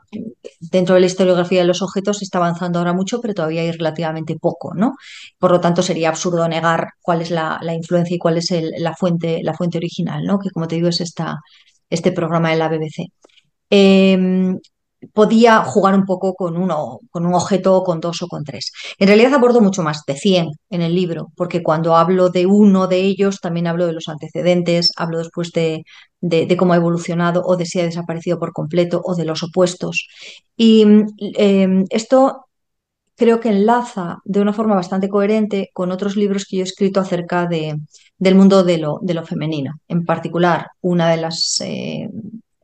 dentro 0.59 0.95
de 0.95 1.03
la 1.03 1.07
historiografía 1.07 1.61
de 1.61 1.67
los 1.67 1.83
objetos 1.83 2.19
se 2.19 2.25
está 2.25 2.39
avanzando 2.39 2.79
ahora 2.79 2.95
mucho, 2.95 3.21
pero 3.21 3.35
todavía 3.35 3.61
hay 3.61 3.73
relativamente 3.73 4.37
poco, 4.37 4.73
¿no? 4.75 4.95
Por 5.39 5.51
lo 5.53 5.61
tanto, 5.61 5.83
sería 5.83 6.09
absurdo 6.09 6.49
negar 6.49 6.89
cuál 7.03 7.21
es 7.21 7.31
la, 7.31 7.59
la 7.63 7.75
influencia 7.75 8.17
y 8.17 8.19
cuál 8.19 8.39
es 8.39 8.51
la 8.79 8.95
fuente, 8.97 9.43
la 9.43 9.53
fuente 9.53 9.77
original, 9.77 10.25
¿no? 10.25 10.39
Que, 10.39 10.51
como 10.51 10.67
te 10.67 10.77
digo, 10.77 10.89
es 10.89 11.03
esta, 11.03 11.41
este 11.91 12.11
programa 12.13 12.51
de 12.51 12.57
la 12.57 12.69
BBC. 12.69 13.13
Em, 13.71 14.59
podía 15.13 15.63
jugar 15.65 15.95
un 15.95 16.05
poco 16.05 16.35
con 16.35 16.57
uno, 16.57 17.01
con 17.11 17.27
un 17.27 17.35
objeto, 17.35 17.83
con 17.85 18.01
dos 18.01 18.23
o 18.23 18.29
con 18.29 18.45
tres. 18.45 18.73
En 18.99 19.09
realidad 19.09 19.35
abordo 19.35 19.61
mucho 19.61 19.83
más, 19.83 20.03
de 20.07 20.15
100 20.17 20.51
en 20.71 20.83
el 20.83 20.95
libro, 20.95 21.29
porque 21.37 21.63
cuando 21.63 21.97
hablo 21.97 22.29
de 22.31 22.47
uno 22.47 22.87
de 22.87 22.99
ellos, 23.01 23.41
también 23.41 23.67
hablo 23.67 23.87
de 23.87 23.93
los 23.95 24.09
antecedentes, 24.09 24.91
hablo 24.97 25.19
después 25.19 25.53
de, 25.53 25.85
de- 26.21 26.47
de 26.47 26.57
cómo 26.57 26.73
ha 26.75 26.77
evolucionado 26.77 27.43
o 27.45 27.57
de 27.57 27.67
si 27.67 27.81
ha 27.81 27.85
desaparecido 27.85 28.39
por 28.39 28.53
completo 28.53 29.01
o 29.05 29.15
de 29.15 29.25
los 29.25 29.43
opuestos. 29.43 30.07
Y 30.57 30.85
em, 31.37 31.85
esto 31.91 32.47
creo 33.17 33.41
que 33.41 33.51
enlaza 33.51 34.19
de 34.25 34.41
una 34.41 34.53
forma 34.53 34.75
bastante 34.75 35.09
coherente 35.09 35.71
con 35.75 35.91
otros 35.93 36.17
libros 36.17 36.47
que 36.47 36.57
yo 36.59 36.63
he 36.63 36.65
escrito 36.65 37.01
acerca 37.01 37.47
de, 37.47 37.77
del 38.19 38.35
mundo 38.35 38.65
de 38.65 38.79
lo, 38.79 38.99
de 39.03 39.15
lo 39.15 39.27
femenino. 39.27 39.75
En 39.89 40.05
particular, 40.07 40.69
una 40.83 41.11
de 41.11 41.17
las 41.19 41.61
eh, 41.65 42.09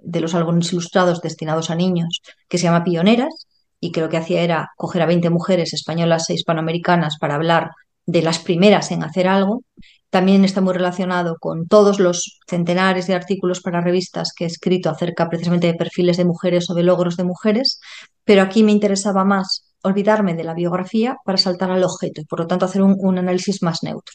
de 0.07 0.21
los 0.21 0.35
álbumes 0.35 0.73
ilustrados 0.73 1.21
destinados 1.21 1.71
a 1.71 1.75
niños, 1.75 2.23
que 2.49 2.59
se 2.59 2.65
llama 2.65 2.85
Pioneras, 2.85 3.47
y 3.81 3.93
que 3.93 4.01
lo 4.01 4.09
que 4.09 4.17
hacía 4.17 4.43
era 4.43 4.71
coger 4.77 5.03
a 5.03 5.07
20 5.07 5.31
mujeres 5.31 5.75
españolas 5.75 6.31
e 6.31 6.35
hispanoamericanas 6.35 7.19
para 7.19 7.35
hablar 7.35 7.71
de 8.07 8.23
las 8.23 8.39
primeras 8.39 8.91
en 8.91 9.03
hacer 9.03 9.29
algo. 9.29 9.63
También 10.09 10.45
está 10.45 10.61
muy 10.61 10.73
relacionado 10.73 11.37
con 11.39 11.67
todos 11.67 11.99
los 11.99 12.39
centenares 12.47 13.07
de 13.07 13.15
artículos 13.15 13.61
para 13.61 13.81
revistas 13.81 14.33
que 14.35 14.45
he 14.45 14.47
escrito 14.47 14.89
acerca 14.89 15.29
precisamente 15.29 15.67
de 15.67 15.75
perfiles 15.75 16.17
de 16.17 16.25
mujeres 16.25 16.71
o 16.71 16.75
de 16.75 16.85
logros 16.85 17.17
de 17.17 17.25
mujeres, 17.25 17.81
pero 18.25 18.43
aquí 18.43 18.63
me 18.63 18.73
interesaba 18.73 19.25
más 19.25 19.75
olvidarme 19.83 20.35
de 20.35 20.45
la 20.45 20.55
biografía 20.55 21.17
para 21.25 21.39
saltar 21.39 21.71
al 21.71 21.85
objeto 21.85 22.21
y 22.21 22.25
por 22.25 22.41
lo 22.41 22.47
tanto 22.47 22.65
hacer 22.65 22.83
un, 22.83 22.97
un 22.99 23.19
análisis 23.19 23.63
más 23.63 23.83
neutro. 23.83 24.15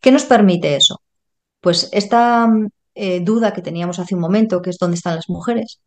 ¿Qué 0.00 0.10
nos 0.10 0.24
permite 0.24 0.74
eso? 0.74 1.00
Pues 1.60 1.88
esta 1.92 2.48
eh, 2.96 3.20
duda 3.20 3.52
que 3.52 3.62
teníamos 3.62 3.98
hace 3.98 4.14
un 4.14 4.22
momento, 4.22 4.62
que 4.62 4.70
es 4.70 4.78
dónde 4.78 4.96
están 4.96 5.16
las 5.16 5.28
mujeres, 5.28 5.80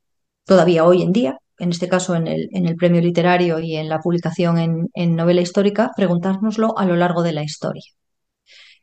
todavía 0.45 0.86
hoy 0.86 1.02
en 1.02 1.11
día, 1.11 1.38
en 1.60 1.72
este 1.72 1.90
caso 1.90 2.15
en 2.15 2.27
el, 2.27 2.49
en 2.53 2.68
el 2.68 2.76
premio 2.76 3.02
literario 3.02 3.60
y 3.60 3.76
en 3.76 3.90
la 3.90 3.99
publicación 3.99 4.90
en, 4.94 5.15
novela 5.15 5.41
histórica, 5.41 5.91
preguntárnoslo 5.95 6.77
a 6.77 6.86
lo 6.86 6.95
largo 6.95 7.23
de 7.23 7.34
la 7.34 7.44
historia. 7.44 7.84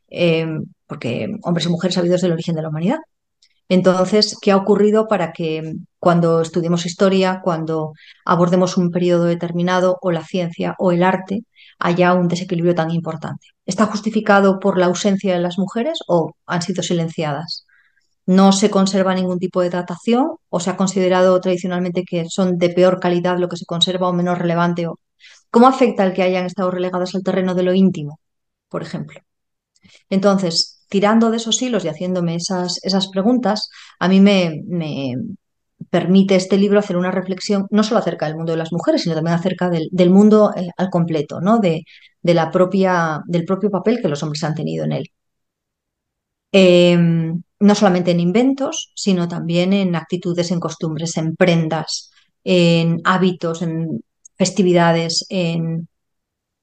Eh, 0.09 0.47
porque 0.87 1.27
hombres 1.43 1.65
y 1.65 1.69
mujeres 1.69 1.97
ha 1.97 2.01
habido 2.01 2.13
desde 2.13 2.27
el 2.27 2.33
origen 2.33 2.55
de 2.55 2.61
la 2.61 2.69
humanidad. 2.69 2.99
Entonces, 3.69 4.37
¿qué 4.41 4.51
ha 4.51 4.57
ocurrido 4.57 5.07
para 5.07 5.33
que 5.33 5.73
cuando 5.99 6.41
estudiemos 6.41 6.85
historia, 6.85 7.41
cuando 7.43 7.93
abordemos 8.25 8.77
un 8.77 8.91
periodo 8.91 9.25
determinado 9.25 9.97
o 10.01 10.11
la 10.11 10.23
ciencia 10.23 10.75
o 10.79 10.91
el 10.91 11.03
arte, 11.03 11.41
haya 11.79 12.13
un 12.13 12.27
desequilibrio 12.29 12.75
tan 12.75 12.91
importante? 12.91 13.47
¿Está 13.65 13.85
justificado 13.87 14.59
por 14.59 14.77
la 14.77 14.85
ausencia 14.85 15.33
de 15.33 15.41
las 15.41 15.57
mujeres 15.57 15.99
o 16.07 16.33
han 16.45 16.61
sido 16.61 16.83
silenciadas? 16.83 17.66
No 18.27 18.51
se 18.53 18.69
conserva 18.69 19.15
ningún 19.15 19.39
tipo 19.39 19.61
de 19.61 19.69
datación 19.71 20.31
o 20.49 20.59
se 20.59 20.69
ha 20.71 20.77
considerado 20.77 21.39
tradicionalmente 21.41 22.03
que 22.09 22.25
son 22.29 22.57
de 22.59 22.69
peor 22.69 22.99
calidad 22.99 23.37
lo 23.39 23.49
que 23.49 23.57
se 23.57 23.65
conserva 23.65 24.09
o 24.09 24.13
menos 24.13 24.37
relevante. 24.39 24.87
o- 24.87 24.99
¿Cómo 25.51 25.67
afecta 25.67 26.03
el 26.05 26.13
que 26.13 26.23
hayan 26.23 26.45
estado 26.45 26.71
relegadas 26.71 27.15
al 27.15 27.23
terreno 27.23 27.55
de 27.55 27.63
lo 27.63 27.73
íntimo, 27.73 28.19
por 28.69 28.83
ejemplo? 28.83 29.19
Entonces, 30.09 30.85
tirando 30.89 31.31
de 31.31 31.37
esos 31.37 31.61
hilos 31.61 31.85
y 31.85 31.89
haciéndome 31.89 32.35
esas, 32.35 32.79
esas 32.83 33.07
preguntas, 33.09 33.69
a 33.99 34.07
mí 34.07 34.19
me, 34.21 34.61
me 34.67 35.15
permite 35.89 36.35
este 36.35 36.57
libro 36.57 36.79
hacer 36.79 36.97
una 36.97 37.11
reflexión 37.11 37.67
no 37.71 37.83
solo 37.83 37.99
acerca 37.99 38.27
del 38.27 38.35
mundo 38.37 38.51
de 38.53 38.57
las 38.59 38.73
mujeres, 38.73 39.03
sino 39.03 39.15
también 39.15 39.35
acerca 39.37 39.69
del, 39.69 39.87
del 39.91 40.09
mundo 40.11 40.53
eh, 40.55 40.69
al 40.77 40.89
completo, 40.89 41.41
¿no? 41.41 41.59
De, 41.59 41.83
de 42.21 42.33
la 42.33 42.51
propia, 42.51 43.21
del 43.27 43.45
propio 43.45 43.69
papel 43.71 44.01
que 44.01 44.09
los 44.09 44.23
hombres 44.23 44.43
han 44.43 44.55
tenido 44.55 44.85
en 44.85 44.91
él. 44.93 45.11
Eh, 46.51 46.97
no 47.59 47.75
solamente 47.75 48.11
en 48.11 48.19
inventos, 48.19 48.91
sino 48.95 49.27
también 49.27 49.73
en 49.73 49.95
actitudes, 49.95 50.51
en 50.51 50.59
costumbres, 50.59 51.17
en 51.17 51.35
prendas, 51.35 52.11
en 52.43 53.01
hábitos, 53.03 53.61
en 53.61 54.03
festividades, 54.37 55.25
en, 55.29 55.87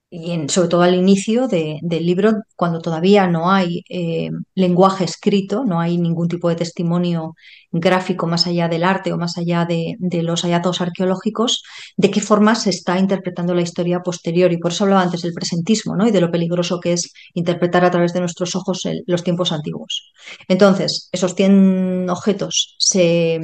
y 0.09 0.31
en- 0.31 0.49
sobre 0.49 0.69
todo 0.69 0.81
al 0.83 0.95
inicio 0.95 1.47
de- 1.47 1.79
del 1.81 2.05
libro, 2.05 2.33
cuando 2.55 2.79
todavía 2.79 3.27
no 3.27 3.51
hay 3.51 3.81
eh, 3.89 4.29
lenguaje 4.55 5.03
escrito, 5.03 5.65
no 5.65 5.79
hay 5.81 5.97
ningún 5.97 6.27
tipo 6.27 6.47
de 6.49 6.55
testimonio 6.55 7.33
gráfico 7.71 8.27
más 8.27 8.47
allá 8.47 8.67
del 8.69 8.83
arte 8.83 9.11
o 9.11 9.17
más 9.17 9.37
allá 9.37 9.65
de, 9.65 9.95
de 9.99 10.23
los 10.23 10.43
hallazgos 10.43 10.79
arqueológicos, 10.81 11.63
de 11.97 12.11
qué 12.11 12.21
forma 12.21 12.55
se 12.55 12.69
está 12.69 12.97
interpretando 12.99 13.53
la 13.53 13.61
historia 13.63 13.99
posterior. 14.01 14.51
Y 14.53 14.57
por 14.57 14.71
eso 14.71 14.83
hablaba 14.85 15.01
antes 15.03 15.21
del 15.23 15.33
presentismo, 15.33 15.95
¿no? 15.97 16.07
Y 16.07 16.11
de 16.11 16.21
lo 16.21 16.31
peligroso 16.31 16.79
que 16.79 16.93
es 16.93 17.11
interpretar 17.33 17.83
a 17.83 17.91
través 17.91 18.13
de 18.13 18.21
nuestros 18.21 18.55
ojos 18.55 18.83
los 19.07 19.23
tiempos 19.23 19.51
antiguos. 19.51 20.11
Entonces, 20.47 21.09
esos 21.11 21.35
100 21.35 22.09
objetos 22.09 22.75
se 22.79 23.39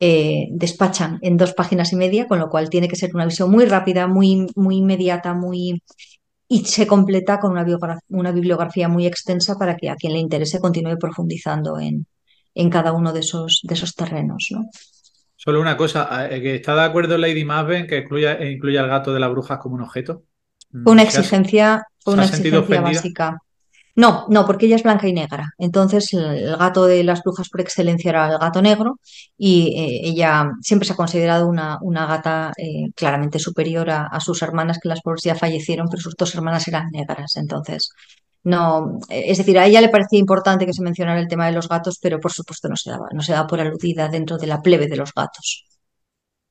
eh, 0.00 0.48
despachan 0.52 1.18
en 1.22 1.36
dos 1.36 1.54
páginas 1.54 1.92
y 1.92 1.96
media, 1.96 2.26
con 2.28 2.38
lo 2.38 2.48
cual 2.50 2.70
tiene 2.70 2.88
que 2.88 2.96
ser 2.96 3.10
una 3.14 3.26
visión 3.26 3.50
muy 3.50 3.64
rápida, 3.66 4.06
muy, 4.06 4.46
muy 4.56 4.76
inmediata, 4.78 5.34
muy... 5.34 5.82
y 6.48 6.64
se 6.66 6.86
completa 6.86 7.38
con 7.40 7.52
una, 7.52 7.66
una 8.10 8.32
bibliografía 8.32 8.88
muy 8.88 9.06
extensa 9.06 9.56
para 9.58 9.76
que 9.76 9.90
a 9.90 9.96
quien 9.96 10.14
le 10.14 10.20
interese 10.20 10.60
continúe 10.60 10.98
profundizando 10.98 11.78
en, 11.80 12.06
en 12.54 12.70
cada 12.70 12.92
uno 12.92 13.12
de 13.12 13.20
esos, 13.20 13.60
de 13.64 13.74
esos 13.74 13.94
terrenos, 13.94 14.48
¿no? 14.52 14.64
Solo 15.36 15.60
una 15.60 15.76
cosa, 15.76 16.28
eh, 16.30 16.40
que 16.42 16.54
¿está 16.56 16.74
de 16.74 16.82
acuerdo 16.82 17.18
Lady 17.18 17.44
Maven 17.44 17.86
que 17.86 17.98
incluya, 17.98 18.42
incluya 18.44 18.80
al 18.82 18.88
gato 18.88 19.12
de 19.12 19.20
las 19.20 19.30
brujas 19.30 19.58
como 19.58 19.74
un 19.76 19.82
objeto? 19.82 20.24
Una 20.84 21.02
Mm, 21.02 21.06
¿se 21.06 21.18
ha- 21.18 21.30
exigencia, 21.30 21.82
una 22.06 22.24
exigencia 22.26 22.58
ofendida? 22.60 23.12
básica. 23.20 23.36
No, 23.96 24.26
no, 24.28 24.44
porque 24.44 24.66
ella 24.66 24.76
es 24.76 24.82
blanca 24.82 25.08
y 25.08 25.12
negra. 25.14 25.48
Entonces, 25.58 26.12
el, 26.12 26.56
gato 26.56 26.84
de 26.84 27.02
las 27.02 27.22
brujas 27.22 27.48
por 27.48 27.62
excelencia 27.62 28.10
era 28.10 28.30
el 28.30 28.38
gato 28.38 28.60
negro 28.60 29.00
y 29.38 29.74
eh, 29.74 30.08
ella 30.10 30.50
siempre 30.60 30.86
se 30.86 30.92
ha 30.92 30.96
considerado 30.96 31.48
una, 31.48 31.78
una 31.80 32.06
gata 32.06 32.52
eh, 32.58 32.90
claramente 32.94 33.38
superior 33.38 33.88
a, 33.90 34.06
a 34.06 34.20
sus 34.20 34.42
hermanas, 34.42 34.78
que 34.82 34.90
las 34.90 35.00
pobres 35.00 35.22
ya 35.24 35.34
fallecieron, 35.34 35.88
pero 35.90 36.02
sus 36.02 36.14
dos 36.14 36.34
hermanas 36.34 36.68
eran 36.68 36.90
negras. 36.92 37.36
Entonces, 37.36 37.90
no, 38.42 38.98
eh, 39.08 39.24
es 39.28 39.38
decir, 39.38 39.58
a 39.58 39.66
ella 39.66 39.80
le 39.80 39.88
parecía 39.88 40.18
importante 40.18 40.66
que 40.66 40.74
se 40.74 40.82
mencionara 40.82 41.18
el 41.18 41.26
tema 41.28 41.46
de 41.46 41.52
los 41.52 41.68
gatos, 41.68 41.98
pero 42.00 42.20
por 42.20 42.32
supuesto 42.32 42.68
no 42.68 42.76
se 42.76 42.90
daba, 42.90 43.06
no 43.14 43.22
se 43.22 43.32
daba 43.32 43.46
por 43.46 43.60
aludida 43.60 44.08
dentro 44.08 44.36
de 44.36 44.46
la 44.46 44.60
plebe 44.60 44.88
de 44.88 44.96
los 44.96 45.14
gatos. 45.14 45.64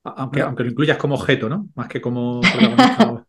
Aunque, 0.03 0.41
aunque 0.41 0.63
lo 0.63 0.71
incluyas 0.71 0.97
como 0.97 1.13
objeto, 1.13 1.47
¿no? 1.47 1.67
Más 1.75 1.87
que 1.89 2.01
como 2.01 2.41
protagonista. 2.41 3.23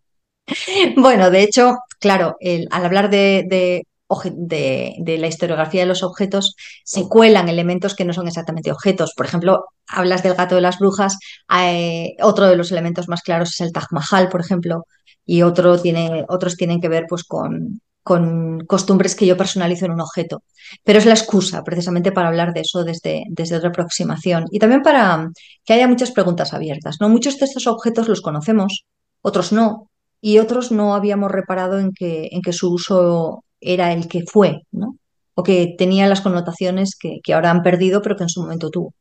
Bueno, 0.96 1.30
de 1.30 1.42
hecho, 1.42 1.76
claro, 2.00 2.36
el- 2.40 2.68
al 2.70 2.84
hablar 2.86 3.10
de, 3.10 3.44
de- 4.34 4.94
de 4.98 5.18
la 5.18 5.26
historiografía 5.26 5.82
de 5.82 5.86
los 5.88 6.02
objetos, 6.02 6.54
se 6.84 7.08
cuelan 7.08 7.48
elementos 7.48 7.94
que 7.94 8.04
no 8.04 8.12
son 8.12 8.28
exactamente 8.28 8.70
objetos. 8.72 9.12
Por 9.16 9.26
ejemplo, 9.26 9.64
hablas 9.88 10.22
del 10.22 10.34
gato 10.34 10.54
de 10.54 10.60
las 10.60 10.78
brujas, 10.78 11.18
eh, 11.60 12.14
otro 12.22 12.46
de 12.46 12.56
los 12.56 12.70
elementos 12.72 13.08
más 13.08 13.22
claros 13.22 13.50
es 13.50 13.60
el 13.60 13.72
Taj 13.72 13.86
Mahal, 13.90 14.28
por 14.28 14.40
ejemplo, 14.40 14.84
y 15.24 15.42
otro 15.42 15.80
tiene, 15.80 16.24
otros 16.28 16.56
tienen 16.56 16.80
que 16.80 16.88
ver 16.88 17.06
pues, 17.08 17.24
con, 17.24 17.80
con 18.02 18.60
costumbres 18.66 19.16
que 19.16 19.26
yo 19.26 19.36
personalizo 19.36 19.86
en 19.86 19.92
un 19.92 20.00
objeto. 20.00 20.42
Pero 20.84 20.98
es 21.00 21.06
la 21.06 21.14
excusa 21.14 21.64
precisamente 21.64 22.12
para 22.12 22.28
hablar 22.28 22.52
de 22.52 22.60
eso 22.60 22.84
desde, 22.84 23.24
desde 23.28 23.56
otra 23.56 23.70
aproximación 23.70 24.44
y 24.50 24.58
también 24.60 24.82
para 24.82 25.28
que 25.64 25.72
haya 25.72 25.88
muchas 25.88 26.12
preguntas 26.12 26.54
abiertas, 26.54 26.96
¿no? 27.00 27.08
Muchos 27.08 27.36
de 27.38 27.46
estos 27.46 27.66
objetos 27.66 28.08
los 28.08 28.20
conocemos, 28.20 28.84
otros 29.22 29.50
no 29.52 29.90
y 30.20 30.38
otros 30.38 30.70
no 30.72 30.94
habíamos 30.94 31.30
reparado 31.30 31.78
en 31.80 31.92
que, 31.92 32.28
en 32.30 32.40
que 32.42 32.52
su 32.52 32.72
uso 32.72 33.44
era 33.60 33.92
el 33.92 34.08
que 34.08 34.22
fue, 34.30 34.62
¿no? 34.72 34.98
O 35.34 35.42
que 35.42 35.74
tenía 35.78 36.06
las 36.08 36.20
connotaciones 36.22 36.96
que, 36.98 37.18
que 37.22 37.34
ahora 37.34 37.50
han 37.50 37.62
perdido, 37.62 38.02
pero 38.02 38.16
que 38.16 38.24
en 38.24 38.28
su 38.30 38.42
momento 38.42 38.70
tuvo. 38.70 38.94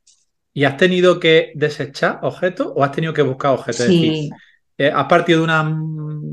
¿Y 0.53 0.63
has 0.63 0.77
tenido 0.77 1.19
que 1.19 1.51
desechar 1.55 2.19
objetos 2.23 2.71
o 2.75 2.83
has 2.83 2.91
tenido 2.91 3.13
que 3.13 3.21
buscar 3.21 3.51
objetos? 3.53 3.81
Es 3.87 3.93
decir, 3.93 4.13
Sí, 4.17 4.29
eh, 4.77 4.91
¿has 4.93 5.05
partido 5.07 5.39
de 5.39 5.43
una 5.45 5.77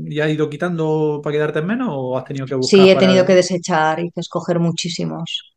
y 0.07 0.19
has 0.21 0.29
ido 0.31 0.49
quitando 0.49 1.19
para 1.23 1.33
quedarte 1.35 1.59
en 1.59 1.67
menos 1.67 1.89
o 1.91 2.17
has 2.17 2.25
tenido 2.25 2.47
que 2.47 2.55
buscar 2.55 2.87
sí, 2.87 2.89
he 2.89 2.95
para- 2.95 2.99
tenido 2.99 3.25
que 3.25 3.35
desechar 3.35 3.99
y 3.99 4.11
que 4.11 4.19
escoger 4.21 4.59
muchísimos. 4.59 5.53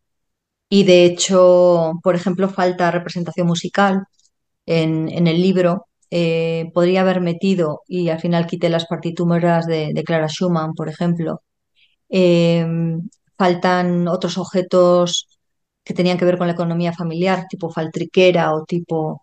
Y 0.68 0.84
de 0.84 1.06
hecho, 1.06 1.92
por 2.02 2.14
ejemplo, 2.16 2.48
falta 2.50 2.90
representación 2.90 3.46
musical 3.48 4.04
en, 4.66 5.08
en 5.10 5.26
el 5.28 5.40
libro. 5.42 5.86
Eh, 6.10 6.70
podría 6.74 7.02
haber 7.02 7.20
metido, 7.22 7.82
y 7.88 8.10
al 8.10 8.20
final 8.20 8.46
quité 8.46 8.68
las 8.70 8.86
partituras 8.86 9.66
de, 9.66 9.92
de 9.94 10.04
Clara 10.04 10.28
Schumann, 10.28 10.74
por 10.74 10.88
ejemplo. 10.90 11.42
Eh, 12.08 12.66
faltan 13.36 14.08
otros 14.08 14.38
objetos 14.38 15.28
que 15.84 15.94
tenían 15.94 16.18
que 16.18 16.24
ver 16.24 16.38
con 16.38 16.48
la 16.48 16.54
economía 16.54 16.92
familiar, 16.92 17.46
tipo 17.48 17.70
faltriquera 17.70 18.54
o 18.54 18.64
tipo... 18.64 19.22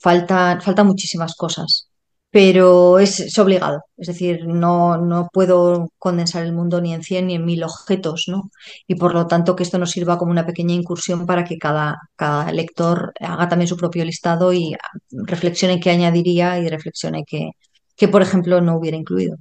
Faltan, 0.00 0.60
faltan 0.62 0.86
muchísimas 0.86 1.34
cosas, 1.36 1.88
pero 2.30 2.98
es, 2.98 3.38
obligado. 3.38 3.82
Es 3.96 4.08
decir, 4.08 4.46
no, 4.46 4.98
no 4.98 5.28
puedo 5.32 5.90
condensar 5.98 6.44
el 6.44 6.52
mundo 6.52 6.80
ni 6.82 6.92
en 6.94 7.02
100 7.02 7.26
ni 7.28 7.34
en 7.36 7.44
1000 7.46 7.64
objetos, 7.64 8.24
¿no? 8.28 8.50
Y 8.86 8.96
por 8.96 9.14
lo 9.14 9.26
tanto 9.26 9.56
que 9.56 9.62
esto 9.62 9.78
nos 9.78 9.92
sirva 9.92 10.18
como 10.18 10.32
una 10.32 10.46
pequeña 10.46 10.74
incursión 10.74 11.26
para 11.26 11.44
que 11.44 11.56
cada, 11.58 11.96
cada 12.16 12.52
lector 12.52 13.12
haga 13.20 13.48
también 13.48 13.68
su 13.68 13.76
propio 13.76 14.04
listado 14.04 14.52
y 14.52 14.74
reflexione 15.10 15.80
qué 15.80 15.90
añadiría 15.90 16.58
y 16.58 16.68
reflexione 16.68 17.24
qué, 17.26 17.52
qué, 17.96 18.08
por 18.08 18.22
ejemplo, 18.22 18.60
no 18.60 18.76
hubiera 18.76 18.98
incluido. 18.98 19.36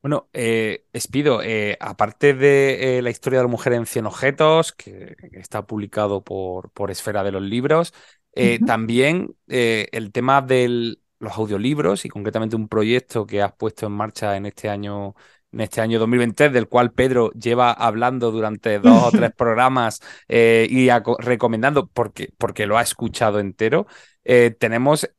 Bueno, 0.00 0.28
eh, 0.32 0.84
Espido, 0.92 1.42
eh, 1.42 1.76
aparte 1.80 2.32
de 2.32 2.98
eh, 2.98 3.02
la 3.02 3.10
historia 3.10 3.40
de 3.40 3.44
la 3.44 3.48
mujer 3.50 3.72
en 3.72 3.84
100 3.84 4.06
objetos, 4.06 4.72
que, 4.72 5.16
que 5.18 5.40
está 5.40 5.66
publicado 5.66 6.22
por, 6.22 6.70
por 6.70 6.90
Esfera 6.92 7.24
de 7.24 7.32
los 7.32 7.42
Libros, 7.42 7.92
eh, 8.32 8.60
también 8.64 9.34
el 9.48 10.12
tema 10.12 10.40
de 10.40 10.96
los 11.18 11.32
audiolibros 11.36 12.04
y 12.04 12.08
concretamente 12.08 12.54
un 12.54 12.68
proyecto 12.68 13.26
que 13.26 13.42
has 13.42 13.52
puesto 13.54 13.86
en 13.86 13.92
marcha 13.92 14.36
en 14.36 14.46
este 14.46 14.68
año, 14.68 15.16
en 15.50 15.60
este 15.62 15.80
año 15.80 15.98
2023, 15.98 16.52
del 16.52 16.68
cual 16.68 16.92
Pedro 16.92 17.32
lleva 17.32 17.72
hablando 17.72 18.30
durante 18.30 18.78
dos 18.78 19.02
o 19.02 19.10
tres 19.12 19.32
programas 19.36 20.00
eh, 20.28 20.68
y 20.70 20.88
recomendando 21.18 21.88
porque, 21.88 22.32
porque 22.38 22.66
lo 22.66 22.78
ha 22.78 22.82
escuchado 22.82 23.40
entero. 23.40 23.86
Eh, 24.24 24.54
tenemos 24.58 25.10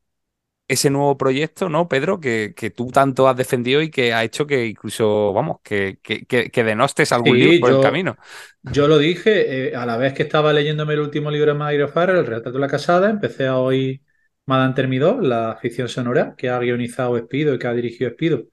ese 0.69 0.89
nuevo 0.89 1.17
proyecto, 1.17 1.69
¿no, 1.69 1.89
Pedro? 1.89 2.19
Que, 2.21 2.53
que 2.55 2.69
tú 2.71 2.87
tanto 2.91 3.27
has 3.27 3.35
defendido 3.37 3.81
y 3.81 3.91
que 3.91 4.13
ha 4.13 4.23
hecho 4.23 4.47
que 4.47 4.67
incluso, 4.67 5.33
vamos, 5.33 5.57
que, 5.63 5.99
que, 6.03 6.25
que- 6.25 6.63
denostes 6.63 7.11
algún 7.11 7.37
Sí, 7.37 7.39
libro 7.39 7.59
por 7.59 7.71
el 7.71 7.79
camino. 7.79 8.17
Yo 8.63 8.87
lo 8.87 8.97
dije, 8.97 9.69
eh, 9.71 9.75
a 9.75 9.85
la 9.85 9.97
vez 9.97 10.13
que 10.13 10.23
estaba 10.23 10.53
leyéndome 10.53 10.93
el 10.93 10.99
último 11.01 11.31
libro 11.31 11.51
de 11.53 11.57
Mario 11.59 11.87
Farrell, 11.89 12.19
El 12.19 12.25
retrato 12.27 12.53
de 12.53 12.59
la 12.59 12.67
casada, 12.67 13.09
empecé 13.09 13.47
a 13.47 13.57
oír 13.57 14.01
Madame 14.45 14.73
Termidor, 14.75 15.23
la 15.23 15.57
ficción 15.61 15.89
sonora 15.89 16.35
que 16.37 16.49
ha 16.49 16.59
guionizado 16.59 17.17
Espido 17.17 17.53
y 17.55 17.59
que 17.59 17.67
ha 17.67 17.73
dirigido 17.73 18.09
Espido 18.11 18.45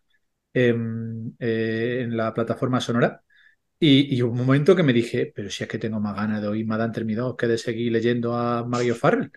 en, 0.54 1.36
eh, 1.40 2.00
en 2.02 2.16
la 2.16 2.34
plataforma 2.34 2.80
sonora. 2.80 3.22
Y, 3.80 4.22
un 4.22 4.36
momento 4.36 4.76
que 4.76 4.82
me 4.84 4.92
dije, 4.94 5.32
pero 5.34 5.50
si 5.50 5.64
es 5.64 5.70
que 5.70 5.78
tengo 5.78 6.00
más 6.00 6.16
ganas 6.16 6.42
de 6.42 6.48
oír 6.48 6.66
Madame 6.66 6.94
Termidor 6.94 7.36
que 7.36 7.46
de 7.48 7.58
seguir 7.58 7.92
leyendo 7.92 8.34
a 8.36 8.64
Mario 8.66 8.94
Farrell. 8.96 9.32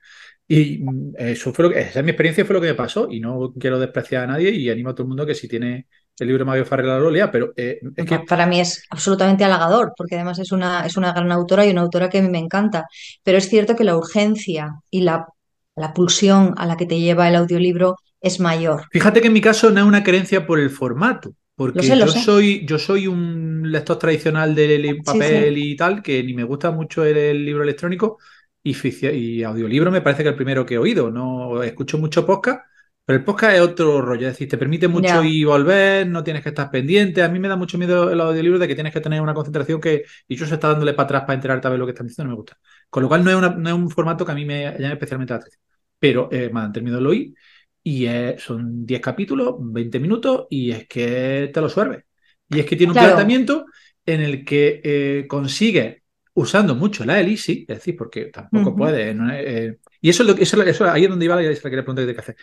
Y 0.50 0.80
mm, 0.80 1.14
eso 1.18 1.54
fue 1.54 1.66
lo 1.66 1.72
que, 1.72 1.82
esa 1.82 2.00
es 2.00 2.06
mi 2.06 2.12
experiencia, 2.12 2.46
fue 2.46 2.56
lo 2.56 2.62
que 2.62 2.68
me 2.70 2.76
pasó. 2.76 3.10
Y 3.12 3.22
no 3.22 3.54
quiero 3.60 3.80
despreciar 3.80 4.26
a 4.26 4.28
nadie 4.28 4.52
y 4.52 4.70
animo 4.70 4.92
a 4.92 4.96
todo 4.96 5.04
el 5.04 5.10
mundo 5.10 5.26
que 5.28 5.36
si 5.36 5.48
tiene 5.50 5.88
el 6.20 6.28
libro 6.28 6.46
Mario 6.46 6.66
Farrell 6.66 6.92
a 6.92 7.00
lo 7.00 7.12
lea, 7.12 7.32
pero 7.32 7.54
eh, 7.58 7.80
es 7.96 8.06
que 8.06 8.20
Pa- 8.20 8.26
Para 8.26 8.46
mí 8.46 8.60
es 8.62 8.84
absolutamente 8.90 9.44
halagador, 9.44 9.94
porque 9.98 10.16
además 10.16 10.40
es 10.40 10.52
una, 10.52 10.86
es 10.86 10.96
una 10.98 11.12
gran 11.14 11.32
autora 11.32 11.66
y 11.66 11.72
una 11.72 11.82
autora 11.82 12.10
que 12.10 12.20
a 12.20 12.22
mí 12.22 12.30
me 12.30 12.40
encanta. 12.40 12.86
Pero 13.24 13.38
es 13.38 13.50
cierto 13.50 13.76
que 13.76 13.84
la 13.84 13.98
urgencia 13.98 14.82
y 14.90 15.02
la, 15.02 15.28
la 15.76 15.94
pulsión 15.94 16.54
a 16.58 16.66
la 16.66 16.78
que 16.78 16.86
te 16.86 17.00
lleva 17.00 17.28
el 17.28 17.36
audiolibro 17.36 17.98
es 18.22 18.40
mayor. 18.40 18.86
Fíjate 18.92 19.22
que 19.22 19.28
en 19.28 19.34
mi 19.34 19.42
caso 19.42 19.70
no 19.72 19.82
es 19.82 19.86
una 19.86 20.04
creencia 20.04 20.46
por 20.48 20.60
el 20.60 20.70
formato, 20.72 21.36
Porque 21.56 21.84
sé, 21.84 21.96
yo 22.00 22.14
soy, 22.16 22.66
yo 22.66 22.80
soy 22.80 23.06
un 23.08 23.72
lector 23.72 24.00
tradicional 24.00 24.56
de 24.56 24.80
li- 24.80 25.02
papel 25.04 25.58
y 25.58 25.76
tal, 25.76 26.02
que 26.02 26.24
ni 26.24 26.34
me 26.34 26.44
gusta 26.44 26.72
mucho 26.72 27.04
el, 27.06 27.18
el 27.18 27.46
libro 27.46 27.64
electrónico 27.64 28.18
y, 28.64 29.44
audiolibro 29.44 29.92
me 29.92 30.02
parece 30.02 30.24
que 30.24 30.30
es 30.30 30.34
el 30.34 30.38
primero 30.38 30.66
que 30.66 30.76
he 30.76 30.78
oído. 30.78 31.10
No 31.12 31.64
escucho 31.64 31.98
mucho 31.98 32.26
podcast, 32.26 32.62
pero 33.06 33.18
el 33.20 33.26
podcast 33.26 33.56
es 33.56 33.62
otro 33.62 34.02
rollo. 34.02 34.28
Es 34.28 34.34
decir, 34.34 34.48
te 34.50 34.58
permite 34.58 34.88
mucho 34.88 35.24
ir 35.24 35.34
y 35.34 35.44
volver, 35.44 36.08
no 36.08 36.24
tienes 36.24 36.44
que 36.44 36.50
estar 36.50 36.70
pendiente. 36.70 37.24
A 37.24 37.30
mí 37.30 37.40
me 37.40 37.48
da 37.48 37.56
mucho 37.56 37.78
miedo 37.78 38.12
el 38.12 38.20
audiolibro 38.22 38.60
de 38.60 38.68
que 38.68 38.76
tienes 38.76 38.94
que 38.94 39.02
tener 39.02 39.22
una 39.22 39.34
concentración 39.34 39.80
que 39.82 40.04
y 40.28 40.36
yo 40.36 40.46
se 40.46 40.56
está 40.56 40.70
dándole 40.70 40.94
para 40.94 41.06
atrás 41.06 41.22
para 41.24 41.34
enterarte 41.36 41.68
a 41.68 41.72
ver 41.72 41.80
lo 41.80 41.86
que 41.86 41.92
están 41.92 42.08
diciendo, 42.08 42.30
no 42.30 42.36
me 42.36 42.42
gusta. 42.42 42.58
Con 42.90 43.04
lo 43.04 43.10
cual 43.10 43.24
no 43.24 43.30
es, 43.32 43.36
una- 43.38 43.50
no 43.56 43.70
es 43.70 43.76
un 43.76 43.90
formato 43.90 44.26
que 44.26 44.32
a 44.32 44.36
mí 44.36 44.46
me 44.46 44.64
llame 44.78 44.94
especialmente 44.94 45.34
la 45.34 45.38
atención. 45.40 45.62
Pero 45.98 46.30
eh, 46.32 46.50
me 46.54 46.60
han 46.62 46.72
terminado 46.74 47.02
de 47.04 47.10
oír 47.10 47.34
y 47.84 48.06
es- 48.06 48.42
son 48.44 48.86
10 48.86 49.02
capítulos, 49.02 49.56
20 49.60 50.00
minutos 50.00 50.48
y 50.50 50.72
es 50.72 50.88
que 50.88 51.50
te 51.54 51.62
lo 51.62 51.70
suerves. 51.70 52.04
Y 52.50 52.60
es 52.60 52.66
que 52.66 52.76
tiene 52.76 52.92
un 52.92 52.96
Claro. 52.96 53.10
planteamiento 53.10 53.66
en 54.06 54.22
el 54.22 54.44
que 54.46 54.82
eh, 54.84 55.26
consigue, 55.28 56.04
usando 56.34 56.76
mucho 56.76 57.06
la 57.06 57.20
elixir, 57.20 57.60
es 57.62 57.78
decir, 57.78 57.96
porque 57.98 58.26
tampoco 58.26 58.76
puede. 58.76 59.14
no 59.14 59.32
eh, 59.34 59.80
y 60.02 60.10
eso 60.10 60.24
es 60.24 60.30
lo 60.30 60.36
que 60.36 60.44
eso, 60.44 60.62
eso- 60.64 60.90
ahí 60.90 61.04
es 61.04 61.10
donde 61.10 61.26
iba 61.26 61.36
la 61.36 61.42
quería 61.44 61.84
preguntar 61.84 62.06
qué 62.14 62.20
hacer. 62.22 62.36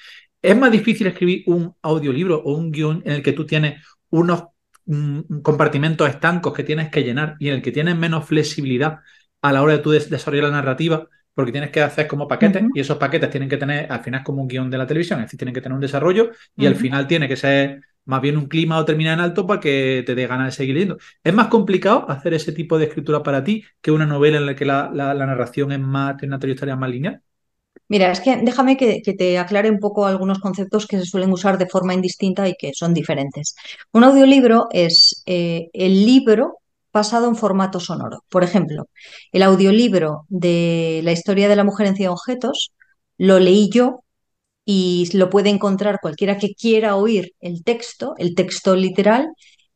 Es 0.42 0.56
más 0.56 0.70
difícil 0.72 1.06
escribir 1.06 1.42
un 1.46 1.74
audiolibro 1.82 2.38
o 2.42 2.56
un 2.56 2.70
guion 2.70 3.02
en 3.04 3.12
el 3.14 3.22
que 3.22 3.32
tú 3.32 3.46
tienes 3.46 3.82
unos 4.10 4.44
mm, 4.86 5.40
compartimentos 5.42 6.08
estancos 6.08 6.52
que 6.52 6.62
tienes 6.64 6.90
que 6.90 7.02
llenar 7.02 7.36
y 7.38 7.48
en 7.48 7.54
el 7.54 7.62
que 7.62 7.72
tienes 7.72 7.96
menos 7.96 8.26
flexibilidad 8.26 8.98
a 9.42 9.52
la 9.52 9.62
hora 9.62 9.74
de 9.74 9.78
tú 9.80 9.90
des- 9.90 10.10
desarrollar 10.10 10.44
la 10.46 10.50
narrativa, 10.56 11.08
porque 11.34 11.52
tienes 11.52 11.70
que 11.70 11.82
hacer 11.82 12.06
como 12.06 12.26
paquetes 12.28 12.70
y 12.72 12.80
esos 12.80 12.96
paquetes 12.98 13.30
tienen 13.30 13.48
que 13.48 13.56
tener, 13.56 13.90
al 13.92 14.02
final, 14.02 14.22
como 14.24 14.42
un 14.42 14.48
guion 14.48 14.70
de 14.70 14.78
la 14.78 14.86
televisión, 14.86 15.20
es 15.20 15.26
decir, 15.26 15.38
tienen 15.38 15.54
que 15.54 15.60
tener 15.60 15.74
un 15.74 15.80
desarrollo 15.80 16.30
y 16.56 16.66
al 16.66 16.76
final 16.76 17.06
tiene 17.06 17.28
que 17.28 17.36
ser 17.36 17.80
más 18.06 18.20
bien 18.22 18.36
un 18.38 18.46
clima 18.48 18.78
o 18.78 18.84
terminar 18.84 19.14
en 19.14 19.20
alto 19.20 19.46
para 19.46 19.60
que 19.60 20.02
te 20.06 20.14
dé 20.14 20.26
ganas 20.26 20.46
de 20.48 20.52
seguir 20.52 20.74
leyendo. 20.74 20.98
¿Es 21.24 21.34
más 21.34 21.48
complicado 21.48 22.08
hacer 22.10 22.34
ese 22.34 22.52
tipo 22.52 22.78
de 22.78 22.86
escritura 22.86 23.22
para 23.22 23.44
ti 23.44 23.64
que 23.82 23.90
una 23.92 24.06
novela 24.06 24.38
en 24.38 24.46
la 24.46 24.56
que 24.56 24.64
la, 24.64 24.90
la- 24.94 25.14
narración 25.14 25.72
es 25.72 25.80
más, 25.80 26.16
tiene 26.16 26.34
una 26.34 26.40
trayectoria 26.40 26.76
más 26.76 26.90
lineal? 26.90 27.22
Mira, 27.88 28.10
es 28.10 28.20
que 28.20 28.36
déjame 28.38 28.76
que, 28.76 29.00
que 29.02 29.14
te 29.14 29.38
aclare 29.38 29.70
un 29.70 29.78
poco 29.78 30.06
algunos 30.06 30.40
conceptos 30.40 30.86
que 30.86 30.98
se 30.98 31.04
suelen 31.06 31.30
usar 31.32 31.56
de 31.58 31.66
forma 31.68 31.94
indistinta 31.94 32.48
y 32.48 32.54
que 32.56 32.72
son 32.74 32.92
diferentes. 32.94 33.54
Un 33.92 34.02
audiolibro 34.04 34.66
es 34.72 35.22
eh, 35.26 35.68
el 35.72 36.04
libro 36.04 36.58
pasado 36.90 37.28
en 37.28 37.36
formato 37.36 37.78
sonoro. 37.78 38.24
Por 38.28 38.42
ejemplo, 38.42 38.88
el 39.32 39.42
audiolibro 39.42 40.24
de 40.28 41.00
la 41.04 41.12
historia 41.12 41.48
de 41.48 41.56
la 41.56 41.64
mujer 41.64 41.86
en 41.86 41.96
100 41.96 42.10
objetos 42.10 42.72
lo 43.18 43.38
leí 43.38 43.70
yo 43.70 44.00
y 44.66 45.08
lo 45.16 45.30
puede 45.30 45.48
encontrar 45.50 46.00
cualquiera 46.02 46.38
que 46.38 46.54
quiera 46.54 46.96
oír 46.96 47.32
el 47.40 47.62
texto, 47.64 48.14
el 48.18 48.34
texto 48.34 48.74
literal, 48.76 49.28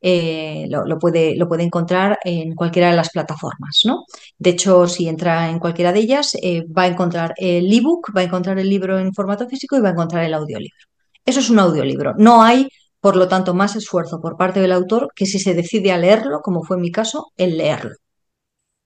eh, 0.02 0.66
lo, 0.68 0.98
puede, 0.98 1.36
lo 1.36 1.46
puede 1.48 1.62
encontrar 1.62 2.18
en 2.24 2.54
cualquiera 2.54 2.90
de 2.90 2.96
las 2.96 3.10
plataformas, 3.10 3.82
¿no? 3.84 4.04
De 4.38 4.50
hecho, 4.50 4.88
si 4.88 5.08
entra 5.08 5.48
en 5.50 5.60
cualquiera 5.60 5.92
de 5.92 6.00
ellas, 6.00 6.34
eh, 6.42 6.64
va 6.66 6.82
a 6.82 6.86
encontrar 6.88 7.34
el 7.36 7.72
ebook, 7.72 8.10
va 8.16 8.22
a 8.22 8.24
encontrar 8.24 8.58
el 8.58 8.68
libro 8.68 8.98
en 8.98 9.14
formato 9.14 9.48
físico 9.48 9.76
y 9.76 9.80
va 9.80 9.90
a 9.90 9.92
encontrar 9.92 10.24
el 10.24 10.34
audiolibro. 10.34 10.86
Eso 11.24 11.40
es 11.40 11.50
un 11.50 11.60
audiolibro. 11.60 12.14
No 12.16 12.42
hay, 12.42 12.68
por 13.00 13.16
lo 13.16 13.28
tanto, 13.28 13.54
más 13.54 13.76
esfuerzo 13.76 14.20
por 14.20 14.36
parte 14.36 14.60
del 14.60 14.72
autor 14.72 15.08
que 15.14 15.26
si 15.26 15.38
se 15.38 15.54
decide 15.54 15.92
a 15.92 15.98
leerlo, 15.98 16.40
como 16.42 16.64
fue 16.64 16.76
en 16.76 16.82
mi 16.82 16.90
caso, 16.90 17.32
el 17.36 17.56
leerlo. 17.58 17.94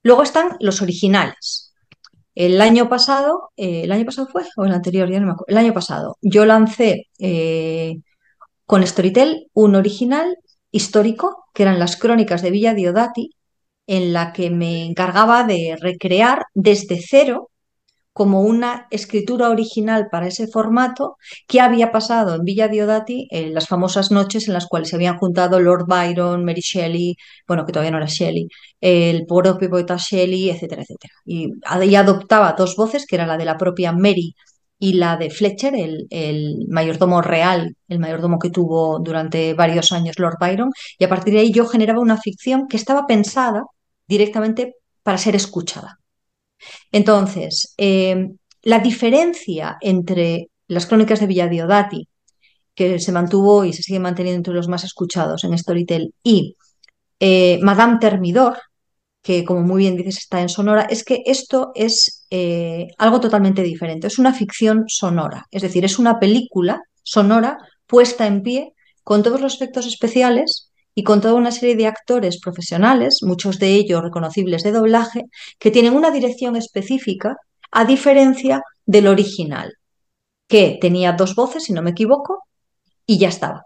Luego 0.02 0.22
están 0.22 0.56
los 0.60 0.82
originales. 0.82 1.73
El 2.34 2.60
año 2.60 2.88
pasado, 2.88 3.50
eh, 3.56 3.82
¿el 3.84 3.92
año 3.92 4.04
pasado 4.04 4.28
fue? 4.28 4.44
¿O 4.56 4.64
el 4.64 4.72
anterior? 4.72 5.10
Ya 5.10 5.20
no 5.20 5.26
me 5.26 5.32
acuerdo. 5.32 5.50
El 5.50 5.58
año 5.58 5.72
pasado, 5.74 6.16
yo 6.20 6.44
lancé 6.44 7.08
eh, 7.18 7.96
con 8.66 8.86
Storytel 8.86 9.48
un 9.54 9.76
original 9.76 10.36
histórico, 10.70 11.46
que 11.54 11.62
eran 11.64 11.78
las 11.78 11.96
crónicas 11.96 12.42
de 12.42 12.50
Villa 12.50 12.74
Diodati, 12.74 13.30
en 13.86 14.12
la 14.12 14.32
que 14.32 14.50
me 14.50 14.84
encargaba 14.84 15.44
de 15.44 15.76
recrear 15.80 16.46
desde 16.54 17.00
cero 17.00 17.50
como 18.14 18.42
una 18.42 18.86
escritura 18.90 19.50
original 19.50 20.08
para 20.10 20.28
ese 20.28 20.46
formato 20.46 21.16
que 21.48 21.60
había 21.60 21.90
pasado 21.92 22.36
en 22.36 22.44
Villa 22.44 22.68
Diodati 22.68 23.26
en 23.30 23.52
las 23.54 23.66
famosas 23.68 24.12
noches 24.12 24.46
en 24.48 24.54
las 24.54 24.66
cuales 24.66 24.90
se 24.90 24.96
habían 24.96 25.18
juntado 25.18 25.60
Lord 25.60 25.86
Byron, 25.88 26.44
Mary 26.44 26.60
Shelley, 26.62 27.16
bueno, 27.46 27.66
que 27.66 27.72
todavía 27.72 27.90
no 27.90 27.98
era 27.98 28.06
Shelley, 28.06 28.48
el 28.80 29.26
propio 29.26 29.68
poeta 29.68 29.96
Shelley, 29.98 30.50
etcétera, 30.50 30.82
etcétera. 30.82 31.12
Y, 31.24 31.94
adoptaba 31.96 32.54
dos 32.56 32.76
voces, 32.76 33.06
que 33.06 33.16
era 33.16 33.26
la 33.26 33.36
de 33.36 33.44
la 33.46 33.58
propia 33.58 33.92
Mary 33.92 34.34
y 34.78 34.94
la 34.94 35.16
de 35.16 35.30
Fletcher, 35.30 35.74
el 35.74 36.66
mayordomo 36.68 37.20
real, 37.20 37.74
el 37.88 37.98
mayordomo 37.98 38.38
que 38.38 38.50
tuvo 38.50 39.00
durante 39.00 39.54
varios 39.54 39.92
años 39.92 40.18
Lord 40.18 40.36
Byron, 40.40 40.70
y 40.98 41.04
a 41.04 41.08
partir 41.08 41.34
de 41.34 41.40
ahí 41.40 41.52
yo 41.52 41.66
generaba 41.66 42.00
una 42.00 42.18
ficción 42.20 42.68
que 42.68 42.76
estaba 42.76 43.06
pensada 43.06 43.64
directamente 44.06 44.74
para 45.02 45.18
ser 45.18 45.36
escuchada. 45.36 45.98
Entonces, 46.92 47.74
eh, 47.78 48.28
la 48.62 48.78
diferencia 48.78 49.76
entre 49.80 50.48
las 50.68 50.86
crónicas 50.86 51.20
de 51.20 51.26
Villa 51.26 51.48
Diodati, 51.48 52.08
que 52.74 52.98
se 52.98 53.12
mantuvo 53.12 53.64
y 53.64 53.72
se 53.72 53.82
sigue 53.82 54.00
manteniendo 54.00 54.38
entre 54.38 54.54
los 54.54 54.68
más 54.68 54.84
escuchados 54.84 55.44
en 55.44 55.56
Storytel, 55.56 56.14
y 56.22 56.56
eh, 57.20 57.58
Madame 57.62 57.98
Termidor, 58.00 58.58
que 59.22 59.44
como 59.44 59.62
muy 59.62 59.80
bien 59.80 59.96
dices 59.96 60.18
está 60.18 60.40
en 60.40 60.48
Sonora, 60.48 60.82
es 60.90 61.04
que 61.04 61.22
esto 61.26 61.72
es 61.74 62.26
eh, 62.30 62.88
algo 62.98 63.20
totalmente 63.20 63.62
diferente. 63.62 64.06
Es 64.06 64.18
una 64.18 64.34
ficción 64.34 64.84
sonora, 64.86 65.46
es 65.50 65.62
decir, 65.62 65.84
es 65.84 65.98
una 65.98 66.18
película 66.18 66.80
sonora 67.02 67.58
puesta 67.86 68.26
en 68.26 68.42
pie 68.42 68.74
con 69.02 69.22
todos 69.22 69.40
los 69.40 69.54
efectos 69.54 69.86
especiales 69.86 70.70
y 70.94 71.02
con 71.02 71.20
toda 71.20 71.34
una 71.34 71.50
serie 71.50 71.76
de 71.76 71.86
actores 71.86 72.40
profesionales, 72.40 73.18
muchos 73.22 73.58
de 73.58 73.74
ellos 73.74 74.02
reconocibles 74.02 74.62
de 74.62 74.72
doblaje, 74.72 75.24
que 75.58 75.70
tienen 75.70 75.94
una 75.94 76.10
dirección 76.10 76.56
específica, 76.56 77.36
a 77.72 77.84
diferencia 77.84 78.62
del 78.86 79.08
original, 79.08 79.72
que 80.46 80.78
tenía 80.80 81.12
dos 81.12 81.34
voces, 81.34 81.64
si 81.64 81.72
no 81.72 81.82
me 81.82 81.90
equivoco, 81.90 82.44
y 83.06 83.18
ya 83.18 83.28
estaba. 83.28 83.64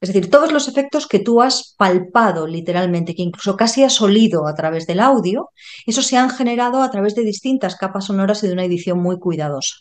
Es 0.00 0.10
decir, 0.12 0.30
todos 0.30 0.52
los 0.52 0.68
efectos 0.68 1.08
que 1.08 1.18
tú 1.18 1.42
has 1.42 1.74
palpado 1.76 2.46
literalmente, 2.46 3.14
que 3.14 3.22
incluso 3.22 3.56
casi 3.56 3.82
has 3.82 4.00
olido 4.00 4.46
a 4.46 4.54
través 4.54 4.86
del 4.86 5.00
audio, 5.00 5.50
esos 5.86 6.06
se 6.06 6.16
han 6.16 6.30
generado 6.30 6.82
a 6.82 6.90
través 6.90 7.14
de 7.14 7.22
distintas 7.22 7.74
capas 7.76 8.06
sonoras 8.06 8.44
y 8.44 8.46
de 8.46 8.52
una 8.52 8.64
edición 8.64 9.00
muy 9.00 9.18
cuidadosa. 9.18 9.74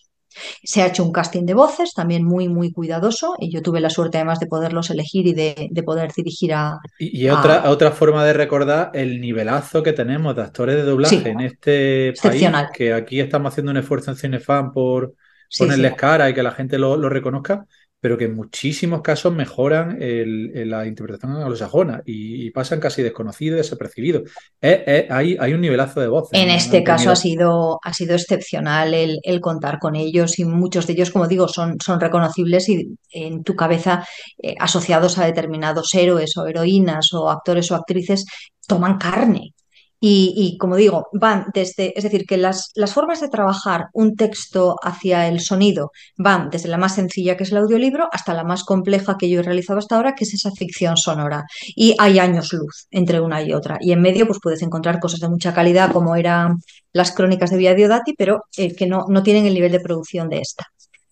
Se 0.64 0.82
ha 0.82 0.88
hecho 0.88 1.04
un 1.04 1.12
casting 1.12 1.46
de 1.46 1.54
voces 1.54 1.94
también 1.94 2.24
muy, 2.24 2.48
muy 2.50 2.72
cuidadoso 2.72 3.36
y 3.40 3.52
yo 3.52 3.62
tuve 3.62 3.80
la 3.82 3.90
suerte 3.90 4.18
además 4.18 4.40
de 4.40 4.48
poderlos 4.48 4.90
elegir 4.90 5.28
y 5.28 5.34
de, 5.34 5.68
de 5.72 5.84
poder 5.84 6.12
dirigir 6.16 6.54
a... 6.54 6.80
Y, 6.98 7.26
y 7.26 7.28
a- 7.28 7.34
otra, 7.40 7.70
otra 7.70 7.92
forma 7.92 8.26
de 8.26 8.34
recordar 8.34 8.92
el 8.94 9.22
nivelazo 9.22 9.84
que 9.84 9.94
tenemos 9.94 10.36
de 10.36 10.42
actores 10.42 10.76
de 10.76 10.84
doblaje 10.84 11.16
Sí. 11.16 11.30
en 11.30 11.42
este 11.42 12.14
país, 12.22 12.44
que 12.74 12.94
aquí 12.94 13.20
estamos 13.20 13.52
haciendo 13.54 13.72
un 13.72 13.78
esfuerzo 13.78 14.12
en 14.12 14.18
Cinefan 14.18 14.72
por 14.72 15.14
Sí, 15.50 15.64
ponerles 15.64 15.92
sí. 15.92 15.98
cara 15.98 16.30
y 16.30 16.34
que 16.34 16.44
la 16.44 16.52
gente 16.52 16.78
lo, 16.80 16.98
lo 16.98 17.08
reconozca, 17.10 17.66
pero 18.00 18.18
que 18.18 18.26
en 18.26 18.36
muchísimos 18.36 19.02
casos 19.02 19.34
mejoran 19.34 20.02
el- 20.02 20.52
el- 20.56 20.70
la 20.70 20.86
interpretación 20.86 21.32
anglosajona 21.42 22.02
y, 22.06 22.46
y 22.46 22.52
pasan 22.52 22.80
casi 22.80 23.02
desconocidos, 23.02 23.58
desapercibidos. 23.58 24.30
Es- 24.62 24.82
es- 24.86 25.12
hay, 25.12 25.36
hay 25.40 25.54
un 25.54 25.62
nivelazo 25.62 26.00
de 26.00 26.08
voz. 26.08 26.30
En 26.32 26.48
¿no? 26.50 26.54
este 26.54 26.84
caso 26.84 27.10
ha 27.12 27.16
sido, 27.16 27.80
ha 27.84 27.94
sido 27.94 28.16
excepcional 28.16 28.94
el, 28.94 29.20
el 29.24 29.42
contar 29.42 29.80
con 29.80 29.96
ellos 29.96 30.38
y 30.40 30.46
muchos 30.46 30.86
de 30.86 30.94
ellos, 30.94 31.12
como 31.12 31.28
digo, 31.28 31.48
son, 31.48 31.78
son 31.84 32.00
reconocibles 32.00 32.70
y 32.70 32.96
en 33.12 33.44
tu 33.44 33.56
cabeza 33.56 34.06
eh, 34.42 34.54
asociados 34.60 35.18
a 35.18 35.26
determinados 35.26 35.94
héroes 35.96 36.38
o 36.38 36.46
heroínas 36.48 37.14
o 37.14 37.30
actores 37.30 37.72
o 37.72 37.76
actrices 37.76 38.26
toman 38.68 38.98
carne. 38.98 39.54
Y, 40.00 40.34
y, 40.36 40.58
como 40.58 40.76
digo, 40.76 41.08
van 41.14 41.48
desde, 41.54 41.98
es 41.98 42.04
decir, 42.04 42.26
que 42.26 42.38
las, 42.38 42.72
las 42.76 42.94
formas 42.94 43.22
de 43.22 43.30
trabajar 43.30 43.88
un 43.94 44.16
texto 44.16 44.76
hacia 44.84 45.28
el 45.28 45.40
sonido 45.40 45.92
van 46.18 46.50
desde 46.50 46.70
la 46.70 46.78
más 46.78 46.96
sencilla, 46.96 47.36
que 47.36 47.44
es 47.44 47.52
el 47.52 47.58
audiolibro, 47.58 48.08
hasta 48.12 48.34
la 48.34 48.44
más 48.44 48.64
compleja 48.64 49.18
que 49.18 49.30
yo 49.30 49.40
he 49.40 49.44
realizado 49.44 49.80
hasta 49.80 49.96
ahora, 49.96 50.14
que 50.14 50.24
es 50.26 50.34
esa 50.34 50.52
ficción 50.52 50.98
sonora. 50.98 51.46
Y 51.76 51.96
hay 52.00 52.20
años 52.20 52.54
luz 52.54 52.88
entre 52.92 53.20
una 53.22 53.42
y 53.42 53.54
otra. 53.54 53.78
Y 53.82 53.92
en 53.92 54.02
medio, 54.02 54.28
pues 54.28 54.40
puedes 54.42 54.62
encontrar 54.62 55.00
cosas 55.00 55.20
de 55.20 55.30
mucha 55.30 55.54
calidad, 55.54 55.92
como 55.92 56.16
eran 56.16 56.58
las 56.94 57.12
crónicas 57.12 57.50
de 57.52 57.58
Via 57.58 57.74
Diodati, 57.74 58.14
pero 58.18 58.44
eh, 58.58 58.76
que 58.76 58.88
no, 58.88 59.06
no 59.10 59.24
tienen 59.24 59.46
el 59.46 59.54
nivel 59.54 59.72
de 59.72 59.80
producción 59.80 60.30
de 60.30 60.40
esta. 60.40 60.66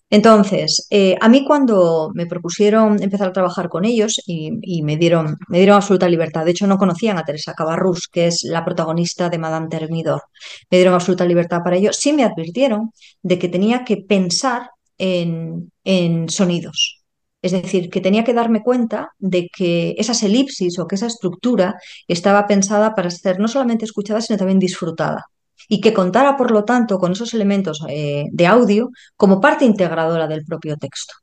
Entonces, 0.08 0.86
eh, 0.90 1.16
a 1.20 1.28
mí 1.28 1.44
cuando 1.44 2.10
me 2.14 2.26
propusieron 2.26 3.02
empezar 3.02 3.28
a 3.28 3.32
trabajar 3.32 3.68
con 3.68 3.84
ellos 3.84 4.20
y, 4.26 4.82
me 4.82 4.96
dieron, 4.96 5.36
me 5.48 5.58
dieron 5.58 5.76
absoluta 5.76 6.08
libertad, 6.08 6.44
de 6.44 6.52
hecho 6.52 6.66
no 6.68 6.78
conocían 6.78 7.18
a 7.18 7.24
Teresa 7.24 7.54
Cabarrús, 7.54 8.06
que 8.08 8.28
es 8.28 8.44
la 8.44 8.64
protagonista 8.64 9.28
de 9.28 9.38
Madame 9.38 9.68
Termidor, 9.68 10.22
me 10.70 10.78
dieron 10.78 10.94
absoluta 10.94 11.24
libertad 11.24 11.62
para 11.64 11.76
ello, 11.76 11.92
sí 11.92 12.12
me 12.12 12.22
advirtieron 12.24 12.92
de 13.22 13.38
que 13.38 13.48
tenía 13.48 13.84
que 13.84 13.96
pensar 13.98 14.70
en, 14.96 15.72
en 15.84 16.28
sonidos. 16.28 17.02
Es 17.42 17.52
decir, 17.52 17.90
que 17.90 18.00
tenía 18.00 18.24
que 18.24 18.34
darme 18.34 18.62
cuenta 18.62 19.10
de 19.18 19.48
que 19.54 19.94
esas 19.98 20.22
elipsis 20.22 20.78
o 20.78 20.86
que 20.86 20.96
esa 20.96 21.06
estructura 21.06 21.76
estaba 22.08 22.46
pensada 22.46 22.94
para 22.94 23.10
ser 23.10 23.38
no 23.40 23.48
solamente 23.48 23.84
escuchada, 23.84 24.20
sino 24.20 24.38
también 24.38 24.58
disfrutada. 24.58 25.24
Y 25.68 25.80
que 25.80 25.92
contara, 25.92 26.36
por 26.36 26.50
lo 26.50 26.64
tanto, 26.64 26.98
con 26.98 27.12
esos 27.12 27.34
elementos 27.34 27.82
eh, 27.88 28.24
de 28.32 28.46
audio 28.46 28.90
como 29.16 29.40
parte 29.40 29.64
integradora 29.64 30.26
del 30.28 30.44
propio 30.44 30.76
texto. 30.76 31.14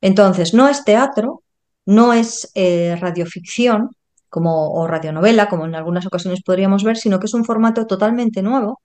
Entonces, 0.00 0.54
no 0.54 0.68
es 0.68 0.84
teatro, 0.84 1.42
no 1.86 2.12
es 2.12 2.50
eh, 2.54 2.96
radioficción 3.00 3.90
como, 4.28 4.72
o 4.72 4.86
radionovela, 4.86 5.48
como 5.48 5.64
en 5.66 5.74
algunas 5.74 6.06
ocasiones 6.06 6.42
podríamos 6.42 6.84
ver, 6.84 6.96
sino 6.96 7.18
que 7.18 7.26
es 7.26 7.34
un 7.34 7.44
formato 7.44 7.86
totalmente 7.86 8.42
nuevo 8.42 8.80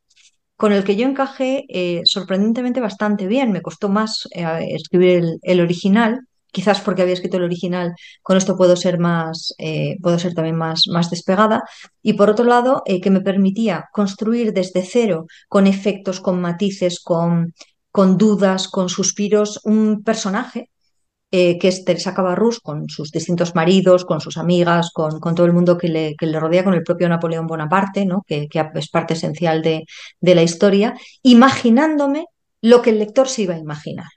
con 0.61 0.73
el 0.73 0.83
que 0.83 0.95
yo 0.95 1.07
encajé 1.07 1.65
eh, 1.69 2.01
sorprendentemente 2.05 2.79
bastante 2.81 3.25
bien. 3.25 3.51
Me 3.51 3.63
costó 3.63 3.89
más 3.89 4.27
eh, 4.31 4.45
escribir 4.75 5.09
el, 5.17 5.39
el 5.41 5.59
original, 5.59 6.19
quizás 6.51 6.81
porque 6.81 7.01
había 7.01 7.13
escrito 7.15 7.37
el 7.37 7.43
original, 7.43 7.93
con 8.21 8.37
esto 8.37 8.57
puedo 8.57 8.75
ser 8.75 8.99
más, 8.99 9.53
eh, 9.57 9.97
puedo 10.01 10.19
ser 10.19 10.33
también 10.33 10.55
más, 10.57 10.83
más 10.87 11.09
despegada. 11.09 11.63
Y 12.01 12.13
por 12.13 12.29
otro 12.29 12.45
lado, 12.45 12.83
eh, 12.85 13.01
que 13.01 13.09
me 13.09 13.21
permitía 13.21 13.85
construir 13.93 14.53
desde 14.53 14.83
cero, 14.83 15.25
con 15.49 15.67
efectos, 15.67 16.19
con 16.19 16.41
matices, 16.41 16.99
con, 17.01 17.53
con 17.91 18.17
dudas, 18.17 18.67
con 18.67 18.89
suspiros, 18.89 19.59
un 19.63 20.03
personaje. 20.03 20.69
eh, 21.33 21.57
que 21.59 21.69
es 21.69 21.85
Teresa 21.85 22.13
Cabarrús, 22.13 22.59
con 22.59 22.89
sus 22.89 23.11
distintos 23.11 23.55
maridos, 23.55 24.03
con 24.05 24.19
sus 24.19 24.37
amigas, 24.37 24.91
con, 24.93 25.19
con 25.19 25.33
todo 25.35 25.45
el 25.45 25.53
mundo 25.53 25.77
que 25.77 25.87
le, 25.87 26.15
que 26.17 26.25
le 26.25 26.39
rodea, 26.39 26.63
con 26.63 26.73
el 26.73 26.83
propio 26.83 27.07
Napoleón 27.09 27.47
Bonaparte, 27.47 28.05
¿no? 28.05 28.23
que, 28.27 28.47
que 28.49 28.59
es 28.75 28.89
parte 28.89 29.13
esencial 29.13 29.61
de, 29.61 29.85
de 30.19 30.35
la 30.35 30.43
historia, 30.43 30.93
imaginándome 31.23 32.25
lo 32.61 32.81
que 32.81 32.89
el 32.91 32.99
lector 32.99 33.27
se 33.29 33.43
iba 33.43 33.55
a 33.55 33.59
imaginar. 33.59 34.09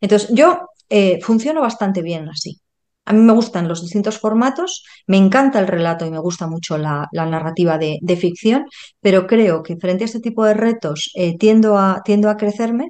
Entonces, 0.00 0.30
yo 0.32 0.60
eh, 0.88 1.20
funciono 1.22 1.60
bastante 1.60 2.02
bien 2.02 2.28
así. 2.28 2.60
A 3.08 3.14
mí 3.14 3.20
me 3.22 3.32
gustan 3.32 3.68
los 3.68 3.80
distintos 3.80 4.18
formatos, 4.18 4.84
me 5.06 5.16
encanta 5.16 5.58
el 5.60 5.66
relato 5.66 6.04
y 6.04 6.10
me 6.10 6.18
gusta 6.18 6.46
mucho 6.46 6.76
la, 6.76 7.08
narrativa 7.12 7.78
de, 7.78 8.16
ficción, 8.16 8.66
pero 9.00 9.26
creo 9.26 9.62
que 9.62 9.76
frente 9.78 10.04
a 10.04 10.06
este 10.06 10.20
tipo 10.20 10.44
de 10.44 10.52
retos 10.54 11.10
eh, 11.14 11.36
tiendo 11.38 11.78
a, 11.78 12.02
crecerme 12.38 12.88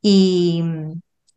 y, 0.00 0.62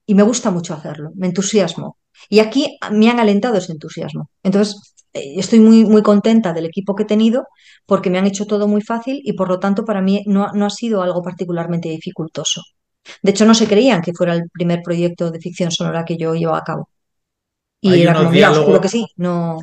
me 0.07 0.23
gusta 0.23 0.51
mucho 0.51 0.73
hacerlo, 0.75 1.11
me 1.15 1.27
entusiasmo. 1.27 1.97
Y 2.29 2.39
aquí 2.39 2.77
me 2.91 3.09
han 3.09 3.19
alentado 3.19 3.57
ese 3.57 3.71
entusiasmo. 3.71 4.29
Entonces, 4.43 4.75
eh, 5.13 5.35
estoy 5.37 5.59
muy, 5.59 5.85
muy 5.85 6.03
contenta 6.03 6.53
del 6.53 6.65
equipo 6.65 6.95
que 6.95 7.03
he 7.03 7.05
tenido 7.07 7.47
porque 7.85 8.09
me 8.11 8.19
han 8.19 8.27
hecho 8.27 8.45
todo 8.45 8.67
muy 8.67 8.81
fácil 8.81 9.21
y 9.23 9.33
por 9.33 9.49
lo 9.49 9.59
tanto 9.59 9.85
para 9.85 10.01
mí 10.01 10.23
no 10.27 10.45
ha 10.65 10.69
sido 10.69 11.01
algo 11.01 11.23
particularmente 11.23 11.89
dificultoso. 11.89 12.61
De 13.21 13.31
hecho, 13.31 13.45
no 13.45 13.53
se 13.55 13.67
creían 13.67 14.01
que 14.01 14.13
fuera 14.13 14.33
el 14.35 14.49
primer 14.51 14.81
proyecto 14.83 15.31
de 15.31 15.39
ficción 15.39 15.71
sonora 15.71 16.05
que 16.05 16.17
yo 16.17 16.33
llevaba 16.35 16.59
a 16.59 16.63
cabo. 16.63 16.89
Y 17.81 17.91
Hay 17.91 18.03
era 18.03 18.15
como, 18.15 18.31
diálogos- 18.31 18.65
juro 18.65 18.81
que 18.81 18.89
sí, 18.89 19.05
no. 19.17 19.59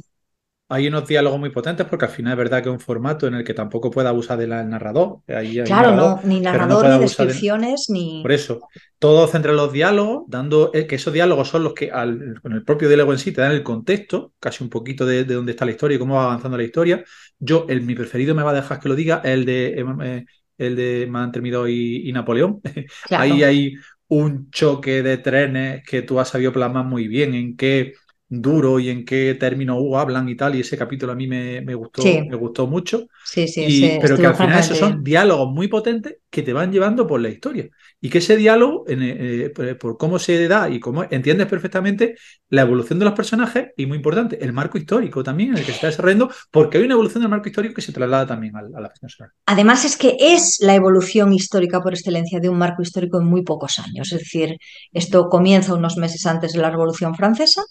Hay 0.69 0.89
unos 0.89 1.07
diálogos 1.07 1.39
muy 1.39 1.51
potentes 1.51 1.87
porque 1.87 2.07
al 2.07 2.11
final 2.11 2.33
es 2.33 2.39
verdad 2.39 2.63
que 2.63 2.69
es 2.69 2.73
un 2.73 2.81
formato 2.81 3.27
en 3.29 3.35
el 3.35 3.45
que 3.45 3.55
tampoco 3.55 3.91
puede 3.91 4.09
abusar 4.09 4.37
del 4.39 4.51
narrador. 4.51 5.21
Ahí 5.29 5.59
hay 5.61 5.69
Claro, 5.69 5.91
narrador, 5.91 6.19
no, 6.19 6.21
ni 6.25 6.41
no 6.41 6.43
narrador, 6.43 6.87
ni 6.87 6.99
de- 6.99 7.05
descripciones, 7.05 7.87
ni. 7.89 8.23
Por 8.23 8.33
eso, 8.33 8.61
todo 8.99 9.29
centra 9.29 9.53
en 9.53 9.57
los 9.59 9.73
diálogos, 9.73 10.25
dando 10.29 10.73
eh, 10.75 10.87
que 10.89 10.97
esos 10.97 11.13
diálogos 11.13 11.49
son 11.49 11.63
los 11.65 11.75
que 11.75 11.91
al- 11.93 12.41
con 12.43 12.53
el 12.55 12.65
propio 12.65 12.89
diálogo 12.89 13.13
en 13.13 13.19
sí 13.21 13.33
te 13.33 13.41
dan 13.43 13.53
el 13.53 13.63
contexto, 13.63 14.35
casi 14.41 14.65
un 14.65 14.71
poquito 14.71 15.07
de, 15.07 15.25
de 15.25 15.35
dónde 15.35 15.53
está 15.53 15.65
la 15.65 15.73
historia 15.73 15.97
y 15.97 15.99
cómo 16.01 16.17
va 16.17 16.25
avanzando 16.25 16.57
la 16.59 16.65
historia. 16.65 17.05
Yo, 17.39 17.67
el, 17.69 17.83
mi 17.83 17.95
preferido 17.95 18.35
me 18.35 18.43
va 18.43 18.51
a 18.51 18.55
dejar 18.55 18.81
que 18.81 18.89
lo 18.89 18.97
diga, 18.97 19.21
el 19.25 19.45
de, 19.47 19.69
eh, 19.81 19.85
eh, 20.03 20.27
el 20.59 20.77
de 20.77 21.07
Madame 21.09 21.33
Termidor 21.33 21.71
y, 21.71 22.09
y 22.09 22.13
Napoleón. 22.13 22.61
Claro. 23.07 23.25
Ahí 23.25 23.43
hay 23.43 23.75
un 24.09 24.51
choque 24.51 25.03
de 25.03 25.19
trenes 25.19 25.83
que 25.85 26.03
tú 26.03 26.21
has 26.21 26.29
sabido 26.29 26.53
plasmar 26.53 26.85
muy 26.85 27.09
bien, 27.09 27.35
en 27.35 27.57
qué 27.57 27.95
duro 28.29 28.81
y 28.81 28.91
en 28.91 29.05
qué 29.05 29.37
términos 29.39 29.79
uh, 29.81 29.97
hablan 29.99 30.29
y 30.29 30.37
tal, 30.37 30.55
y 30.57 30.61
ese 30.61 30.77
capítulo 30.77 31.13
a 31.13 31.15
mí 31.15 31.27
me, 31.27 31.61
me 31.61 31.75
gustó, 31.75 32.03
Sí. 32.03 32.23
me 32.29 32.37
gustó 32.37 32.67
mucho. 32.67 33.07
Sí, 33.25 33.47
sí, 33.47 33.63
Y- 33.63 33.85
ese 33.85 33.99
pero 34.01 34.17
que 34.17 34.27
al 34.27 34.35
final 34.35 34.59
esos 34.59 34.79
son 34.79 35.05
diálogos 35.05 35.53
muy 35.53 35.69
potentes 35.69 36.17
que 36.29 36.43
te 36.43 36.53
van 36.53 36.73
llevando 36.73 37.07
por 37.07 37.21
la 37.21 37.29
historia. 37.29 37.69
Y 38.01 38.11
que 38.11 38.19
ese 38.19 38.37
diálogo, 38.37 38.85
en, 38.89 38.99
eh, 39.03 39.51
por, 39.79 39.97
cómo 39.97 40.19
se 40.19 40.47
da 40.49 40.69
y 40.69 40.81
cómo 40.81 41.05
entiendes 41.09 41.47
perfectamente 41.47 42.17
la 42.51 42.63
evolución 42.63 42.99
de 42.99 43.05
los 43.07 43.15
personajes, 43.15 43.69
y 43.77 43.87
muy 43.87 43.97
importante, 43.97 44.43
el 44.45 44.53
marco 44.53 44.77
histórico 44.77 45.23
también 45.23 45.51
en 45.51 45.59
el 45.59 45.61
que 45.61 45.71
se 45.71 45.77
está 45.77 45.87
desarrollando, 45.87 46.31
porque 46.51 46.79
hay 46.79 46.85
una 46.85 46.95
evolución 46.95 47.23
del 47.23 47.31
marco 47.31 47.49
histórico 47.49 47.75
que 47.75 47.83
se 47.83 47.93
traslada 47.93 48.27
también 48.27 48.55
a, 48.57 48.63
la 48.63 48.91
ficción 48.91 49.09
sonora. 49.09 49.35
Además 49.47 49.85
es 49.85 49.97
que 49.97 50.17
es 50.19 50.59
la 50.61 50.75
evolución 50.75 51.33
histórica 51.33 51.81
por 51.81 51.95
excelencia 51.95 52.41
de 52.41 52.49
un 52.49 52.59
marco 52.59 52.83
histórico 52.83 53.21
en 53.21 53.27
muy 53.27 53.43
pocos 53.43 53.79
años. 53.79 54.13
Es 54.13 54.19
decir, 54.19 54.57
esto 54.93 55.29
comienza 55.29 55.75
unos 55.75 55.97
meses 55.97 56.27
antes 56.27 56.53
de 56.53 56.61
la 56.61 56.71
Revolución 56.71 57.15
Francesa 57.15 57.63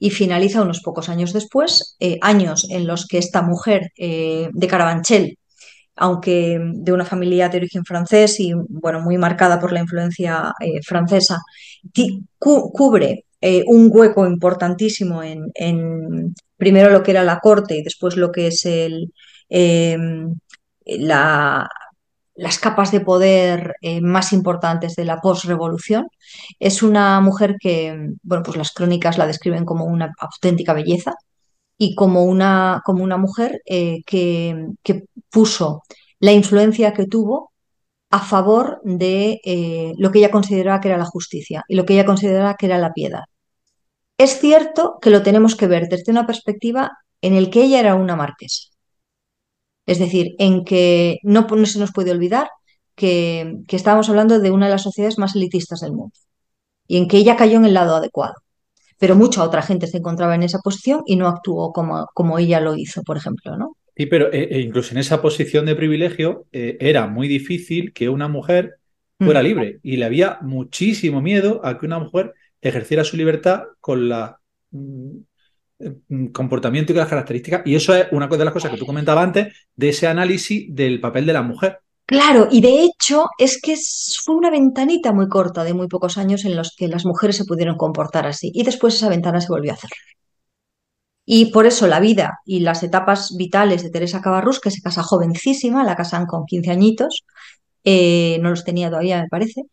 y 0.00 0.10
finaliza 0.10 0.62
unos 0.62 0.80
pocos 0.80 1.08
años 1.08 1.32
después, 1.32 1.96
eh, 2.00 2.18
años 2.22 2.66
en 2.70 2.86
los 2.88 3.06
que 3.06 3.18
esta 3.18 3.42
mujer 3.42 3.92
eh, 3.96 4.48
de 4.52 4.66
Carabanchel, 4.66 5.38
aunque 5.94 6.58
de 6.60 6.92
una 6.92 7.04
familia 7.04 7.48
de 7.48 7.58
origen 7.58 7.84
francés 7.84 8.40
y 8.40 8.52
bueno, 8.68 9.00
muy 9.00 9.18
marcada 9.18 9.60
por 9.60 9.72
la 9.72 9.80
influencia 9.80 10.52
eh, 10.60 10.82
francesa, 10.82 11.38
cubre 12.38 13.24
un 13.66 13.90
hueco 13.92 14.26
importantísimo 14.26 15.22
en, 15.22 15.50
en 15.54 16.34
primero 16.56 16.90
lo 16.90 17.02
que 17.02 17.12
era 17.12 17.24
la 17.24 17.38
corte 17.40 17.76
y 17.76 17.82
después 17.82 18.16
lo 18.16 18.30
que 18.32 18.48
es 18.48 18.66
el, 18.66 19.12
eh, 19.50 19.96
la, 20.84 21.68
las 22.34 22.58
capas 22.58 22.90
de 22.92 23.00
poder 23.00 23.74
eh, 23.82 24.00
más 24.00 24.32
importantes 24.32 24.96
de 24.96 25.04
la 25.04 25.20
posrevolución. 25.20 26.08
Es 26.58 26.82
una 26.82 27.20
mujer 27.20 27.56
que, 27.60 28.10
bueno, 28.22 28.42
pues 28.44 28.56
las 28.56 28.72
crónicas 28.72 29.18
la 29.18 29.26
describen 29.26 29.64
como 29.64 29.84
una 29.84 30.12
auténtica 30.18 30.72
belleza 30.72 31.14
y 31.78 31.94
como 31.94 32.24
una, 32.24 32.82
como 32.84 33.04
una 33.04 33.16
mujer 33.18 33.62
eh, 33.66 34.02
que, 34.06 34.66
que 34.82 35.04
puso 35.30 35.82
la 36.20 36.32
influencia 36.32 36.92
que 36.92 37.06
tuvo 37.06 37.52
a 38.10 38.20
favor 38.20 38.80
de 38.84 39.40
eh, 39.44 39.94
lo 39.98 40.10
que 40.10 40.18
ella 40.18 40.30
consideraba 40.30 40.80
que 40.80 40.88
era 40.88 40.98
la 40.98 41.04
justicia 41.04 41.64
y 41.68 41.76
lo 41.76 41.84
que 41.84 41.94
ella 41.94 42.04
consideraba 42.04 42.56
que 42.56 42.66
era 42.66 42.78
la 42.78 42.92
piedad. 42.92 43.22
Es 44.18 44.40
cierto 44.40 44.98
que 45.00 45.10
lo 45.10 45.22
tenemos 45.22 45.56
que 45.56 45.66
ver 45.66 45.88
desde 45.88 46.12
una 46.12 46.26
perspectiva 46.26 46.90
en 47.22 47.34
el 47.34 47.50
que 47.50 47.62
ella 47.62 47.80
era 47.80 47.94
una 47.94 48.16
marquesa. 48.16 48.69
Es 49.90 49.98
decir, 49.98 50.36
en 50.38 50.64
que 50.64 51.18
no, 51.24 51.48
no 51.50 51.66
se 51.66 51.80
nos 51.80 51.90
puede 51.90 52.12
olvidar 52.12 52.48
que, 52.94 53.56
que 53.66 53.74
estábamos 53.74 54.08
hablando 54.08 54.38
de 54.38 54.52
una 54.52 54.66
de 54.66 54.72
las 54.72 54.84
sociedades 54.84 55.18
más 55.18 55.34
elitistas 55.34 55.80
del 55.80 55.90
mundo 55.90 56.14
y 56.86 56.96
en 56.96 57.08
que 57.08 57.16
ella 57.16 57.34
cayó 57.34 57.56
en 57.56 57.64
el 57.64 57.74
lado 57.74 57.96
adecuado. 57.96 58.34
Pero 59.00 59.16
mucha 59.16 59.42
otra 59.42 59.62
gente 59.62 59.88
se 59.88 59.96
encontraba 59.96 60.36
en 60.36 60.44
esa 60.44 60.60
posición 60.60 61.02
y 61.06 61.16
no 61.16 61.26
actuó 61.26 61.72
como, 61.72 62.06
como 62.14 62.38
ella 62.38 62.60
lo 62.60 62.76
hizo, 62.76 63.02
por 63.02 63.16
ejemplo, 63.16 63.56
¿no? 63.56 63.76
Sí, 63.96 64.06
pero 64.06 64.32
eh, 64.32 64.46
eh, 64.52 64.60
incluso 64.60 64.92
en 64.92 64.98
esa 64.98 65.20
posición 65.20 65.66
de 65.66 65.74
privilegio 65.74 66.46
eh, 66.52 66.76
era 66.78 67.08
muy 67.08 67.26
difícil 67.26 67.92
que 67.92 68.08
una 68.08 68.28
mujer 68.28 68.76
fuera 69.18 69.40
Mm. 69.42 69.44
libre 69.44 69.80
y 69.82 69.96
le 69.96 70.04
había 70.04 70.38
muchísimo 70.40 71.20
miedo 71.20 71.60
a 71.64 71.78
que 71.78 71.86
una 71.86 71.98
mujer 71.98 72.32
ejerciera 72.60 73.02
su 73.02 73.16
libertad 73.16 73.64
con 73.80 74.08
la 74.08 74.38
mm, 74.70 75.16
comportamiento 76.32 76.92
y 76.92 76.96
las 76.96 77.08
características. 77.08 77.62
Y 77.64 77.74
eso 77.74 77.94
es 77.94 78.06
una 78.12 78.26
de 78.26 78.44
las 78.44 78.52
cosas 78.52 78.70
que 78.70 78.76
tú 78.76 78.86
comentabas 78.86 79.24
antes 79.24 79.54
de 79.74 79.88
ese 79.88 80.06
análisis 80.06 80.66
del 80.74 81.00
papel 81.00 81.26
de 81.26 81.32
la 81.32 81.42
mujer. 81.42 81.80
Claro, 82.06 82.48
y 82.50 82.60
de 82.60 82.82
hecho 82.82 83.26
es 83.38 83.60
que 83.60 83.76
fue 84.24 84.34
una 84.34 84.50
ventanita 84.50 85.12
muy 85.12 85.28
corta 85.28 85.62
de 85.62 85.74
muy 85.74 85.86
pocos 85.86 86.18
años 86.18 86.44
en 86.44 86.56
los 86.56 86.74
que 86.76 86.88
las 86.88 87.04
mujeres 87.04 87.36
se 87.36 87.44
pudieron 87.44 87.76
comportar 87.76 88.26
así 88.26 88.50
y 88.52 88.64
después 88.64 88.96
esa 88.96 89.08
ventana 89.08 89.40
se 89.40 89.48
volvió 89.48 89.72
a 89.72 89.76
cerrar. 89.76 89.98
Y 91.24 91.52
por 91.52 91.66
eso 91.66 91.86
la 91.86 92.00
vida 92.00 92.40
y 92.44 92.60
las 92.60 92.82
etapas 92.82 93.36
vitales 93.36 93.84
de 93.84 93.90
Teresa 93.90 94.20
Cabarrús, 94.20 94.58
que 94.58 94.72
se 94.72 94.82
casa 94.82 95.04
jovencísima, 95.04 95.84
la 95.84 95.94
casan 95.94 96.26
con 96.26 96.44
15 96.46 96.70
añitos, 96.72 97.24
eh, 97.84 98.38
no 98.40 98.50
los 98.50 98.64
tenía 98.64 98.88
todavía, 98.88 99.22
me 99.22 99.28
parece. 99.28 99.62
Sí, 99.62 99.70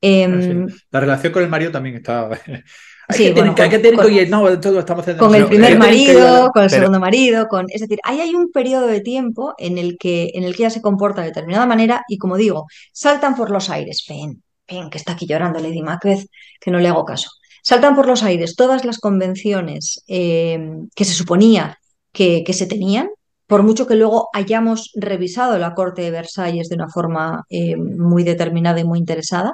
Em, 0.00 0.66
la 0.90 1.00
relación 1.00 1.32
con 1.32 1.42
el 1.42 1.48
marido 1.48 1.72
también 1.72 1.96
estaba. 1.96 2.38
Hay 3.08 3.16
Sí, 3.16 3.22
que 3.24 3.28
tener, 3.30 3.34
bueno, 3.42 3.54
que- 3.54 3.62
hay 3.62 3.68
que 3.70 3.76
con- 3.76 3.82
tener 3.82 3.96
con- 3.96 4.06
oye, 4.06 4.26
no, 4.26 4.60
todo 4.60 4.78
estamos 4.80 5.02
haciendo 5.02 5.24
con 5.24 5.34
el 5.34 5.46
primer 5.46 5.78
marido, 5.78 6.50
con 6.52 6.64
el 6.64 6.68
pero- 6.70 6.80
segundo 6.82 7.00
marido, 7.00 7.46
con, 7.48 7.66
es 7.70 7.80
decir, 7.80 7.98
ahí 8.04 8.20
hay 8.20 8.34
un 8.34 8.50
periodo 8.50 8.86
de 8.88 9.00
tiempo 9.00 9.54
en 9.58 9.78
el 9.78 9.96
que, 9.98 10.30
en 10.34 10.44
el 10.44 10.56
que 10.56 10.64
ella 10.64 10.70
se 10.70 10.82
comporta 10.82 11.20
de 11.22 11.28
determinada 11.28 11.66
manera 11.66 12.02
y 12.08 12.18
como 12.18 12.36
digo, 12.36 12.66
saltan 12.92 13.36
por 13.36 13.50
los 13.50 13.70
aires, 13.70 14.04
ven, 14.08 14.42
ven, 14.68 14.90
que 14.90 14.98
está 14.98 15.12
aquí 15.12 15.26
llorando 15.26 15.60
Lady 15.60 15.82
Macbeth, 15.82 16.26
que 16.60 16.70
no 16.70 16.78
le 16.78 16.88
hago 16.88 17.04
caso. 17.04 17.30
Saltan 17.62 17.94
por 17.96 18.06
los 18.06 18.22
aires 18.22 18.54
todas 18.56 18.84
las 18.84 18.98
convenciones 18.98 20.02
eh, 20.08 20.58
que 20.94 21.04
se 21.04 21.12
suponía 21.14 21.78
que, 22.12 22.42
que 22.44 22.52
se 22.52 22.66
tenían, 22.66 23.08
por 23.46 23.62
mucho 23.62 23.86
que 23.86 23.94
luego 23.94 24.28
hayamos 24.32 24.90
revisado 24.96 25.56
la 25.58 25.74
corte 25.74 26.02
de 26.02 26.10
Versalles 26.10 26.68
de 26.68 26.74
una 26.74 26.88
forma 26.88 27.44
eh, 27.50 27.76
muy 27.76 28.24
determinada 28.24 28.80
y 28.80 28.84
muy 28.84 28.98
interesada, 28.98 29.52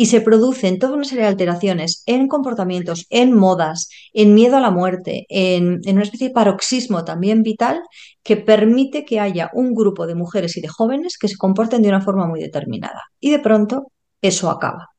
y 0.00 0.06
se 0.06 0.20
producen 0.20 0.78
toda 0.78 0.94
una 0.94 1.04
serie 1.04 1.24
de 1.24 1.30
alteraciones 1.30 2.04
en 2.06 2.28
comportamientos, 2.28 3.06
en 3.10 3.34
modas, 3.34 3.90
en 4.12 4.32
miedo 4.32 4.56
a 4.56 4.60
la 4.60 4.70
muerte, 4.70 5.26
en, 5.28 5.80
en 5.84 5.96
una 5.96 6.04
especie 6.04 6.28
de 6.28 6.34
paroxismo 6.34 7.04
también 7.04 7.42
vital 7.42 7.82
que 8.22 8.36
permite 8.36 9.04
que 9.04 9.18
haya 9.18 9.50
un 9.52 9.74
grupo 9.74 10.06
de 10.06 10.14
mujeres 10.14 10.56
y 10.56 10.60
de 10.60 10.68
jóvenes 10.68 11.18
que 11.18 11.26
se 11.26 11.36
comporten 11.36 11.82
de 11.82 11.88
una 11.88 12.00
forma 12.00 12.28
muy 12.28 12.40
determinada. 12.40 13.02
Y 13.18 13.32
de 13.32 13.40
pronto 13.40 13.90
eso 14.22 14.50
acaba. 14.50 14.90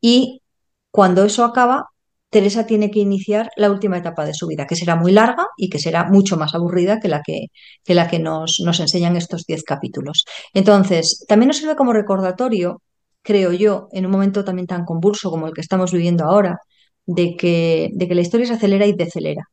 Y 0.00 0.42
cuando 0.90 1.24
eso 1.24 1.44
acaba, 1.44 1.86
Teresa 2.28 2.66
tiene 2.66 2.90
que 2.90 2.98
iniciar 2.98 3.50
la 3.56 3.70
última 3.70 3.98
etapa 3.98 4.24
de 4.24 4.34
su 4.34 4.48
vida, 4.48 4.66
que 4.66 4.74
será 4.74 4.96
muy 4.96 5.12
larga 5.12 5.46
y 5.56 5.70
que 5.70 5.78
será 5.78 6.10
mucho 6.10 6.36
más 6.36 6.56
aburrida 6.56 6.98
que 6.98 7.06
la 7.06 7.22
que, 7.22 7.46
que, 7.84 7.94
la 7.94 8.08
que 8.08 8.18
nos, 8.18 8.60
nos 8.64 8.80
enseñan 8.80 9.16
estos 9.16 9.44
diez 9.46 9.62
capítulos. 9.62 10.24
Entonces, 10.54 11.24
también 11.28 11.48
nos 11.48 11.58
sirve 11.58 11.76
como 11.76 11.92
recordatorio, 11.92 12.82
creo 13.26 13.52
yo, 13.52 13.88
en 13.92 14.06
un 14.06 14.12
momento 14.12 14.44
también 14.44 14.68
tan 14.68 14.84
convulso 14.84 15.30
como 15.30 15.46
el 15.48 15.54
que 15.54 15.60
estamos 15.60 15.92
viviendo 15.92 16.24
ahora, 16.24 16.58
de 17.06 17.36
que, 17.36 17.90
de 17.92 18.08
que 18.08 18.14
la 18.14 18.22
historia 18.22 18.46
se 18.46 18.54
acelera 18.54 18.86
y 18.86 18.94
decelera. 18.94 19.44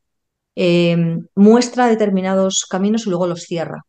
Eh, 0.56 0.96
muestra 1.36 1.88
determinados 1.88 2.66
caminos 2.70 3.08
y 3.08 3.10
luego 3.10 3.28
los 3.28 3.42
cierra. 3.44 3.82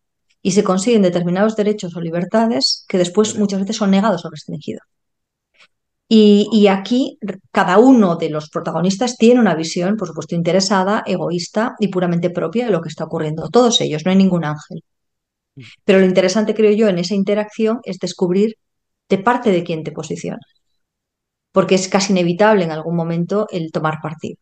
Y 0.43 0.53
se 0.53 0.65
consiguen 0.65 1.03
determinados 1.03 1.57
derechos 1.57 1.97
o 1.97 2.01
libertades 2.01 2.85
que 2.89 2.99
después 2.99 3.39
muchas 3.39 3.61
veces 3.61 3.77
son 3.77 3.91
negados 3.91 4.25
o 4.25 4.31
restringidos. 4.31 4.83
Y, 6.09 6.49
y 6.53 6.69
aquí 6.69 7.19
cada 7.51 7.79
uno 7.79 8.17
de 8.17 8.31
los 8.31 8.51
protagonistas 8.51 9.17
tiene 9.17 9.41
una 9.41 9.55
visión, 9.55 9.97
por 9.97 10.09
supuesto, 10.09 10.35
interesada, 10.35 11.03
egoísta 11.07 11.75
y 11.79 11.89
puramente 11.89 12.31
propia 12.31 12.67
de 12.67 12.73
lo 12.73 12.81
que 12.83 12.91
está 12.91 13.05
ocurriendo. 13.05 13.49
Todos 13.51 13.81
ellos, 13.81 14.03
no 14.05 14.11
hay 14.11 14.17
ningún 14.19 14.45
ángel. 14.45 14.83
Pero 15.85 16.01
lo 16.01 16.07
interesante, 16.07 16.55
creo 16.55 16.73
yo, 16.73 16.89
en 16.89 16.99
esa 16.99 17.15
interacción 17.15 17.81
es 17.85 17.99
descubrir 17.99 18.57
de 19.09 19.19
parte 19.19 19.51
de 19.51 19.65
quién 19.65 19.85
te 19.85 19.93
posicionas. 19.93 20.45
Porque 21.53 21.77
es 21.77 21.89
casi 21.89 22.13
inevitable 22.13 22.65
en 22.65 22.73
algún 22.73 22.97
momento 22.97 23.47
el 23.51 23.71
tomar 23.73 24.01
partido. 24.03 24.37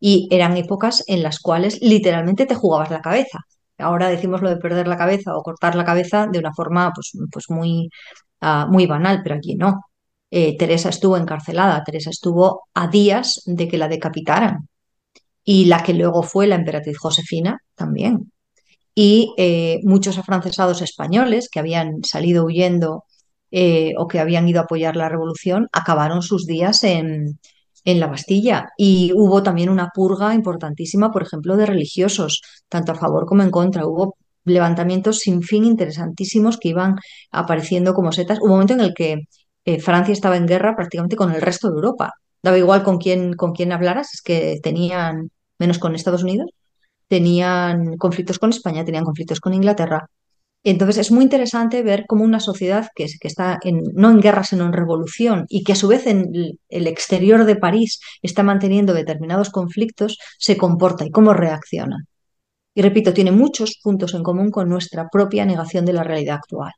Y 0.00 0.28
eran 0.30 0.56
épocas 0.56 1.04
en 1.06 1.22
las 1.22 1.40
cuales 1.40 1.80
literalmente 1.80 2.46
te 2.46 2.54
jugabas 2.54 2.90
la 2.90 3.00
cabeza. 3.00 3.40
Ahora 3.78 4.08
decimos 4.08 4.42
lo 4.42 4.50
de 4.50 4.56
perder 4.56 4.88
la 4.88 4.96
cabeza 4.96 5.36
o 5.36 5.42
cortar 5.42 5.74
la 5.74 5.84
cabeza 5.84 6.26
de 6.26 6.38
una 6.38 6.52
forma 6.54 6.92
pues, 6.94 7.12
pues 7.30 7.46
muy, 7.50 7.88
ah, 8.40 8.66
muy 8.70 8.86
banal, 8.86 9.20
pero 9.22 9.36
aquí 9.36 9.54
no. 9.54 9.80
Eh, 10.30 10.56
Teresa 10.56 10.88
estuvo 10.88 11.16
encarcelada, 11.16 11.84
Teresa 11.84 12.10
estuvo 12.10 12.68
a 12.74 12.88
días 12.88 13.42
de 13.46 13.68
que 13.68 13.78
la 13.78 13.88
decapitaran. 13.88 14.68
Y 15.44 15.66
la 15.66 15.82
que 15.82 15.94
luego 15.94 16.22
fue 16.22 16.46
la 16.46 16.56
emperatriz 16.56 16.98
Josefina 16.98 17.58
también. 17.74 18.32
Y 18.94 19.34
eh, 19.38 19.80
muchos 19.84 20.18
afrancesados 20.18 20.82
españoles 20.82 21.48
que 21.50 21.60
habían 21.60 22.04
salido 22.04 22.44
huyendo 22.44 23.04
eh, 23.52 23.92
o 23.98 24.08
que 24.08 24.18
habían 24.18 24.48
ido 24.48 24.60
a 24.60 24.64
apoyar 24.64 24.96
la 24.96 25.08
revolución 25.08 25.68
acabaron 25.72 26.22
sus 26.22 26.46
días 26.46 26.82
en, 26.84 27.38
en 27.84 28.00
la 28.00 28.06
Bastilla. 28.08 28.70
Y 28.76 29.12
hubo 29.14 29.42
también 29.42 29.68
una 29.68 29.90
purga 29.94 30.34
importantísima, 30.34 31.10
por 31.10 31.22
ejemplo, 31.22 31.56
de 31.56 31.66
religiosos, 31.66 32.42
tanto 32.68 32.92
a 32.92 32.94
favor 32.96 33.26
como 33.26 33.42
en 33.42 33.50
contra. 33.50 33.86
Hubo 33.86 34.16
levantamientos 34.44 35.20
sin 35.20 35.42
fin 35.42 35.64
interesantísimos 35.64 36.58
que 36.58 36.70
iban 36.70 36.96
apareciendo 37.30 37.94
como 37.94 38.12
setas. 38.12 38.40
Un 38.40 38.50
momento 38.50 38.74
en 38.74 38.80
el 38.80 38.94
que 38.94 39.22
eh, 39.64 39.80
Francia 39.80 40.12
estaba 40.12 40.36
en 40.36 40.46
guerra 40.46 40.74
prácticamente 40.76 41.16
con 41.16 41.32
el 41.32 41.40
resto 41.40 41.68
de 41.68 41.74
Europa. 41.76 42.12
Daba 42.42 42.58
igual 42.58 42.82
con 42.82 42.98
quién, 42.98 43.34
con 43.34 43.52
quién 43.52 43.72
hablaras, 43.72 44.14
es 44.14 44.22
que 44.22 44.58
tenían, 44.62 45.30
menos 45.58 45.78
con 45.78 45.94
Estados 45.94 46.24
Unidos, 46.24 46.50
tenían 47.08 47.96
conflictos 47.98 48.38
con 48.38 48.50
España, 48.50 48.84
tenían 48.84 49.04
conflictos 49.04 49.40
con 49.40 49.54
Inglaterra. 49.54 50.08
Entonces 50.64 50.98
es 50.98 51.10
muy 51.10 51.24
interesante 51.24 51.82
ver 51.82 52.04
cómo 52.06 52.24
una 52.24 52.38
sociedad 52.40 52.88
que, 52.94 53.06
que 53.20 53.28
está 53.28 53.58
en, 53.62 53.82
no 53.94 54.10
en 54.10 54.20
guerra, 54.20 54.44
sino 54.44 54.64
en 54.64 54.72
revolución 54.72 55.44
y 55.48 55.64
que 55.64 55.72
a 55.72 55.76
su 55.76 55.88
vez 55.88 56.06
en 56.06 56.30
el 56.68 56.86
exterior 56.86 57.44
de 57.44 57.56
París 57.56 58.00
está 58.22 58.42
manteniendo 58.42 58.94
determinados 58.94 59.50
conflictos, 59.50 60.18
se 60.38 60.56
comporta 60.56 61.04
y 61.04 61.10
cómo 61.10 61.34
reacciona. 61.34 62.04
Y 62.74 62.82
repito, 62.82 63.12
tiene 63.12 63.32
muchos 63.32 63.78
puntos 63.82 64.14
en 64.14 64.22
común 64.22 64.50
con 64.50 64.68
nuestra 64.68 65.08
propia 65.08 65.44
negación 65.44 65.84
de 65.84 65.92
la 65.92 66.04
realidad 66.04 66.36
actual. 66.36 66.72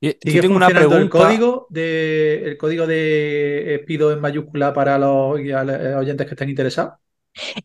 Y- 0.00 0.16
¿Sigue 0.20 0.36
yo 0.36 0.42
tengo 0.42 0.56
una 0.56 0.68
pregunta. 0.68 1.02
el 1.02 1.10
código 1.10 1.66
de 1.70 2.42
el 2.44 2.56
código 2.56 2.86
de 2.86 3.74
eh, 3.74 3.78
pido 3.80 4.12
en 4.12 4.20
mayúscula 4.20 4.72
para 4.72 4.98
los 4.98 5.38
los 5.40 5.96
oyentes 5.96 6.26
que 6.26 6.34
estén 6.34 6.48
interesados? 6.50 6.94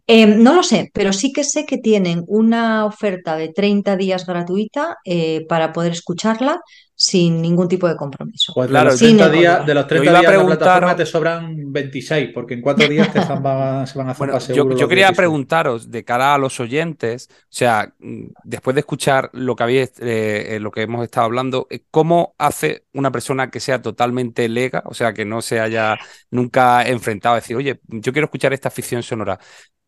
Eh, 0.08 0.26
no 0.28 0.54
lo 0.56 0.64
sé, 0.64 0.90
pero 0.94 1.14
sí 1.14 1.32
que 1.34 1.44
sé 1.44 1.66
que 1.66 1.78
tienen 1.78 2.24
una 2.28 2.86
oferta 2.86 3.36
de 3.38 3.50
30 3.50 3.96
días 3.98 4.26
gratuita 4.26 4.98
eh, 5.06 5.46
para 5.48 5.74
poder 5.74 5.92
escucharla 5.94 6.62
sin 6.98 7.42
ningún 7.42 7.68
tipo 7.68 7.88
de 7.90 7.96
compromiso. 7.98 8.54
Pues 8.56 8.68
de 8.68 8.72
Claro, 8.72 8.92
los 8.92 9.00
sin 9.00 9.18
30 9.18 9.26
el 9.26 9.32
días, 9.34 9.54
código. 9.56 9.68
de 9.68 9.74
los 9.74 9.84
Yo 9.84 9.88
30 9.88 10.06
iba 10.10 10.18
a 10.18 10.22
días 10.22 10.32
de 10.32 10.38
la 10.38 10.44
preguntar- 10.44 10.58
plataforma 10.60 10.96
te 10.96 11.06
sobran 11.06 11.72
26, 11.74 12.30
porque 12.34 12.54
en 12.54 12.62
cuatro 12.62 12.88
días 12.88 13.12
te 13.12 13.20
zan- 13.40 13.44
van- 13.44 13.86
se 13.86 13.98
van 13.98 14.10
a 14.10 14.14
Bueno, 14.14 14.40
zampar 14.40 14.56
yo, 14.56 14.66
quería 14.88 15.08
16. 15.08 15.18
preguntaros 15.18 15.92
de 15.92 16.04
cara 16.06 16.34
a 16.34 16.38
los 16.38 16.60
oyentes, 16.60 17.28
o 17.32 17.36
sea, 17.50 17.94
mm, 18.00 18.28
después 18.46 18.74
de 18.76 18.80
escuchar 18.80 19.30
lo 19.34 19.56
que 19.56 19.64
habéis, 19.64 19.90
eh, 20.00 20.56
eh, 20.56 20.60
lo 20.62 20.72
que 20.72 20.84
hemos 20.84 21.04
estado 21.04 21.26
hablando, 21.26 21.68
eh, 21.70 21.82
¿cómo 21.92 22.34
hace 22.38 22.86
una 22.94 23.12
persona 23.12 23.52
que 23.52 23.60
sea 23.60 23.82
totalmente 23.82 24.48
lega, 24.48 24.82
o 24.86 24.94
sea, 24.94 25.14
que 25.14 25.26
no 25.26 25.42
se 25.42 25.60
haya 25.60 25.98
nunca 26.32 26.84
enfrentado 26.88 27.34
a 27.34 27.40
decir, 27.40 27.58
oye, 27.58 27.80
yo 27.88 28.14
quiero 28.14 28.26
escuchar 28.26 28.54
esta 28.54 28.70
ficción 28.70 29.04
sonora? 29.04 29.38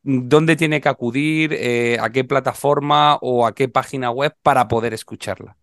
¿Dónde 0.04 0.56
tiene 0.56 0.80
que 0.82 0.90
acudir? 0.90 1.54
eh, 1.54 1.98
¿a 2.02 2.10
qué 2.12 2.24
plataforma 2.24 3.18
o 3.22 3.46
a 3.46 3.54
qué 3.56 3.68
página 3.70 4.10
web 4.12 4.34
para 4.42 4.68
poder 4.68 4.94
escucharla? 4.94 5.58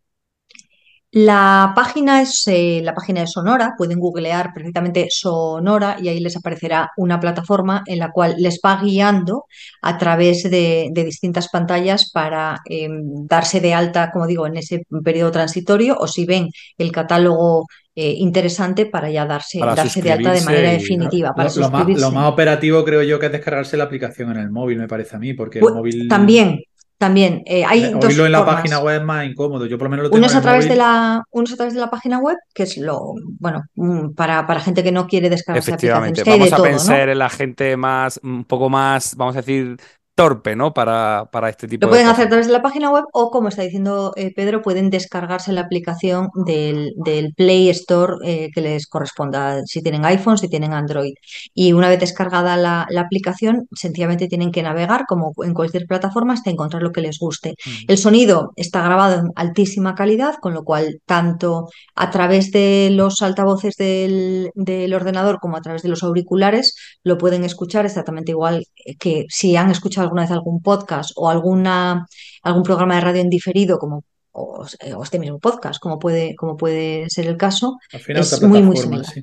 La 1.16 1.73
página 1.77 2.23
es 2.23 2.43
eh, 2.49 2.81
la 2.82 2.93
página 2.93 3.20
de 3.20 3.28
Sonora, 3.28 3.74
pueden 3.78 4.01
googlear 4.01 4.53
perfectamente 4.53 5.07
Sonora 5.11 5.97
y 6.03 6.09
ahí 6.09 6.19
les 6.19 6.36
aparecerá 6.36 6.91
una 6.97 7.20
plataforma 7.20 7.85
en 7.86 8.01
la 8.01 8.11
cual 8.11 8.35
les 8.39 8.59
va 8.65 8.81
guiando 8.82 9.45
a 9.82 9.97
través 9.97 10.43
de, 10.43 10.89
de 10.91 11.05
distintas 11.05 11.49
pantallas 11.51 12.11
para 12.12 12.61
eh, 12.69 12.89
darse 13.28 13.61
de 13.61 13.73
alta, 13.74 14.11
como 14.11 14.27
digo, 14.27 14.45
en 14.49 14.57
ese 14.57 14.82
periodo 15.05 15.31
transitorio 15.31 15.97
o 16.01 16.09
si 16.09 16.24
ven 16.27 16.49
el 16.78 16.91
catálogo 16.91 17.66
eh, 17.95 18.15
interesante 18.19 18.86
para 18.86 19.09
ya 19.09 19.24
darse, 19.24 19.61
Para 19.61 19.77
darse 19.77 20.03
de 20.03 20.11
alta 20.11 20.32
de 20.32 20.41
manera 20.41 20.73
definitiva, 20.73 21.32
para 21.32 21.49
Lo, 21.49 21.55
lo 21.55 21.61
más, 21.70 21.70
suscribirse. 21.70 22.01
lo 22.01 22.11
más 22.11 22.32
operativo 22.32 22.85
creo 22.85 23.05
yo 23.05 23.20
que 23.20 23.27
es 23.27 23.32
descargarse 23.32 23.77
la 23.77 23.85
aplicación 23.85 24.32
en 24.32 24.39
el 24.39 24.51
móvil, 24.51 24.78
me 24.78 24.89
parece 24.89 25.15
a 25.15 25.20
mí, 25.20 25.32
porque 25.32 25.61
el 25.61 25.65
Pu- 25.65 25.74
móvil... 25.74 26.09
También, 26.09 26.59
también. 27.05 27.43
eh, 27.47 27.65
hay 27.65 27.85
eh, 27.85 27.93
dos 27.95 28.07
oírlo 28.07 28.27
en 28.27 28.33
la 28.33 28.39
formas. 28.39 28.57
página 28.57 28.79
web 28.81 29.01
es 29.01 29.05
más 29.05 29.27
incómodo. 29.27 29.67
Yo 29.67 29.79
por 29.79 29.87
lo 29.87 29.91
menos 29.91 30.05
lo 30.05 30.11
tengo 30.11 30.19
Uno 30.19 30.27
es 30.27 30.35
a 30.35 30.41
través 30.41 30.69
de 30.69 30.77
la, 30.77 31.23
uno 31.31 31.45
es 31.45 31.53
a 31.53 31.57
través 31.57 31.75
de 31.75 31.81
la 31.81 31.91
página 31.91 32.19
web, 32.19 32.37
que 32.55 32.63
es 32.65 32.77
lo, 32.79 33.15
bueno, 33.39 33.65
mm, 33.75 34.15
para, 34.15 34.47
para 34.47 34.61
gente 34.61 34.83
que 34.83 34.93
no 34.93 35.07
quiere 35.07 35.31
descargarse 35.31 35.71
Efectivamente, 35.71 36.21
aplicaciones, 36.23 36.51
que 36.51 36.53
vamos 36.53 36.53
a 36.53 36.57
todo, 36.57 36.67
¿no? 36.67 36.73
pensar 36.73 37.09
en 37.09 37.19
la 37.19 37.31
gente 37.31 37.77
más, 37.77 38.21
un 38.23 38.45
poco 38.45 38.69
más, 38.69 39.17
vamos 39.17 39.37
a 39.37 39.41
decir, 39.41 39.77
torpe, 40.15 40.55
¿no? 40.55 40.73
Para, 40.73 41.28
para 41.32 41.49
este 41.49 41.66
tipo 41.66 41.86
Lo 41.86 41.89
de 41.89 41.93
pueden 41.93 42.09
hacer 42.09 42.27
a 42.27 42.28
través 42.28 42.47
de 42.47 42.53
la 42.53 42.62
página 42.62 42.91
web 42.91 43.05
o, 43.12 43.31
como 43.31 43.49
está 43.49 43.62
diciendo 43.62 44.12
eh, 44.16 44.32
Pedro, 44.35 44.62
pueden 44.62 44.91
descargarse 44.91 45.53
la 45.53 45.62
aplicación 45.62 46.28
del, 46.47 46.93
del 46.97 47.35
Play 47.35 47.69
Store 47.70 48.15
eh, 48.24 48.51
que 48.55 48.61
les 48.61 48.86
corresponda, 48.86 49.62
si 49.65 49.82
tienen 49.82 50.05
iPhone, 50.05 50.39
si 50.39 50.49
tienen 50.49 50.73
Android. 50.73 51.15
Y 51.53 51.73
una 51.73 51.89
vez 51.89 52.01
descargada 52.01 52.57
la, 52.57 52.86
la 52.91 53.01
aplicación, 53.01 53.66
sencillamente 53.74 54.28
tienen 54.28 54.53
que 54.53 54.62
navegar, 54.62 55.05
como 55.09 55.32
en 55.45 55.53
cualquier 55.53 55.86
plataforma, 55.86 56.35
hasta 56.35 56.51
encontrar 56.51 56.82
lo 56.82 56.93
que 56.93 57.01
les 57.01 57.19
guste. 57.19 57.55
El 57.89 57.99
sonido 57.99 58.53
está 58.57 58.82
grabado 58.82 59.20
en 59.20 59.31
altísima 59.35 59.95
calidad, 59.95 60.35
con 60.41 60.55
lo 60.55 60.62
cual, 60.62 61.01
tanto 61.07 61.69
a 61.97 62.11
través 62.11 62.51
de 62.53 62.91
los 62.93 63.20
altavoces 63.23 63.74
del, 63.77 64.51
del 64.55 64.95
ordenador 64.95 65.39
como 65.41 65.57
a 65.57 65.61
través 65.61 65.82
de 65.82 65.89
los 65.89 66.03
auriculares, 66.03 66.74
lo 67.03 67.19
pueden 67.19 67.45
escuchar 67.45 67.85
exactamente 67.85 68.32
igual 68.32 68.65
que 68.99 69.24
si 69.28 69.57
han 69.57 69.70
escuchado 69.70 70.04
alguna 70.05 70.23
vez 70.23 70.31
algún 70.31 70.63
podcast 70.63 71.11
o 71.17 71.29
alguna, 71.29 72.07
algún 72.43 72.63
programa 72.63 72.95
de 72.95 73.01
radio 73.03 73.21
en 73.23 73.29
diferido, 73.31 73.79
como 73.79 74.05
o, 74.33 74.65
o 74.97 75.03
este 75.05 75.19
mismo 75.19 75.39
podcast, 75.39 75.81
como 75.81 75.99
puede, 75.99 76.35
como 76.35 76.57
puede 76.57 77.09
ser 77.11 77.27
el 77.27 77.37
caso, 77.37 77.79
Al 77.93 78.01
final 78.01 78.23
es 78.23 78.43
muy, 78.43 78.63
muy 78.63 78.77
similar. 78.77 79.07
sí. 79.07 79.23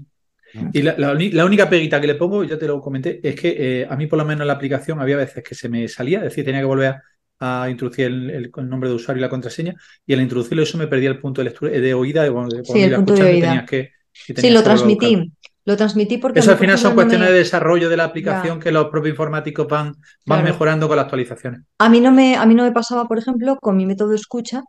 Y 0.73 0.81
la, 0.81 0.95
la 0.97 1.13
uni- 1.13 1.31
la 1.31 1.45
única 1.45 1.69
peguita 1.69 2.01
que 2.01 2.07
le 2.07 2.15
pongo, 2.15 2.43
ya 2.43 2.57
te 2.59 2.67
lo 2.67 2.81
comenté, 2.81 3.21
es 3.23 3.35
que 3.39 3.55
eh, 3.81 3.87
a 3.89 3.95
mí 3.95 4.07
por 4.07 4.19
lo 4.19 4.25
menos 4.25 4.41
en 4.41 4.47
la 4.47 4.53
aplicación 4.53 4.99
había 4.99 5.15
veces 5.15 5.43
que 5.43 5.55
se 5.55 5.69
me 5.69 5.87
salía, 5.87 6.17
es 6.19 6.23
decir, 6.25 6.43
tenía 6.43 6.59
que 6.59 6.65
volver 6.65 6.95
a, 7.39 7.63
a 7.63 7.69
introducir 7.69 8.05
el, 8.07 8.29
el- 8.29 8.51
el 8.55 8.69
nombre 8.69 8.89
de 8.89 8.95
usuario 8.95 9.19
y 9.21 9.23
la 9.23 9.29
contraseña, 9.29 9.73
y 10.05 10.13
al 10.13 10.19
introducirlo 10.21 10.61
eso 10.63 10.77
me 10.77 10.87
perdía 10.87 11.09
el 11.09 11.19
punto 11.19 11.39
de 11.41 11.45
lectura, 11.45 11.71
de 11.71 11.93
oída, 11.93 12.25
el 12.25 12.31
iba 12.31 12.41
punto 12.43 12.55
de 12.55 12.61
escuchando 12.61 13.13
y 13.13 13.23
oída. 13.33 13.47
tenías 13.47 13.69
que, 13.69 13.91
y 14.27 14.33
Sí, 14.41 14.49
lo 14.49 14.61
transmití. 14.61 15.31
Lo 15.65 15.77
transmití 15.77 16.17
porque 16.17 16.39
Eso 16.39 16.51
al 16.51 16.57
final 16.57 16.77
son 16.77 16.91
no 16.91 16.95
cuestiones 16.95 17.27
me- 17.27 17.33
de 17.33 17.39
desarrollo 17.39 17.87
de 17.89 17.97
la 17.97 18.05
aplicación 18.05 18.57
Ya. 18.57 18.63
que 18.63 18.71
los 18.71 18.85
propios 18.89 19.11
informáticos 19.11 19.67
van, 19.67 19.93
van 20.25 20.39
Claro. 20.39 20.43
mejorando 20.43 20.87
con 20.87 20.97
las 20.97 21.03
actualizaciones. 21.05 21.61
A 21.77 21.87
mí 21.89 21.99
no 22.01 22.11
me, 22.11 22.35
a 22.35 22.45
mí 22.47 22.55
no 22.55 22.63
me 22.63 22.71
pasaba, 22.71 23.05
por 23.07 23.19
ejemplo, 23.19 23.57
con 23.61 23.77
mi 23.77 23.85
método 23.85 24.09
de 24.09 24.15
escucha, 24.15 24.63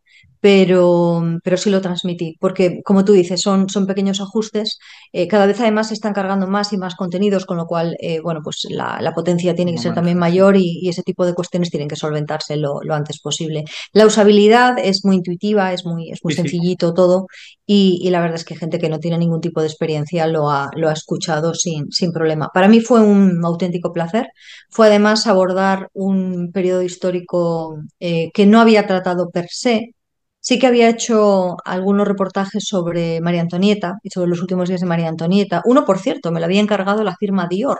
pero, 0.46 1.22
pero 1.44 1.56
sí 1.56 1.70
lo 1.70 1.80
transmití, 1.80 2.36
porque 2.40 2.80
como 2.84 3.04
tú 3.04 3.12
dices, 3.12 3.40
son, 3.40 3.68
son 3.68 3.86
pequeños 3.86 4.20
ajustes. 4.20 4.78
eh, 5.12 5.28
cada 5.28 5.46
vez 5.46 5.60
además 5.60 5.88
se 5.88 5.94
están 5.94 6.12
cargando 6.12 6.46
más 6.48 6.72
y 6.72 6.76
más 6.78 6.94
contenidos, 6.96 7.46
con 7.46 7.56
lo 7.56 7.66
cual, 7.66 7.96
eh, 8.00 8.20
bueno, 8.20 8.40
pues 8.42 8.66
la, 8.68 8.98
la 9.00 9.14
potencia 9.14 9.54
tiene 9.54 9.72
que 9.72 9.78
ser 9.78 9.94
también 9.94 10.18
mayor 10.18 10.56
y, 10.56 10.80
y 10.82 10.88
ese 10.88 11.02
tipo 11.02 11.24
de 11.24 11.34
cuestiones 11.34 11.70
tienen 11.70 11.88
que 11.88 11.96
solventarse 11.96 12.56
lo, 12.56 12.80
lo 12.82 12.94
antes 12.94 13.20
posible. 13.20 13.64
La 13.92 14.04
usabilidad 14.06 14.78
es 14.78 15.04
muy 15.04 15.16
intuitiva, 15.16 15.72
es 15.72 15.84
muy, 15.86 16.10
es 16.10 16.18
muy 16.24 16.32
Sí, 16.34 16.42
sí. 16.42 16.48
sencillito 16.48 16.92
todo 16.92 17.26
y, 17.66 18.00
y 18.02 18.10
la 18.10 18.20
verdad 18.20 18.36
es 18.36 18.44
que 18.44 18.56
gente 18.56 18.78
que 18.78 18.88
no 18.88 18.98
tiene 18.98 19.18
ningún 19.18 19.40
tipo 19.40 19.60
de 19.60 19.68
experiencia 19.68 20.26
lo 20.26 20.50
ha, 20.50 20.70
lo 20.76 20.88
ha 20.88 20.92
escuchado 20.92 21.54
sin, 21.54 21.90
sin 21.92 22.12
problema. 22.12 22.50
Para 22.52 22.68
mí 22.68 22.80
fue 22.80 23.00
un 23.00 23.44
auténtico 23.44 23.92
placer. 23.92 24.26
Fue 24.70 24.86
además 24.88 25.26
abordar 25.26 25.88
un 25.94 26.50
periodo 26.52 26.82
histórico 26.82 27.78
eh, 28.00 28.30
que 28.34 28.46
no 28.46 28.60
había 28.60 28.86
tratado 28.86 29.30
per 29.30 29.46
se. 29.48 29.94
Sí 30.40 30.58
que 30.58 30.66
había 30.66 30.88
hecho 30.88 31.56
algunos 31.64 32.08
reportajes 32.08 32.64
sobre 32.66 33.20
María 33.20 33.42
Antonieta 33.42 33.98
y 34.02 34.10
sobre 34.10 34.28
los 34.28 34.40
últimos 34.40 34.68
días 34.68 34.80
de 34.80 34.86
María 34.88 35.08
Antonieta. 35.08 35.62
Uno, 35.64 35.84
por 35.84 35.98
cierto, 36.00 36.32
me 36.32 36.40
lo 36.40 36.46
había 36.46 36.60
encargado 36.60 37.04
la 37.04 37.14
firma 37.16 37.46
Dior, 37.48 37.78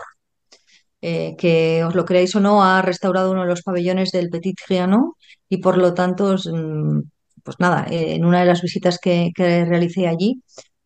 eh, 1.01 1.35
que 1.37 1.83
os 1.83 1.95
lo 1.95 2.05
creáis 2.05 2.33
o 2.35 2.39
no, 2.39 2.63
ha 2.63 2.81
restaurado 2.81 3.31
uno 3.31 3.41
de 3.41 3.47
los 3.47 3.61
pabellones 3.63 4.11
del 4.11 4.29
Petit 4.29 4.57
Trianon 4.65 5.11
y 5.49 5.57
por 5.57 5.77
lo 5.77 5.93
tanto, 5.93 6.35
mm, 6.37 7.01
pues 7.43 7.57
nada, 7.59 7.85
eh, 7.89 8.15
en 8.15 8.25
una 8.25 8.41
de 8.41 8.45
las 8.45 8.61
visitas 8.61 8.99
que, 8.99 9.31
que 9.35 9.65
realicé 9.65 10.07
allí, 10.07 10.41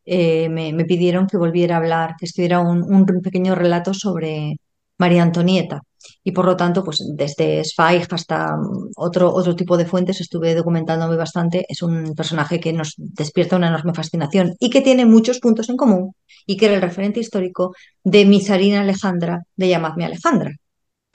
eh, 0.05 0.49
me, 0.49 0.73
me 0.73 0.85
pidieron 0.85 1.27
que 1.27 1.38
volviera 1.38 1.75
a 1.75 1.79
hablar, 1.79 2.15
que 2.19 2.25
escribiera 2.25 2.59
un, 2.59 2.84
un 2.84 3.05
pequeño 3.21 3.55
relato 3.55 3.93
sobre 3.93 4.57
María 4.97 5.23
Antonieta. 5.23 5.81
Y 6.23 6.31
por 6.31 6.45
lo 6.45 6.55
tanto, 6.55 6.84
pues 6.84 7.03
desde 7.15 7.63
Zweig 7.63 8.07
hasta 8.11 8.55
mm, 8.55 8.91
otro, 8.97 9.34
otro 9.34 9.55
tipo 9.55 9.77
de 9.77 9.85
fuentes 9.85 10.21
estuve 10.21 10.55
documentándome 10.55 11.15
bastante. 11.15 11.65
Es 11.67 11.81
un 11.81 12.13
personaje 12.15 12.59
que 12.59 12.73
nos 12.73 12.93
despierta 12.97 13.55
una 13.57 13.67
enorme 13.67 13.93
fascinación 13.93 14.55
y 14.59 14.69
que 14.69 14.81
tiene 14.81 15.05
muchos 15.05 15.39
puntos 15.39 15.69
en 15.69 15.77
común 15.77 16.13
y 16.45 16.57
que 16.57 16.65
era 16.67 16.75
el 16.75 16.81
referente 16.81 17.19
histórico 17.19 17.73
de 18.03 18.25
mi 18.25 18.41
zarina 18.41 18.81
Alejandra, 18.81 19.41
de 19.55 19.69
llamadme 19.69 20.05
Alejandra, 20.05 20.51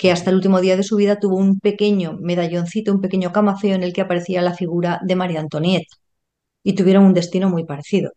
que 0.03 0.11
hasta 0.13 0.31
el 0.31 0.37
último 0.37 0.61
día 0.61 0.77
de 0.77 0.83
su 0.83 0.97
vida 0.97 1.21
tuvo 1.21 1.37
un 1.37 1.61
pequeño 1.61 2.19
medalloncito, 2.21 2.93
un 2.93 3.01
pequeño 3.01 3.31
camafeo 3.33 3.77
en 3.77 3.85
el 3.85 3.93
que 3.93 4.01
aparecía 4.03 4.43
la 4.43 4.55
figura 4.55 5.01
de 5.05 5.15
María 5.17 5.39
Antonieta 5.41 5.95
y 6.65 6.75
tuvieron 6.75 7.05
un 7.05 7.15
destino 7.15 7.49
muy 7.51 7.65
parecido. 7.65 8.11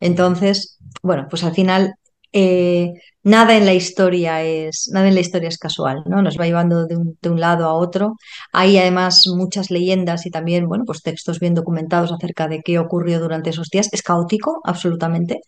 Entonces, 0.00 0.78
bueno, 1.02 1.26
pues 1.30 1.44
al 1.44 1.54
final 1.54 1.94
eh, 2.32 2.92
nada 3.22 3.56
en 3.56 3.66
la 3.66 3.74
historia 3.74 4.42
es 4.42 4.88
nada 4.92 5.08
en 5.08 5.14
la 5.14 5.20
historia 5.20 5.48
es 5.48 5.58
casual, 5.58 6.02
¿no? 6.06 6.22
Nos 6.22 6.38
va 6.38 6.46
llevando 6.46 6.86
de 6.86 6.96
un, 6.96 7.18
de 7.20 7.30
un 7.30 7.40
lado 7.40 7.66
a 7.66 7.74
otro. 7.74 8.14
Hay 8.52 8.78
además 8.78 9.26
muchas 9.28 9.70
leyendas 9.70 10.26
y 10.26 10.30
también, 10.30 10.68
bueno, 10.68 10.84
pues 10.86 11.02
textos 11.02 11.40
bien 11.40 11.54
documentados 11.54 12.12
acerca 12.12 12.48
de 12.48 12.62
qué 12.62 12.78
ocurrió 12.78 13.20
durante 13.20 13.50
esos 13.50 13.68
días. 13.70 13.88
Es 13.92 14.02
caótico, 14.02 14.60
absolutamente. 14.64 15.40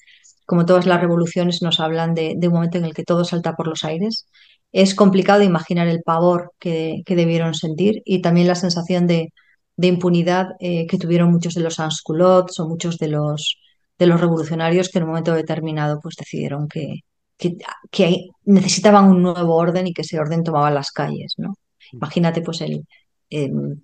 Como 0.47 0.65
todas 0.67 0.87
las 0.87 1.01
revoluciones 1.01 1.63
nos 1.63 1.81
hablan 1.81 2.15
de, 2.15 2.35
de 2.37 2.49
un 2.49 2.55
momento 2.55 2.79
en 2.79 2.85
el 2.87 2.95
que 2.95 3.05
todo 3.05 3.25
salta 3.25 3.55
por 3.55 3.69
los 3.69 3.85
aires. 3.85 4.27
Es 4.73 4.95
complicado 4.95 5.43
imaginar 5.43 5.89
el 5.89 6.03
pavor 6.03 6.53
que, 6.59 7.03
que 7.07 7.17
debieron 7.17 7.55
sentir 7.55 8.03
y 8.05 8.21
también 8.23 8.47
la 8.49 8.55
sensación 8.55 9.07
de, 9.07 9.33
de 9.77 9.87
impunidad 9.89 10.49
eh, 10.61 10.87
que 10.87 10.99
tuvieron 10.99 11.31
muchos 11.33 11.55
de 11.55 11.63
los 11.63 11.77
sans-culottes 11.77 12.61
o 12.61 12.69
muchos 12.69 12.99
de 12.99 13.09
los, 13.09 13.59
de 13.99 14.07
los 14.07 14.21
revolucionarios 14.21 14.89
que 14.91 14.99
en 14.99 15.05
un 15.05 15.11
momento 15.11 15.33
determinado 15.35 16.01
pues 16.03 16.17
decidieron 16.17 16.69
que, 16.69 17.01
que, 17.39 17.57
que 17.91 18.27
necesitaban 18.45 19.07
un 19.11 19.23
nuevo 19.23 19.55
orden 19.57 19.87
y 19.87 19.93
que 19.95 20.03
ese 20.03 20.19
orden 20.21 20.45
tomaba 20.45 20.71
las 20.71 20.91
calles, 20.93 21.35
¿no? 21.39 21.55
Imagínate 21.93 22.43
pues 22.43 22.61
el, 22.61 22.85
el- 23.31 23.81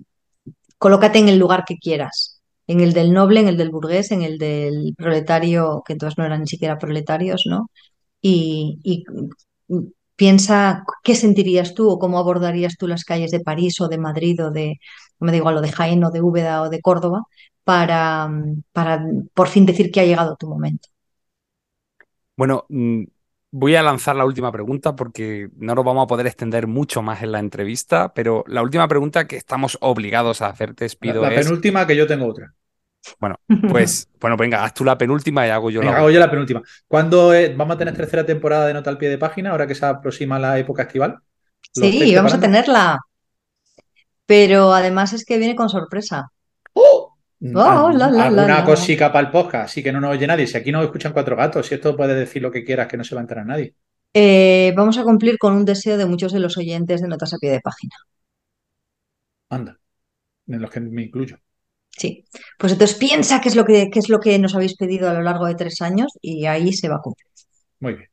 colócate 0.78 1.18
en 1.18 1.28
el 1.28 1.38
lugar 1.38 1.64
que 1.66 1.76
quieras, 1.78 2.40
en 2.66 2.80
el 2.80 2.92
del 2.92 3.12
noble, 3.12 3.40
en 3.40 3.48
el 3.48 3.56
del 3.56 3.70
burgués, 3.70 4.10
en 4.12 4.22
el 4.22 4.38
del 4.38 4.94
proletario, 4.96 5.82
que 5.86 5.94
entonces 5.94 6.18
no 6.18 6.24
eran 6.26 6.40
ni 6.42 6.46
siquiera 6.48 6.78
proletarios, 6.78 7.44
¿no? 7.46 7.70
Y, 8.22 8.78
y 8.82 9.04
piensa 10.16 10.84
qué 11.02 11.14
sentirías 11.14 11.74
tú 11.74 11.90
o 11.90 11.98
cómo 11.98 12.18
abordarías 12.18 12.76
tú 12.76 12.86
las 12.86 13.04
calles 13.04 13.30
de 13.30 13.40
París 13.40 13.80
o 13.80 13.88
de 13.88 13.98
Madrid 13.98 14.44
o 14.44 14.50
de, 14.50 14.78
no 15.20 15.26
me 15.26 15.32
da 15.32 15.38
igual, 15.38 15.56
o 15.56 15.60
de 15.60 15.72
Jaén 15.72 16.04
o 16.04 16.10
de 16.10 16.22
Úbeda 16.22 16.62
o 16.62 16.70
de 16.70 16.80
Córdoba 16.80 17.24
para, 17.64 18.30
para 18.72 19.04
por 19.34 19.48
fin 19.48 19.66
decir 19.66 19.90
que 19.90 20.00
ha 20.00 20.04
llegado 20.04 20.36
tu 20.36 20.48
momento. 20.48 20.88
Bueno, 22.36 22.66
mm, 22.68 23.04
voy 23.52 23.76
a 23.76 23.82
lanzar 23.82 24.16
la 24.16 24.24
última 24.24 24.50
pregunta 24.50 24.96
porque 24.96 25.48
no 25.56 25.74
nos 25.74 25.84
vamos 25.84 26.04
a 26.04 26.06
poder 26.08 26.26
extender 26.26 26.66
mucho 26.66 27.02
más 27.02 27.22
en 27.22 27.32
la 27.32 27.38
entrevista, 27.38 28.12
pero 28.12 28.44
la 28.48 28.62
última 28.62 28.88
pregunta 28.88 29.26
que 29.26 29.36
estamos 29.36 29.78
obligados 29.80 30.42
a 30.42 30.48
hacerte, 30.48 30.84
La, 30.84 30.86
Espido, 30.86 31.22
la 31.22 31.32
es, 31.32 31.46
penúltima 31.46 31.86
que 31.86 31.96
yo 31.96 32.06
tengo 32.06 32.26
otra. 32.26 32.52
Bueno, 33.20 33.36
pues, 33.70 34.08
bueno, 34.20 34.36
venga, 34.36 34.64
haz 34.64 34.74
tú 34.74 34.84
la 34.84 34.96
penúltima 34.98 35.46
y 35.46 35.50
hago 35.50 35.70
yo 35.70 35.80
Venga, 35.80 35.92
la 35.92 35.98
hago 35.98 36.10
yo 36.10 36.20
la 36.20 36.30
penúltima. 36.30 36.62
¿Cuándo 36.88 37.34
eh, 37.34 37.54
vamos 37.56 37.74
a 37.76 37.78
tener 37.78 37.94
tercera 37.96 38.24
temporada 38.26 38.66
de 38.66 38.74
Nota 38.74 38.90
al 38.90 38.98
pie 38.98 39.08
de 39.08 39.18
página, 39.18 39.50
ahora 39.50 39.66
que 39.66 39.74
se 39.74 39.84
aproxima 39.86 40.38
la 40.38 40.58
época 40.58 40.82
estival? 40.82 41.18
¿Lo 41.76 41.86
estáis 41.90 42.10
Sí, 42.10 42.14
vamos 42.14 42.34
a 42.34 42.40
tenerla, 42.40 42.98
pero 44.26 44.72
además 44.72 45.12
es 45.12 45.24
que 45.24 45.38
viene 45.38 45.54
con 45.56 45.68
sorpresa. 45.68 46.28
Oh, 46.72 47.12
al- 47.40 47.98
la, 47.98 48.10
la, 48.10 48.10
la, 48.10 48.24
alguna 48.26 48.46
la. 48.58 48.64
cosica 48.64 49.12
para 49.12 49.26
el 49.26 49.32
podcast, 49.32 49.66
así 49.70 49.82
que 49.82 49.92
no 49.92 50.00
nos 50.00 50.12
oye 50.12 50.26
nadie. 50.26 50.46
Si 50.46 50.56
aquí 50.56 50.72
no 50.72 50.82
escuchan 50.82 51.12
cuatro 51.12 51.36
gatos, 51.36 51.66
si 51.66 51.74
esto 51.74 51.96
puedes 51.96 52.16
decir 52.16 52.42
lo 52.42 52.50
que 52.50 52.64
quieras, 52.64 52.88
que 52.88 52.96
no 52.96 53.04
se 53.04 53.14
va 53.14 53.20
a 53.20 53.24
enterar 53.24 53.46
nadie. 53.46 53.74
Eh, 54.14 54.72
vamos 54.76 54.96
a 54.98 55.02
cumplir 55.04 55.38
con 55.38 55.54
un 55.54 55.64
deseo 55.64 55.96
de 55.96 56.06
muchos 56.06 56.32
de 56.32 56.40
los 56.40 56.56
oyentes 56.56 57.00
de 57.02 57.08
Notas 57.08 57.34
a 57.34 57.38
pie 57.38 57.50
de 57.50 57.60
página. 57.60 57.94
Anda, 59.48 59.78
en 60.48 60.60
los 60.62 60.70
que 60.70 60.80
me 60.80 61.02
incluyo. 61.02 61.38
Sí, 61.96 62.24
pues 62.58 62.72
entonces 62.72 62.96
piensa 62.98 63.40
qué 63.40 63.48
es 63.48 63.56
lo 63.56 63.64
que, 63.64 63.88
qué 63.90 63.98
es 64.00 64.08
lo 64.08 64.18
que 64.18 64.38
nos 64.38 64.54
habéis 64.54 64.76
pedido 64.76 65.08
a 65.08 65.14
lo 65.14 65.22
largo 65.22 65.46
de 65.46 65.54
tres 65.54 65.80
años 65.80 66.08
y 66.20 66.46
ahí 66.46 66.72
se 66.72 66.88
va 66.88 66.96
a 66.96 67.00
cumplir. 67.00 67.26
Muy 67.80 67.94
bien. 67.94 68.08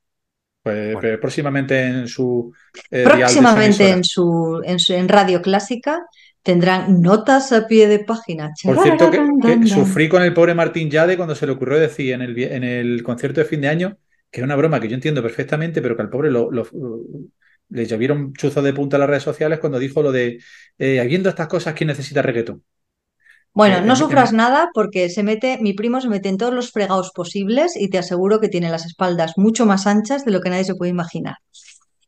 Pues, 0.64 0.94
Bueno. 0.94 1.00
pues 1.00 1.18
próximamente 1.18 1.84
en 1.84 2.08
su 2.08 2.54
eh, 2.92 3.04
Próximamente 3.04 3.90
en 3.90 4.04
su, 4.04 4.62
en 4.64 4.78
su- 4.78 4.94
en 4.94 5.10
Radio 5.10 5.42
Clásica 5.42 6.00
tendrán 6.44 7.02
notas 7.02 7.52
a 7.52 7.68
pie 7.68 7.88
de 7.88 8.00
página. 8.00 8.52
Por 8.64 8.80
cierto, 8.84 9.10
que, 9.10 9.68
sufrí 9.68 10.08
con 10.08 10.22
el 10.22 10.34
pobre 10.34 10.54
Martín 10.54 10.90
Yade 10.92 11.18
cuando 11.18 11.34
se 11.34 11.48
le 11.48 11.54
ocurrió 11.54 11.80
decir 11.80 12.14
en 12.14 12.22
el, 12.22 12.38
en 12.38 12.64
el 12.64 13.02
concierto 13.02 13.40
de 13.42 13.46
fin 13.46 13.62
de 13.62 13.68
año 13.70 13.98
que 14.30 14.40
es 14.40 14.46
una 14.46 14.56
broma 14.56 14.80
que 14.80 14.88
yo 14.88 14.96
entiendo 14.96 15.22
perfectamente, 15.22 15.82
pero 15.82 15.96
que 15.96 16.04
al 16.04 16.10
pobre 16.10 16.32
lo, 16.32 16.50
lo- 16.52 16.66
le 17.70 17.86
llovieron 17.86 18.34
chuzos 18.34 18.64
de 18.64 18.74
punta 18.74 18.96
a 18.98 19.00
las 19.00 19.10
redes 19.10 19.24
sociales 19.24 19.60
cuando 19.60 19.80
dijo 19.80 20.02
lo 20.04 20.12
de 20.12 20.40
eh, 20.78 21.00
habiendo 21.00 21.30
estas 21.30 21.48
cosas, 21.48 21.74
¿quién 21.74 21.88
necesita 21.88 22.22
reggaetón? 22.22 22.64
Bueno, 23.54 23.78
Eh, 23.78 23.82
no 23.82 23.96
sufras 23.96 24.34
nada 24.34 24.70
porque 24.74 25.10
se 25.10 25.24
mete, 25.24 25.58
mi 25.62 25.74
primo 25.74 26.00
se 26.02 26.10
mete 26.10 26.30
en 26.30 26.38
todos 26.38 26.54
los 26.54 26.72
fregados 26.72 27.12
posibles 27.14 27.76
y 27.76 27.90
te 27.90 27.98
aseguro 27.98 28.40
que 28.40 28.50
tiene 28.50 28.70
las 28.70 28.86
espaldas 28.86 29.34
mucho 29.38 29.66
más 29.66 29.88
anchas 29.88 30.26
de 30.26 30.32
lo 30.32 30.42
que 30.42 30.50
nadie 30.50 30.64
se 30.66 30.76
puede 30.76 30.92
imaginar. 30.92 31.36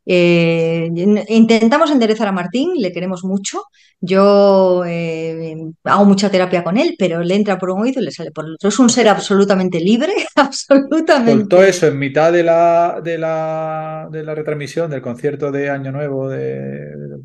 Eh, 0.06 0.90
intentamos 1.30 1.92
enderezar 1.92 2.28
a 2.28 2.32
Martín, 2.32 2.72
le 2.78 2.92
queremos 2.92 3.24
mucho. 3.24 3.64
Yo 4.06 4.84
eh, 4.86 5.56
hago 5.86 6.04
mucha 6.04 6.30
terapia 6.30 6.62
con 6.64 6.78
él, 6.78 6.96
pero 7.00 7.24
le 7.24 7.36
entra 7.36 7.58
por 7.58 7.70
un 7.70 7.82
oído 7.84 8.02
y 8.02 8.06
le 8.06 8.12
sale 8.12 8.32
por 8.32 8.46
el 8.46 8.56
otro. 8.56 8.68
Es 8.68 8.78
un 8.80 8.90
ser 8.90 9.08
absolutamente 9.08 9.80
libre, 9.80 10.12
Soltó 10.36 10.42
absolutamente. 10.42 11.70
eso 11.70 11.88
en 11.88 11.98
mitad 12.00 12.34
de 12.34 12.44
la, 12.44 13.00
de 13.02 13.18
la, 13.18 14.10
de 14.12 14.24
la 14.24 14.36
retransmisión 14.36 14.92
del 14.92 15.02
concierto 15.02 15.52
de 15.52 15.70
Año 15.70 15.92
Nuevo 15.94 16.28
de, 16.28 16.42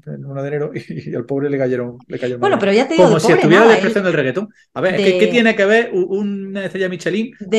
del 0.04 0.24
1 0.24 0.42
de 0.42 0.48
enero 0.48 0.70
y, 0.74 1.14
al 1.14 1.24
pobre 1.24 1.50
le 1.50 1.58
cayeron, 1.58 1.98
le 2.06 2.18
cayó 2.18 2.38
Bueno, 2.38 2.58
pero 2.60 2.72
ya 2.72 2.86
te 2.86 2.94
digo, 2.94 3.06
Como 3.06 3.18
si 3.18 3.32
estuviera 3.32 3.64
nada, 3.64 3.70
él 3.76 3.82
despreciando 3.82 4.10
el 4.10 4.14
reggaetón. 4.14 4.48
A 4.74 4.80
ver, 4.80 4.96
de- 4.96 5.18
¿qué 5.18 5.26
tiene 5.26 5.56
que 5.56 5.64
ver 5.64 5.90
una 5.92 6.64
estrella 6.64 6.88
Michelin 6.88 7.32
con 7.38 7.50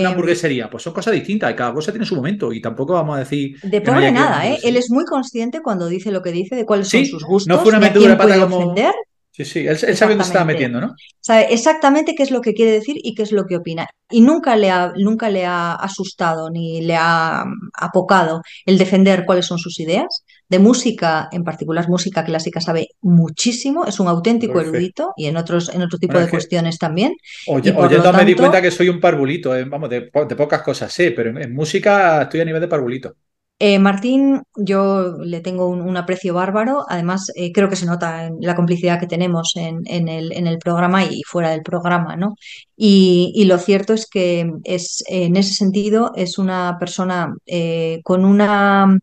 una 0.00 0.08
hamburguesería? 0.08 0.68
Pues 0.68 0.82
son 0.82 0.92
cosas 0.92 1.14
distintas 1.14 1.54
cada 1.54 1.72
cosa 1.72 1.92
tiene 1.92 2.06
su 2.06 2.16
momento 2.16 2.52
y 2.52 2.60
tampoco 2.60 2.94
vamos 2.94 3.16
a 3.16 3.20
decir 3.20 3.56
De 3.62 3.78
no 3.80 3.84
pobre 3.84 4.06
que 4.06 4.10
una 4.10 4.20
nada, 4.20 4.46
¿eh? 4.48 4.58
Él 4.68 4.76
es 4.76 4.90
muy 4.90 5.04
consciente 5.04 5.60
cuando 5.62 5.86
dice 5.88 6.10
lo 6.10 6.22
que 6.22 6.32
dice, 6.32 6.56
de 6.56 6.64
cuáles 6.66 6.88
son 6.88 7.04
sus 7.04 7.22
no 7.22 7.28
gustos, 7.28 7.60
fue 7.62 7.70
una 7.70 7.80
metedura 7.80 8.16
pata 8.16 8.40
como... 8.40 8.56
ofender. 8.58 8.94
Sí, 9.36 9.44
sí, 9.44 9.58
él, 9.66 9.76
él 9.84 9.96
sabe 9.96 10.12
dónde 10.12 10.22
estaba 10.22 10.44
metiendo, 10.44 10.80
¿no? 10.80 10.94
Sabe 11.20 11.52
exactamente 11.52 12.14
qué 12.14 12.22
es 12.22 12.30
lo 12.30 12.40
que 12.40 12.54
quiere 12.54 12.70
decir 12.70 12.96
y 13.02 13.16
qué 13.16 13.24
es 13.24 13.32
lo 13.32 13.46
que 13.46 13.56
opina. 13.56 13.88
Y 14.08 14.20
nunca 14.20 14.54
le 14.54 14.70
ha, 14.70 14.92
nunca 14.96 15.28
le 15.28 15.44
ha 15.44 15.72
asustado 15.74 16.50
ni 16.50 16.82
le 16.82 16.94
ha 16.96 17.44
mm, 17.44 17.70
apocado 17.80 18.42
el 18.64 18.78
defender 18.78 19.24
cuáles 19.26 19.46
son 19.46 19.58
sus 19.58 19.80
ideas. 19.80 20.24
De 20.48 20.60
música, 20.60 21.28
en 21.32 21.42
particular 21.42 21.88
música 21.88 22.24
clásica, 22.24 22.60
sabe 22.60 22.88
muchísimo, 23.00 23.86
es 23.86 23.98
un 23.98 24.06
auténtico 24.06 24.60
erudito 24.60 25.12
y 25.16 25.26
en 25.26 25.36
otros, 25.36 25.68
en 25.74 25.82
otro 25.82 25.98
tipo 25.98 26.12
Bueno, 26.12 26.26
de 26.26 26.30
cuestiones 26.30 26.78
también. 26.78 27.14
oye- 27.48 27.72
oyendo 27.76 28.12
me 28.12 28.24
di 28.24 28.34
tanto, 28.34 28.42
cuenta 28.42 28.62
que 28.62 28.70
soy 28.70 28.88
un 28.88 29.00
parvulito, 29.00 29.56
eh, 29.56 29.64
Vamos, 29.64 29.90
de 29.90 30.02
pocas 30.36 30.62
cosas 30.62 30.92
sé, 30.92 31.10
pero 31.10 31.30
en, 31.30 31.38
en 31.42 31.52
música 31.54 32.22
estoy 32.22 32.40
a 32.40 32.44
nivel 32.44 32.60
de 32.60 32.68
parvulito. 32.68 33.16
Eh, 33.60 33.78
Martín, 33.78 34.42
yo 34.56 35.16
le 35.18 35.40
tengo 35.40 35.68
un, 35.68 35.96
aprecio 35.96 36.34
bárbaro. 36.34 36.84
Además, 36.88 37.30
eh, 37.36 37.52
creo 37.52 37.68
que 37.68 37.76
se 37.76 37.86
nota 37.86 38.26
en 38.26 38.36
la 38.40 38.56
complicidad 38.56 38.98
que 39.00 39.06
tenemos 39.06 39.52
en, 39.56 40.08
el, 40.08 40.58
programa 40.58 41.04
y 41.04 41.22
fuera 41.22 41.50
del 41.50 41.62
programa, 41.62 42.16
¿no? 42.16 42.34
Y, 42.76 43.32
y 43.34 43.44
lo 43.44 43.58
cierto 43.58 43.94
es 43.94 44.06
que 44.08 44.50
es, 44.64 45.04
en 45.06 45.36
ese 45.36 45.54
sentido 45.54 46.12
es 46.16 46.38
una 46.38 46.76
persona 46.80 47.34
eh, 47.46 48.00
con 48.02 48.24
una, 48.24 48.98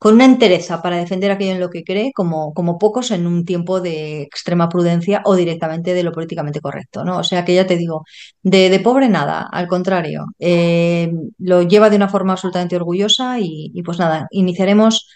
con 0.00 0.14
una 0.14 0.24
entereza 0.24 0.82
para 0.82 0.96
defender 0.96 1.30
aquello 1.30 1.52
en 1.52 1.60
lo 1.60 1.70
que 1.70 1.84
cree, 1.84 2.12
como, 2.14 2.54
como 2.54 2.78
pocos 2.78 3.10
en 3.12 3.26
un 3.26 3.44
tiempo 3.44 3.80
de 3.82 4.22
extrema 4.22 4.68
prudencia 4.70 5.22
o 5.26 5.36
directamente 5.36 5.94
de 5.94 6.02
lo 6.04 6.12
políticamente 6.12 6.60
correcto, 6.62 7.04
¿no? 7.04 7.18
O 7.18 7.24
sea 7.24 7.44
que 7.44 7.54
ya 7.54 7.66
te 7.66 7.76
digo, 7.76 8.04
de, 8.42 8.70
de 8.70 8.80
pobre 8.80 9.08
nada, 9.10 9.48
al 9.52 9.68
contrario, 9.68 10.24
eh, 10.40 11.12
lo 11.38 11.62
lleva 11.62 11.90
de 11.90 11.96
una 11.96 12.08
forma 12.08 12.32
absolutamente 12.32 12.76
orgullosa 12.76 13.38
y, 13.40 13.70
y 13.74 13.82
pues 13.82 13.98
nada, 13.98 14.26
iniciaremos 14.30 15.06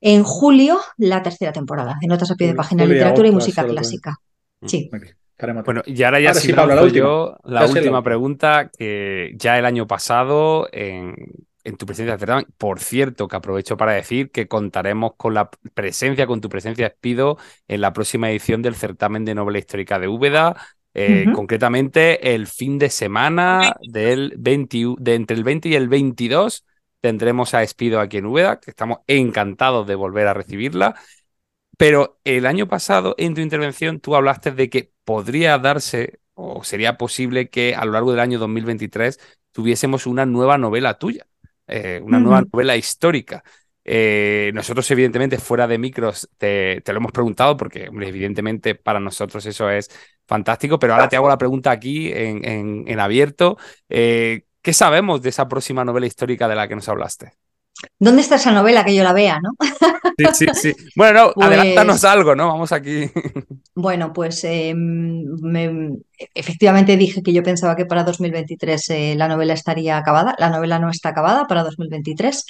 en 0.00 0.22
julio 0.24 0.80
la 0.98 1.22
tercera 1.22 1.52
temporada 1.52 1.96
de 2.00 2.06
Notas 2.08 2.30
a 2.30 2.36
pie 2.36 2.48
de 2.48 2.54
página, 2.54 2.84
julio 2.84 2.94
literatura 2.94 3.28
y 3.28 3.32
música 3.32 3.66
clásica. 3.66 4.16
Sí. 4.64 4.88
Bien, 4.92 5.16
estaremos 5.32 5.64
Bueno, 5.64 5.82
y 5.86 6.02
ahora 6.02 6.20
ya 6.20 6.32
Ahora 6.32 6.40
sí 6.40 6.48
sí, 6.48 6.52
Pablo, 6.52 6.74
la 6.74 6.82
última. 6.82 7.06
yo 7.06 7.36
la 7.44 7.66
última. 7.66 8.02
pregunta 8.02 8.70
que 8.76 9.32
ya 9.36 9.58
el 9.58 9.64
año 9.66 9.86
pasado 9.86 10.68
en, 10.72 11.14
en 11.64 11.76
tu 11.76 11.86
presencia 11.86 12.12
de 12.14 12.18
certamen, 12.18 12.46
por 12.58 12.80
cierto, 12.80 13.28
que 13.28 13.36
aprovecho 13.36 13.76
para 13.76 13.92
decir 13.92 14.30
que 14.30 14.48
contaremos 14.48 15.14
con 15.16 15.34
la 15.34 15.50
presencia, 15.74 16.26
con 16.26 16.40
tu 16.40 16.48
presencia, 16.48 16.86
Espido, 16.88 17.38
en 17.68 17.80
la 17.80 17.92
próxima 17.92 18.30
edición 18.30 18.62
del 18.62 18.74
certamen 18.76 19.24
de 19.24 19.34
novela 19.34 19.58
histórica 19.58 19.98
de 19.98 20.08
Úbeda. 20.08 20.56
eh, 20.96 21.26
concretamente 21.34 22.34
el 22.34 22.46
fin 22.46 22.78
de 22.78 22.88
semana 22.88 23.74
del 23.82 24.34
20 24.38 24.94
de 24.98 25.14
entre 25.14 25.36
el 25.36 25.42
20 25.44 25.68
y 25.70 25.74
el 25.74 25.88
22 25.88 26.64
tendremos 27.00 27.52
a 27.54 27.62
Espido 27.62 28.00
aquí 28.00 28.18
en 28.18 28.26
Úbeda, 28.26 28.60
que 28.60 28.70
estamos 28.70 28.98
encantados 29.06 29.86
de 29.86 29.94
volver 29.94 30.26
a 30.28 30.34
recibirla. 30.34 30.94
Pero 31.76 32.20
el 32.24 32.46
año 32.46 32.68
pasado, 32.68 33.14
en 33.18 33.34
tu 33.34 33.40
intervención, 33.40 34.00
tú 34.00 34.14
hablaste 34.16 34.52
de 34.52 34.70
que 34.70 34.92
podría 35.04 35.58
darse 35.58 36.20
o 36.34 36.64
sería 36.64 36.96
posible 36.98 37.48
que 37.50 37.74
a 37.74 37.84
lo 37.84 37.92
largo 37.92 38.10
del 38.12 38.20
año 38.20 38.38
2023 38.38 39.18
tuviésemos 39.52 40.06
una 40.06 40.26
nueva 40.26 40.58
novela 40.58 40.98
tuya, 40.98 41.26
eh, 41.66 42.00
una 42.02 42.20
nueva 42.20 42.42
novela 42.52 42.76
histórica. 42.76 43.42
Eh, 43.84 44.50
nosotros, 44.54 44.90
evidentemente, 44.90 45.38
fuera 45.38 45.66
de 45.66 45.78
micros, 45.78 46.28
te, 46.38 46.80
te 46.82 46.92
lo 46.92 46.98
hemos 46.98 47.12
preguntado 47.12 47.56
porque, 47.56 47.88
hombre, 47.88 48.08
evidentemente, 48.08 48.74
para 48.74 49.00
nosotros 49.00 49.44
eso 49.46 49.68
es 49.70 49.90
fantástico, 50.26 50.78
pero 50.78 50.94
ahora 50.94 51.08
te 51.08 51.16
hago 51.16 51.28
la 51.28 51.38
pregunta 51.38 51.70
aquí 51.70 52.10
en, 52.12 52.44
en- 52.48 52.84
en 52.88 53.00
abierto. 53.00 53.58
Eh, 53.88 54.44
¿qué 54.62 54.72
sabemos 54.72 55.20
de 55.22 55.28
esa 55.30 55.48
próxima 55.48 55.84
novela 55.84 56.06
histórica 56.06 56.48
de 56.48 56.54
la 56.54 56.66
que 56.68 56.76
nos 56.76 56.88
hablaste? 56.88 57.32
¿Dónde 57.98 58.22
está 58.22 58.36
esa 58.36 58.52
novela 58.52 58.84
que 58.84 58.94
yo 58.94 59.02
la 59.02 59.12
vea, 59.12 59.40
no? 59.42 59.50
Sí, 60.16 60.24
sí, 60.32 60.46
sí. 60.54 60.72
Bueno, 60.96 61.26
no, 61.26 61.32
Pues- 61.34 61.46
adelántanos 61.48 62.04
algo, 62.04 62.34
¿no? 62.34 62.48
Vamos 62.48 62.72
aquí. 62.72 63.10
Bueno, 63.74 64.12
pues 64.12 64.44
eh, 64.44 64.72
me- 64.76 65.96
efectivamente 66.34 66.96
dije 66.96 67.22
que 67.22 67.32
yo 67.32 67.42
pensaba 67.42 67.74
que 67.74 67.86
para 67.86 68.04
2023 68.04 68.90
eh, 68.90 69.14
la 69.16 69.26
novela 69.28 69.54
estaría 69.54 69.96
acabada. 69.96 70.34
La 70.38 70.50
novela 70.50 70.78
no 70.78 70.88
está 70.90 71.08
acabada 71.10 71.46
para 71.46 71.64
2023. 71.64 72.44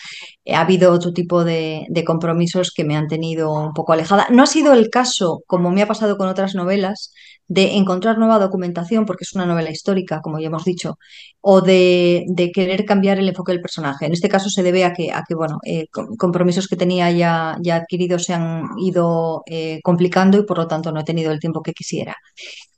Eh, 0.44 0.54
ha 0.54 0.60
habido 0.60 0.92
otro 0.92 1.12
tipo 1.12 1.42
de, 1.44 1.86
de 1.88 2.04
compromisos 2.04 2.72
que 2.74 2.84
me 2.84 2.96
han 2.96 3.08
tenido 3.08 3.52
un 3.52 3.72
poco 3.72 3.92
alejada. 3.94 4.26
No 4.30 4.42
ha 4.42 4.46
sido 4.46 4.74
el 4.74 4.90
caso, 4.90 5.42
como 5.46 5.70
me 5.70 5.82
ha 5.82 5.86
pasado 5.86 6.16
con 6.18 6.28
otras 6.28 6.54
novelas, 6.54 7.12
de 7.48 7.74
encontrar 7.76 8.18
nueva 8.18 8.38
documentación, 8.38 9.04
porque 9.06 9.24
es 9.24 9.34
una 9.34 9.46
novela 9.46 9.70
histórica, 9.70 10.20
como 10.22 10.38
ya 10.40 10.46
hemos 10.48 10.64
dicho, 10.64 10.98
o 11.40 11.60
de, 11.60 12.24
de 12.28 12.50
querer 12.52 12.84
cambiar 12.84 13.18
el 13.18 13.28
enfoque 13.28 13.52
del 13.52 13.60
personaje. 13.60 14.06
En 14.06 14.12
este 14.12 14.28
caso 14.28 14.48
se 14.50 14.62
debe 14.62 14.84
a 14.84 14.92
que, 14.94 15.12
a 15.12 15.22
que 15.28 15.34
bueno, 15.34 15.58
eh, 15.64 15.86
com- 15.92 16.16
compromisos 16.16 16.68
que 16.68 16.76
tenía 16.76 17.10
ya, 17.10 17.56
ya 17.62 17.76
adquiridos 17.76 18.24
se 18.24 18.34
han 18.34 18.64
ido 18.78 19.42
eh, 19.46 19.80
complicando 19.82 20.38
y 20.38 20.44
por 20.46 20.58
lo 20.58 20.66
tanto 20.68 20.92
no 20.92 21.00
he 21.00 21.04
tenido 21.04 21.32
el 21.32 21.40
tiempo 21.40 21.62
que 21.62 21.72
quisiera. 21.72 22.16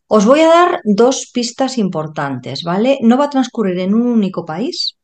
Os 0.09 0.25
voy 0.31 0.41
a 0.43 0.49
dar 0.49 0.71
dos 0.85 1.17
pistas 1.35 1.79
importantes, 1.79 2.63
¿vale? 2.65 2.99
No 3.03 3.19
va 3.19 3.27
a 3.27 3.31
transcurrir 3.31 3.79
en 3.81 3.95
un 3.95 4.07
único 4.09 4.45
país 4.45 4.97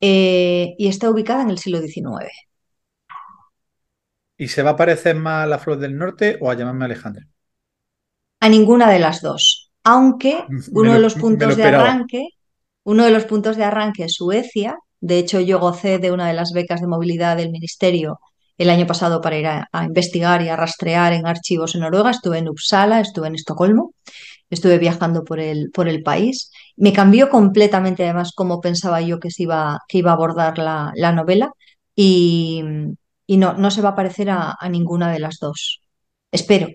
eh, 0.00 0.74
y 0.78 0.88
está 0.88 1.10
ubicada 1.10 1.42
en 1.42 1.50
el 1.50 1.58
siglo 1.58 1.80
XIX. 1.80 2.30
¿Y 4.36 4.48
se 4.48 4.62
va 4.62 4.72
a 4.72 4.76
parecer 4.76 5.16
más 5.16 5.44
a 5.44 5.46
la 5.46 5.58
Flor 5.58 5.78
del 5.78 5.96
Norte 5.96 6.36
o 6.42 6.50
a 6.50 6.54
llamarme 6.54 6.84
Alejandra? 6.84 7.26
A 8.44 8.48
ninguna 8.48 8.86
de 8.90 8.98
las 8.98 9.20
dos, 9.28 9.70
aunque 9.84 10.32
uno 10.80 10.90
lo- 10.90 10.94
de 10.94 11.00
los 11.00 11.14
puntos 11.22 11.56
de 11.56 11.64
arranque, 11.64 12.22
uno 12.84 13.04
de 13.04 13.10
los 13.16 13.24
puntos 13.30 13.56
de 13.56 13.64
arranque 13.64 14.04
es 14.04 14.14
Suecia. 14.14 14.76
De 15.00 15.18
hecho, 15.18 15.40
yo 15.40 15.58
gocé 15.60 15.98
de 15.98 16.10
una 16.12 16.28
de 16.28 16.34
las 16.34 16.52
becas 16.52 16.80
de 16.80 16.86
movilidad 16.88 17.36
del 17.36 17.50
ministerio 17.50 18.18
el 18.58 18.70
año 18.70 18.86
pasado 18.86 19.20
para 19.20 19.38
ir 19.38 19.46
a, 19.46 19.66
a 19.72 19.84
investigar 19.84 20.42
y 20.42 20.48
a 20.48 20.56
rastrear 20.56 21.12
en 21.14 21.26
archivos 21.26 21.74
en 21.74 21.80
Noruega. 21.82 22.10
Estuve 22.10 22.38
en 22.38 22.48
Uppsala, 22.48 23.00
estuve 23.00 23.28
en 23.28 23.34
Estocolmo, 23.34 23.94
estuve 24.50 24.78
viajando 24.78 25.24
por 25.24 25.40
el, 25.40 25.70
por 25.72 25.88
el 25.88 26.02
país. 26.02 26.50
Me 26.76 26.92
cambió 26.92 27.30
completamente, 27.30 28.04
además, 28.04 28.32
cómo 28.34 28.60
pensaba 28.60 29.00
yo 29.02 29.20
que 29.20 29.30
se 29.30 29.44
iba, 29.44 29.80
que 29.88 29.98
iba 29.98 30.10
a 30.12 30.14
abordar 30.14 30.58
la, 30.58 30.92
la 30.96 31.12
novela 31.12 31.52
y, 31.96 32.62
y 33.26 33.36
no, 33.38 33.54
no 33.54 33.70
se 33.70 33.82
va 33.82 33.90
a 33.90 33.96
parecer 33.96 34.30
a, 34.30 34.54
a 34.58 34.68
ninguna 34.68 35.12
de 35.12 35.20
las 35.20 35.38
dos. 35.40 35.80
Espero. 36.32 36.68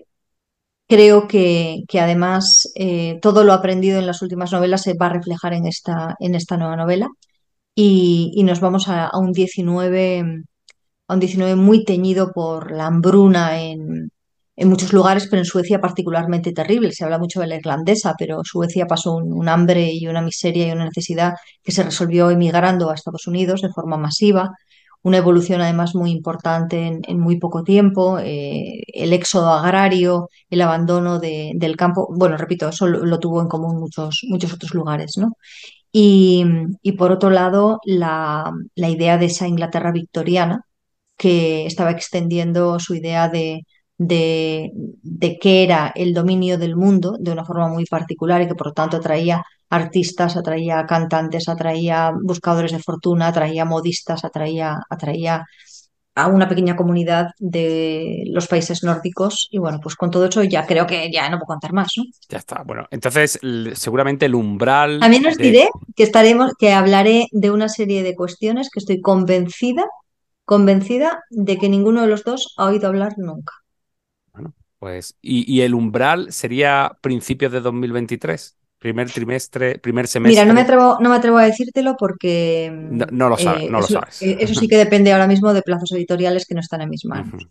Creo 0.88 1.28
que, 1.28 1.82
que 1.88 2.00
además 2.00 2.70
eh, 2.74 3.18
todo 3.20 3.44
lo 3.44 3.52
aprendido 3.52 3.98
en 3.98 4.06
las 4.06 4.22
últimas 4.22 4.52
novelas 4.52 4.82
se 4.82 4.94
va 4.94 5.06
a 5.06 5.10
reflejar 5.10 5.52
en 5.52 5.66
esta, 5.66 6.16
en 6.18 6.34
esta 6.34 6.56
nueva 6.56 6.76
novela 6.76 7.08
y, 7.74 8.32
y 8.34 8.44
nos 8.44 8.60
vamos 8.60 8.88
a, 8.88 9.10
un 9.18 9.32
19, 9.32 10.24
a 11.08 11.14
un 11.14 11.20
19 11.20 11.56
muy 11.56 11.84
teñido 11.84 12.32
por 12.32 12.72
la 12.72 12.86
hambruna 12.86 13.60
en, 13.62 14.10
en 14.56 14.68
muchos 14.68 14.92
lugares, 14.94 15.26
pero 15.30 15.40
en 15.40 15.46
Suecia 15.46 15.80
particularmente 15.80 16.52
terrible. 16.52 16.92
Se 16.92 17.04
habla 17.04 17.18
mucho 17.18 17.40
de 17.40 17.48
la 17.48 17.56
irlandesa, 17.56 18.14
pero 18.18 18.42
Suecia 18.44 18.86
pasó 18.86 19.14
un, 19.16 19.32
un 19.32 19.48
hambre 19.48 19.92
y 19.92 20.06
una 20.08 20.22
miseria 20.22 20.68
y 20.68 20.72
una 20.72 20.86
necesidad 20.86 21.34
que 21.62 21.72
se 21.72 21.82
resolvió 21.84 22.30
emigrando 22.30 22.90
a 22.90 22.94
Estados 22.94 23.26
Unidos 23.26 23.62
de 23.62 23.70
forma 23.70 23.96
masiva. 23.98 24.50
Una 25.02 25.18
evolución 25.18 25.60
además 25.60 25.94
muy 25.94 26.10
importante 26.10 27.00
en, 27.06 27.20
muy 27.20 27.38
poco 27.38 27.62
tiempo, 27.64 28.18
eh, 28.18 28.82
el 28.88 29.12
éxodo 29.12 29.50
agrario, 29.52 30.28
el 30.50 30.60
abandono 30.62 31.18
de- 31.20 31.52
del 31.56 31.76
campo. 31.76 32.08
Bueno, 32.16 32.36
repito, 32.36 32.68
eso 32.68 32.86
lo, 32.86 33.18
tuvo 33.20 33.40
en 33.40 33.48
común 33.48 33.78
muchos, 33.80 34.20
muchos 34.28 34.52
otros 34.52 34.74
lugares, 34.74 35.16
¿no? 35.18 35.32
Y, 35.92 36.44
y 36.82 36.92
por 36.92 37.12
otro 37.12 37.30
lado, 37.30 37.80
la, 37.84 38.52
la 38.74 38.88
idea 38.90 39.18
de 39.18 39.26
esa 39.26 39.48
Inglaterra 39.48 39.92
victoriana 39.92 40.62
que 41.16 41.66
estaba 41.66 41.90
extendiendo 41.90 42.78
su 42.80 42.94
idea 42.94 43.28
de, 43.28 43.62
de, 43.98 44.70
de 44.74 45.38
qué 45.38 45.64
era 45.64 45.92
el 45.94 46.14
dominio 46.14 46.58
del 46.58 46.76
mundo 46.76 47.16
de 47.20 47.32
una 47.32 47.44
forma 47.44 47.68
muy 47.68 47.84
particular 47.86 48.42
y 48.42 48.48
que 48.48 48.54
por 48.54 48.68
lo 48.68 48.72
tanto 48.74 48.96
atraía 48.98 49.42
artistas, 49.70 50.36
atraía 50.36 50.86
cantantes, 50.86 51.48
atraía 51.48 52.12
buscadores 52.22 52.72
de 52.72 52.78
fortuna, 52.80 53.28
atraía 53.28 53.64
modistas, 53.64 54.24
atraía, 54.24 54.78
atraía 54.90 55.44
a 56.14 56.26
una 56.26 56.48
pequeña 56.48 56.74
comunidad 56.76 57.28
de 57.38 58.24
los 58.26 58.48
países 58.48 58.82
nórdicos 58.82 59.48
y 59.52 59.58
bueno, 59.58 59.78
pues 59.80 59.94
con 59.94 60.10
todo 60.10 60.26
eso 60.26 60.42
ya 60.42 60.66
creo 60.66 60.86
que 60.86 61.10
ya 61.12 61.28
no 61.30 61.38
puedo 61.38 61.46
contar 61.48 61.72
más, 61.72 61.92
¿no? 61.96 62.04
Ya 62.28 62.38
está. 62.38 62.62
Bueno, 62.64 62.86
entonces 62.90 63.38
seguramente 63.74 64.26
el 64.26 64.34
umbral. 64.34 65.00
También 65.02 65.26
os 65.26 65.36
de- 65.38 65.44
diré 65.46 65.64
que 65.96 66.02
estaremos, 66.08 66.52
que 66.60 66.72
hablaré 66.72 67.26
de 67.32 67.50
una 67.50 67.68
serie 67.68 68.02
de 68.02 68.14
cuestiones 68.16 68.68
que 68.70 68.80
estoy 68.80 69.00
convencida, 69.00 69.84
convencida 70.44 71.20
de 71.30 71.58
que 71.58 71.68
ninguno 71.68 72.02
de 72.02 72.08
los 72.08 72.24
dos 72.24 72.54
ha 72.58 72.66
oído 72.66 72.88
hablar 72.88 73.14
nunca. 73.18 73.52
Pues, 74.78 75.16
y, 75.20 75.52
y 75.52 75.62
el 75.62 75.74
umbral 75.74 76.32
sería 76.32 76.98
principios 77.00 77.50
de 77.52 77.60
2023, 77.60 78.57
primer 78.78 79.10
trimestre, 79.10 79.78
primer 79.78 80.06
semestre. 80.06 80.32
Mira, 80.42 80.44
no 80.46 80.54
me 80.54 80.60
atrevo, 80.62 80.98
no 81.00 81.10
me 81.10 81.16
atrevo 81.16 81.38
a 81.38 81.44
decírtelo 81.44 81.96
porque 81.96 82.70
No, 82.72 83.06
no 83.10 83.28
lo 83.28 83.36
sabes, 83.36 83.64
eh, 83.64 83.70
no 83.70 83.78
lo 83.78 83.84
eso, 83.84 83.94
sabes. 83.94 84.22
eso 84.22 84.54
sí 84.54 84.68
que 84.68 84.76
depende 84.76 85.12
ahora 85.12 85.26
mismo 85.26 85.52
de 85.52 85.62
plazos 85.62 85.92
editoriales 85.92 86.46
que 86.46 86.54
no 86.54 86.60
están 86.60 86.82
en 86.82 86.90
mis 86.90 87.04
manos. 87.04 87.44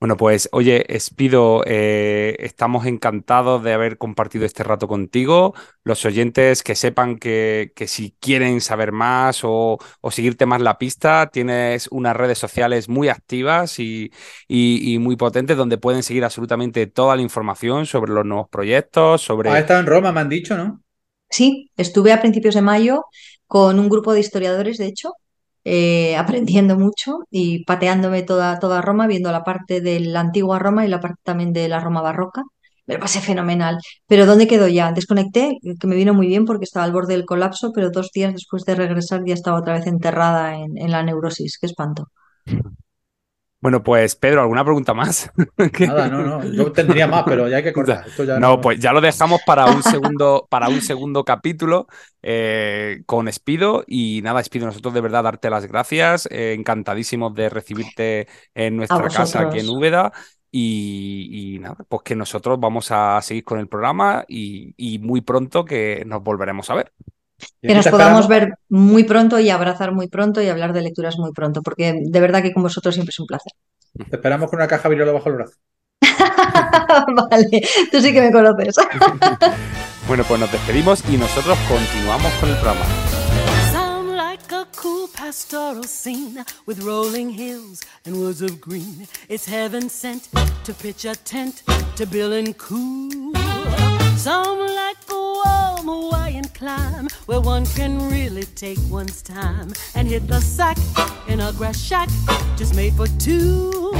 Bueno, 0.00 0.16
pues 0.16 0.48
oye, 0.52 0.86
Espido, 0.96 1.62
eh, 1.66 2.34
estamos 2.38 2.86
encantados 2.86 3.62
de 3.62 3.74
haber 3.74 3.98
compartido 3.98 4.46
este 4.46 4.62
rato 4.64 4.88
contigo. 4.88 5.52
Los 5.84 6.06
oyentes 6.06 6.62
que 6.62 6.74
sepan 6.74 7.18
que, 7.18 7.72
que 7.76 7.86
si 7.86 8.12
quieren 8.18 8.62
saber 8.62 8.92
más 8.92 9.40
o, 9.44 9.78
o 10.00 10.10
seguirte 10.10 10.46
más 10.46 10.62
la 10.62 10.78
pista, 10.78 11.28
tienes 11.30 11.86
unas 11.90 12.16
redes 12.16 12.38
sociales 12.38 12.88
muy 12.88 13.08
activas 13.10 13.78
y, 13.78 14.10
y- 14.48 14.94
y 14.94 14.98
muy 14.98 15.16
potentes 15.16 15.58
donde 15.58 15.76
pueden 15.76 16.02
seguir 16.02 16.24
absolutamente 16.24 16.86
toda 16.86 17.14
la 17.14 17.20
información 17.22 17.84
sobre 17.84 18.12
los 18.14 18.24
nuevos 18.24 18.48
proyectos, 18.48 19.20
sobre... 19.20 19.50
Has 19.50 19.60
estado 19.60 19.80
en 19.80 19.86
Roma, 19.86 20.12
me 20.12 20.20
han 20.20 20.28
dicho, 20.28 20.56
¿no? 20.56 20.82
Sí, 21.30 21.70
estuve 21.76 22.12
a 22.12 22.20
principios 22.20 22.54
de 22.54 22.62
mayo 22.62 23.04
con 23.46 23.78
un 23.78 23.88
grupo 23.88 24.12
de 24.12 24.20
historiadores, 24.20 24.78
de 24.78 24.86
hecho, 24.86 25.12
eh, 25.64 26.16
aprendiendo 26.16 26.76
mucho 26.78 27.20
y 27.30 27.64
pateándome 27.64 28.22
toda, 28.22 28.58
toda 28.58 28.82
Roma, 28.82 29.06
viendo 29.06 29.30
la 29.32 29.44
parte 29.44 29.80
de 29.80 30.00
la 30.00 30.20
antigua 30.20 30.58
Roma 30.58 30.84
y 30.86 30.88
la 30.88 31.00
parte 31.00 31.20
también 31.22 31.52
de 31.52 31.68
la 31.68 31.80
Roma 31.80 32.02
barroca. 32.02 32.42
Me 32.86 32.94
lo 32.94 33.00
pasé 33.00 33.20
fenomenal. 33.20 33.78
Pero 34.06 34.26
¿dónde 34.26 34.48
quedó 34.48 34.66
ya? 34.68 34.92
Desconecté, 34.92 35.58
que 35.80 35.86
me 35.86 35.96
vino 35.96 36.14
muy 36.14 36.26
bien 36.26 36.44
porque 36.44 36.64
estaba 36.64 36.84
al 36.84 36.92
borde 36.92 37.14
del 37.14 37.26
colapso, 37.26 37.72
pero 37.74 37.90
dos 37.90 38.10
días 38.12 38.32
después 38.32 38.64
de 38.64 38.74
regresar 38.74 39.22
ya 39.24 39.34
estaba 39.34 39.58
otra 39.60 39.74
vez 39.74 39.86
enterrada 39.86 40.56
en, 40.56 40.76
en 40.76 40.90
la 40.90 41.02
neurosis. 41.02 41.58
Qué 41.58 41.66
espanto. 41.66 42.08
Bueno, 43.60 43.82
pues 43.82 44.16
Pedro, 44.16 44.40
¿alguna 44.42 44.64
pregunta 44.64 44.94
más? 44.94 45.30
Nada, 45.84 46.08
no, 46.08 46.22
no. 46.22 46.44
Yo 46.52 46.72
tendría 46.72 47.06
más, 47.06 47.24
pero 47.26 47.48
ya 47.48 47.56
hay 47.58 47.62
que 47.62 47.72
cortar. 47.72 48.06
Esto 48.06 48.24
ya 48.24 48.38
No, 48.38 48.60
pues 48.60 48.78
ya 48.80 48.92
lo 48.92 49.00
dejamos 49.00 49.42
para 49.42 49.66
un 49.66 49.82
segundo, 49.82 50.46
para 50.50 50.68
un 50.68 50.80
segundo 50.82 51.24
capítulo 51.24 51.86
eh, 52.22 53.02
con 53.06 53.28
Espido. 53.28 53.84
Y 53.86 54.20
nada, 54.22 54.40
Espido, 54.40 54.66
nosotros 54.66 54.94
de 54.94 55.00
verdad 55.00 55.24
darte 55.24 55.50
las 55.50 55.66
gracias. 55.66 56.26
eh, 56.30 56.54
encantadísimos 56.54 57.34
de 57.34 57.48
recibirte 57.50 58.28
en 58.54 58.76
nuestra 58.76 59.10
casa 59.10 59.40
aquí 59.40 59.58
en. 59.58 59.68
Úbeda. 59.68 60.12
Y, 60.52 61.54
y 61.56 61.58
nada, 61.60 61.76
pues 61.88 62.02
que 62.02 62.16
nosotros 62.16 62.58
vamos 62.58 62.90
a 62.90 63.20
seguir 63.22 63.44
con 63.44 63.60
el 63.60 63.68
programa 63.68 64.24
y, 64.28 64.74
y 64.76 64.98
muy 64.98 65.20
pronto 65.20 65.64
que 65.64 66.02
nos 66.06 66.22
volveremos 66.22 66.70
a 66.70 66.74
ver. 66.74 66.92
Que 67.60 67.74
nos 67.74 67.88
podamos 67.88 68.28
ver 68.28 68.54
muy 68.68 69.04
pronto 69.04 69.38
y 69.38 69.50
abrazar 69.50 69.92
muy 69.92 70.08
pronto 70.08 70.42
y 70.42 70.48
hablar 70.48 70.72
de 70.72 70.82
lecturas 70.82 71.18
muy 71.18 71.32
pronto, 71.32 71.62
porque 71.62 71.94
de 72.00 72.20
verdad 72.20 72.42
que 72.42 72.52
con 72.52 72.62
vosotros 72.62 72.94
siempre 72.94 73.10
es 73.10 73.20
un 73.20 73.26
placer. 73.26 73.52
Te 74.08 74.16
esperamos 74.16 74.50
con 74.50 74.58
una 74.58 74.68
caja 74.68 74.88
virola 74.88 75.12
bajo 75.12 75.28
el 75.28 75.34
brazo. 75.36 75.54
Vale, 77.30 77.62
tú 77.90 78.00
sí 78.00 78.12
que 78.12 78.20
me 78.20 78.32
conoces. 78.32 78.74
Bueno, 80.10 80.24
pues 80.24 80.40
nos 80.40 80.50
despedimos 80.50 81.04
y 81.08 81.16
nosotros 81.16 81.56
continuamos 81.68 82.32
con 82.40 82.48
el 82.48 82.56
programa. 82.56 82.84
Sound 83.70 84.16
like 84.16 84.52
a 84.52 84.66
cool 84.74 85.08
pastoral 85.16 85.84
scene 85.84 86.44
with 86.66 86.82
rolling 86.82 87.30
hills 87.30 87.82
and 88.04 88.16
woods 88.16 88.42
of 88.42 88.60
green. 88.60 89.06
It's 89.28 89.46
heaven 89.46 89.88
sent 89.88 90.28
to 90.64 90.74
pitch 90.74 91.04
a 91.04 91.14
tent 91.14 91.62
to 91.94 92.06
Bill 92.06 92.32
and 92.32 92.58
cool. 92.58 93.49
Some 94.20 94.58
like 94.58 95.00
the 95.06 95.14
warm 95.14 95.86
Hawaiian 95.88 96.44
climb 96.52 97.08
where 97.24 97.40
one 97.40 97.64
can 97.64 98.10
really 98.10 98.42
take 98.42 98.78
one's 98.90 99.22
time 99.22 99.72
and 99.94 100.06
hit 100.06 100.28
the 100.28 100.40
sack 100.40 100.76
in 101.26 101.40
a 101.40 101.54
grass 101.54 101.80
shack 101.80 102.10
just 102.54 102.74
made 102.74 102.92
for 102.92 103.06
two. 103.18 103.94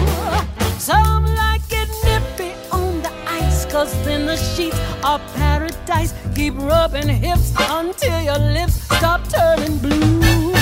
Some 0.76 1.24
like 1.24 1.62
it 1.70 1.88
nippy 2.04 2.52
on 2.70 3.00
the 3.00 3.10
ice 3.26 3.64
cause 3.64 3.94
then 4.04 4.26
the 4.26 4.36
sheets 4.36 4.78
are 5.02 5.18
paradise. 5.36 6.12
Keep 6.34 6.58
rubbing 6.58 7.08
hips 7.08 7.54
until 7.58 8.20
your 8.20 8.38
lips 8.38 8.74
stop 8.74 9.26
turning 9.30 9.78
blue. 9.78 10.52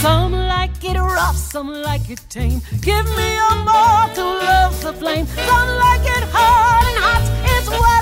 Some 0.00 0.32
like 0.32 0.82
it 0.82 0.96
rough, 0.96 1.36
some 1.36 1.68
like 1.68 2.08
it 2.08 2.24
tame. 2.30 2.62
Give 2.80 3.04
me 3.04 3.36
a 3.36 3.54
more 3.68 4.08
to 4.14 4.24
love 4.24 4.80
the 4.80 4.94
flame. 4.94 5.26
Some 5.26 5.68
like 5.84 6.06
it 6.16 6.24
hard 6.32 6.86
and 6.88 6.98
hot. 7.04 7.24
It's 7.44 7.68
what 7.68 8.01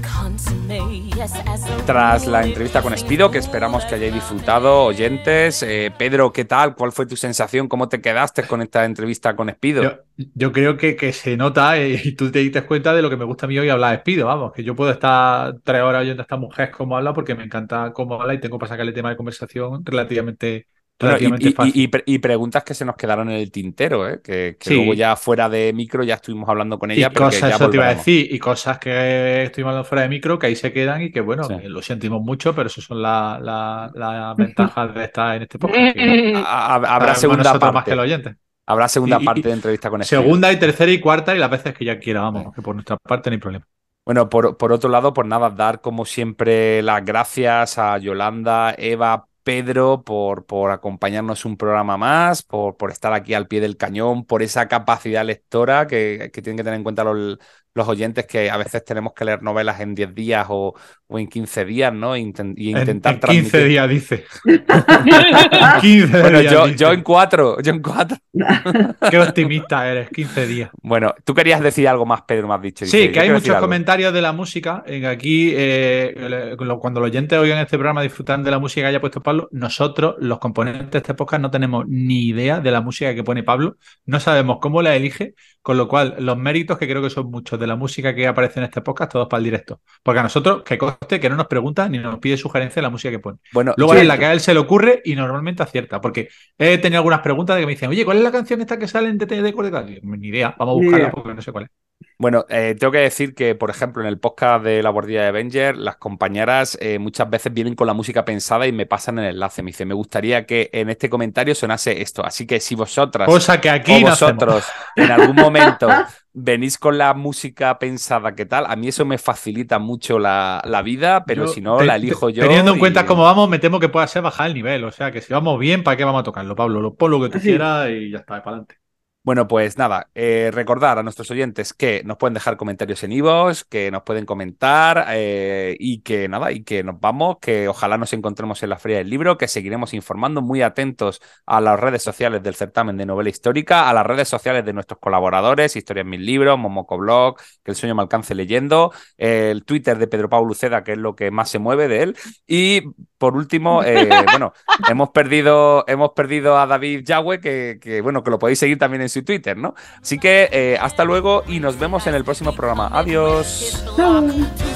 Tras 1.85 2.27
la 2.27 2.43
entrevista 2.43 2.81
con 2.81 2.93
Espido, 2.93 3.29
que 3.29 3.37
esperamos 3.37 3.85
que 3.85 3.95
hayáis 3.95 4.13
disfrutado, 4.13 4.85
oyentes. 4.85 5.61
eh, 5.63 5.91
Pedro, 5.97 6.31
¿qué 6.31 6.45
tal? 6.45 6.75
¿Cuál 6.75 6.91
fue 6.91 7.05
tu 7.05 7.15
sensación? 7.15 7.67
¿Cómo 7.67 7.89
te 7.89 8.01
quedaste 8.01 8.43
con 8.43 8.61
esta 8.61 8.85
entrevista 8.85 9.35
con 9.35 9.49
Espido? 9.49 9.99
Yo, 10.35 10.51
creo 10.51 10.77
que, 10.77 10.95
que 10.95 11.13
se 11.13 11.35
nota 11.37 11.77
eh, 11.77 12.01
y 12.03 12.13
tú 12.13 12.31
te 12.31 12.39
diste 12.39 12.63
cuenta 12.63 12.93
de 12.93 13.01
lo 13.01 13.09
que 13.09 13.17
me 13.17 13.25
gusta 13.25 13.45
a 13.45 13.49
mí 13.49 13.57
hoy 13.59 13.69
hablar 13.69 13.91
de 13.91 13.97
Espido, 13.97 14.27
vamos, 14.27 14.53
que 14.53 14.63
yo 14.63 14.75
puedo 14.75 14.91
estar 14.91 15.55
tres 15.63 15.81
horas 15.81 16.01
oyendo 16.01 16.21
a 16.21 16.23
esta 16.23 16.37
mujer 16.37 16.71
cómo 16.71 16.95
habla 16.95 17.13
porque 17.13 17.35
me 17.35 17.43
encanta 17.43 17.91
cómo 17.93 18.21
habla 18.21 18.33
y 18.33 18.39
tengo 18.39 18.57
para 18.57 18.69
sacarle 18.69 18.93
tema 18.93 19.09
de 19.09 19.17
conversación 19.17 19.85
relativamente, 19.85 20.67
Bueno, 21.01 21.17
y, 21.39 21.47
y- 21.47 21.51
fácil. 21.53 21.71
y- 21.75 21.83
y 21.83 22.15
y 22.15 22.19
preguntas 22.19 22.63
que 22.63 22.73
se 22.73 22.85
nos 22.85 22.95
quedaron 22.95 23.29
en 23.29 23.37
el 23.37 23.51
tintero, 23.51 24.07
¿eh? 24.07 24.21
que, 24.23 24.57
que 24.59 24.69
Sí. 24.69 24.75
luego 24.75 24.93
ya 24.93 25.15
fuera 25.15 25.49
de 25.49 25.73
micro 25.73 26.03
ya 26.03 26.15
estuvimos 26.15 26.47
hablando 26.49 26.77
con 26.79 26.91
Y 26.91 26.95
ella, 26.95 27.09
que 27.09 27.15
cosas, 27.15 27.49
ya 27.49 27.55
eso 27.55 27.69
te 27.69 27.77
iba 27.77 27.87
a 27.87 27.95
decir, 27.95 28.27
y 28.33 28.39
cosas 28.39 28.77
que 28.79 29.43
estoy 29.43 29.63
hablando 29.63 29.83
fuera 29.83 30.03
de 30.03 30.09
micro 30.09 30.37
que 30.39 30.47
ahí 30.47 30.55
se 30.55 30.71
quedan 30.73 31.01
y 31.01 31.11
que 31.11 31.21
bueno, 31.21 31.43
Sí. 31.43 31.57
que 31.59 31.69
lo 31.69 31.81
sentimos 31.81 32.21
mucho, 32.21 32.53
pero 32.55 32.67
eso 32.67 32.81
son 32.81 33.01
las 33.01 33.41
la, 33.41 33.91
la 33.93 34.33
ventajas 34.37 34.93
de 34.93 35.03
estar 35.03 35.35
en 35.35 35.41
este 35.43 35.59
podcast. 35.59 35.93
que 35.95 36.33
Ha- 36.35 36.65
ha- 36.75 36.95
Habrá 36.95 37.15
segunda 37.15 37.51
más 37.53 37.59
parte. 37.59 37.91
que. 37.95 38.35
Habrá 38.67 38.87
segunda 38.87 39.17
Y- 39.19 39.23
y- 39.23 39.25
parte 39.25 39.41
de 39.41 39.53
entrevista 39.53 39.89
con 39.89 40.01
Espido. 40.01 40.21
Segunda 40.21 40.51
y 40.51 40.57
tercera 40.59 40.91
y 40.91 40.99
cuarta 40.99 41.35
y 41.35 41.39
las 41.39 41.49
veces 41.49 41.73
que 41.73 41.83
ya 41.83 41.99
quiera, 41.99 42.21
vamos, 42.21 42.53
que 42.55 42.61
por 42.61 42.75
nuestra 42.75 42.95
parte 42.97 43.29
no 43.29 43.33
hay 43.33 43.39
problema. 43.39 43.67
Bueno, 44.05 44.29
por, 44.29 44.57
por 44.57 44.71
otro 44.71 44.89
lado, 44.89 45.13
pues 45.13 45.27
nada, 45.27 45.49
dar 45.51 45.79
como 45.81 46.05
siempre 46.05 46.81
las 46.81 47.05
gracias 47.05 47.77
a 47.77 47.97
Yolanda, 47.99 48.73
Eva, 48.77 49.27
Pedro 49.43 50.03
por, 50.03 50.45
por 50.45 50.71
acompañarnos 50.71 51.45
un 51.45 51.57
programa 51.57 51.97
más, 51.97 52.43
por, 52.43 52.77
por 52.77 52.91
estar 52.91 53.13
aquí 53.13 53.33
al 53.33 53.47
pie 53.47 53.61
del 53.61 53.77
cañón, 53.77 54.25
por 54.25 54.43
esa 54.43 54.67
capacidad 54.67 55.25
lectora 55.25 55.87
que, 55.87 56.29
que 56.33 56.41
tienen 56.41 56.57
que 56.57 56.63
tener 56.63 56.77
en 56.77 56.83
cuenta 56.83 57.03
los, 57.03 57.37
los 57.73 57.87
oyentes 57.87 58.25
que 58.25 58.49
a 58.49 58.57
veces 58.57 58.83
tenemos 58.83 59.13
que 59.13 59.25
leer 59.25 59.41
novelas 59.43 59.79
en 59.79 59.95
10 59.95 60.13
días 60.13 60.45
o, 60.49 60.73
o 61.07 61.19
en 61.19 61.27
15 61.27 61.65
días, 61.65 61.93
¿no? 61.93 62.15
Inten- 62.17 62.53
y 62.57 62.71
En, 62.71 62.79
intentar 62.79 63.13
en 63.13 63.19
15 63.19 63.57
transmitir- 63.59 63.67
días, 63.67 63.89
dice. 63.89 64.25
15 65.81 66.21
Bueno, 66.21 66.39
días. 66.39 66.51
yo, 66.53 66.65
dice. 66.67 66.77
yo 66.77 66.91
en 66.91 67.01
cuatro, 67.01 67.61
yo 67.61 67.71
en 67.71 67.81
cuatro. 67.81 68.17
Qué 69.09 69.19
optimista 69.19 69.89
eres, 69.89 70.09
15 70.09 70.47
días. 70.47 70.69
Bueno, 70.81 71.13
tú 71.23 71.33
querías 71.33 71.61
decir 71.61 71.87
algo 71.87 72.05
más, 72.05 72.21
Pedro, 72.23 72.47
me 72.47 72.55
has 72.55 72.61
dicho. 72.61 72.85
Sí, 72.85 73.09
que 73.11 73.19
hay 73.19 73.29
muchos 73.29 73.55
comentarios 73.57 74.13
de 74.13 74.21
la 74.21 74.31
música. 74.31 74.83
En 74.85 75.05
aquí, 75.05 75.51
eh, 75.55 76.55
cuando 76.79 76.99
los 76.99 77.07
oyentes 77.09 77.37
oigan 77.37 77.59
este 77.59 77.77
programa 77.77 78.01
disfrutan 78.01 78.43
de 78.43 78.51
la 78.51 78.59
música 78.59 78.81
que 78.81 78.87
haya 78.87 79.01
puesto 79.01 79.21
Pablo, 79.21 79.47
nosotros, 79.51 80.15
los 80.19 80.39
componentes 80.39 80.91
de 80.91 80.97
este 80.99 81.13
podcast, 81.13 81.41
no 81.41 81.51
tenemos 81.51 81.85
ni 81.87 82.27
idea 82.27 82.59
de 82.59 82.71
la 82.71 82.81
música 82.81 83.13
que 83.15 83.23
pone 83.23 83.43
Pablo. 83.43 83.77
No 84.05 84.19
sabemos 84.19 84.57
cómo 84.61 84.81
la 84.81 84.95
elige, 84.95 85.33
con 85.61 85.77
lo 85.77 85.87
cual 85.87 86.15
los 86.19 86.37
méritos, 86.37 86.77
que 86.77 86.87
creo 86.87 87.01
que 87.01 87.09
son 87.09 87.29
muchos 87.29 87.59
de 87.59 87.67
la 87.67 87.75
música 87.75 88.15
que 88.15 88.27
aparece 88.27 88.59
en 88.59 88.65
este 88.65 88.81
podcast, 88.81 89.11
todos 89.11 89.27
para 89.27 89.39
el 89.39 89.43
directo. 89.45 89.81
Porque 90.01 90.19
a 90.19 90.23
nosotros, 90.23 90.63
que 90.63 90.77
coste 90.77 91.19
que 91.19 91.29
no 91.29 91.35
nos 91.35 91.47
pregunta 91.47 91.87
ni 91.87 91.99
nos 91.99 92.19
pide 92.19 92.37
sugerencia 92.37 92.79
de 92.79 92.83
la 92.83 92.89
música 92.89 93.11
que 93.11 93.19
pone. 93.19 93.37
Bueno, 93.53 93.73
Luego 93.77 93.93
es 93.93 94.05
la 94.05 94.17
que 94.17 94.25
a 94.25 94.33
él 94.33 94.39
se 94.39 94.53
le 94.53 94.59
ocurre 94.59 95.01
y 95.05 95.15
normalmente 95.15 95.61
acierta. 95.63 96.01
Porque 96.01 96.29
he 96.57 96.77
tenido 96.79 96.99
algunas 96.99 97.21
preguntas 97.21 97.55
de 97.55 97.61
que 97.61 97.65
me 97.67 97.73
dicen, 97.73 97.89
oye, 97.89 98.05
¿cuál 98.05 98.17
es 98.17 98.23
la 98.23 98.31
canción 98.31 98.61
esta 98.61 98.79
que 98.79 98.87
sale 98.87 99.09
en 99.09 99.17
TT 99.17 99.29
de? 99.29 99.99
Ni 100.03 100.27
idea, 100.27 100.55
vamos 100.57 100.73
a 100.73 100.83
buscarla 100.83 101.11
porque 101.11 101.33
no 101.33 101.41
sé 101.41 101.51
cuál 101.51 101.65
es. 101.65 101.69
Bueno, 102.17 102.45
eh, 102.49 102.75
tengo 102.79 102.91
que 102.91 102.99
decir 102.99 103.33
que, 103.33 103.55
por 103.55 103.69
ejemplo, 103.69 104.01
en 104.01 104.07
el 104.07 104.19
podcast 104.19 104.63
de 104.63 104.83
la 104.83 104.89
guardia 104.91 105.21
de 105.23 105.27
Avenger, 105.29 105.75
las 105.77 105.97
compañeras 105.97 106.77
eh, 106.81 106.99
muchas 106.99 107.29
veces 107.29 107.53
vienen 107.53 107.75
con 107.75 107.87
la 107.87 107.93
música 107.93 108.23
pensada 108.25 108.67
y 108.67 108.71
me 108.71 108.85
pasan 108.85 109.17
el 109.19 109.25
enlace. 109.25 109.63
Me 109.63 109.69
dice, 109.71 109.85
me 109.85 109.93
gustaría 109.95 110.45
que 110.45 110.69
en 110.73 110.89
este 110.89 111.09
comentario 111.09 111.55
sonase 111.55 112.01
esto. 112.01 112.23
Así 112.25 112.45
que 112.45 112.59
si 112.59 112.75
vosotras 112.75 113.27
Cosa 113.27 113.59
que 113.59 113.69
aquí 113.69 113.93
o 113.93 113.99
no 114.01 114.09
vosotros 114.09 114.65
en 114.95 115.09
algún 115.11 115.35
momento 115.35 115.87
venís 116.33 116.77
con 116.77 116.97
la 116.97 117.13
música 117.13 117.77
pensada, 117.79 118.35
¿qué 118.35 118.45
tal? 118.45 118.65
A 118.67 118.75
mí 118.75 118.87
eso 118.87 119.03
me 119.05 119.17
facilita 119.17 119.79
mucho 119.79 120.17
la, 120.19 120.61
la 120.65 120.81
vida, 120.81 121.25
pero 121.25 121.45
Yo, 121.45 121.51
si 121.51 121.59
no, 121.61 121.77
te- 121.77 121.85
la 121.85 121.93
te- 121.93 121.99
elijo 121.99 122.29
yo. 122.29 122.43
Teniendo 122.43 122.71
en 122.71 122.77
y- 122.77 122.79
cuenta 122.79 123.05
cómo 123.05 123.23
vamos, 123.23 123.49
me 123.49 123.59
temo 123.59 123.79
que 123.79 123.89
pueda 123.89 124.07
ser 124.07 124.21
bajar 124.21 124.47
el 124.47 124.53
nivel. 124.53 124.83
O 124.85 124.91
sea, 124.91 125.11
que 125.11 125.21
si 125.21 125.33
vamos 125.33 125.59
bien, 125.59 125.83
¿para 125.83 125.97
qué 125.97 126.03
vamos 126.05 126.21
a 126.21 126.23
tocarlo, 126.23 126.55
Pablo? 126.55 126.81
Lo 126.81 126.93
pon 126.95 127.11
lo 127.11 127.21
que 127.21 127.29
tú 127.29 127.39
Sí. 127.39 127.49
quieras 127.49 127.89
y 127.89 128.11
ya 128.11 128.19
está, 128.19 128.41
para 128.43 128.57
adelante. 128.57 128.80
Bueno, 129.23 129.47
pues 129.47 129.77
nada, 129.77 130.09
eh, 130.15 130.49
recordar 130.51 130.97
a 130.97 131.03
nuestros 131.03 131.29
oyentes 131.29 131.75
que 131.75 132.01
nos 132.03 132.17
pueden 132.17 132.33
dejar 132.33 132.57
comentarios 132.57 133.03
en 133.03 133.11
iVoox, 133.11 133.65
que 133.65 133.91
nos 133.91 134.01
pueden 134.01 134.25
comentar 134.25 135.05
eh, 135.09 135.75
y 135.79 136.01
que 136.01 136.27
nada, 136.27 136.51
y 136.51 136.63
que 136.63 136.83
nos 136.83 136.99
vamos, 136.99 137.37
que 137.39 137.67
ojalá 137.67 137.99
nos 137.99 138.13
encontremos 138.13 138.63
en 138.63 138.69
la 138.69 138.79
Feria 138.79 138.97
del 138.97 139.11
Libro, 139.11 139.37
que 139.37 139.47
seguiremos 139.47 139.93
informando 139.93 140.41
muy 140.41 140.63
atentos 140.63 141.21
a 141.45 141.61
las 141.61 141.79
redes 141.79 142.01
sociales 142.01 142.41
del 142.41 142.55
certamen 142.55 142.97
de 142.97 143.05
novela 143.05 143.29
histórica, 143.29 143.87
a 143.87 143.93
las 143.93 144.07
redes 144.07 144.27
sociales 144.27 144.65
de 144.65 144.73
nuestros 144.73 144.99
colaboradores, 144.99 145.75
Historias 145.75 146.07
Mil 146.07 146.25
Libros, 146.25 146.57
Momoco 146.57 146.97
Blog, 146.97 147.37
que 147.63 147.69
el 147.69 147.77
sueño 147.77 147.93
me 147.93 148.01
alcance 148.01 148.33
leyendo, 148.33 148.91
el 149.17 149.65
Twitter 149.65 149.99
de 149.99 150.07
Pedro 150.07 150.29
Pablo 150.29 150.47
Luceda, 150.47 150.83
que 150.83 150.93
es 150.93 150.97
lo 150.97 151.15
que 151.15 151.29
más 151.29 151.51
se 151.51 151.59
mueve 151.59 151.87
de 151.87 152.01
él, 152.01 152.17
y 152.47 152.81
por 153.19 153.35
último, 153.35 153.83
eh, 153.85 154.09
bueno, 154.31 154.51
hemos 154.89 155.11
perdido, 155.11 155.85
hemos 155.87 156.13
perdido 156.13 156.57
a 156.57 156.65
David 156.65 157.03
Yagüe, 157.05 157.39
que, 157.39 157.77
que, 157.79 158.01
bueno, 158.01 158.23
que 158.23 158.31
lo 158.31 158.39
podéis 158.39 158.57
seguir 158.57 158.79
también 158.79 159.03
en 159.03 159.10
su 159.11 159.23
Twitter, 159.23 159.57
¿no? 159.57 159.75
Así 160.01 160.17
que 160.17 160.49
eh, 160.51 160.77
hasta 160.81 161.03
luego 161.03 161.43
y 161.47 161.59
nos 161.59 161.77
vemos 161.77 162.07
en 162.07 162.15
el 162.15 162.23
próximo 162.23 162.55
programa. 162.55 162.89
Adiós. 162.91 163.85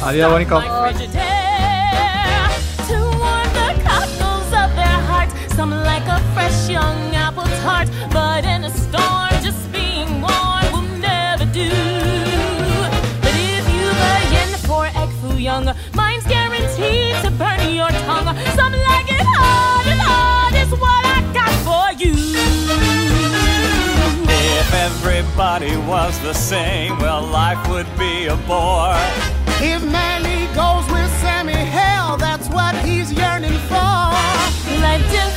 Adiós, 0.04 0.32
bonito. 0.32 1.45
everybody 25.38 25.76
was 25.86 26.18
the 26.22 26.34
same, 26.34 26.98
well, 27.00 27.22
life 27.22 27.60
would 27.68 27.88
be 28.00 28.28
a 28.28 28.38
bore. 28.48 28.96
If 29.60 29.84
Manny 29.84 30.46
goes 30.56 30.90
with 30.90 31.12
Sammy, 31.20 31.52
hell, 31.52 32.16
that's 32.16 32.48
what 32.48 32.74
he's 32.86 33.12
yearning 33.12 33.60
for. 33.68 33.76
Life 34.80 35.04
just 35.12 35.35